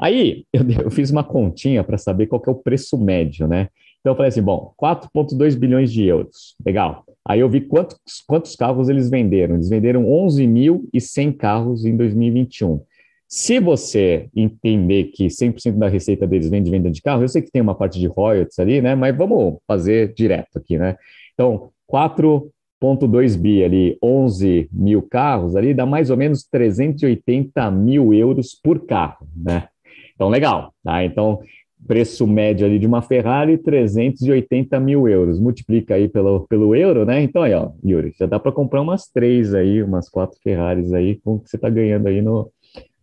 Aí 0.00 0.44
eu, 0.52 0.62
eu 0.84 0.90
fiz 0.90 1.10
uma 1.10 1.22
continha 1.22 1.84
para 1.84 1.98
saber 1.98 2.26
qual 2.26 2.42
é 2.46 2.50
o 2.50 2.54
preço 2.54 2.96
médio, 2.96 3.46
né? 3.46 3.68
Então 4.00 4.12
eu 4.12 4.16
falei 4.16 4.28
assim, 4.28 4.42
bom, 4.42 4.72
4,2 4.80 5.58
bilhões 5.58 5.92
de 5.92 6.04
euros, 6.04 6.54
legal. 6.64 7.04
Aí 7.28 7.40
eu 7.40 7.50
vi 7.50 7.60
quantos, 7.60 7.98
quantos 8.26 8.54
carros 8.54 8.88
eles 8.88 9.10
venderam. 9.10 9.56
Eles 9.56 9.68
venderam 9.68 10.04
11.100 10.04 11.36
carros 11.36 11.84
em 11.84 11.96
2021. 11.96 12.80
Se 13.28 13.58
você 13.58 14.28
entender 14.34 15.04
que 15.06 15.26
100% 15.26 15.76
da 15.76 15.88
receita 15.88 16.26
deles 16.26 16.48
vem 16.48 16.62
de 16.62 16.70
venda 16.70 16.90
de 16.90 17.02
carro, 17.02 17.22
eu 17.22 17.28
sei 17.28 17.42
que 17.42 17.50
tem 17.50 17.60
uma 17.60 17.74
parte 17.74 17.98
de 17.98 18.06
royalties 18.06 18.58
ali, 18.58 18.80
né? 18.80 18.94
Mas 18.94 19.16
vamos 19.16 19.58
fazer 19.66 20.14
direto 20.14 20.58
aqui, 20.58 20.78
né? 20.78 20.96
Então, 21.34 21.70
4,2 21.90 23.36
bi 23.36 23.64
ali, 23.64 23.98
11 24.02 24.68
mil 24.72 25.02
carros 25.02 25.56
ali, 25.56 25.74
dá 25.74 25.84
mais 25.84 26.08
ou 26.08 26.16
menos 26.16 26.44
380 26.44 27.68
mil 27.72 28.14
euros 28.14 28.54
por 28.54 28.86
carro, 28.86 29.26
né? 29.36 29.68
Então, 30.14 30.28
legal, 30.28 30.72
tá? 30.84 31.04
Então, 31.04 31.40
preço 31.86 32.26
médio 32.26 32.66
ali 32.66 32.78
de 32.78 32.86
uma 32.86 33.02
Ferrari, 33.02 33.58
380 33.58 34.78
mil 34.80 35.08
euros. 35.08 35.38
Multiplica 35.38 35.94
aí 35.94 36.08
pelo, 36.08 36.46
pelo 36.46 36.74
euro, 36.74 37.04
né? 37.04 37.22
Então 37.22 37.42
aí, 37.42 37.54
ó, 37.54 37.70
Yuri, 37.84 38.12
já 38.18 38.26
dá 38.26 38.38
para 38.38 38.52
comprar 38.52 38.82
umas 38.82 39.06
três 39.08 39.54
aí, 39.54 39.82
umas 39.82 40.08
quatro 40.08 40.38
Ferraris 40.42 40.92
aí, 40.92 41.16
com 41.22 41.34
o 41.34 41.40
que 41.40 41.48
você 41.48 41.56
está 41.56 41.68
ganhando 41.70 42.08
aí 42.08 42.20
no, 42.20 42.50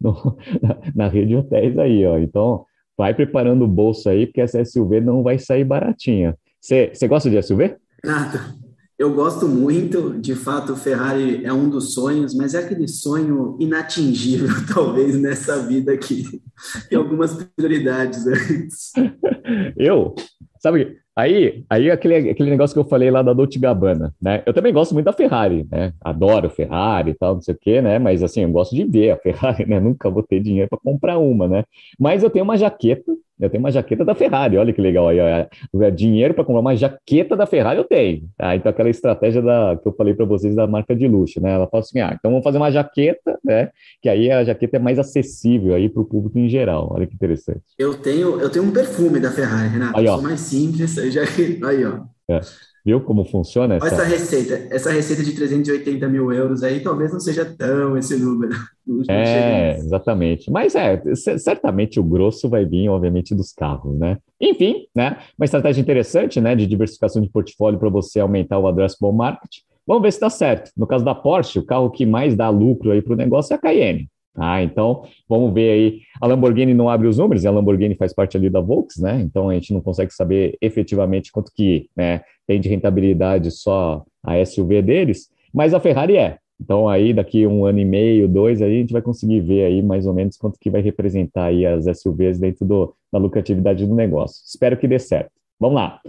no, 0.12 0.38
na, 0.62 0.78
na, 0.94 1.08
rede 1.08 1.30
de 1.30 1.36
hotéis 1.38 1.78
aí, 1.78 2.06
ó. 2.06 2.18
Então, 2.18 2.66
vai 2.98 3.14
preparando 3.14 3.64
o 3.64 3.68
bolso 3.68 4.10
aí, 4.10 4.28
porque 4.28 4.42
essa 4.42 4.64
SUV 4.64 5.00
não 5.00 5.24
vai 5.24 5.40
sair 5.40 5.64
baratinha. 5.64 6.38
Você 6.62 7.08
gosta 7.08 7.30
de 7.30 7.42
SUV? 7.42 7.76
Nada. 8.04 8.56
Eu 8.98 9.14
gosto 9.14 9.48
muito, 9.50 10.14
de 10.20 10.36
fato, 10.36 10.74
o 10.74 10.78
Ferrari 10.78 11.44
é 11.44 11.52
um 11.52 11.68
dos 11.68 11.94
sonhos, 11.94 12.36
mas 12.36 12.54
é 12.54 12.60
aquele 12.60 12.88
sonho 12.88 13.58
inatingível, 13.60 14.48
talvez, 14.72 15.20
nessa 15.20 15.66
vida 15.66 15.92
aqui. 15.92 16.42
Tem 16.90 16.98
algumas 16.98 17.34
prioridades 17.34 18.26
antes. 18.28 18.92
Eu, 19.76 20.14
sabe, 20.64 20.98
Aí, 21.16 21.64
aí 21.70 21.92
aquele, 21.92 22.32
aquele 22.32 22.50
negócio 22.50 22.74
que 22.74 22.80
eu 22.80 22.90
falei 22.90 23.12
lá 23.12 23.22
da 23.22 23.34
Dolce 23.34 23.60
Gabbana, 23.60 24.16
né? 24.20 24.42
Eu 24.48 24.54
também 24.54 24.74
gosto 24.74 24.94
muito 24.94 25.06
da 25.06 25.14
Ferrari, 25.14 25.68
né? 25.72 25.94
Adoro 26.02 26.50
Ferrari 26.50 27.12
e 27.12 27.14
tal, 27.14 27.36
não 27.36 27.42
sei 27.42 27.54
o 27.54 27.58
quê, 27.60 27.82
né? 27.84 28.00
Mas 28.00 28.24
assim, 28.24 28.42
eu 28.42 28.50
gosto 28.52 28.76
de 28.76 28.84
ver 28.84 29.12
a 29.12 29.18
Ferrari, 29.18 29.64
né? 29.70 29.80
Nunca 29.80 30.10
vou 30.10 30.24
ter 30.24 30.40
dinheiro 30.40 30.68
para 30.70 30.80
comprar 30.80 31.20
uma, 31.20 31.48
né? 31.48 31.64
Mas 32.00 32.24
eu 32.24 32.32
tenho 32.32 32.44
uma 32.44 32.58
jaqueta 32.58 33.14
eu 33.44 33.50
tenho 33.50 33.64
uma 33.64 33.72
jaqueta 33.72 34.06
da 34.06 34.16
Ferrari, 34.16 34.58
olha 34.58 34.74
que 34.74 34.82
legal 34.82 35.08
aí. 35.08 35.20
Ó. 35.20 35.90
Dinheiro 35.90 36.34
para 36.34 36.44
comprar 36.44 36.62
uma 36.62 36.76
jaqueta 36.76 37.36
da 37.36 37.46
Ferrari 37.46 37.78
eu 37.78 37.84
tenho. 37.84 38.30
Tá? 38.38 38.56
Então, 38.56 38.70
aquela 38.70 38.90
estratégia 38.90 39.42
da, 39.42 39.78
que 39.82 39.88
eu 39.88 39.94
falei 39.94 40.14
para 40.14 40.26
vocês 40.26 40.56
da 40.56 40.66
marca 40.66 40.96
de 40.96 41.08
luxo, 41.08 41.42
né? 41.42 41.52
Ela 41.54 41.68
fala 41.68 41.82
assim: 41.82 42.00
ah, 42.00 42.16
então 42.18 42.32
vamos 42.32 42.44
fazer 42.44 42.58
uma 42.58 42.72
jaqueta, 42.72 43.38
né? 43.44 43.70
Que 44.02 44.10
aí 44.10 44.32
a 44.32 44.44
jaqueta 44.44 44.78
é 44.78 44.80
mais 44.80 44.98
acessível 44.98 45.76
aí 45.76 45.90
para 45.90 46.02
o 46.02 46.06
público 46.06 46.38
em 46.40 46.50
geral. 46.50 46.90
Olha 46.92 47.06
que 47.06 47.16
interessante. 47.16 47.62
Eu 47.78 47.96
tenho, 47.96 48.40
eu 48.40 48.50
tenho 48.50 48.66
um 48.66 48.72
perfume 48.72 49.20
da 49.20 49.32
Ferrari, 49.32 49.70
Renato. 49.70 50.00
Aí, 50.00 50.08
ó. 50.08 50.22
mais 50.22 50.40
simples. 50.40 50.96
Já... 50.96 51.22
Aí, 51.68 51.86
ó. 51.86 52.02
É. 52.30 52.40
Viu 52.86 53.00
como 53.00 53.24
funciona 53.24 53.76
essa... 53.76 53.88
essa 53.88 54.04
receita? 54.04 54.68
Essa 54.70 54.92
receita 54.92 55.24
de 55.24 55.32
380 55.32 56.08
mil 56.10 56.34
euros 56.34 56.64
aí 56.64 56.82
talvez 56.82 57.14
não 57.14 57.20
seja 57.20 57.46
tão 57.46 57.98
esse 57.98 58.18
número. 58.18 58.54
É, 59.08 59.78
exatamente. 59.78 60.52
Mas 60.52 60.76
é, 60.76 61.02
certamente 61.16 62.02
o 62.02 62.04
grosso 62.04 62.50
vai 62.50 62.66
vir, 62.66 62.90
obviamente, 62.90 63.34
dos 63.34 63.54
carros, 63.54 63.98
né? 63.98 64.18
Enfim, 64.42 64.88
né? 64.94 65.20
Uma 65.40 65.46
estratégia 65.46 65.80
interessante, 65.80 66.42
né? 66.42 66.54
De 66.54 66.68
diversificação 66.68 67.22
de 67.22 67.30
portfólio 67.30 67.80
para 67.80 67.90
você 67.90 68.20
aumentar 68.20 68.60
o 68.60 68.68
addressable 68.68 69.16
market. 69.16 69.50
Vamos 69.88 70.04
ver 70.04 70.12
se 70.12 70.20
dá 70.20 70.30
certo. 70.30 70.70
No 70.76 70.86
caso 70.86 71.06
da 71.06 71.16
Porsche, 71.16 71.60
o 71.60 71.66
carro 71.66 71.90
que 71.90 72.06
mais 72.06 72.36
dá 72.36 72.50
lucro 72.50 72.92
aí 72.92 73.02
para 73.02 73.14
o 73.14 73.16
negócio 73.16 73.54
é 73.54 73.56
a 73.56 73.60
Cayenne. 73.60 74.10
Ah, 74.36 74.64
então 74.64 75.04
vamos 75.30 75.54
ver 75.54 75.70
aí. 75.72 76.02
A 76.20 76.28
Lamborghini 76.28 76.74
não 76.74 76.90
abre 76.90 77.08
os 77.08 77.18
números, 77.18 77.44
e 77.44 77.48
a 77.48 77.52
Lamborghini 77.52 77.96
faz 77.96 78.14
parte 78.14 78.36
ali 78.36 78.50
da 78.50 78.60
Volks, 78.60 78.98
né? 78.98 79.22
Então 79.22 79.50
a 79.50 79.54
gente 79.54 79.74
não 79.74 79.82
consegue 79.82 80.14
saber 80.14 80.58
efetivamente 80.62 81.32
quanto 81.32 81.52
que 81.54 81.88
né, 81.96 82.22
tem 82.48 82.60
de 82.60 82.70
rentabilidade 82.70 83.52
só 83.52 84.04
a 84.24 84.44
SUV 84.44 84.82
deles, 84.82 85.30
mas 85.54 85.74
a 85.74 85.80
Ferrari 85.80 86.18
é. 86.18 86.38
Então 86.60 86.88
aí 86.88 87.14
daqui 87.14 87.46
um 87.46 87.66
ano 87.66 87.80
e 87.80 87.86
meio, 87.86 88.28
dois, 88.28 88.62
aí 88.62 88.76
a 88.76 88.80
gente 88.80 88.94
vai 88.94 89.02
conseguir 89.02 89.42
ver 89.42 89.66
aí 89.66 89.82
mais 89.82 90.08
ou 90.08 90.14
menos 90.14 90.38
quanto 90.38 90.60
que 90.60 90.70
vai 90.70 90.82
representar 90.82 91.46
aí 91.46 91.66
as 91.66 91.86
SUVs 92.00 92.40
dentro 92.40 92.66
do, 92.66 92.96
da 93.12 93.20
lucratividade 93.20 93.86
do 93.86 93.94
negócio. 93.94 94.42
Espero 94.46 94.78
que 94.78 94.88
dê 94.88 94.98
certo. 94.98 95.32
Vamos 95.60 95.76
lá. 95.76 96.00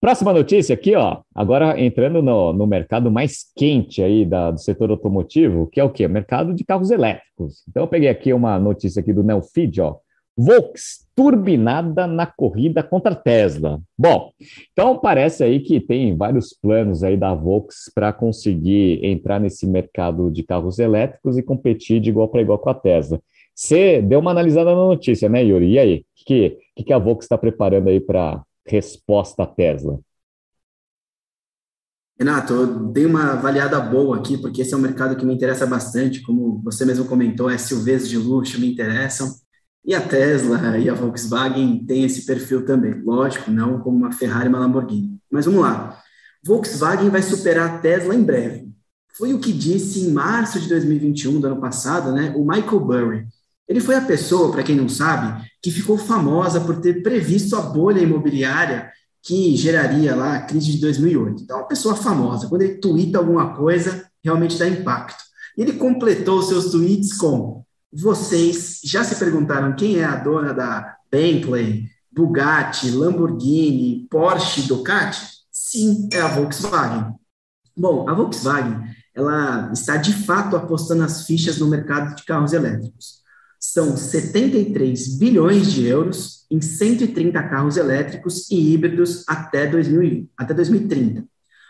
Próxima 0.00 0.32
notícia 0.32 0.72
aqui, 0.72 0.94
ó. 0.94 1.20
Agora 1.34 1.78
entrando 1.78 2.22
no, 2.22 2.54
no 2.54 2.66
mercado 2.66 3.10
mais 3.10 3.52
quente 3.54 4.02
aí 4.02 4.24
da, 4.24 4.50
do 4.50 4.58
setor 4.58 4.90
automotivo, 4.90 5.66
que 5.66 5.78
é 5.78 5.84
o 5.84 5.90
quê? 5.90 6.08
Mercado 6.08 6.54
de 6.54 6.64
carros 6.64 6.90
elétricos. 6.90 7.62
Então 7.68 7.82
eu 7.82 7.86
peguei 7.86 8.08
aqui 8.08 8.32
uma 8.32 8.58
notícia 8.58 9.00
aqui 9.00 9.12
do 9.12 9.22
Neofeed, 9.22 9.82
ó. 9.82 9.98
Volks 10.34 11.06
turbinada 11.14 12.06
na 12.06 12.24
corrida 12.24 12.82
contra 12.82 13.14
Tesla. 13.14 13.78
Bom, 13.98 14.32
então 14.72 14.96
parece 14.98 15.44
aí 15.44 15.60
que 15.60 15.78
tem 15.78 16.16
vários 16.16 16.54
planos 16.54 17.04
aí 17.04 17.14
da 17.14 17.34
Volks 17.34 17.92
para 17.94 18.10
conseguir 18.10 19.04
entrar 19.04 19.38
nesse 19.38 19.66
mercado 19.66 20.30
de 20.30 20.42
carros 20.42 20.78
elétricos 20.78 21.36
e 21.36 21.42
competir 21.42 22.00
de 22.00 22.08
igual 22.08 22.28
para 22.28 22.40
igual 22.40 22.58
com 22.58 22.70
a 22.70 22.74
Tesla. 22.74 23.20
Você 23.54 24.00
deu 24.00 24.20
uma 24.20 24.30
analisada 24.30 24.70
na 24.70 24.76
notícia, 24.76 25.28
né, 25.28 25.44
Yuri? 25.44 25.72
E 25.72 25.78
aí, 25.78 25.96
o 25.98 26.24
que, 26.24 26.56
que, 26.74 26.84
que 26.84 26.92
a 26.94 26.98
Volks 26.98 27.26
está 27.26 27.36
preparando 27.36 27.90
aí 27.90 28.00
para 28.00 28.42
resposta 28.70 29.42
à 29.42 29.46
Tesla? 29.46 29.98
Renato, 32.20 32.52
eu 32.52 32.92
dei 32.92 33.06
uma 33.06 33.32
avaliada 33.32 33.80
boa 33.80 34.18
aqui, 34.18 34.36
porque 34.36 34.60
esse 34.60 34.74
é 34.74 34.76
um 34.76 34.80
mercado 34.80 35.16
que 35.16 35.24
me 35.24 35.34
interessa 35.34 35.66
bastante, 35.66 36.20
como 36.20 36.60
você 36.62 36.84
mesmo 36.84 37.06
comentou, 37.06 37.50
SUVs 37.50 38.06
de 38.06 38.18
luxo 38.18 38.60
me 38.60 38.70
interessam, 38.70 39.34
e 39.82 39.94
a 39.94 40.06
Tesla 40.06 40.78
e 40.78 40.90
a 40.90 40.94
Volkswagen 40.94 41.82
têm 41.86 42.04
esse 42.04 42.26
perfil 42.26 42.66
também, 42.66 43.02
lógico, 43.02 43.50
não 43.50 43.80
como 43.80 43.96
uma 43.96 44.12
Ferrari 44.12 44.46
e 44.46 44.48
uma 44.50 44.58
Lamborghini. 44.58 45.18
Mas 45.30 45.46
vamos 45.46 45.62
lá, 45.62 45.98
Volkswagen 46.44 47.08
vai 47.08 47.22
superar 47.22 47.70
a 47.70 47.78
Tesla 47.78 48.14
em 48.14 48.22
breve. 48.22 48.70
Foi 49.16 49.32
o 49.32 49.40
que 49.40 49.50
disse 49.50 50.00
em 50.00 50.12
março 50.12 50.60
de 50.60 50.68
2021, 50.68 51.40
do 51.40 51.46
ano 51.46 51.60
passado, 51.60 52.12
né, 52.12 52.34
o 52.36 52.44
Michael 52.46 52.80
Burry, 52.80 53.26
ele 53.70 53.80
foi 53.80 53.94
a 53.94 54.00
pessoa, 54.00 54.50
para 54.50 54.64
quem 54.64 54.74
não 54.74 54.88
sabe, 54.88 55.48
que 55.62 55.70
ficou 55.70 55.96
famosa 55.96 56.60
por 56.60 56.80
ter 56.80 57.04
previsto 57.04 57.54
a 57.54 57.60
bolha 57.60 58.00
imobiliária 58.00 58.90
que 59.22 59.54
geraria 59.54 60.16
lá 60.16 60.34
a 60.34 60.42
crise 60.42 60.72
de 60.72 60.80
2008. 60.80 61.44
Então, 61.44 61.56
é 61.56 61.60
uma 61.60 61.68
pessoa 61.68 61.94
famosa. 61.94 62.48
Quando 62.48 62.62
ele 62.62 62.78
twitta 62.78 63.18
alguma 63.18 63.54
coisa, 63.54 64.04
realmente 64.24 64.58
dá 64.58 64.66
impacto. 64.66 65.22
Ele 65.56 65.74
completou 65.74 66.42
seus 66.42 66.72
tweets 66.72 67.16
com: 67.16 67.64
Vocês 67.92 68.80
já 68.82 69.04
se 69.04 69.14
perguntaram 69.14 69.76
quem 69.76 69.98
é 69.98 70.04
a 70.04 70.16
dona 70.16 70.52
da 70.52 70.96
Bentley, 71.08 71.84
Bugatti, 72.10 72.90
Lamborghini, 72.90 74.08
Porsche, 74.10 74.62
Ducati? 74.62 75.24
Sim, 75.52 76.08
é 76.12 76.20
a 76.20 76.26
Volkswagen. 76.26 77.14
Bom, 77.76 78.08
a 78.08 78.14
Volkswagen 78.14 78.80
ela 79.14 79.70
está 79.72 79.96
de 79.96 80.12
fato 80.12 80.56
apostando 80.56 81.04
as 81.04 81.24
fichas 81.24 81.58
no 81.58 81.68
mercado 81.68 82.16
de 82.16 82.24
carros 82.24 82.52
elétricos 82.52 83.19
são 83.60 83.94
73 83.94 85.18
bilhões 85.18 85.70
de 85.70 85.86
euros 85.86 86.46
em 86.50 86.62
130 86.62 87.42
carros 87.42 87.76
elétricos 87.76 88.50
e 88.50 88.72
híbridos 88.72 89.22
até, 89.28 89.66
2000, 89.66 90.28
até 90.36 90.54
2030. 90.54 91.24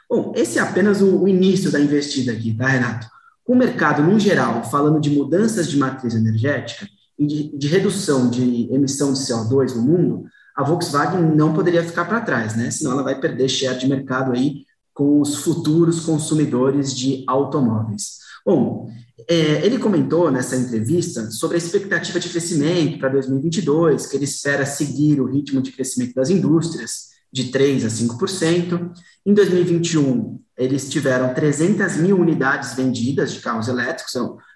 Bom, 0.09 0.33
esse 0.37 0.59
é 0.59 0.63
apenas 0.63 1.03
o, 1.03 1.25
o 1.25 1.29
início 1.29 1.71
da 1.71 1.81
investida 1.81 2.31
aqui, 2.31 2.55
tá, 2.55 2.69
Renato? 2.69 3.09
Com 3.45 3.55
o 3.55 3.59
mercado, 3.59 4.03
no 4.03 4.19
geral, 4.21 4.63
falando 4.71 5.01
de 5.01 5.11
mudanças 5.11 5.69
de 5.69 5.77
matriz 5.77 6.15
energética 6.15 6.87
e 7.19 7.27
de, 7.27 7.59
de 7.59 7.67
redução 7.67 8.31
de 8.31 8.73
emissão 8.73 9.13
de 9.13 9.19
CO2 9.19 9.75
no 9.75 9.83
mundo, 9.83 10.25
a 10.57 10.63
Volkswagen 10.63 11.35
não 11.35 11.53
poderia 11.53 11.83
ficar 11.83 12.05
para 12.05 12.21
trás, 12.21 12.55
né? 12.55 12.71
Senão 12.71 12.93
ela 12.93 13.03
vai 13.03 13.19
perder 13.19 13.49
share 13.49 13.79
de 13.79 13.89
mercado 13.89 14.33
aí 14.33 14.65
com 14.95 15.21
os 15.21 15.37
futuros 15.37 16.01
consumidores 16.01 16.95
de 16.95 17.25
automóveis. 17.27 18.19
Bom, 18.45 18.91
é, 19.29 19.65
ele 19.65 19.79
comentou 19.79 20.31
nessa 20.31 20.57
entrevista 20.57 21.31
sobre 21.31 21.57
a 21.57 21.59
expectativa 21.59 22.19
de 22.19 22.29
crescimento 22.29 22.99
para 22.99 23.11
2022, 23.11 24.07
que 24.07 24.17
ele 24.17 24.25
espera 24.25 24.65
seguir 24.67 25.21
o 25.21 25.27
ritmo 25.27 25.61
de 25.61 25.73
crescimento 25.73 26.15
das 26.15 26.31
indústrias, 26.31 27.11
de 27.33 27.45
3% 27.51 27.85
a 27.85 27.89
5%. 27.89 28.93
Em 29.25 29.35
2021, 29.35 30.41
eles 30.57 30.91
tiveram 30.91 31.33
300 31.33 31.97
mil 31.97 32.19
unidades 32.19 32.75
vendidas 32.75 33.33
de 33.33 33.41
carros 33.41 33.69
elétricos, 33.69 34.15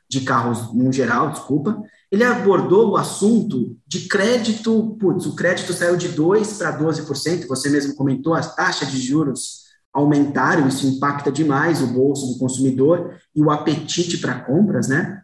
de 0.09 0.21
carros 0.23 0.75
no 0.75 0.93
geral, 0.93 1.31
desculpa. 1.31 1.81
Ele 2.11 2.25
abordou 2.25 2.91
o 2.91 2.97
assunto 2.97 3.77
de 3.87 4.01
crédito, 4.03 4.97
putz, 5.01 5.27
o 5.27 5.35
crédito 5.35 5.73
saiu 5.73 5.97
de 5.97 6.11
2% 6.11 6.59
para 6.59 6.79
12%, 6.79 7.47
você 7.47 7.71
mesmo 7.71 7.95
comentou, 7.95 8.35
as 8.35 8.55
taxas 8.55 8.91
de 8.91 9.01
juros 9.01 9.64
aumentaram, 9.95 10.67
isso 10.67 10.87
impacta 10.87 11.31
demais 11.31 11.81
o 11.81 11.87
bolso 11.87 12.33
do 12.33 12.39
consumidor 12.39 13.15
e 13.35 13.41
o 13.41 13.51
apetite 13.51 14.19
para 14.19 14.41
compras, 14.41 14.89
né? 14.89 15.23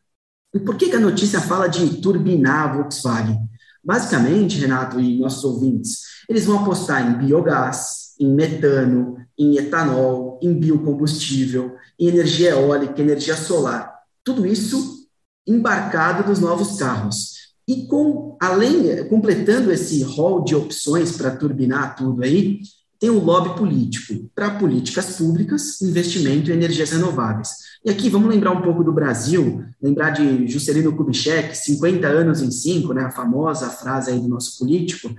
E 0.55 0.61
por 0.61 0.77
que, 0.77 0.89
que 0.89 0.97
a 0.97 1.01
notícia 1.01 1.41
fala 1.41 1.69
de 1.69 2.01
turbinar 2.01 2.71
a 2.71 2.73
Volkswagen? 2.75 3.39
Basicamente, 3.83 4.59
Renato 4.59 5.01
e 5.01 5.19
nossos 5.19 5.43
ouvintes, 5.45 6.03
eles 6.29 6.45
vão 6.45 6.61
apostar 6.61 7.05
em 7.05 7.19
biogás, 7.19 8.15
em 8.21 8.33
metano, 8.33 9.17
em 9.39 9.57
etanol, 9.57 10.39
em 10.43 10.53
biocombustível, 10.55 11.77
em 11.99 12.09
energia 12.09 12.51
eólica, 12.51 13.01
energia 13.01 13.35
solar. 13.35 13.93
Tudo 14.23 14.47
isso 14.47 15.09
embarcado 15.47 16.29
nos 16.29 16.39
novos 16.39 16.79
carros. 16.79 17.41
E 17.67 17.87
com, 17.87 18.37
além, 18.41 19.09
completando 19.09 19.73
esse 19.73 20.03
rol 20.03 20.45
de 20.45 20.55
opções 20.55 21.17
para 21.17 21.35
turbinar 21.35 21.97
tudo 21.97 22.23
aí, 22.23 22.61
tem 23.01 23.09
o 23.09 23.19
lobby 23.19 23.57
político 23.57 24.31
para 24.35 24.51
políticas 24.51 25.17
públicas, 25.17 25.81
investimento 25.81 26.51
em 26.51 26.55
energias 26.55 26.91
renováveis. 26.91 27.49
E 27.83 27.91
aqui 27.91 28.11
vamos 28.11 28.29
lembrar 28.29 28.51
um 28.51 28.61
pouco 28.61 28.85
do 28.85 28.93
Brasil, 28.93 29.65
lembrar 29.83 30.11
de 30.11 30.47
Juscelino 30.47 30.95
Kubitschek, 30.95 31.57
50 31.57 32.07
anos 32.07 32.43
em 32.43 32.51
5, 32.51 32.93
né, 32.93 33.05
a 33.05 33.11
famosa 33.11 33.71
frase 33.71 34.11
aí 34.11 34.21
do 34.21 34.29
nosso 34.29 34.59
político, 34.59 35.11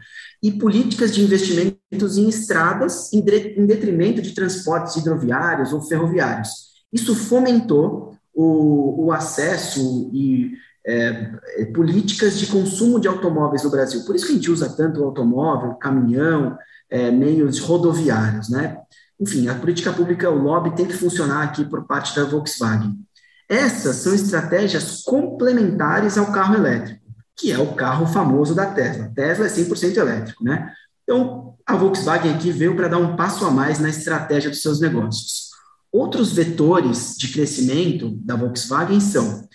e 0.43 0.51
políticas 0.51 1.13
de 1.13 1.23
investimentos 1.23 2.17
em 2.17 2.29
estradas 2.29 3.11
em, 3.11 3.19
em 3.19 3.65
detrimento 3.65 4.21
de 4.21 4.35
transportes 4.35 4.95
hidroviários 4.97 5.73
ou 5.73 5.81
ferroviários. 5.81 6.49
Isso 6.93 7.15
fomentou 7.15 8.15
o, 8.31 9.05
o 9.05 9.11
acesso 9.11 10.11
e 10.13 10.51
é, 10.85 11.65
políticas 11.73 12.39
de 12.39 12.45
consumo 12.47 12.99
de 12.99 13.07
automóveis 13.07 13.63
no 13.63 13.71
Brasil. 13.71 14.03
Por 14.05 14.15
isso 14.15 14.25
que 14.25 14.31
a 14.33 14.35
gente 14.35 14.51
usa 14.51 14.69
tanto 14.69 15.01
o 15.01 15.05
automóvel, 15.05 15.75
caminhão, 15.75 16.57
é, 16.91 17.09
meios 17.09 17.59
rodoviários, 17.59 18.49
né? 18.49 18.77
Enfim, 19.19 19.47
a 19.47 19.55
política 19.55 19.93
pública, 19.93 20.29
o 20.29 20.37
lobby 20.37 20.75
tem 20.75 20.85
que 20.85 20.93
funcionar 20.93 21.43
aqui 21.43 21.63
por 21.63 21.85
parte 21.85 22.15
da 22.15 22.25
Volkswagen. 22.25 22.99
Essas 23.47 23.97
são 23.97 24.13
estratégias 24.13 25.01
complementares 25.03 26.17
ao 26.17 26.31
carro 26.31 26.55
elétrico, 26.55 27.01
que 27.37 27.51
é 27.51 27.57
o 27.57 27.73
carro 27.73 28.05
famoso 28.07 28.53
da 28.53 28.65
Tesla. 28.65 29.11
Tesla 29.15 29.45
é 29.45 29.49
100% 29.49 29.97
elétrico, 29.97 30.43
né? 30.43 30.73
Então, 31.03 31.55
a 31.65 31.75
Volkswagen 31.75 32.33
aqui 32.33 32.51
veio 32.51 32.75
para 32.75 32.87
dar 32.87 32.97
um 32.97 33.15
passo 33.15 33.45
a 33.45 33.51
mais 33.51 33.79
na 33.79 33.89
estratégia 33.89 34.49
dos 34.49 34.61
seus 34.61 34.79
negócios. 34.79 35.49
Outros 35.91 36.31
vetores 36.31 37.15
de 37.17 37.27
crescimento 37.27 38.09
da 38.23 38.35
Volkswagen 38.35 38.99
são 38.99 39.47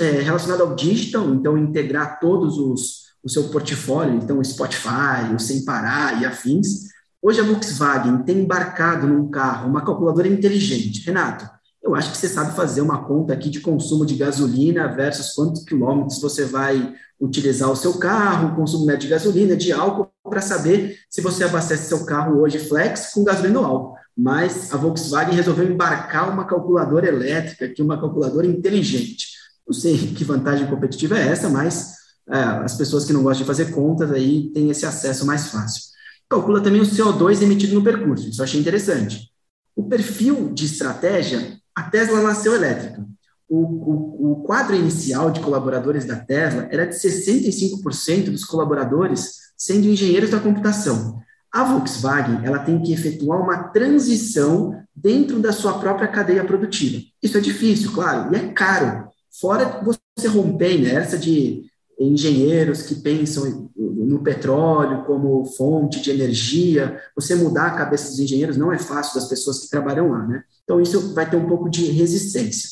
é, 0.00 0.20
relacionado 0.20 0.62
ao 0.62 0.74
digital, 0.74 1.32
então 1.32 1.56
integrar 1.56 2.18
todos 2.18 2.58
os 2.58 3.03
o 3.24 3.28
seu 3.28 3.44
portfólio, 3.44 4.16
então 4.16 4.38
o 4.38 4.44
Spotify, 4.44 5.32
o 5.34 5.38
Sem 5.38 5.64
Parar 5.64 6.20
e 6.20 6.26
afins. 6.26 6.90
Hoje 7.22 7.40
a 7.40 7.44
Volkswagen 7.44 8.18
tem 8.18 8.40
embarcado 8.40 9.06
num 9.06 9.30
carro 9.30 9.68
uma 9.68 9.82
calculadora 9.82 10.28
inteligente. 10.28 11.06
Renato, 11.06 11.48
eu 11.82 11.94
acho 11.94 12.12
que 12.12 12.18
você 12.18 12.28
sabe 12.28 12.54
fazer 12.54 12.82
uma 12.82 13.04
conta 13.04 13.32
aqui 13.32 13.48
de 13.48 13.60
consumo 13.60 14.04
de 14.04 14.14
gasolina 14.14 14.86
versus 14.88 15.32
quantos 15.34 15.64
quilômetros 15.64 16.20
você 16.20 16.44
vai 16.44 16.94
utilizar 17.18 17.70
o 17.70 17.76
seu 17.76 17.94
carro, 17.94 18.54
consumo 18.54 18.84
médio 18.84 19.02
de 19.02 19.08
gasolina, 19.08 19.56
de 19.56 19.72
álcool, 19.72 20.10
para 20.22 20.42
saber 20.42 20.98
se 21.08 21.22
você 21.22 21.44
abastece 21.44 21.88
seu 21.88 22.04
carro 22.04 22.40
hoje 22.40 22.58
flex 22.58 23.12
com 23.14 23.24
gasolina 23.24 23.60
ou 23.60 23.64
álcool. 23.64 23.94
Mas 24.16 24.72
a 24.72 24.76
Volkswagen 24.76 25.34
resolveu 25.34 25.66
embarcar 25.66 26.30
uma 26.30 26.46
calculadora 26.46 27.08
elétrica, 27.08 27.68
que 27.68 27.82
uma 27.82 27.98
calculadora 27.98 28.46
inteligente. 28.46 29.28
Não 29.66 29.74
sei 29.74 29.96
que 29.96 30.24
vantagem 30.24 30.66
competitiva 30.66 31.18
é 31.18 31.28
essa, 31.28 31.48
mas 31.48 32.03
é, 32.28 32.38
as 32.38 32.76
pessoas 32.76 33.04
que 33.04 33.12
não 33.12 33.22
gostam 33.22 33.42
de 33.42 33.46
fazer 33.46 33.72
contas 33.72 34.10
aí 34.10 34.50
têm 34.52 34.70
esse 34.70 34.86
acesso 34.86 35.26
mais 35.26 35.48
fácil. 35.48 35.82
Calcula 36.28 36.62
também 36.62 36.80
o 36.80 36.86
CO2 36.86 37.42
emitido 37.42 37.74
no 37.74 37.84
percurso, 37.84 38.28
isso 38.28 38.40
eu 38.40 38.44
achei 38.44 38.60
interessante. 38.60 39.30
O 39.76 39.84
perfil 39.84 40.52
de 40.52 40.64
estratégia, 40.64 41.58
a 41.74 41.82
Tesla 41.82 42.22
nasceu 42.22 42.54
elétrica. 42.54 43.04
O, 43.48 43.58
o, 43.58 44.32
o 44.32 44.36
quadro 44.42 44.74
inicial 44.74 45.30
de 45.30 45.40
colaboradores 45.40 46.04
da 46.04 46.16
Tesla 46.16 46.66
era 46.70 46.86
de 46.86 46.94
65% 46.94 48.30
dos 48.30 48.44
colaboradores 48.44 49.44
sendo 49.56 49.86
engenheiros 49.86 50.30
da 50.30 50.40
computação. 50.40 51.20
A 51.52 51.62
Volkswagen 51.62 52.44
ela 52.44 52.58
tem 52.58 52.82
que 52.82 52.92
efetuar 52.92 53.40
uma 53.40 53.68
transição 53.68 54.82
dentro 54.94 55.38
da 55.38 55.52
sua 55.52 55.78
própria 55.78 56.08
cadeia 56.08 56.44
produtiva. 56.44 57.00
Isso 57.22 57.38
é 57.38 57.40
difícil, 57.40 57.92
claro, 57.92 58.34
e 58.34 58.36
é 58.36 58.48
caro. 58.52 59.08
Fora 59.40 59.80
você 59.84 60.26
romper 60.26 60.66
a 60.66 60.70
inércia 60.70 61.18
de 61.18 61.62
engenheiros 61.98 62.82
que 62.82 62.96
pensam 62.96 63.70
no 63.76 64.22
petróleo 64.22 65.04
como 65.04 65.44
fonte 65.44 66.00
de 66.00 66.10
energia, 66.10 67.00
você 67.14 67.34
mudar 67.34 67.66
a 67.66 67.76
cabeça 67.76 68.10
dos 68.10 68.18
engenheiros 68.18 68.56
não 68.56 68.72
é 68.72 68.78
fácil 68.78 69.14
das 69.14 69.28
pessoas 69.28 69.60
que 69.60 69.70
trabalham 69.70 70.10
lá, 70.10 70.26
né? 70.26 70.44
Então 70.64 70.80
isso 70.80 71.14
vai 71.14 71.28
ter 71.28 71.36
um 71.36 71.46
pouco 71.46 71.68
de 71.68 71.86
resistência. 71.90 72.70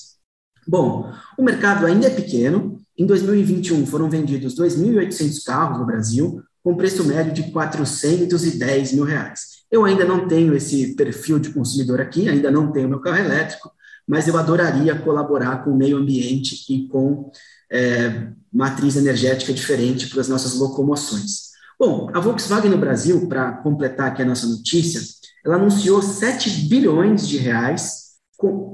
Bom, 0.66 1.10
o 1.38 1.42
mercado 1.42 1.86
ainda 1.86 2.06
é 2.06 2.10
pequeno. 2.10 2.78
Em 2.96 3.06
2021 3.06 3.86
foram 3.86 4.08
vendidos 4.08 4.54
2.800 4.54 5.44
carros 5.44 5.78
no 5.78 5.86
Brasil, 5.86 6.42
com 6.62 6.76
preço 6.76 7.04
médio 7.04 7.32
de 7.32 7.50
410 7.50 8.92
mil 8.92 9.04
reais. 9.04 9.62
Eu 9.70 9.84
ainda 9.84 10.04
não 10.04 10.28
tenho 10.28 10.54
esse 10.54 10.94
perfil 10.94 11.38
de 11.38 11.50
consumidor 11.50 12.00
aqui, 12.00 12.28
ainda 12.28 12.50
não 12.50 12.70
tenho 12.70 12.88
meu 12.88 13.00
carro 13.00 13.18
elétrico, 13.18 13.72
mas 14.06 14.28
eu 14.28 14.36
adoraria 14.36 14.98
colaborar 14.98 15.64
com 15.64 15.70
o 15.70 15.76
meio 15.76 15.96
ambiente 15.96 16.64
e 16.68 16.86
com 16.88 17.30
é, 17.72 18.28
matriz 18.52 18.96
energética 18.96 19.52
diferente 19.52 20.08
para 20.08 20.20
as 20.20 20.28
nossas 20.28 20.54
locomoções. 20.54 21.52
Bom, 21.78 22.10
a 22.12 22.20
Volkswagen 22.20 22.70
no 22.70 22.78
Brasil, 22.78 23.26
para 23.26 23.52
completar 23.52 24.08
aqui 24.08 24.22
a 24.22 24.26
nossa 24.26 24.46
notícia, 24.46 25.00
ela 25.44 25.56
anunciou 25.56 26.00
7 26.00 26.68
bilhões 26.68 27.26
de 27.26 27.38
reais 27.38 28.02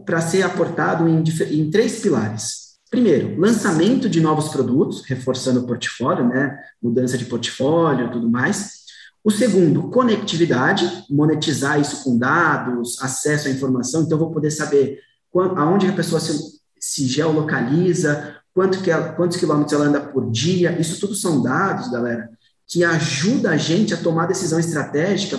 para 0.05 0.21
ser 0.21 0.43
aportado 0.43 1.09
em, 1.09 1.23
em 1.51 1.71
três 1.71 2.01
pilares. 2.01 2.69
Primeiro, 2.91 3.39
lançamento 3.39 4.09
de 4.09 4.21
novos 4.21 4.49
produtos, 4.49 5.03
reforçando 5.07 5.61
o 5.61 5.67
portfólio, 5.67 6.27
né? 6.27 6.59
Mudança 6.83 7.19
de 7.19 7.27
portfólio, 7.27 8.11
tudo 8.11 8.31
mais. 8.31 8.79
O 9.23 9.31
segundo, 9.31 9.91
conectividade, 9.91 11.05
monetizar 11.11 11.79
isso 11.79 12.03
com 12.03 12.17
dados, 12.17 13.01
acesso 13.03 13.49
à 13.49 13.51
informação. 13.51 14.03
Então, 14.03 14.19
vou 14.19 14.31
poder 14.31 14.51
saber 14.51 15.01
quando, 15.31 15.59
aonde 15.59 15.87
a 15.87 15.93
pessoa 15.93 16.19
se, 16.19 16.33
se 16.81 17.07
geolocaliza, 17.07 18.38
quanto 18.59 18.83
que 18.83 18.91
ela, 18.91 19.13
quantos 19.13 19.37
quilômetros 19.37 19.73
ela 19.73 19.85
anda 19.85 20.01
por 20.01 20.29
dia, 20.33 20.77
isso 20.81 20.99
tudo 20.99 21.15
são 21.15 21.41
dados, 21.41 21.89
galera, 21.93 22.29
que 22.67 22.83
ajuda 22.83 23.51
a 23.51 23.57
gente 23.57 23.95
a 23.95 23.97
tomar 23.97 24.27
decisão 24.27 24.59
estratégica 24.59 25.39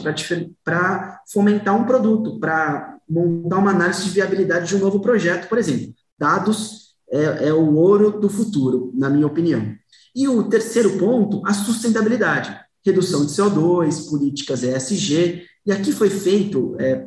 para 0.63 1.19
fomentar 1.29 1.75
um 1.75 1.83
produto, 1.83 2.39
para 2.39 2.97
montar 3.09 3.57
uma 3.57 3.71
análise 3.71 4.05
de 4.05 4.11
viabilidade 4.11 4.69
de 4.69 4.77
um 4.77 4.79
novo 4.79 5.01
projeto, 5.01 5.49
por 5.49 5.57
exemplo. 5.57 5.93
Dados 6.17 6.95
é, 7.11 7.49
é 7.49 7.53
o 7.53 7.75
ouro 7.75 8.21
do 8.21 8.29
futuro, 8.29 8.93
na 8.95 9.09
minha 9.09 9.27
opinião. 9.27 9.75
E 10.15 10.25
o 10.29 10.43
terceiro 10.43 10.97
ponto, 10.97 11.45
a 11.45 11.53
sustentabilidade. 11.53 12.57
Redução 12.85 13.25
de 13.25 13.33
CO2, 13.33 14.09
políticas 14.09 14.63
ESG, 14.63 15.43
e 15.65 15.73
aqui 15.73 15.91
foi 15.91 16.09
feito 16.09 16.77
é, 16.79 17.05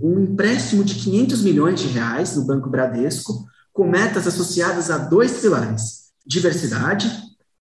um 0.00 0.20
empréstimo 0.20 0.84
de 0.84 0.94
500 0.94 1.42
milhões 1.42 1.80
de 1.80 1.88
reais 1.88 2.36
no 2.36 2.46
Banco 2.46 2.70
Bradesco, 2.70 3.44
com 3.78 3.86
metas 3.86 4.26
associadas 4.26 4.90
a 4.90 4.98
dois 4.98 5.40
pilares: 5.40 6.08
diversidade, 6.26 7.08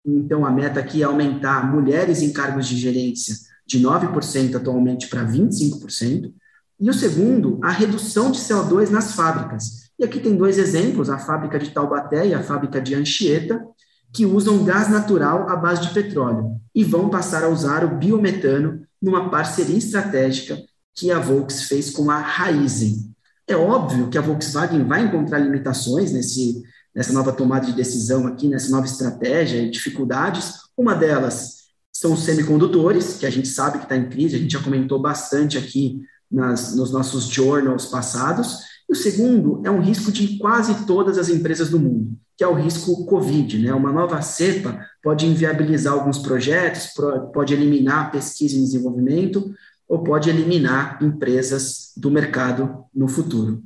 então 0.03 0.47
a 0.47 0.51
meta 0.51 0.81
aqui 0.81 1.03
é 1.03 1.05
aumentar 1.05 1.71
mulheres 1.71 2.23
em 2.23 2.33
cargos 2.33 2.67
de 2.67 2.75
gerência 2.75 3.37
de 3.67 3.79
9% 3.79 4.55
atualmente 4.55 5.09
para 5.09 5.27
25%, 5.27 6.33
e 6.81 6.89
o 6.89 6.95
segundo, 6.95 7.61
a 7.63 7.71
redução 7.71 8.31
de 8.31 8.39
CO2 8.39 8.89
nas 8.89 9.13
fábricas. 9.13 9.91
E 9.99 10.05
aqui 10.05 10.19
tem 10.19 10.35
dois 10.35 10.57
exemplos, 10.57 11.11
a 11.11 11.19
fábrica 11.19 11.59
de 11.59 11.71
Taubaté 11.71 12.29
e 12.29 12.33
a 12.33 12.43
fábrica 12.43 12.81
de 12.81 12.95
Anchieta, 12.95 13.63
que 14.11 14.25
usam 14.25 14.65
gás 14.65 14.89
natural 14.89 15.51
à 15.51 15.57
base 15.57 15.83
de 15.83 15.91
petróleo 15.93 16.59
e 16.75 16.83
vão 16.83 17.11
passar 17.11 17.45
a 17.45 17.49
usar 17.49 17.85
o 17.85 17.99
biometano 17.99 18.87
numa 19.03 19.29
parceria 19.29 19.77
estratégica 19.77 20.57
que 20.95 21.11
a 21.11 21.19
Volks 21.19 21.65
fez 21.65 21.91
com 21.91 22.11
a 22.11 22.19
Raizen. 22.19 23.15
É 23.49 23.57
óbvio 23.57 24.09
que 24.09 24.19
a 24.19 24.21
Volkswagen 24.21 24.85
vai 24.85 25.05
encontrar 25.05 25.39
limitações 25.39 26.13
nesse, 26.13 26.63
nessa 26.95 27.13
nova 27.13 27.33
tomada 27.33 27.67
de 27.67 27.73
decisão 27.73 28.27
aqui, 28.27 28.49
nessa 28.49 28.71
nova 28.71 28.87
estratégia, 28.87 29.71
dificuldades. 29.71 30.55
Uma 30.77 30.95
delas 30.95 31.67
são 31.93 32.13
os 32.13 32.25
semicondutores, 32.25 33.19
que 33.19 33.27
a 33.27 33.31
gente 33.31 33.49
sabe 33.49 33.79
que 33.79 33.85
está 33.85 33.97
em 33.97 34.09
crise, 34.09 34.37
a 34.37 34.39
gente 34.39 34.53
já 34.53 34.63
comentou 34.63 35.01
bastante 35.01 35.57
aqui 35.57 36.01
nas, 36.31 36.75
nos 36.75 36.91
nossos 36.91 37.25
journals 37.27 37.87
passados. 37.87 38.59
E 38.89 38.93
o 38.93 38.97
segundo 38.97 39.63
é 39.65 39.71
um 39.71 39.81
risco 39.81 40.11
de 40.11 40.39
quase 40.39 40.87
todas 40.87 41.17
as 41.17 41.29
empresas 41.29 41.71
do 41.71 41.79
mundo, 41.79 42.17
que 42.37 42.45
é 42.45 42.49
o 42.49 42.55
risco 42.55 43.07
Covid. 43.07 43.59
Né? 43.59 43.73
Uma 43.73 43.93
nova 43.93 44.21
cepa 44.23 44.79
pode 45.03 45.25
inviabilizar 45.25 45.93
alguns 45.93 46.19
projetos, 46.19 46.89
pode 47.33 47.55
eliminar 47.55 48.11
pesquisa 48.11 48.57
e 48.57 48.61
desenvolvimento, 48.61 49.55
ou 49.89 50.03
pode 50.03 50.29
eliminar 50.29 51.03
empresas 51.03 51.93
do 51.97 52.11
mercado 52.11 52.85
no 52.95 53.09
futuro. 53.09 53.63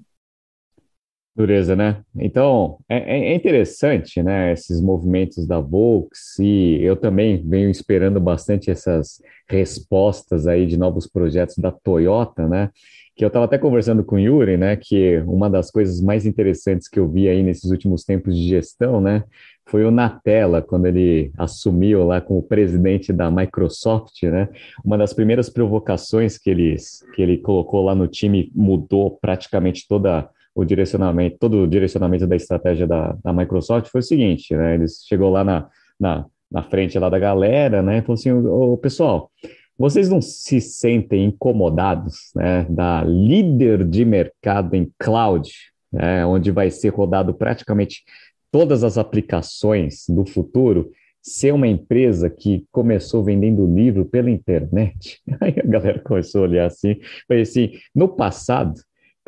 Dureza, 1.35 1.77
né? 1.77 2.03
Então, 2.19 2.79
é, 2.89 3.33
é, 3.33 3.35
interessante, 3.35 4.23
né, 4.23 4.53
esses 4.53 4.81
movimentos 4.81 5.47
da 5.47 5.61
Volks, 5.61 6.39
e 6.39 6.83
eu 6.83 6.97
também 6.97 7.43
venho 7.49 7.71
esperando 7.71 8.21
bastante 8.21 8.71
essas 8.71 9.23
respostas 9.49 10.47
aí 10.47 10.67
de 10.67 10.77
novos 10.77 11.07
projetos 11.07 11.57
da 11.57 11.71
Toyota, 11.71 12.49
né, 12.49 12.71
que 13.15 13.25
eu 13.25 13.29
estava 13.29 13.45
até 13.45 13.59
conversando 13.59 14.05
com 14.05 14.17
o 14.17 14.19
Yuri, 14.19 14.57
né, 14.57 14.77
que 14.77 15.19
uma 15.27 15.49
das 15.49 15.71
coisas 15.71 16.01
mais 16.01 16.27
interessantes 16.27 16.89
que 16.89 16.99
eu 16.99 17.09
vi 17.09 17.29
aí 17.29 17.43
nesses 17.43 17.71
últimos 17.71 18.05
tempos 18.05 18.37
de 18.37 18.49
gestão, 18.49 19.01
né, 19.01 19.23
foi 19.71 19.85
o 19.85 19.91
Natella, 19.91 20.61
quando 20.61 20.87
ele 20.87 21.31
assumiu 21.39 22.05
lá 22.05 22.21
como 22.21 22.43
presidente 22.43 23.13
da 23.13 23.31
Microsoft, 23.31 24.21
né? 24.25 24.49
Uma 24.85 24.99
das 24.99 25.13
primeiras 25.13 25.49
provocações 25.49 26.37
que 26.37 26.51
ele, 26.51 26.75
que 27.15 27.23
ele 27.23 27.39
colocou 27.39 27.85
lá 27.85 27.95
no 27.95 28.09
time 28.09 28.51
mudou 28.53 29.17
praticamente 29.21 29.87
toda 29.89 30.29
o 30.61 30.65
direcionamento, 30.65 31.39
todo 31.39 31.63
o 31.63 31.67
direcionamento 31.67 32.27
da 32.27 32.37
estratégia 32.37 32.87
da, 32.87 33.17
da 33.23 33.33
Microsoft 33.33 33.89
foi 33.91 34.01
o 34.01 34.05
seguinte, 34.05 34.55
né? 34.55 34.75
Ele 34.75 34.87
chegou 34.89 35.31
lá 35.31 35.43
na, 35.43 35.69
na, 35.99 36.27
na 36.51 36.63
frente 36.63 36.99
lá 36.99 37.09
da 37.09 37.19
galera, 37.19 37.83
né? 37.83 38.03
Falou 38.03 38.15
assim, 38.15 38.33
ô, 38.33 38.77
pessoal, 38.77 39.31
vocês 39.79 40.09
não 40.09 40.21
se 40.21 40.61
sentem 40.61 41.25
incomodados, 41.25 42.31
né? 42.35 42.67
Da 42.69 43.03
líder 43.03 43.85
de 43.85 44.05
mercado 44.05 44.75
em 44.75 44.91
cloud, 44.99 45.51
né? 45.93 46.25
Onde 46.27 46.51
vai 46.51 46.71
ser 46.71 46.91
rodado 46.91 47.33
praticamente 47.33 48.03
todas 48.51 48.85
as 48.85 48.99
aplicações 48.99 50.05
do 50.09 50.27
futuro 50.27 50.91
ser 51.23 51.53
uma 51.53 51.69
empresa 51.69 52.31
que 52.31 52.67
começou 52.73 53.23
vendendo 53.23 53.67
livro 53.67 54.05
pela 54.05 54.31
internet. 54.31 55.21
Aí 55.41 55.55
a 55.59 55.67
galera 55.67 55.99
começou 56.01 56.43
a 56.43 56.45
olhar 56.45 56.67
assim, 56.67 56.97
foi 57.27 57.43
assim, 57.43 57.73
no 57.95 58.09
passado, 58.09 58.75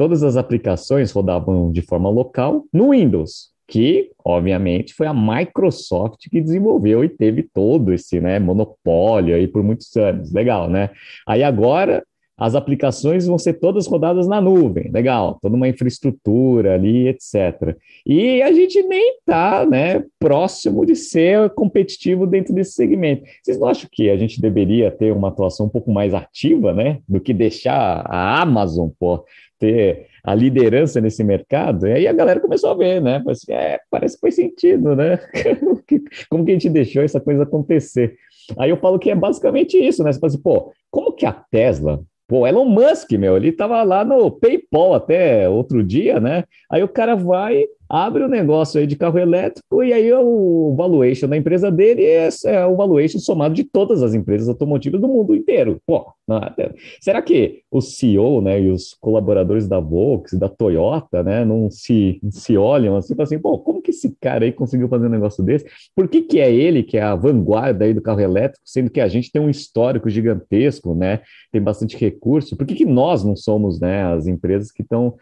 todas 0.03 0.25
as 0.25 0.37
aplicações 0.37 1.13
rodavam 1.13 1.71
de 1.71 1.81
forma 1.81 2.11
local 2.11 2.65
no 2.73 2.91
Windows, 2.91 3.53
que, 3.69 4.11
obviamente, 4.25 4.93
foi 4.95 5.07
a 5.07 5.15
Microsoft 5.15 6.29
que 6.29 6.41
desenvolveu 6.41 7.05
e 7.05 7.09
teve 7.09 7.45
todo 7.45 7.93
esse 7.93 8.21
né, 8.21 8.41
monopólio 8.41 9.37
aí 9.37 9.47
por 9.47 9.63
muitos 9.63 9.97
anos. 9.97 10.33
Legal, 10.33 10.69
né? 10.69 10.91
Aí 11.25 11.45
agora 11.45 12.03
as 12.37 12.55
aplicações 12.55 13.27
vão 13.27 13.39
ser 13.39 13.55
todas 13.55 13.87
rodadas 13.87 14.27
na 14.27 14.41
nuvem, 14.41 14.91
legal, 14.91 15.39
toda 15.41 15.55
uma 15.55 15.69
infraestrutura 15.69 16.75
ali, 16.75 17.09
etc. 17.09 17.77
E 18.07 18.43
a 18.43 18.53
gente 18.53 18.83
nem 18.83 19.19
está 19.19 19.67
né, 19.67 20.05
próximo 20.19 20.85
de 20.85 20.97
ser 20.97 21.51
competitivo 21.51 22.27
dentro 22.27 22.55
desse 22.55 22.73
segmento. 22.73 23.23
Vocês 23.43 23.59
não 23.59 23.69
acham 23.69 23.89
que 23.91 24.11
a 24.11 24.17
gente 24.17 24.41
deveria 24.41 24.91
ter 24.91 25.13
uma 25.13 25.29
atuação 25.29 25.67
um 25.67 25.69
pouco 25.69 25.93
mais 25.93 26.15
ativa, 26.15 26.73
né, 26.73 26.99
do 27.09 27.21
que 27.21 27.33
deixar 27.33 28.05
a 28.07 28.41
Amazon 28.41 28.89
pô, 28.99 29.25
ter 29.59 30.07
a 30.25 30.35
liderança 30.35 31.01
nesse 31.01 31.23
mercado? 31.23 31.87
E 31.87 31.93
aí 31.93 32.07
a 32.09 32.13
galera 32.13 32.41
começou 32.41 32.71
a 32.71 32.75
ver, 32.75 33.01
né, 33.01 33.23
assim, 33.29 33.53
é, 33.53 33.79
parece 33.91 34.17
que 34.17 34.21
faz 34.21 34.35
sentido, 34.35 34.97
né? 34.97 35.19
Como 36.29 36.45
que 36.45 36.51
a 36.51 36.55
gente 36.55 36.71
deixou 36.71 37.03
essa 37.03 37.21
coisa 37.21 37.43
acontecer? 37.43 38.17
Aí 38.59 38.71
eu 38.71 38.77
falo 38.77 38.99
que 38.99 39.11
é 39.11 39.15
basicamente 39.15 39.77
isso, 39.77 40.03
né? 40.03 40.13
Você 40.13 40.19
fala 40.19 40.33
assim, 40.33 40.43
pô, 40.43 40.73
como 40.91 41.13
que 41.13 41.25
a 41.25 41.33
Tesla 41.33 42.03
Pô, 42.33 42.47
Elon 42.47 42.65
Musk, 42.65 43.13
meu, 43.19 43.37
ele 43.37 43.51
estava 43.51 43.83
lá 43.83 44.03
no 44.07 44.31
PayPal 44.31 44.95
até 44.95 45.47
outro 45.51 45.85
dia, 45.85 46.19
né? 46.19 46.45
Aí 46.71 46.83
o 46.83 46.89
cara 46.89 47.15
vai, 47.15 47.67
abre 47.93 48.25
um 48.25 48.29
negócio 48.29 48.81
aí 48.81 48.87
de 48.87 48.97
carro 48.97 49.19
elétrico 49.19 49.85
e 49.85 49.93
aí 49.93 50.11
o 50.15 50.75
valuation 50.75 51.29
da 51.29 51.37
empresa 51.37 51.71
dele 51.71 52.03
é, 52.03 52.27
é, 52.47 52.65
o 52.65 52.75
valuation 52.75 53.19
somado 53.19 53.55
de 53.55 53.65
todas 53.65 54.03
as 54.03 54.15
empresas 54.15 54.49
automotivas 54.49 54.99
do 54.99 55.07
mundo 55.07 55.37
inteiro. 55.37 55.79
Pô, 55.87 56.11
é, 56.57 56.73
será 57.03 57.21
que 57.21 57.61
o 57.71 57.83
CEO, 57.83 58.41
né, 58.41 58.63
e 58.63 58.71
os 58.71 58.95
colaboradores 58.95 59.69
da 59.69 59.79
Volkswagen, 59.79 60.41
da 60.41 60.49
Toyota, 60.49 61.23
né, 61.23 61.45
não 61.45 61.71
se, 61.71 62.19
se 62.31 62.57
olham 62.57 62.97
assim, 62.97 63.15
assim, 63.19 63.39
pô, 63.39 63.59
como 63.59 63.83
que 63.83 63.91
esse 63.91 64.17
cara 64.19 64.47
aí 64.47 64.53
conseguiu 64.53 64.89
fazer 64.89 65.07
um 65.07 65.11
negócio 65.11 65.45
desse? 65.45 65.67
Por 65.95 66.09
que 66.09 66.23
que 66.23 66.41
é 66.41 66.51
ele 66.51 66.83
que 66.83 66.97
é 66.97 67.03
a 67.03 67.15
vanguarda 67.15 67.85
aí 67.85 67.93
do 67.93 68.01
carro 68.01 68.21
elétrico, 68.21 68.63
sendo 68.65 68.91
que 68.91 69.03
a 69.03 69.09
gente 69.09 69.31
tem 69.31 69.43
um 69.43 69.51
histórico 69.51 70.09
gigantesco, 70.09 70.95
né, 70.95 71.21
tem 71.53 71.61
bastante 71.61 71.99
recurso? 71.99 72.57
Por 72.57 72.67
que 72.67 72.75
que 72.75 72.87
nós 72.87 73.23
não 73.23 73.37
somos, 73.37 73.79
né, 73.79 74.03
as 74.03 74.27
empresas 74.27 74.73
que 74.73 74.81
estão 74.81 75.15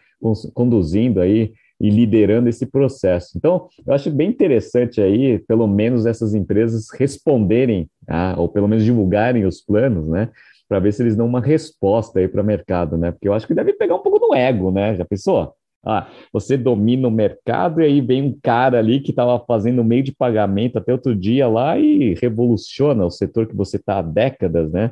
conduzindo 0.53 1.19
aí 1.19 1.51
e 1.81 1.89
liderando 1.89 2.47
esse 2.47 2.67
processo. 2.67 3.35
Então, 3.35 3.67
eu 3.85 3.93
acho 3.93 4.11
bem 4.11 4.29
interessante 4.29 5.01
aí, 5.01 5.39
pelo 5.39 5.67
menos 5.67 6.05
essas 6.05 6.35
empresas 6.35 6.87
responderem, 6.93 7.89
ah, 8.07 8.35
ou 8.37 8.47
pelo 8.47 8.67
menos 8.67 8.85
divulgarem 8.85 9.45
os 9.45 9.59
planos, 9.59 10.07
né, 10.07 10.29
para 10.69 10.79
ver 10.79 10.93
se 10.93 11.01
eles 11.01 11.15
dão 11.15 11.25
uma 11.25 11.41
resposta 11.41 12.19
aí 12.19 12.27
para 12.27 12.41
o 12.41 12.45
mercado, 12.45 12.97
né, 12.97 13.11
porque 13.11 13.27
eu 13.27 13.33
acho 13.33 13.47
que 13.47 13.55
deve 13.55 13.73
pegar 13.73 13.95
um 13.95 14.03
pouco 14.03 14.19
no 14.19 14.35
ego, 14.35 14.71
né, 14.71 14.95
já 14.95 15.03
pensou? 15.03 15.53
Ah, 15.83 16.07
você 16.31 16.55
domina 16.55 17.07
o 17.07 17.11
mercado 17.11 17.81
e 17.81 17.85
aí 17.85 18.01
vem 18.01 18.21
um 18.21 18.37
cara 18.43 18.77
ali 18.77 18.99
que 18.99 19.09
estava 19.09 19.43
fazendo 19.47 19.83
meio 19.83 20.03
de 20.03 20.13
pagamento 20.13 20.77
até 20.77 20.91
outro 20.91 21.15
dia 21.15 21.47
lá 21.47 21.79
e 21.79 22.13
revoluciona 22.21 23.03
o 23.03 23.09
setor 23.09 23.47
que 23.47 23.55
você 23.55 23.77
está 23.77 23.97
há 23.97 24.01
décadas, 24.03 24.71
né, 24.71 24.91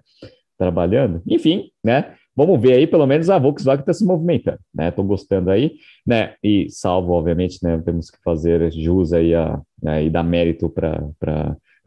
trabalhando. 0.58 1.22
Enfim, 1.28 1.70
né, 1.84 2.16
vamos 2.40 2.62
ver 2.62 2.74
aí, 2.74 2.88
pelo 2.88 3.06
menos 3.06 3.30
a 3.30 3.38
Volkswagen 3.38 3.82
está 3.82 3.94
se 3.94 4.06
movimentando, 4.06 4.60
né? 4.74 4.88
Estou 4.88 5.04
gostando 5.04 5.52
aí, 5.52 5.74
né? 6.08 6.36
E 6.42 6.68
salvo, 6.70 7.12
obviamente, 7.12 7.60
né? 7.62 7.82
Temos 7.84 8.10
que 8.10 8.18
fazer 8.24 8.72
jus 8.72 9.12
aí 9.12 9.36
a, 9.36 9.60
né, 9.82 10.06
e 10.06 10.10
dar 10.10 10.24
mérito 10.24 10.70
para 10.70 11.04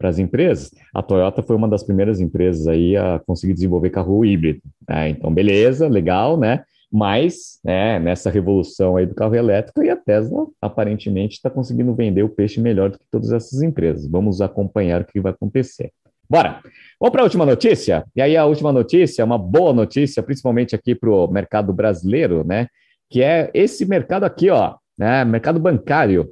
para 0.03 0.09
as 0.09 0.19
empresas, 0.19 0.69
a 0.93 1.01
Toyota 1.01 1.41
foi 1.41 1.55
uma 1.55 1.67
das 1.67 1.81
primeiras 1.81 2.19
empresas 2.19 2.67
aí 2.67 2.97
a 2.97 3.21
conseguir 3.25 3.53
desenvolver 3.53 3.89
carro 3.89 4.25
híbrido. 4.25 4.59
Né? 4.85 5.09
Então, 5.09 5.33
beleza, 5.33 5.87
legal, 5.87 6.35
né? 6.35 6.65
Mas, 6.91 7.59
né, 7.63 7.99
nessa 7.99 8.29
revolução 8.29 8.97
aí 8.97 9.05
do 9.05 9.15
carro 9.15 9.33
elétrico, 9.33 9.81
e 9.81 9.89
a 9.89 9.95
Tesla 9.95 10.45
aparentemente 10.61 11.35
está 11.35 11.49
conseguindo 11.49 11.95
vender 11.95 12.21
o 12.21 12.27
peixe 12.27 12.59
melhor 12.59 12.91
do 12.91 12.99
que 12.99 13.05
todas 13.09 13.31
essas 13.31 13.61
empresas. 13.61 14.05
Vamos 14.05 14.41
acompanhar 14.41 15.01
o 15.01 15.05
que 15.05 15.21
vai 15.21 15.31
acontecer. 15.31 15.91
Bora! 16.33 16.63
Vamos 16.99 17.11
para 17.11 17.21
a 17.21 17.25
última 17.25 17.45
notícia? 17.45 18.03
E 18.15 18.19
aí, 18.19 18.35
a 18.35 18.43
última 18.43 18.73
notícia, 18.73 19.23
uma 19.23 19.37
boa 19.37 19.71
notícia, 19.71 20.23
principalmente 20.23 20.73
aqui 20.73 20.95
para 20.95 21.07
o 21.07 21.27
mercado 21.27 21.71
brasileiro, 21.71 22.43
né? 22.43 22.69
Que 23.07 23.21
é 23.21 23.51
esse 23.53 23.85
mercado 23.85 24.23
aqui, 24.23 24.49
ó, 24.49 24.73
né? 24.97 25.23
Mercado 25.25 25.59
bancário. 25.59 26.31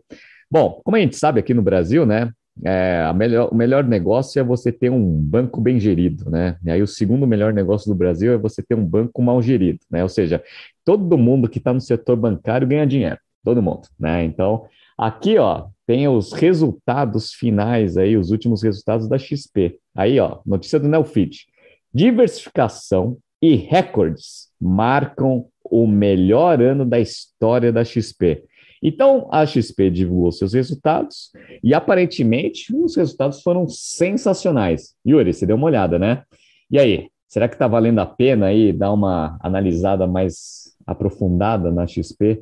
Bom, 0.50 0.82
como 0.84 0.98
a 0.98 1.00
gente 1.00 1.16
sabe 1.16 1.40
aqui 1.40 1.54
no 1.54 1.62
Brasil, 1.62 2.04
né? 2.04 2.32
É, 2.66 3.06
a 3.08 3.14
melhor, 3.14 3.50
o 3.52 3.56
melhor 3.56 3.84
negócio 3.84 4.40
é 4.40 4.44
você 4.44 4.72
ter 4.72 4.90
um 4.90 5.06
banco 5.06 5.62
bem 5.62 5.80
gerido, 5.80 6.32
né? 6.32 6.58
E 6.66 6.72
aí 6.72 6.82
o 6.82 6.88
segundo 6.88 7.28
melhor 7.28 7.54
negócio 7.54 7.88
do 7.88 7.96
Brasil 7.96 8.34
é 8.34 8.40
você 8.40 8.64
ter 8.64 8.74
um 8.74 8.84
banco 8.84 9.22
mal 9.22 9.40
gerido, 9.40 9.82
né? 9.88 10.02
Ou 10.02 10.10
seja, 10.10 10.44
todo 10.84 11.16
mundo 11.16 11.48
que 11.48 11.60
está 11.60 11.72
no 11.72 11.80
setor 11.80 12.16
bancário 12.16 12.68
ganha 12.68 12.88
dinheiro, 12.88 13.20
todo 13.44 13.62
mundo, 13.62 13.84
né? 14.00 14.24
Então, 14.24 14.66
aqui, 14.98 15.38
ó, 15.38 15.68
tem 15.86 16.08
os 16.08 16.34
resultados 16.34 17.34
finais 17.34 17.98
aí, 17.98 18.18
os 18.18 18.32
últimos 18.32 18.64
resultados 18.64 19.08
da 19.08 19.20
XP. 19.20 19.80
Aí, 19.96 20.20
ó, 20.20 20.40
notícia 20.46 20.80
do 20.80 20.88
Nelfit. 20.88 21.48
Diversificação 21.94 23.18
e 23.42 23.56
recordes 23.56 24.50
marcam 24.60 25.46
o 25.64 25.88
melhor 25.88 26.62
ano 26.62 26.86
da 26.86 27.00
história 27.00 27.72
da 27.72 27.84
XP. 27.84 28.46
Então, 28.84 29.30
a 29.32 29.46
XP 29.46 29.90
divulgou 29.92 30.32
seus 30.32 30.54
resultados 30.54 31.32
e 31.64 31.74
aparentemente 31.74 32.76
os 32.76 32.96
resultados 32.96 33.42
foram 33.42 33.68
sensacionais. 33.68 34.96
Yuri, 35.06 35.34
você 35.34 35.46
deu 35.46 35.56
uma 35.56 35.68
olhada, 35.68 36.00
né? 36.00 36.24
E 36.70 36.80
aí, 36.80 37.10
será 37.28 37.48
que 37.48 37.56
está 37.56 37.68
valendo 37.68 38.00
a 38.00 38.06
pena 38.06 38.48
aí 38.48 38.74
dar 38.74 38.92
uma 38.92 39.38
analisada 39.42 40.08
mais 40.08 40.76
aprofundada 40.86 41.72
na 41.72 41.86
XP 41.86 42.42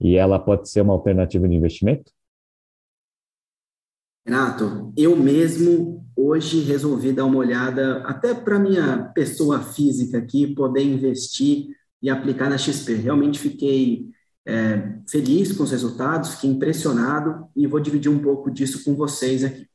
e 0.00 0.16
ela 0.16 0.38
pode 0.38 0.68
ser 0.68 0.80
uma 0.80 0.92
alternativa 0.92 1.48
de 1.48 1.54
investimento? 1.54 2.10
Renato, 4.26 4.92
eu 4.96 5.16
mesmo 5.16 6.05
hoje 6.16 6.60
resolvi 6.60 7.12
dar 7.12 7.26
uma 7.26 7.36
olhada, 7.36 7.98
até 8.06 8.34
para 8.34 8.58
minha 8.58 9.10
pessoa 9.14 9.60
física 9.60 10.18
aqui, 10.18 10.54
poder 10.54 10.82
investir 10.82 11.76
e 12.02 12.08
aplicar 12.08 12.48
na 12.48 12.56
XP. 12.56 12.94
Realmente 12.94 13.38
fiquei 13.38 14.08
é, 14.46 14.94
feliz 15.08 15.52
com 15.52 15.64
os 15.64 15.70
resultados, 15.70 16.34
fiquei 16.34 16.50
impressionado 16.50 17.48
e 17.54 17.66
vou 17.66 17.80
dividir 17.80 18.10
um 18.10 18.18
pouco 18.18 18.50
disso 18.50 18.82
com 18.82 18.94
vocês 18.94 19.44
aqui. 19.44 19.66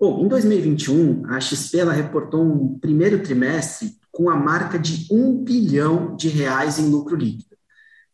Bom, 0.00 0.24
em 0.24 0.28
2021, 0.28 1.26
a 1.26 1.40
XP 1.40 1.78
ela 1.78 1.92
reportou 1.92 2.42
um 2.42 2.78
primeiro 2.78 3.22
trimestre 3.22 3.92
com 4.10 4.28
a 4.28 4.36
marca 4.36 4.78
de 4.78 5.06
um 5.10 5.42
bilhão 5.42 6.16
de 6.16 6.28
reais 6.28 6.78
em 6.78 6.88
lucro 6.88 7.16
líquido. 7.16 7.56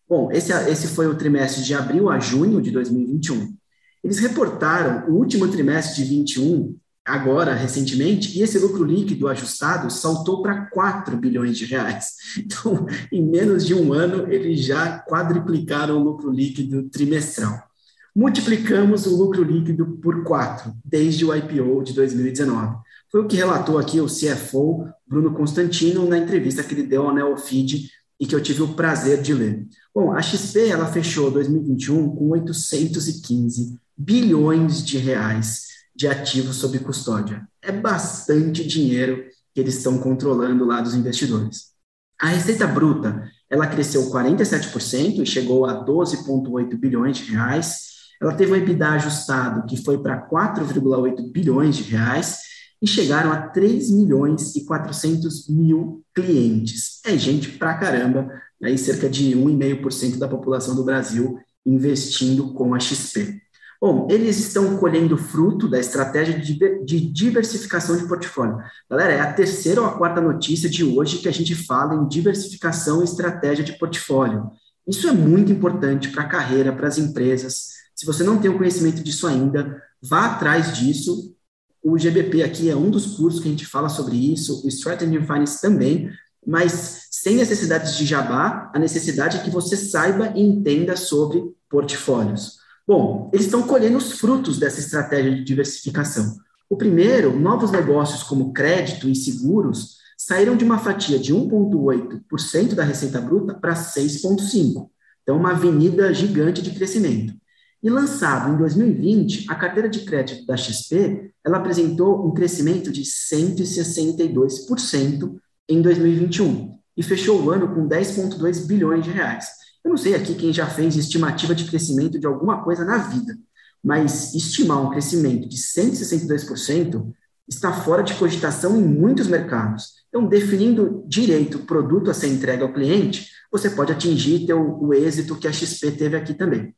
Bom, 0.08 0.30
esse, 0.32 0.52
esse 0.70 0.88
foi 0.88 1.06
o 1.06 1.16
trimestre 1.16 1.62
de 1.62 1.74
abril 1.74 2.08
a 2.08 2.18
junho 2.18 2.60
de 2.60 2.70
2021. 2.70 3.54
Eles 4.02 4.18
reportaram 4.18 5.10
o 5.10 5.16
último 5.16 5.48
trimestre 5.48 6.02
de 6.02 6.08
21, 6.08 6.76
agora, 7.08 7.54
recentemente, 7.54 8.38
e 8.38 8.42
esse 8.42 8.58
lucro 8.58 8.84
líquido 8.84 9.28
ajustado 9.28 9.90
saltou 9.90 10.42
para 10.42 10.66
4 10.66 11.16
bilhões 11.16 11.56
de 11.56 11.64
reais. 11.64 12.12
Então, 12.38 12.86
em 13.10 13.24
menos 13.24 13.66
de 13.66 13.74
um 13.74 13.92
ano, 13.92 14.30
eles 14.30 14.64
já 14.64 14.98
quadriplicaram 15.00 15.96
o 15.96 16.04
lucro 16.04 16.30
líquido 16.30 16.84
trimestral. 16.90 17.66
multiplicamos 18.14 19.06
o 19.06 19.16
lucro 19.16 19.42
líquido 19.42 19.98
por 20.02 20.24
quatro 20.24 20.72
desde 20.84 21.24
o 21.24 21.34
IPO 21.34 21.82
de 21.84 21.92
2019. 21.92 22.76
Foi 23.10 23.22
o 23.22 23.26
que 23.26 23.36
relatou 23.36 23.78
aqui 23.78 24.00
o 24.00 24.06
CFO 24.06 24.86
Bruno 25.06 25.32
Constantino 25.32 26.06
na 26.06 26.18
entrevista 26.18 26.62
que 26.62 26.74
ele 26.74 26.82
deu 26.82 27.06
ao 27.06 27.14
Neofeed 27.14 27.90
e 28.20 28.26
que 28.26 28.34
eu 28.34 28.42
tive 28.42 28.62
o 28.62 28.74
prazer 28.74 29.22
de 29.22 29.32
ler. 29.32 29.66
Bom, 29.94 30.12
a 30.12 30.20
XP 30.20 30.68
ela 30.68 30.86
fechou 30.86 31.30
2021 31.30 32.14
com 32.16 32.30
815 32.30 33.78
bilhões 33.96 34.84
de 34.84 34.98
reais 34.98 35.68
de 35.98 36.06
ativos 36.06 36.56
sob 36.56 36.78
custódia. 36.78 37.44
É 37.60 37.72
bastante 37.72 38.64
dinheiro 38.64 39.24
que 39.52 39.60
eles 39.60 39.78
estão 39.78 39.98
controlando 39.98 40.64
lá 40.64 40.80
dos 40.80 40.94
investidores. 40.94 41.72
A 42.20 42.28
receita 42.28 42.68
bruta, 42.68 43.28
ela 43.50 43.66
cresceu 43.66 44.08
47% 44.08 45.18
e 45.18 45.26
chegou 45.26 45.66
a 45.66 45.84
12,8 45.84 46.76
bilhões 46.76 47.16
de 47.16 47.32
reais. 47.32 47.78
Ela 48.22 48.32
teve 48.32 48.52
um 48.52 48.56
EBITDA 48.56 48.90
ajustado 48.90 49.66
que 49.66 49.76
foi 49.76 50.00
para 50.00 50.24
4,8 50.30 51.32
bilhões 51.32 51.76
de 51.76 51.82
reais 51.82 52.38
e 52.80 52.86
chegaram 52.86 53.32
a 53.32 53.48
3 53.48 53.90
milhões 53.90 54.54
e 54.54 54.64
400 54.64 55.48
mil 55.48 56.04
clientes. 56.14 57.00
É 57.04 57.18
gente 57.18 57.50
pra 57.58 57.74
caramba, 57.74 58.30
aí 58.62 58.78
cerca 58.78 59.10
de 59.10 59.32
1,5% 59.36 60.16
da 60.16 60.28
população 60.28 60.76
do 60.76 60.84
Brasil 60.84 61.40
investindo 61.66 62.54
com 62.54 62.72
a 62.72 62.78
XP. 62.78 63.42
Bom, 63.80 64.08
eles 64.10 64.38
estão 64.38 64.76
colhendo 64.76 65.16
fruto 65.16 65.68
da 65.68 65.78
estratégia 65.78 66.36
de 66.36 67.00
diversificação 67.12 67.96
de 67.96 68.08
portfólio. 68.08 68.58
Galera, 68.90 69.12
é 69.12 69.20
a 69.20 69.32
terceira 69.32 69.80
ou 69.80 69.86
a 69.86 69.96
quarta 69.96 70.20
notícia 70.20 70.68
de 70.68 70.82
hoje 70.82 71.18
que 71.18 71.28
a 71.28 71.32
gente 71.32 71.54
fala 71.54 71.94
em 71.94 72.08
diversificação 72.08 73.00
e 73.00 73.04
estratégia 73.04 73.64
de 73.64 73.78
portfólio. 73.78 74.50
Isso 74.84 75.06
é 75.06 75.12
muito 75.12 75.52
importante 75.52 76.08
para 76.08 76.24
a 76.24 76.28
carreira, 76.28 76.72
para 76.72 76.88
as 76.88 76.98
empresas. 76.98 77.68
Se 77.94 78.04
você 78.04 78.24
não 78.24 78.38
tem 78.38 78.50
o 78.50 78.58
conhecimento 78.58 79.00
disso 79.00 79.28
ainda, 79.28 79.80
vá 80.02 80.26
atrás 80.26 80.76
disso. 80.76 81.36
O 81.80 81.96
GBP 81.96 82.42
aqui 82.42 82.68
é 82.68 82.74
um 82.74 82.90
dos 82.90 83.16
cursos 83.16 83.40
que 83.40 83.46
a 83.46 83.50
gente 83.50 83.66
fala 83.66 83.88
sobre 83.88 84.16
isso, 84.16 84.64
o 84.64 84.68
Strategy 84.68 85.20
Finance 85.20 85.60
também, 85.60 86.10
mas 86.44 87.06
sem 87.12 87.36
necessidades 87.36 87.96
de 87.96 88.04
jabá, 88.04 88.72
a 88.74 88.78
necessidade 88.78 89.36
é 89.36 89.42
que 89.42 89.50
você 89.50 89.76
saiba 89.76 90.32
e 90.34 90.42
entenda 90.42 90.96
sobre 90.96 91.44
portfólios. 91.70 92.58
Bom, 92.88 93.30
eles 93.34 93.44
estão 93.44 93.62
colhendo 93.64 93.98
os 93.98 94.12
frutos 94.12 94.58
dessa 94.58 94.80
estratégia 94.80 95.34
de 95.34 95.44
diversificação. 95.44 96.38
O 96.70 96.76
primeiro, 96.76 97.38
novos 97.38 97.70
negócios 97.70 98.22
como 98.22 98.54
crédito 98.54 99.10
e 99.10 99.14
seguros 99.14 99.98
saíram 100.16 100.56
de 100.56 100.64
uma 100.64 100.78
fatia 100.78 101.18
de 101.18 101.34
1,8% 101.34 102.74
da 102.74 102.82
receita 102.82 103.20
bruta 103.20 103.52
para 103.52 103.74
6,5%. 103.74 104.88
Então, 105.22 105.36
uma 105.36 105.50
avenida 105.50 106.14
gigante 106.14 106.62
de 106.62 106.70
crescimento. 106.70 107.34
E 107.82 107.90
lançado 107.90 108.54
em 108.54 108.56
2020, 108.56 109.50
a 109.50 109.54
carteira 109.54 109.90
de 109.90 110.06
crédito 110.06 110.46
da 110.46 110.56
XP, 110.56 111.34
ela 111.44 111.58
apresentou 111.58 112.26
um 112.26 112.32
crescimento 112.32 112.90
de 112.90 113.02
162% 113.02 115.36
em 115.68 115.82
2021 115.82 116.78
e 116.96 117.02
fechou 117.02 117.42
o 117.42 117.50
ano 117.50 117.74
com 117.74 117.86
10,2 117.86 118.66
bilhões 118.66 119.04
de 119.04 119.10
reais. 119.10 119.57
Eu 119.88 119.92
não 119.92 119.96
sei 119.96 120.14
aqui 120.14 120.34
quem 120.34 120.52
já 120.52 120.66
fez 120.66 120.96
estimativa 120.96 121.54
de 121.54 121.64
crescimento 121.64 122.20
de 122.20 122.26
alguma 122.26 122.62
coisa 122.62 122.84
na 122.84 122.98
vida, 122.98 123.34
mas 123.82 124.34
estimar 124.34 124.82
um 124.82 124.90
crescimento 124.90 125.48
de 125.48 125.56
162% 125.56 127.10
está 127.48 127.72
fora 127.72 128.02
de 128.02 128.12
cogitação 128.12 128.78
em 128.78 128.84
muitos 128.84 129.28
mercados. 129.28 130.04
Então, 130.10 130.28
definindo 130.28 131.02
direito 131.08 131.56
o 131.56 131.64
produto 131.64 132.10
a 132.10 132.14
ser 132.14 132.28
entregue 132.28 132.62
ao 132.62 132.72
cliente, 132.74 133.30
você 133.50 133.70
pode 133.70 133.90
atingir 133.90 134.44
teu, 134.44 134.60
o 134.78 134.92
êxito 134.92 135.36
que 135.36 135.48
a 135.48 135.52
XP 135.52 135.92
teve 135.92 136.18
aqui 136.18 136.34
também. 136.34 136.76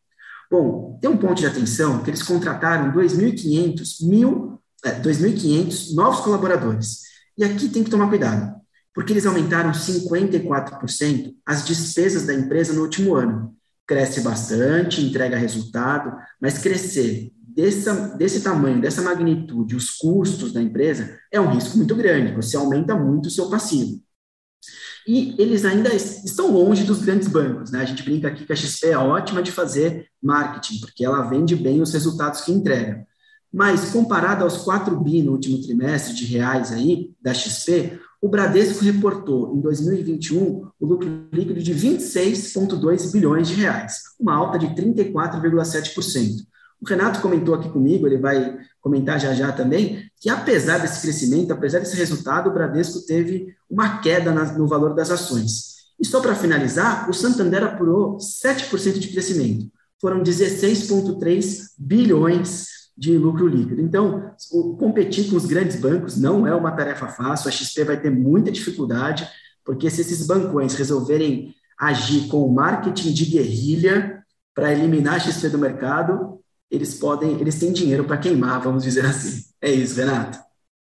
Bom, 0.49 0.97
tem 1.03 1.11
um 1.11 1.17
ponto 1.17 1.41
de 1.41 1.47
atenção 1.47 2.05
que 2.05 2.11
eles 2.11 2.23
contrataram 2.23 2.93
2.500 2.93 4.09
mil, 4.09 4.61
é, 4.85 4.93
2.500 5.01 5.97
novos 5.97 6.21
colaboradores. 6.21 7.01
E 7.37 7.43
aqui 7.43 7.69
tem 7.69 7.83
que 7.83 7.91
tomar 7.91 8.09
cuidado 8.09 8.60
porque 9.01 9.15
eles 9.15 9.25
aumentaram 9.25 9.73
54% 9.73 11.35
as 11.47 11.65
despesas 11.65 12.27
da 12.27 12.35
empresa 12.35 12.75
no 12.75 12.83
último 12.83 13.15
ano. 13.15 13.57
Cresce 13.87 14.21
bastante, 14.21 15.01
entrega 15.01 15.39
resultado, 15.39 16.15
mas 16.39 16.59
crescer 16.59 17.33
dessa, 17.43 18.15
desse 18.19 18.43
tamanho, 18.43 18.79
dessa 18.79 19.01
magnitude, 19.01 19.75
os 19.75 19.89
custos 19.93 20.53
da 20.53 20.61
empresa, 20.61 21.19
é 21.33 21.41
um 21.41 21.51
risco 21.51 21.79
muito 21.79 21.97
grande, 21.97 22.35
você 22.35 22.59
aumenta 22.59 22.95
muito 22.95 23.29
o 23.29 23.31
seu 23.31 23.49
passivo. 23.49 24.03
E 25.09 25.35
eles 25.39 25.65
ainda 25.65 25.95
estão 25.95 26.53
longe 26.53 26.85
dos 26.85 27.01
grandes 27.01 27.27
bancos, 27.27 27.71
né? 27.71 27.81
A 27.81 27.87
gente 27.87 28.03
brinca 28.03 28.29
aqui 28.29 28.45
que 28.45 28.53
a 28.53 28.57
XP 28.57 28.89
é 28.89 28.99
ótima 28.99 29.43
de 29.43 29.51
fazer 29.51 30.09
marketing, 30.23 30.79
porque 30.79 31.07
ela 31.07 31.23
vende 31.23 31.57
bem 31.57 31.81
os 31.81 31.95
resultados 31.95 32.43
que 32.43 32.53
entrega. 32.53 33.07
Mas 33.51 33.93
comparado 33.93 34.45
aos 34.45 34.59
4 34.59 34.95
bi 35.01 35.23
no 35.23 35.33
último 35.33 35.59
trimestre 35.63 36.15
de 36.15 36.27
reais 36.27 36.71
aí 36.71 37.13
da 37.19 37.33
XP, 37.33 37.99
o 38.21 38.29
Bradesco 38.29 38.85
reportou 38.85 39.57
em 39.57 39.61
2021 39.61 40.69
o 40.79 40.87
lucro 40.87 41.27
líquido 41.33 41.63
de 41.63 41.75
26,2 41.75 43.11
bilhões 43.13 43.49
de 43.49 43.55
reais, 43.55 44.03
uma 44.19 44.35
alta 44.35 44.59
de 44.59 44.67
34,7%. 44.69 46.45
O 46.81 46.87
Renato 46.87 47.21
comentou 47.21 47.55
aqui 47.55 47.69
comigo, 47.69 48.07
ele 48.07 48.19
vai 48.19 48.59
comentar 48.81 49.19
já 49.19 49.35
já 49.35 49.53
também, 49.53 50.11
que 50.21 50.29
apesar 50.29 50.79
desse 50.79 51.01
crescimento, 51.03 51.53
apesar 51.53 51.79
desse 51.79 51.97
resultado, 51.97 52.49
o 52.49 52.53
Bradesco 52.53 53.01
teve 53.07 53.55
uma 53.69 53.99
queda 53.99 54.33
no 54.33 54.67
valor 54.67 54.95
das 54.95 55.11
ações. 55.11 55.71
E 55.99 56.07
só 56.07 56.21
para 56.21 56.35
finalizar, 56.35 57.09
o 57.09 57.15
Santander 57.15 57.63
apurou 57.63 58.17
7% 58.17 58.99
de 58.99 59.09
crescimento. 59.09 59.71
Foram 60.01 60.23
16,3 60.23 61.73
bilhões 61.79 62.80
de 63.01 63.17
lucro 63.17 63.49
líquido. 63.49 63.81
Então, 63.81 64.35
competir 64.79 65.31
com 65.31 65.37
os 65.37 65.47
grandes 65.47 65.81
bancos 65.81 66.21
não 66.21 66.47
é 66.47 66.55
uma 66.55 66.71
tarefa 66.73 67.09
fácil, 67.09 67.49
a 67.49 67.51
XP 67.51 67.83
vai 67.83 67.99
ter 67.99 68.11
muita 68.11 68.53
dificuldade, 68.53 69.27
porque 69.65 69.89
se 69.89 70.03
esses 70.03 70.27
bancões 70.27 70.75
resolverem 70.75 71.55
agir 71.81 72.29
com 72.29 72.47
marketing 72.49 73.15
de 73.15 73.25
guerrilha 73.25 74.23
para 74.55 74.71
eliminar 74.71 75.15
a 75.15 75.19
XP 75.19 75.49
do 75.49 75.57
mercado, 75.57 76.41
eles 76.71 76.95
podem, 76.95 77.41
eles 77.41 77.59
têm 77.59 77.73
dinheiro 77.73 78.05
para 78.05 78.19
queimar, 78.19 78.61
vamos 78.61 78.85
dizer 78.85 79.07
assim. 79.07 79.49
É 79.63 79.71
isso, 79.71 79.99
Renato. 79.99 80.39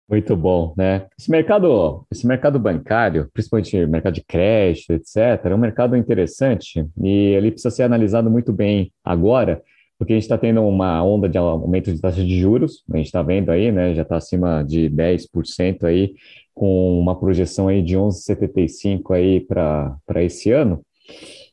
Muito 0.06 0.36
bom, 0.36 0.74
né? 0.76 1.06
Esse 1.18 1.30
mercado, 1.30 2.04
esse 2.12 2.26
mercado 2.26 2.58
bancário, 2.58 3.30
principalmente 3.32 3.86
mercado 3.86 4.12
de 4.12 4.22
crédito, 4.22 4.92
etc., 4.92 5.46
é 5.46 5.54
um 5.54 5.58
mercado 5.58 5.96
interessante 5.96 6.86
e 7.02 7.32
ele 7.32 7.50
precisa 7.50 7.70
ser 7.70 7.84
analisado 7.84 8.30
muito 8.30 8.52
bem 8.52 8.92
agora, 9.02 9.62
porque 10.02 10.14
a 10.14 10.16
gente 10.16 10.24
está 10.24 10.36
tendo 10.36 10.62
uma 10.62 11.00
onda 11.04 11.28
de 11.28 11.38
aumento 11.38 11.92
de 11.92 12.00
taxa 12.00 12.24
de 12.24 12.40
juros, 12.40 12.82
a 12.92 12.96
gente 12.96 13.06
está 13.06 13.22
vendo 13.22 13.50
aí, 13.50 13.70
né, 13.70 13.94
já 13.94 14.02
está 14.02 14.16
acima 14.16 14.64
de 14.64 14.90
10% 14.90 15.84
aí, 15.84 16.14
com 16.52 16.98
uma 16.98 17.16
projeção 17.16 17.68
aí 17.68 17.80
de 17.80 17.96
11,75 17.96 19.14
aí 19.14 19.40
para 19.40 20.20
esse 20.24 20.50
ano. 20.50 20.82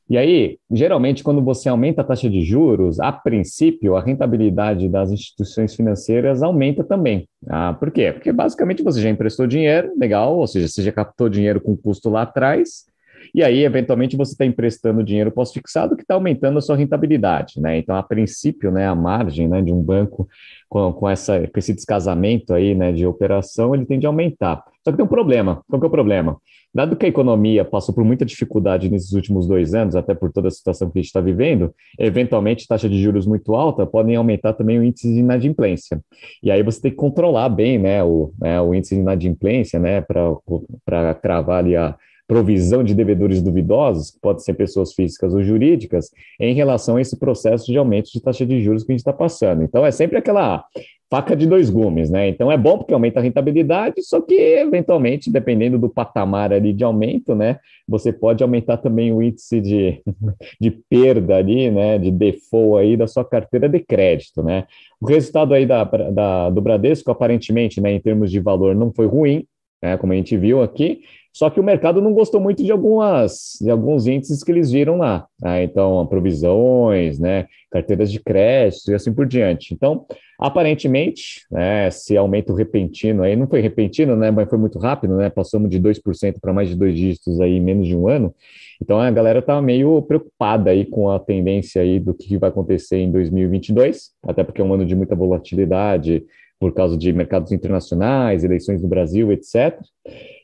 E 0.10 0.18
aí, 0.18 0.58
geralmente, 0.72 1.24
quando 1.24 1.44
você 1.44 1.70
aumenta 1.70 2.02
a 2.02 2.04
taxa 2.04 2.28
de 2.28 2.42
juros, 2.42 3.00
a 3.00 3.12
princípio, 3.12 3.96
a 3.96 4.02
rentabilidade 4.02 4.90
das 4.90 5.12
instituições 5.12 5.76
financeiras 5.76 6.42
aumenta 6.42 6.84
também. 6.84 7.28
Ah, 7.48 7.76
por 7.80 7.92
quê? 7.92 8.12
Porque 8.12 8.32
basicamente 8.32 8.82
você 8.82 9.00
já 9.00 9.12
emprestou 9.12 9.46
dinheiro, 9.46 9.94
legal, 9.96 10.36
ou 10.36 10.48
seja, 10.48 10.68
você 10.68 10.82
já 10.82 10.92
captou 10.92 11.30
dinheiro 11.30 11.62
com 11.62 11.78
custo 11.78 12.10
lá 12.10 12.24
atrás, 12.24 12.86
e 13.34 13.44
aí, 13.44 13.64
eventualmente, 13.64 14.18
você 14.18 14.34
está 14.34 14.46
emprestando 14.46 15.04
dinheiro 15.04 15.32
pós-fixado 15.32 15.96
que 15.96 16.02
está 16.02 16.16
aumentando 16.16 16.58
a 16.58 16.62
sua 16.62 16.76
rentabilidade, 16.76 17.60
né? 17.60 17.78
Então, 17.78 17.96
a 17.96 18.04
princípio, 18.04 18.72
né, 18.72 18.88
a 18.88 18.96
margem 18.96 19.48
né, 19.48 19.62
de 19.62 19.72
um 19.72 19.82
banco 19.82 20.28
com, 20.68 20.91
com, 20.94 21.10
essa, 21.10 21.40
com 21.40 21.60
esse 21.60 21.74
descasamento 21.74 22.54
aí, 22.54 22.76
né, 22.76 22.91
de 22.91 23.06
operação, 23.06 23.74
ele 23.74 23.86
tende 23.86 24.06
a 24.06 24.10
aumentar. 24.10 24.64
Só 24.84 24.91
que 24.91 24.98
tem 24.98 25.06
um 25.06 25.10
problema. 25.10 25.62
Qual 25.68 25.80
que 25.80 25.86
é 25.86 25.88
o 25.88 25.91
problema? 25.91 26.38
Dado 26.74 26.96
que 26.96 27.06
a 27.06 27.10
economia 27.10 27.66
passou 27.66 27.96
por 27.96 28.04
muita 28.04 28.24
dificuldade 28.24 28.90
nesses 28.90 29.12
últimos 29.14 29.48
dois 29.48 29.74
anos, 29.74 29.96
até 29.96 30.14
por 30.14 30.32
toda 30.32 30.50
a 30.50 30.52
situação 30.52 30.90
que 30.90 31.00
a 31.00 31.02
gente 31.02 31.08
está 31.08 31.20
vivendo, 31.20 31.74
eventualmente 31.98 32.68
taxa 32.68 32.88
de 32.88 33.02
juros 33.02 33.26
muito 33.26 33.56
alta 33.56 33.88
podem 33.88 34.16
aumentar 34.16 34.54
também 34.54 34.78
o 34.78 34.84
índice 34.84 35.12
de 35.12 35.20
inadimplência. 35.20 36.00
E 36.44 36.52
aí 36.52 36.62
você 36.62 36.80
tem 36.80 36.91
que 36.91 36.98
controlar 36.98 37.50
bem 37.50 37.80
né, 37.80 38.04
o, 38.04 38.32
né, 38.40 38.62
o 38.62 38.76
índice 38.76 38.94
de 38.94 39.02
inadimplência 39.02 39.80
né, 39.80 40.02
para 40.02 41.16
cravar 41.16 41.60
ali 41.64 41.76
a, 41.76 41.96
provisão 42.30 42.84
de 42.84 42.93
devedores 42.93 43.41
duvidosos, 43.41 44.11
que 44.11 44.19
podem 44.19 44.43
ser 44.43 44.53
pessoas 44.53 44.93
físicas 44.93 45.34
ou 45.34 45.41
jurídicas, 45.41 46.11
em 46.39 46.53
relação 46.53 46.97
a 46.97 47.01
esse 47.01 47.18
processo 47.18 47.65
de 47.65 47.76
aumento 47.76 48.11
de 48.11 48.22
taxa 48.22 48.45
de 48.45 48.61
juros 48.61 48.84
que 48.84 48.91
a 48.91 48.93
gente 48.93 48.99
está 48.99 49.11
passando. 49.11 49.64
Então, 49.64 49.84
é 49.84 49.89
sempre 49.89 50.15
aquela 50.15 50.64
faca 51.10 51.35
de 51.35 51.47
dois 51.47 51.72
gumes, 51.72 52.11
né? 52.11 52.30
Então, 52.30 52.51
é 52.51 52.56
bom 52.56 52.77
porque 52.77 52.93
aumenta 52.93 53.19
a 53.19 53.23
rentabilidade, 53.23 54.03
só 54.03 54.22
que, 54.22 54.35
eventualmente, 54.35 55.31
dependendo 55.31 55.80
do 55.80 55.89
patamar 55.89 56.53
ali 56.53 56.72
de 56.72 56.84
aumento, 56.84 57.34
né, 57.34 57.57
você 57.88 58.14
pode 58.14 58.43
aumentar 58.43 58.77
também 58.77 59.11
o 59.11 59.23
índice 59.23 59.60
de, 59.60 59.99
de 60.61 60.69
perda 60.88 61.35
ali, 61.35 61.72
né, 61.72 61.97
de 61.97 62.11
default 62.11 62.80
aí 62.80 62.95
da 62.95 63.07
sua 63.07 63.26
carteira 63.26 63.68
de 63.68 63.80
crédito, 63.80 64.43
né? 64.43 64.68
O 65.01 65.07
resultado 65.07 65.56
aí 65.56 65.65
da, 65.65 65.84
da, 65.84 66.51
do 66.51 66.61
Bradesco, 66.61 67.10
aparentemente, 67.10 67.81
né, 67.81 67.91
em 67.91 67.99
termos 67.99 68.30
de 68.30 68.39
valor, 68.39 68.76
não 68.76 68.93
foi 68.93 69.07
ruim, 69.07 69.47
né, 69.81 69.97
como 69.97 70.14
a 70.14 70.15
gente 70.15 70.38
viu 70.38 70.61
aqui, 70.61 71.01
Só 71.40 71.49
que 71.49 71.57
o 71.57 71.64
mercado 71.64 72.02
não 72.02 72.11
gostou 72.11 72.41
muito 72.41 72.61
de 72.61 72.70
algumas 72.70 73.57
de 73.61 73.72
alguns 73.72 74.07
índices 74.07 74.44
que 74.44 74.52
eles 74.52 74.72
viram 74.72 74.98
lá. 74.98 75.26
Né? 75.41 75.64
Então, 75.64 76.06
provisões, 76.06 77.18
né, 77.18 77.48
carteiras 77.72 78.11
de 78.11 78.20
crédito 78.20 78.91
e 78.91 78.94
assim 78.94 79.14
por 79.14 79.26
diante. 79.26 79.74
Então, 79.74 80.06
aparentemente, 80.38 81.45
né, 81.49 81.88
esse 81.88 82.18
aumento 82.18 82.53
repentino 82.53 83.24
aí, 83.24 83.38
não 83.38 83.48
foi 83.48 83.61
repentino, 83.61 84.18
né, 84.18 84.30
mas 84.32 84.49
foi 84.49 84.57
muito 84.57 84.78
rápido, 84.80 85.16
né, 85.16 85.30
passamos 85.30 85.70
de 85.70 85.80
2% 85.80 86.41
para 86.41 86.52
mais 86.52 86.68
de 86.68 86.76
dois 86.76 86.94
dígitos 86.94 87.40
aí 87.40 87.56
em 87.56 87.61
menos 87.61 87.88
de 87.88 87.95
um 87.95 88.10
ano. 88.10 88.36
Então, 88.82 88.99
a 88.99 89.10
galera 89.10 89.40
está 89.40 89.61
meio 89.61 90.02
preocupada 90.02 90.72
aí 90.72 90.84
com 90.84 91.10
a 91.10 91.20
tendência 91.20 91.82
aí 91.82 92.02
do 92.02 92.14
que 92.14 92.38
vai 92.38 92.49
acontecer 92.49 92.98
em 92.98 93.10
2022, 93.10 94.11
até 94.24 94.44
porque 94.44 94.60
é 94.60 94.64
um 94.66 94.74
ano 94.74 94.86
de 94.86 94.94
muita 94.94 95.16
volatilidade, 95.16 96.22
por 96.60 96.73
causa 96.73 96.98
de 96.98 97.14
mercados 97.14 97.52
internacionais, 97.52 98.44
eleições 98.44 98.81
no 98.81 98.90
Brasil, 98.90 99.31
etc. 99.31 99.80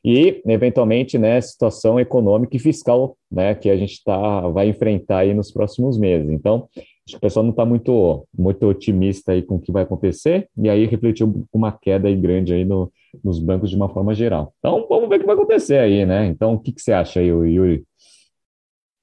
E, 0.03 0.41
eventualmente, 0.45 1.17
né, 1.17 1.41
situação 1.41 1.99
econômica 1.99 2.55
e 2.55 2.59
fiscal 2.59 3.17
né, 3.29 3.53
que 3.53 3.69
a 3.69 3.75
gente 3.75 4.03
tá, 4.03 4.47
vai 4.49 4.69
enfrentar 4.69 5.19
aí 5.19 5.33
nos 5.33 5.51
próximos 5.51 5.97
meses. 5.97 6.29
Então, 6.29 6.69
acho 6.75 6.85
que 7.07 7.17
o 7.17 7.19
pessoal 7.19 7.43
não 7.43 7.49
está 7.49 7.65
muito, 7.65 8.27
muito 8.37 8.65
otimista 8.65 9.33
aí 9.33 9.41
com 9.41 9.55
o 9.55 9.59
que 9.59 9.71
vai 9.71 9.83
acontecer, 9.83 10.47
e 10.57 10.69
aí 10.69 10.85
refletiu 10.85 11.45
uma 11.51 11.71
queda 11.71 12.07
aí 12.07 12.15
grande 12.15 12.53
aí 12.53 12.63
no, 12.63 12.91
nos 13.23 13.39
bancos 13.39 13.69
de 13.69 13.75
uma 13.75 13.89
forma 13.89 14.13
geral. 14.13 14.53
Então, 14.59 14.85
vamos 14.87 15.09
ver 15.09 15.17
o 15.17 15.19
que 15.19 15.25
vai 15.25 15.35
acontecer 15.35 15.79
aí, 15.79 16.05
né? 16.05 16.27
Então, 16.27 16.53
o 16.53 16.59
que, 16.59 16.71
que 16.71 16.81
você 16.81 16.93
acha 16.93 17.19
aí, 17.19 17.27
Yuri? 17.27 17.83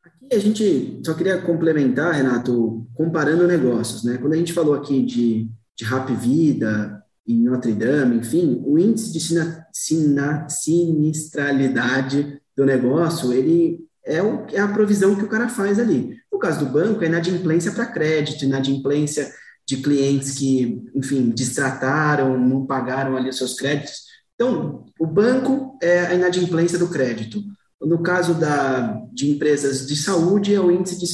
Aqui 0.05 0.35
a 0.35 0.39
gente 0.39 1.01
só 1.05 1.15
queria 1.15 1.43
complementar, 1.43 2.15
Renato, 2.15 2.87
comparando 2.95 3.47
negócios, 3.47 4.05
né? 4.05 4.19
Quando 4.19 4.35
a 4.35 4.37
gente 4.37 4.53
falou 4.53 4.75
aqui 4.75 5.03
de, 5.03 5.49
de 5.77 5.85
Rap 5.85 6.13
Vida, 6.15 7.02
em 7.27 7.43
Notre 7.43 7.73
Dame, 7.73 8.17
enfim, 8.17 8.63
o 8.65 8.79
índice 8.79 9.13
de 9.13 9.21
sina, 9.21 9.67
sina, 9.73 10.49
sinistralidade 10.49 12.41
do 12.57 12.65
negócio, 12.65 13.33
ele 13.33 13.79
é, 14.05 14.23
o, 14.23 14.47
é 14.53 14.61
a 14.61 14.69
provisão 14.69 15.15
que 15.15 15.25
o 15.25 15.29
cara 15.29 15.49
faz 15.49 15.79
ali. 15.79 16.17
No 16.31 16.39
caso 16.39 16.65
do 16.65 16.73
banco, 16.73 17.05
é 17.05 17.07
inadimplência 17.07 17.73
para 17.73 17.87
crédito, 17.87 18.45
inadimplência 18.45 19.33
de 19.67 19.77
clientes 19.77 20.33
que, 20.33 20.83
enfim, 20.95 21.31
distrataram, 21.31 22.39
não 22.39 22.67
pagaram 22.67 23.17
ali 23.17 23.29
os 23.29 23.39
seus 23.39 23.55
créditos. 23.55 24.03
Então, 24.35 24.85
o 24.99 25.07
banco 25.07 25.79
é 25.81 26.07
a 26.07 26.15
inadimplência 26.15 26.79
do 26.79 26.89
crédito. 26.89 27.43
No 27.81 28.03
caso 28.03 28.35
da, 28.35 29.01
de 29.13 29.31
empresas 29.31 29.87
de 29.87 29.97
saúde, 29.97 30.55
é 30.55 30.61
o 30.61 30.71
índice 30.71 30.99
de 30.99 31.07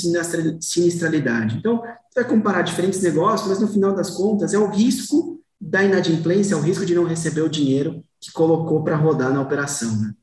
sinistralidade. 0.60 1.56
Então, 1.56 1.80
você 1.80 2.22
vai 2.22 2.24
comparar 2.24 2.62
diferentes 2.62 3.02
negócios, 3.02 3.48
mas 3.48 3.60
no 3.60 3.68
final 3.68 3.94
das 3.94 4.10
contas, 4.10 4.54
é 4.54 4.58
o 4.58 4.70
risco 4.70 5.38
da 5.60 5.82
inadimplência 5.82 6.54
é 6.54 6.56
o 6.56 6.60
risco 6.60 6.86
de 6.86 6.94
não 6.94 7.04
receber 7.04 7.42
o 7.42 7.48
dinheiro 7.48 8.04
que 8.20 8.32
colocou 8.32 8.82
para 8.82 8.96
rodar 8.96 9.32
na 9.32 9.40
operação. 9.40 10.00
Né? 10.00 10.14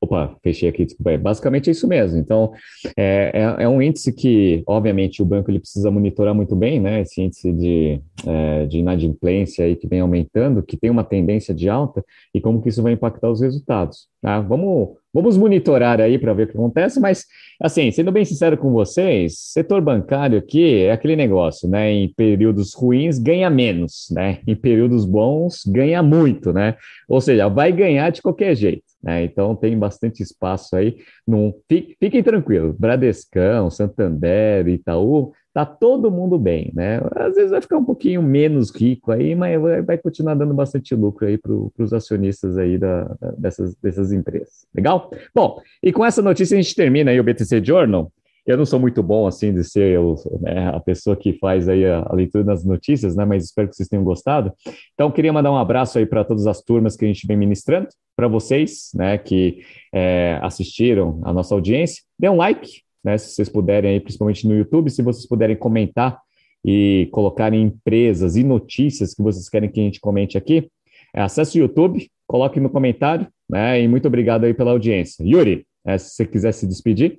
Opa, 0.00 0.36
fechei 0.42 0.68
aqui, 0.68 0.84
desculpa. 0.84 1.18
Basicamente 1.18 1.68
é 1.68 1.72
isso 1.72 1.88
mesmo. 1.88 2.18
Então, 2.18 2.52
é, 2.96 3.32
é, 3.34 3.64
é, 3.64 3.68
um 3.68 3.82
índice 3.82 4.12
que, 4.12 4.62
obviamente, 4.66 5.20
o 5.20 5.24
banco 5.24 5.50
ele 5.50 5.58
precisa 5.58 5.90
monitorar 5.90 6.34
muito 6.34 6.54
bem, 6.54 6.80
né? 6.80 7.00
Esse 7.00 7.20
índice 7.20 7.52
de, 7.52 8.00
é, 8.24 8.66
de 8.66 8.78
inadimplência 8.78 9.64
aí 9.64 9.74
que 9.74 9.88
vem 9.88 10.00
aumentando, 10.00 10.62
que 10.62 10.76
tem 10.76 10.88
uma 10.88 11.02
tendência 11.02 11.52
de 11.52 11.68
alta, 11.68 12.04
e 12.32 12.40
como 12.40 12.62
que 12.62 12.68
isso 12.68 12.82
vai 12.82 12.92
impactar 12.92 13.28
os 13.28 13.40
resultados. 13.40 14.08
Tá? 14.22 14.40
Vamos, 14.40 14.96
vamos 15.18 15.36
monitorar 15.36 16.00
aí 16.00 16.16
para 16.16 16.32
ver 16.32 16.44
o 16.44 16.46
que 16.46 16.56
acontece, 16.56 17.00
mas, 17.00 17.24
assim, 17.60 17.90
sendo 17.90 18.12
bem 18.12 18.24
sincero 18.24 18.56
com 18.56 18.70
vocês, 18.70 19.36
setor 19.36 19.80
bancário 19.80 20.38
aqui 20.38 20.82
é 20.84 20.92
aquele 20.92 21.16
negócio, 21.16 21.68
né? 21.68 21.90
Em 21.92 22.12
períodos 22.14 22.72
ruins 22.72 23.18
ganha 23.18 23.50
menos, 23.50 24.06
né? 24.12 24.38
Em 24.46 24.54
períodos 24.54 25.04
bons 25.04 25.64
ganha 25.66 26.02
muito, 26.02 26.52
né? 26.52 26.76
Ou 27.08 27.20
seja, 27.20 27.48
vai 27.48 27.72
ganhar 27.72 28.10
de 28.10 28.22
qualquer 28.22 28.54
jeito. 28.54 28.84
Né? 29.02 29.24
Então 29.24 29.54
tem 29.54 29.76
bastante 29.78 30.22
espaço 30.22 30.76
aí. 30.76 30.96
Num, 31.26 31.52
fiquem 32.00 32.22
tranquilos, 32.22 32.76
Bradescão, 32.76 33.70
Santander, 33.70 34.68
Itaú, 34.68 35.32
tá 35.58 35.66
todo 35.66 36.08
mundo 36.08 36.38
bem, 36.38 36.70
né? 36.72 37.00
Às 37.16 37.34
vezes 37.34 37.50
vai 37.50 37.60
ficar 37.60 37.78
um 37.78 37.84
pouquinho 37.84 38.22
menos 38.22 38.70
rico 38.70 39.10
aí, 39.10 39.34
mas 39.34 39.60
vai, 39.60 39.82
vai 39.82 39.98
continuar 39.98 40.34
dando 40.34 40.54
bastante 40.54 40.94
lucro 40.94 41.26
aí 41.26 41.36
para 41.36 41.52
os 41.52 41.92
acionistas 41.92 42.56
aí 42.56 42.78
da, 42.78 43.04
da, 43.20 43.30
dessas, 43.32 43.74
dessas 43.74 44.12
empresas. 44.12 44.64
Legal? 44.72 45.10
Bom, 45.34 45.60
e 45.82 45.92
com 45.92 46.04
essa 46.04 46.22
notícia 46.22 46.56
a 46.56 46.62
gente 46.62 46.76
termina 46.76 47.10
aí 47.10 47.18
o 47.18 47.24
BTC 47.24 47.64
Journal. 47.64 48.12
Eu 48.46 48.56
não 48.56 48.64
sou 48.64 48.78
muito 48.78 49.02
bom 49.02 49.26
assim 49.26 49.52
de 49.52 49.64
ser 49.64 49.94
eu, 49.94 50.14
né, 50.40 50.68
a 50.68 50.78
pessoa 50.78 51.16
que 51.16 51.32
faz 51.32 51.68
aí 51.68 51.84
a, 51.84 52.06
a, 52.06 52.14
leitura 52.14 52.44
das 52.44 52.64
notícias, 52.64 53.16
né? 53.16 53.24
Mas 53.24 53.44
espero 53.44 53.68
que 53.68 53.74
vocês 53.74 53.88
tenham 53.88 54.04
gostado. 54.04 54.52
Então, 54.94 55.10
queria 55.10 55.32
mandar 55.32 55.50
um 55.50 55.58
abraço 55.58 55.98
aí 55.98 56.06
para 56.06 56.24
todas 56.24 56.46
as 56.46 56.62
turmas 56.62 56.96
que 56.96 57.04
a 57.04 57.08
gente 57.08 57.26
vem 57.26 57.36
ministrando, 57.36 57.88
para 58.16 58.28
vocês, 58.28 58.90
né, 58.94 59.18
que 59.18 59.62
é, 59.92 60.38
assistiram 60.40 61.20
a 61.24 61.32
nossa 61.32 61.52
audiência. 61.52 62.02
Dê 62.16 62.28
um 62.28 62.36
like, 62.36 62.82
né? 63.08 63.16
Se 63.16 63.34
vocês 63.34 63.48
puderem 63.48 63.92
aí, 63.92 64.00
principalmente 64.00 64.46
no 64.46 64.54
YouTube, 64.54 64.90
se 64.90 65.02
vocês 65.02 65.26
puderem 65.26 65.56
comentar 65.56 66.20
e 66.64 67.08
colocarem 67.10 67.62
empresas 67.62 68.36
e 68.36 68.44
notícias 68.44 69.14
que 69.14 69.22
vocês 69.22 69.48
querem 69.48 69.70
que 69.70 69.80
a 69.80 69.82
gente 69.82 70.00
comente 70.00 70.36
aqui, 70.36 70.70
é, 71.14 71.22
acesse 71.22 71.58
o 71.58 71.62
YouTube, 71.62 72.10
coloque 72.26 72.60
no 72.60 72.68
comentário, 72.68 73.26
né? 73.48 73.80
E 73.80 73.88
muito 73.88 74.06
obrigado 74.06 74.44
aí 74.44 74.52
pela 74.52 74.72
audiência. 74.72 75.24
Yuri, 75.24 75.66
é, 75.86 75.96
se 75.96 76.10
você 76.10 76.26
quiser 76.26 76.52
se 76.52 76.66
despedir. 76.66 77.18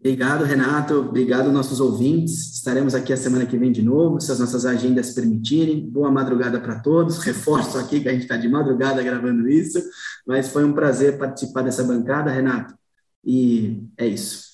Obrigado, 0.00 0.44
Renato. 0.44 0.94
Obrigado, 0.94 1.52
nossos 1.52 1.80
ouvintes. 1.80 2.56
Estaremos 2.56 2.94
aqui 2.94 3.12
a 3.12 3.16
semana 3.16 3.46
que 3.46 3.56
vem 3.56 3.70
de 3.70 3.82
novo, 3.82 4.20
se 4.20 4.30
as 4.32 4.40
nossas 4.40 4.66
agendas 4.66 5.14
permitirem. 5.14 5.88
Boa 5.88 6.10
madrugada 6.10 6.60
para 6.60 6.80
todos. 6.80 7.18
Reforço 7.22 7.78
aqui 7.78 8.00
que 8.00 8.08
a 8.08 8.12
gente 8.12 8.22
está 8.22 8.36
de 8.36 8.48
madrugada 8.48 9.02
gravando 9.02 9.48
isso, 9.48 9.80
mas 10.26 10.48
foi 10.48 10.64
um 10.64 10.72
prazer 10.72 11.16
participar 11.16 11.62
dessa 11.62 11.84
bancada, 11.84 12.30
Renato. 12.30 12.74
E 13.26 13.82
é 13.98 14.06
isso. 14.06 14.46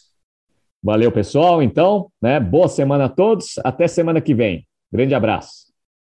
Valeu, 0.83 1.13
pessoal. 1.13 1.63
Então, 1.63 2.11
né? 2.21 2.41
Boa 2.41 2.69
semana 2.69 3.05
a 3.05 3.09
todos. 3.09 3.59
Até 3.63 3.87
semana 3.87 4.21
que 4.21 4.35
vem. 4.35 4.67
Grande 4.91 5.15
abraço. 5.15 5.72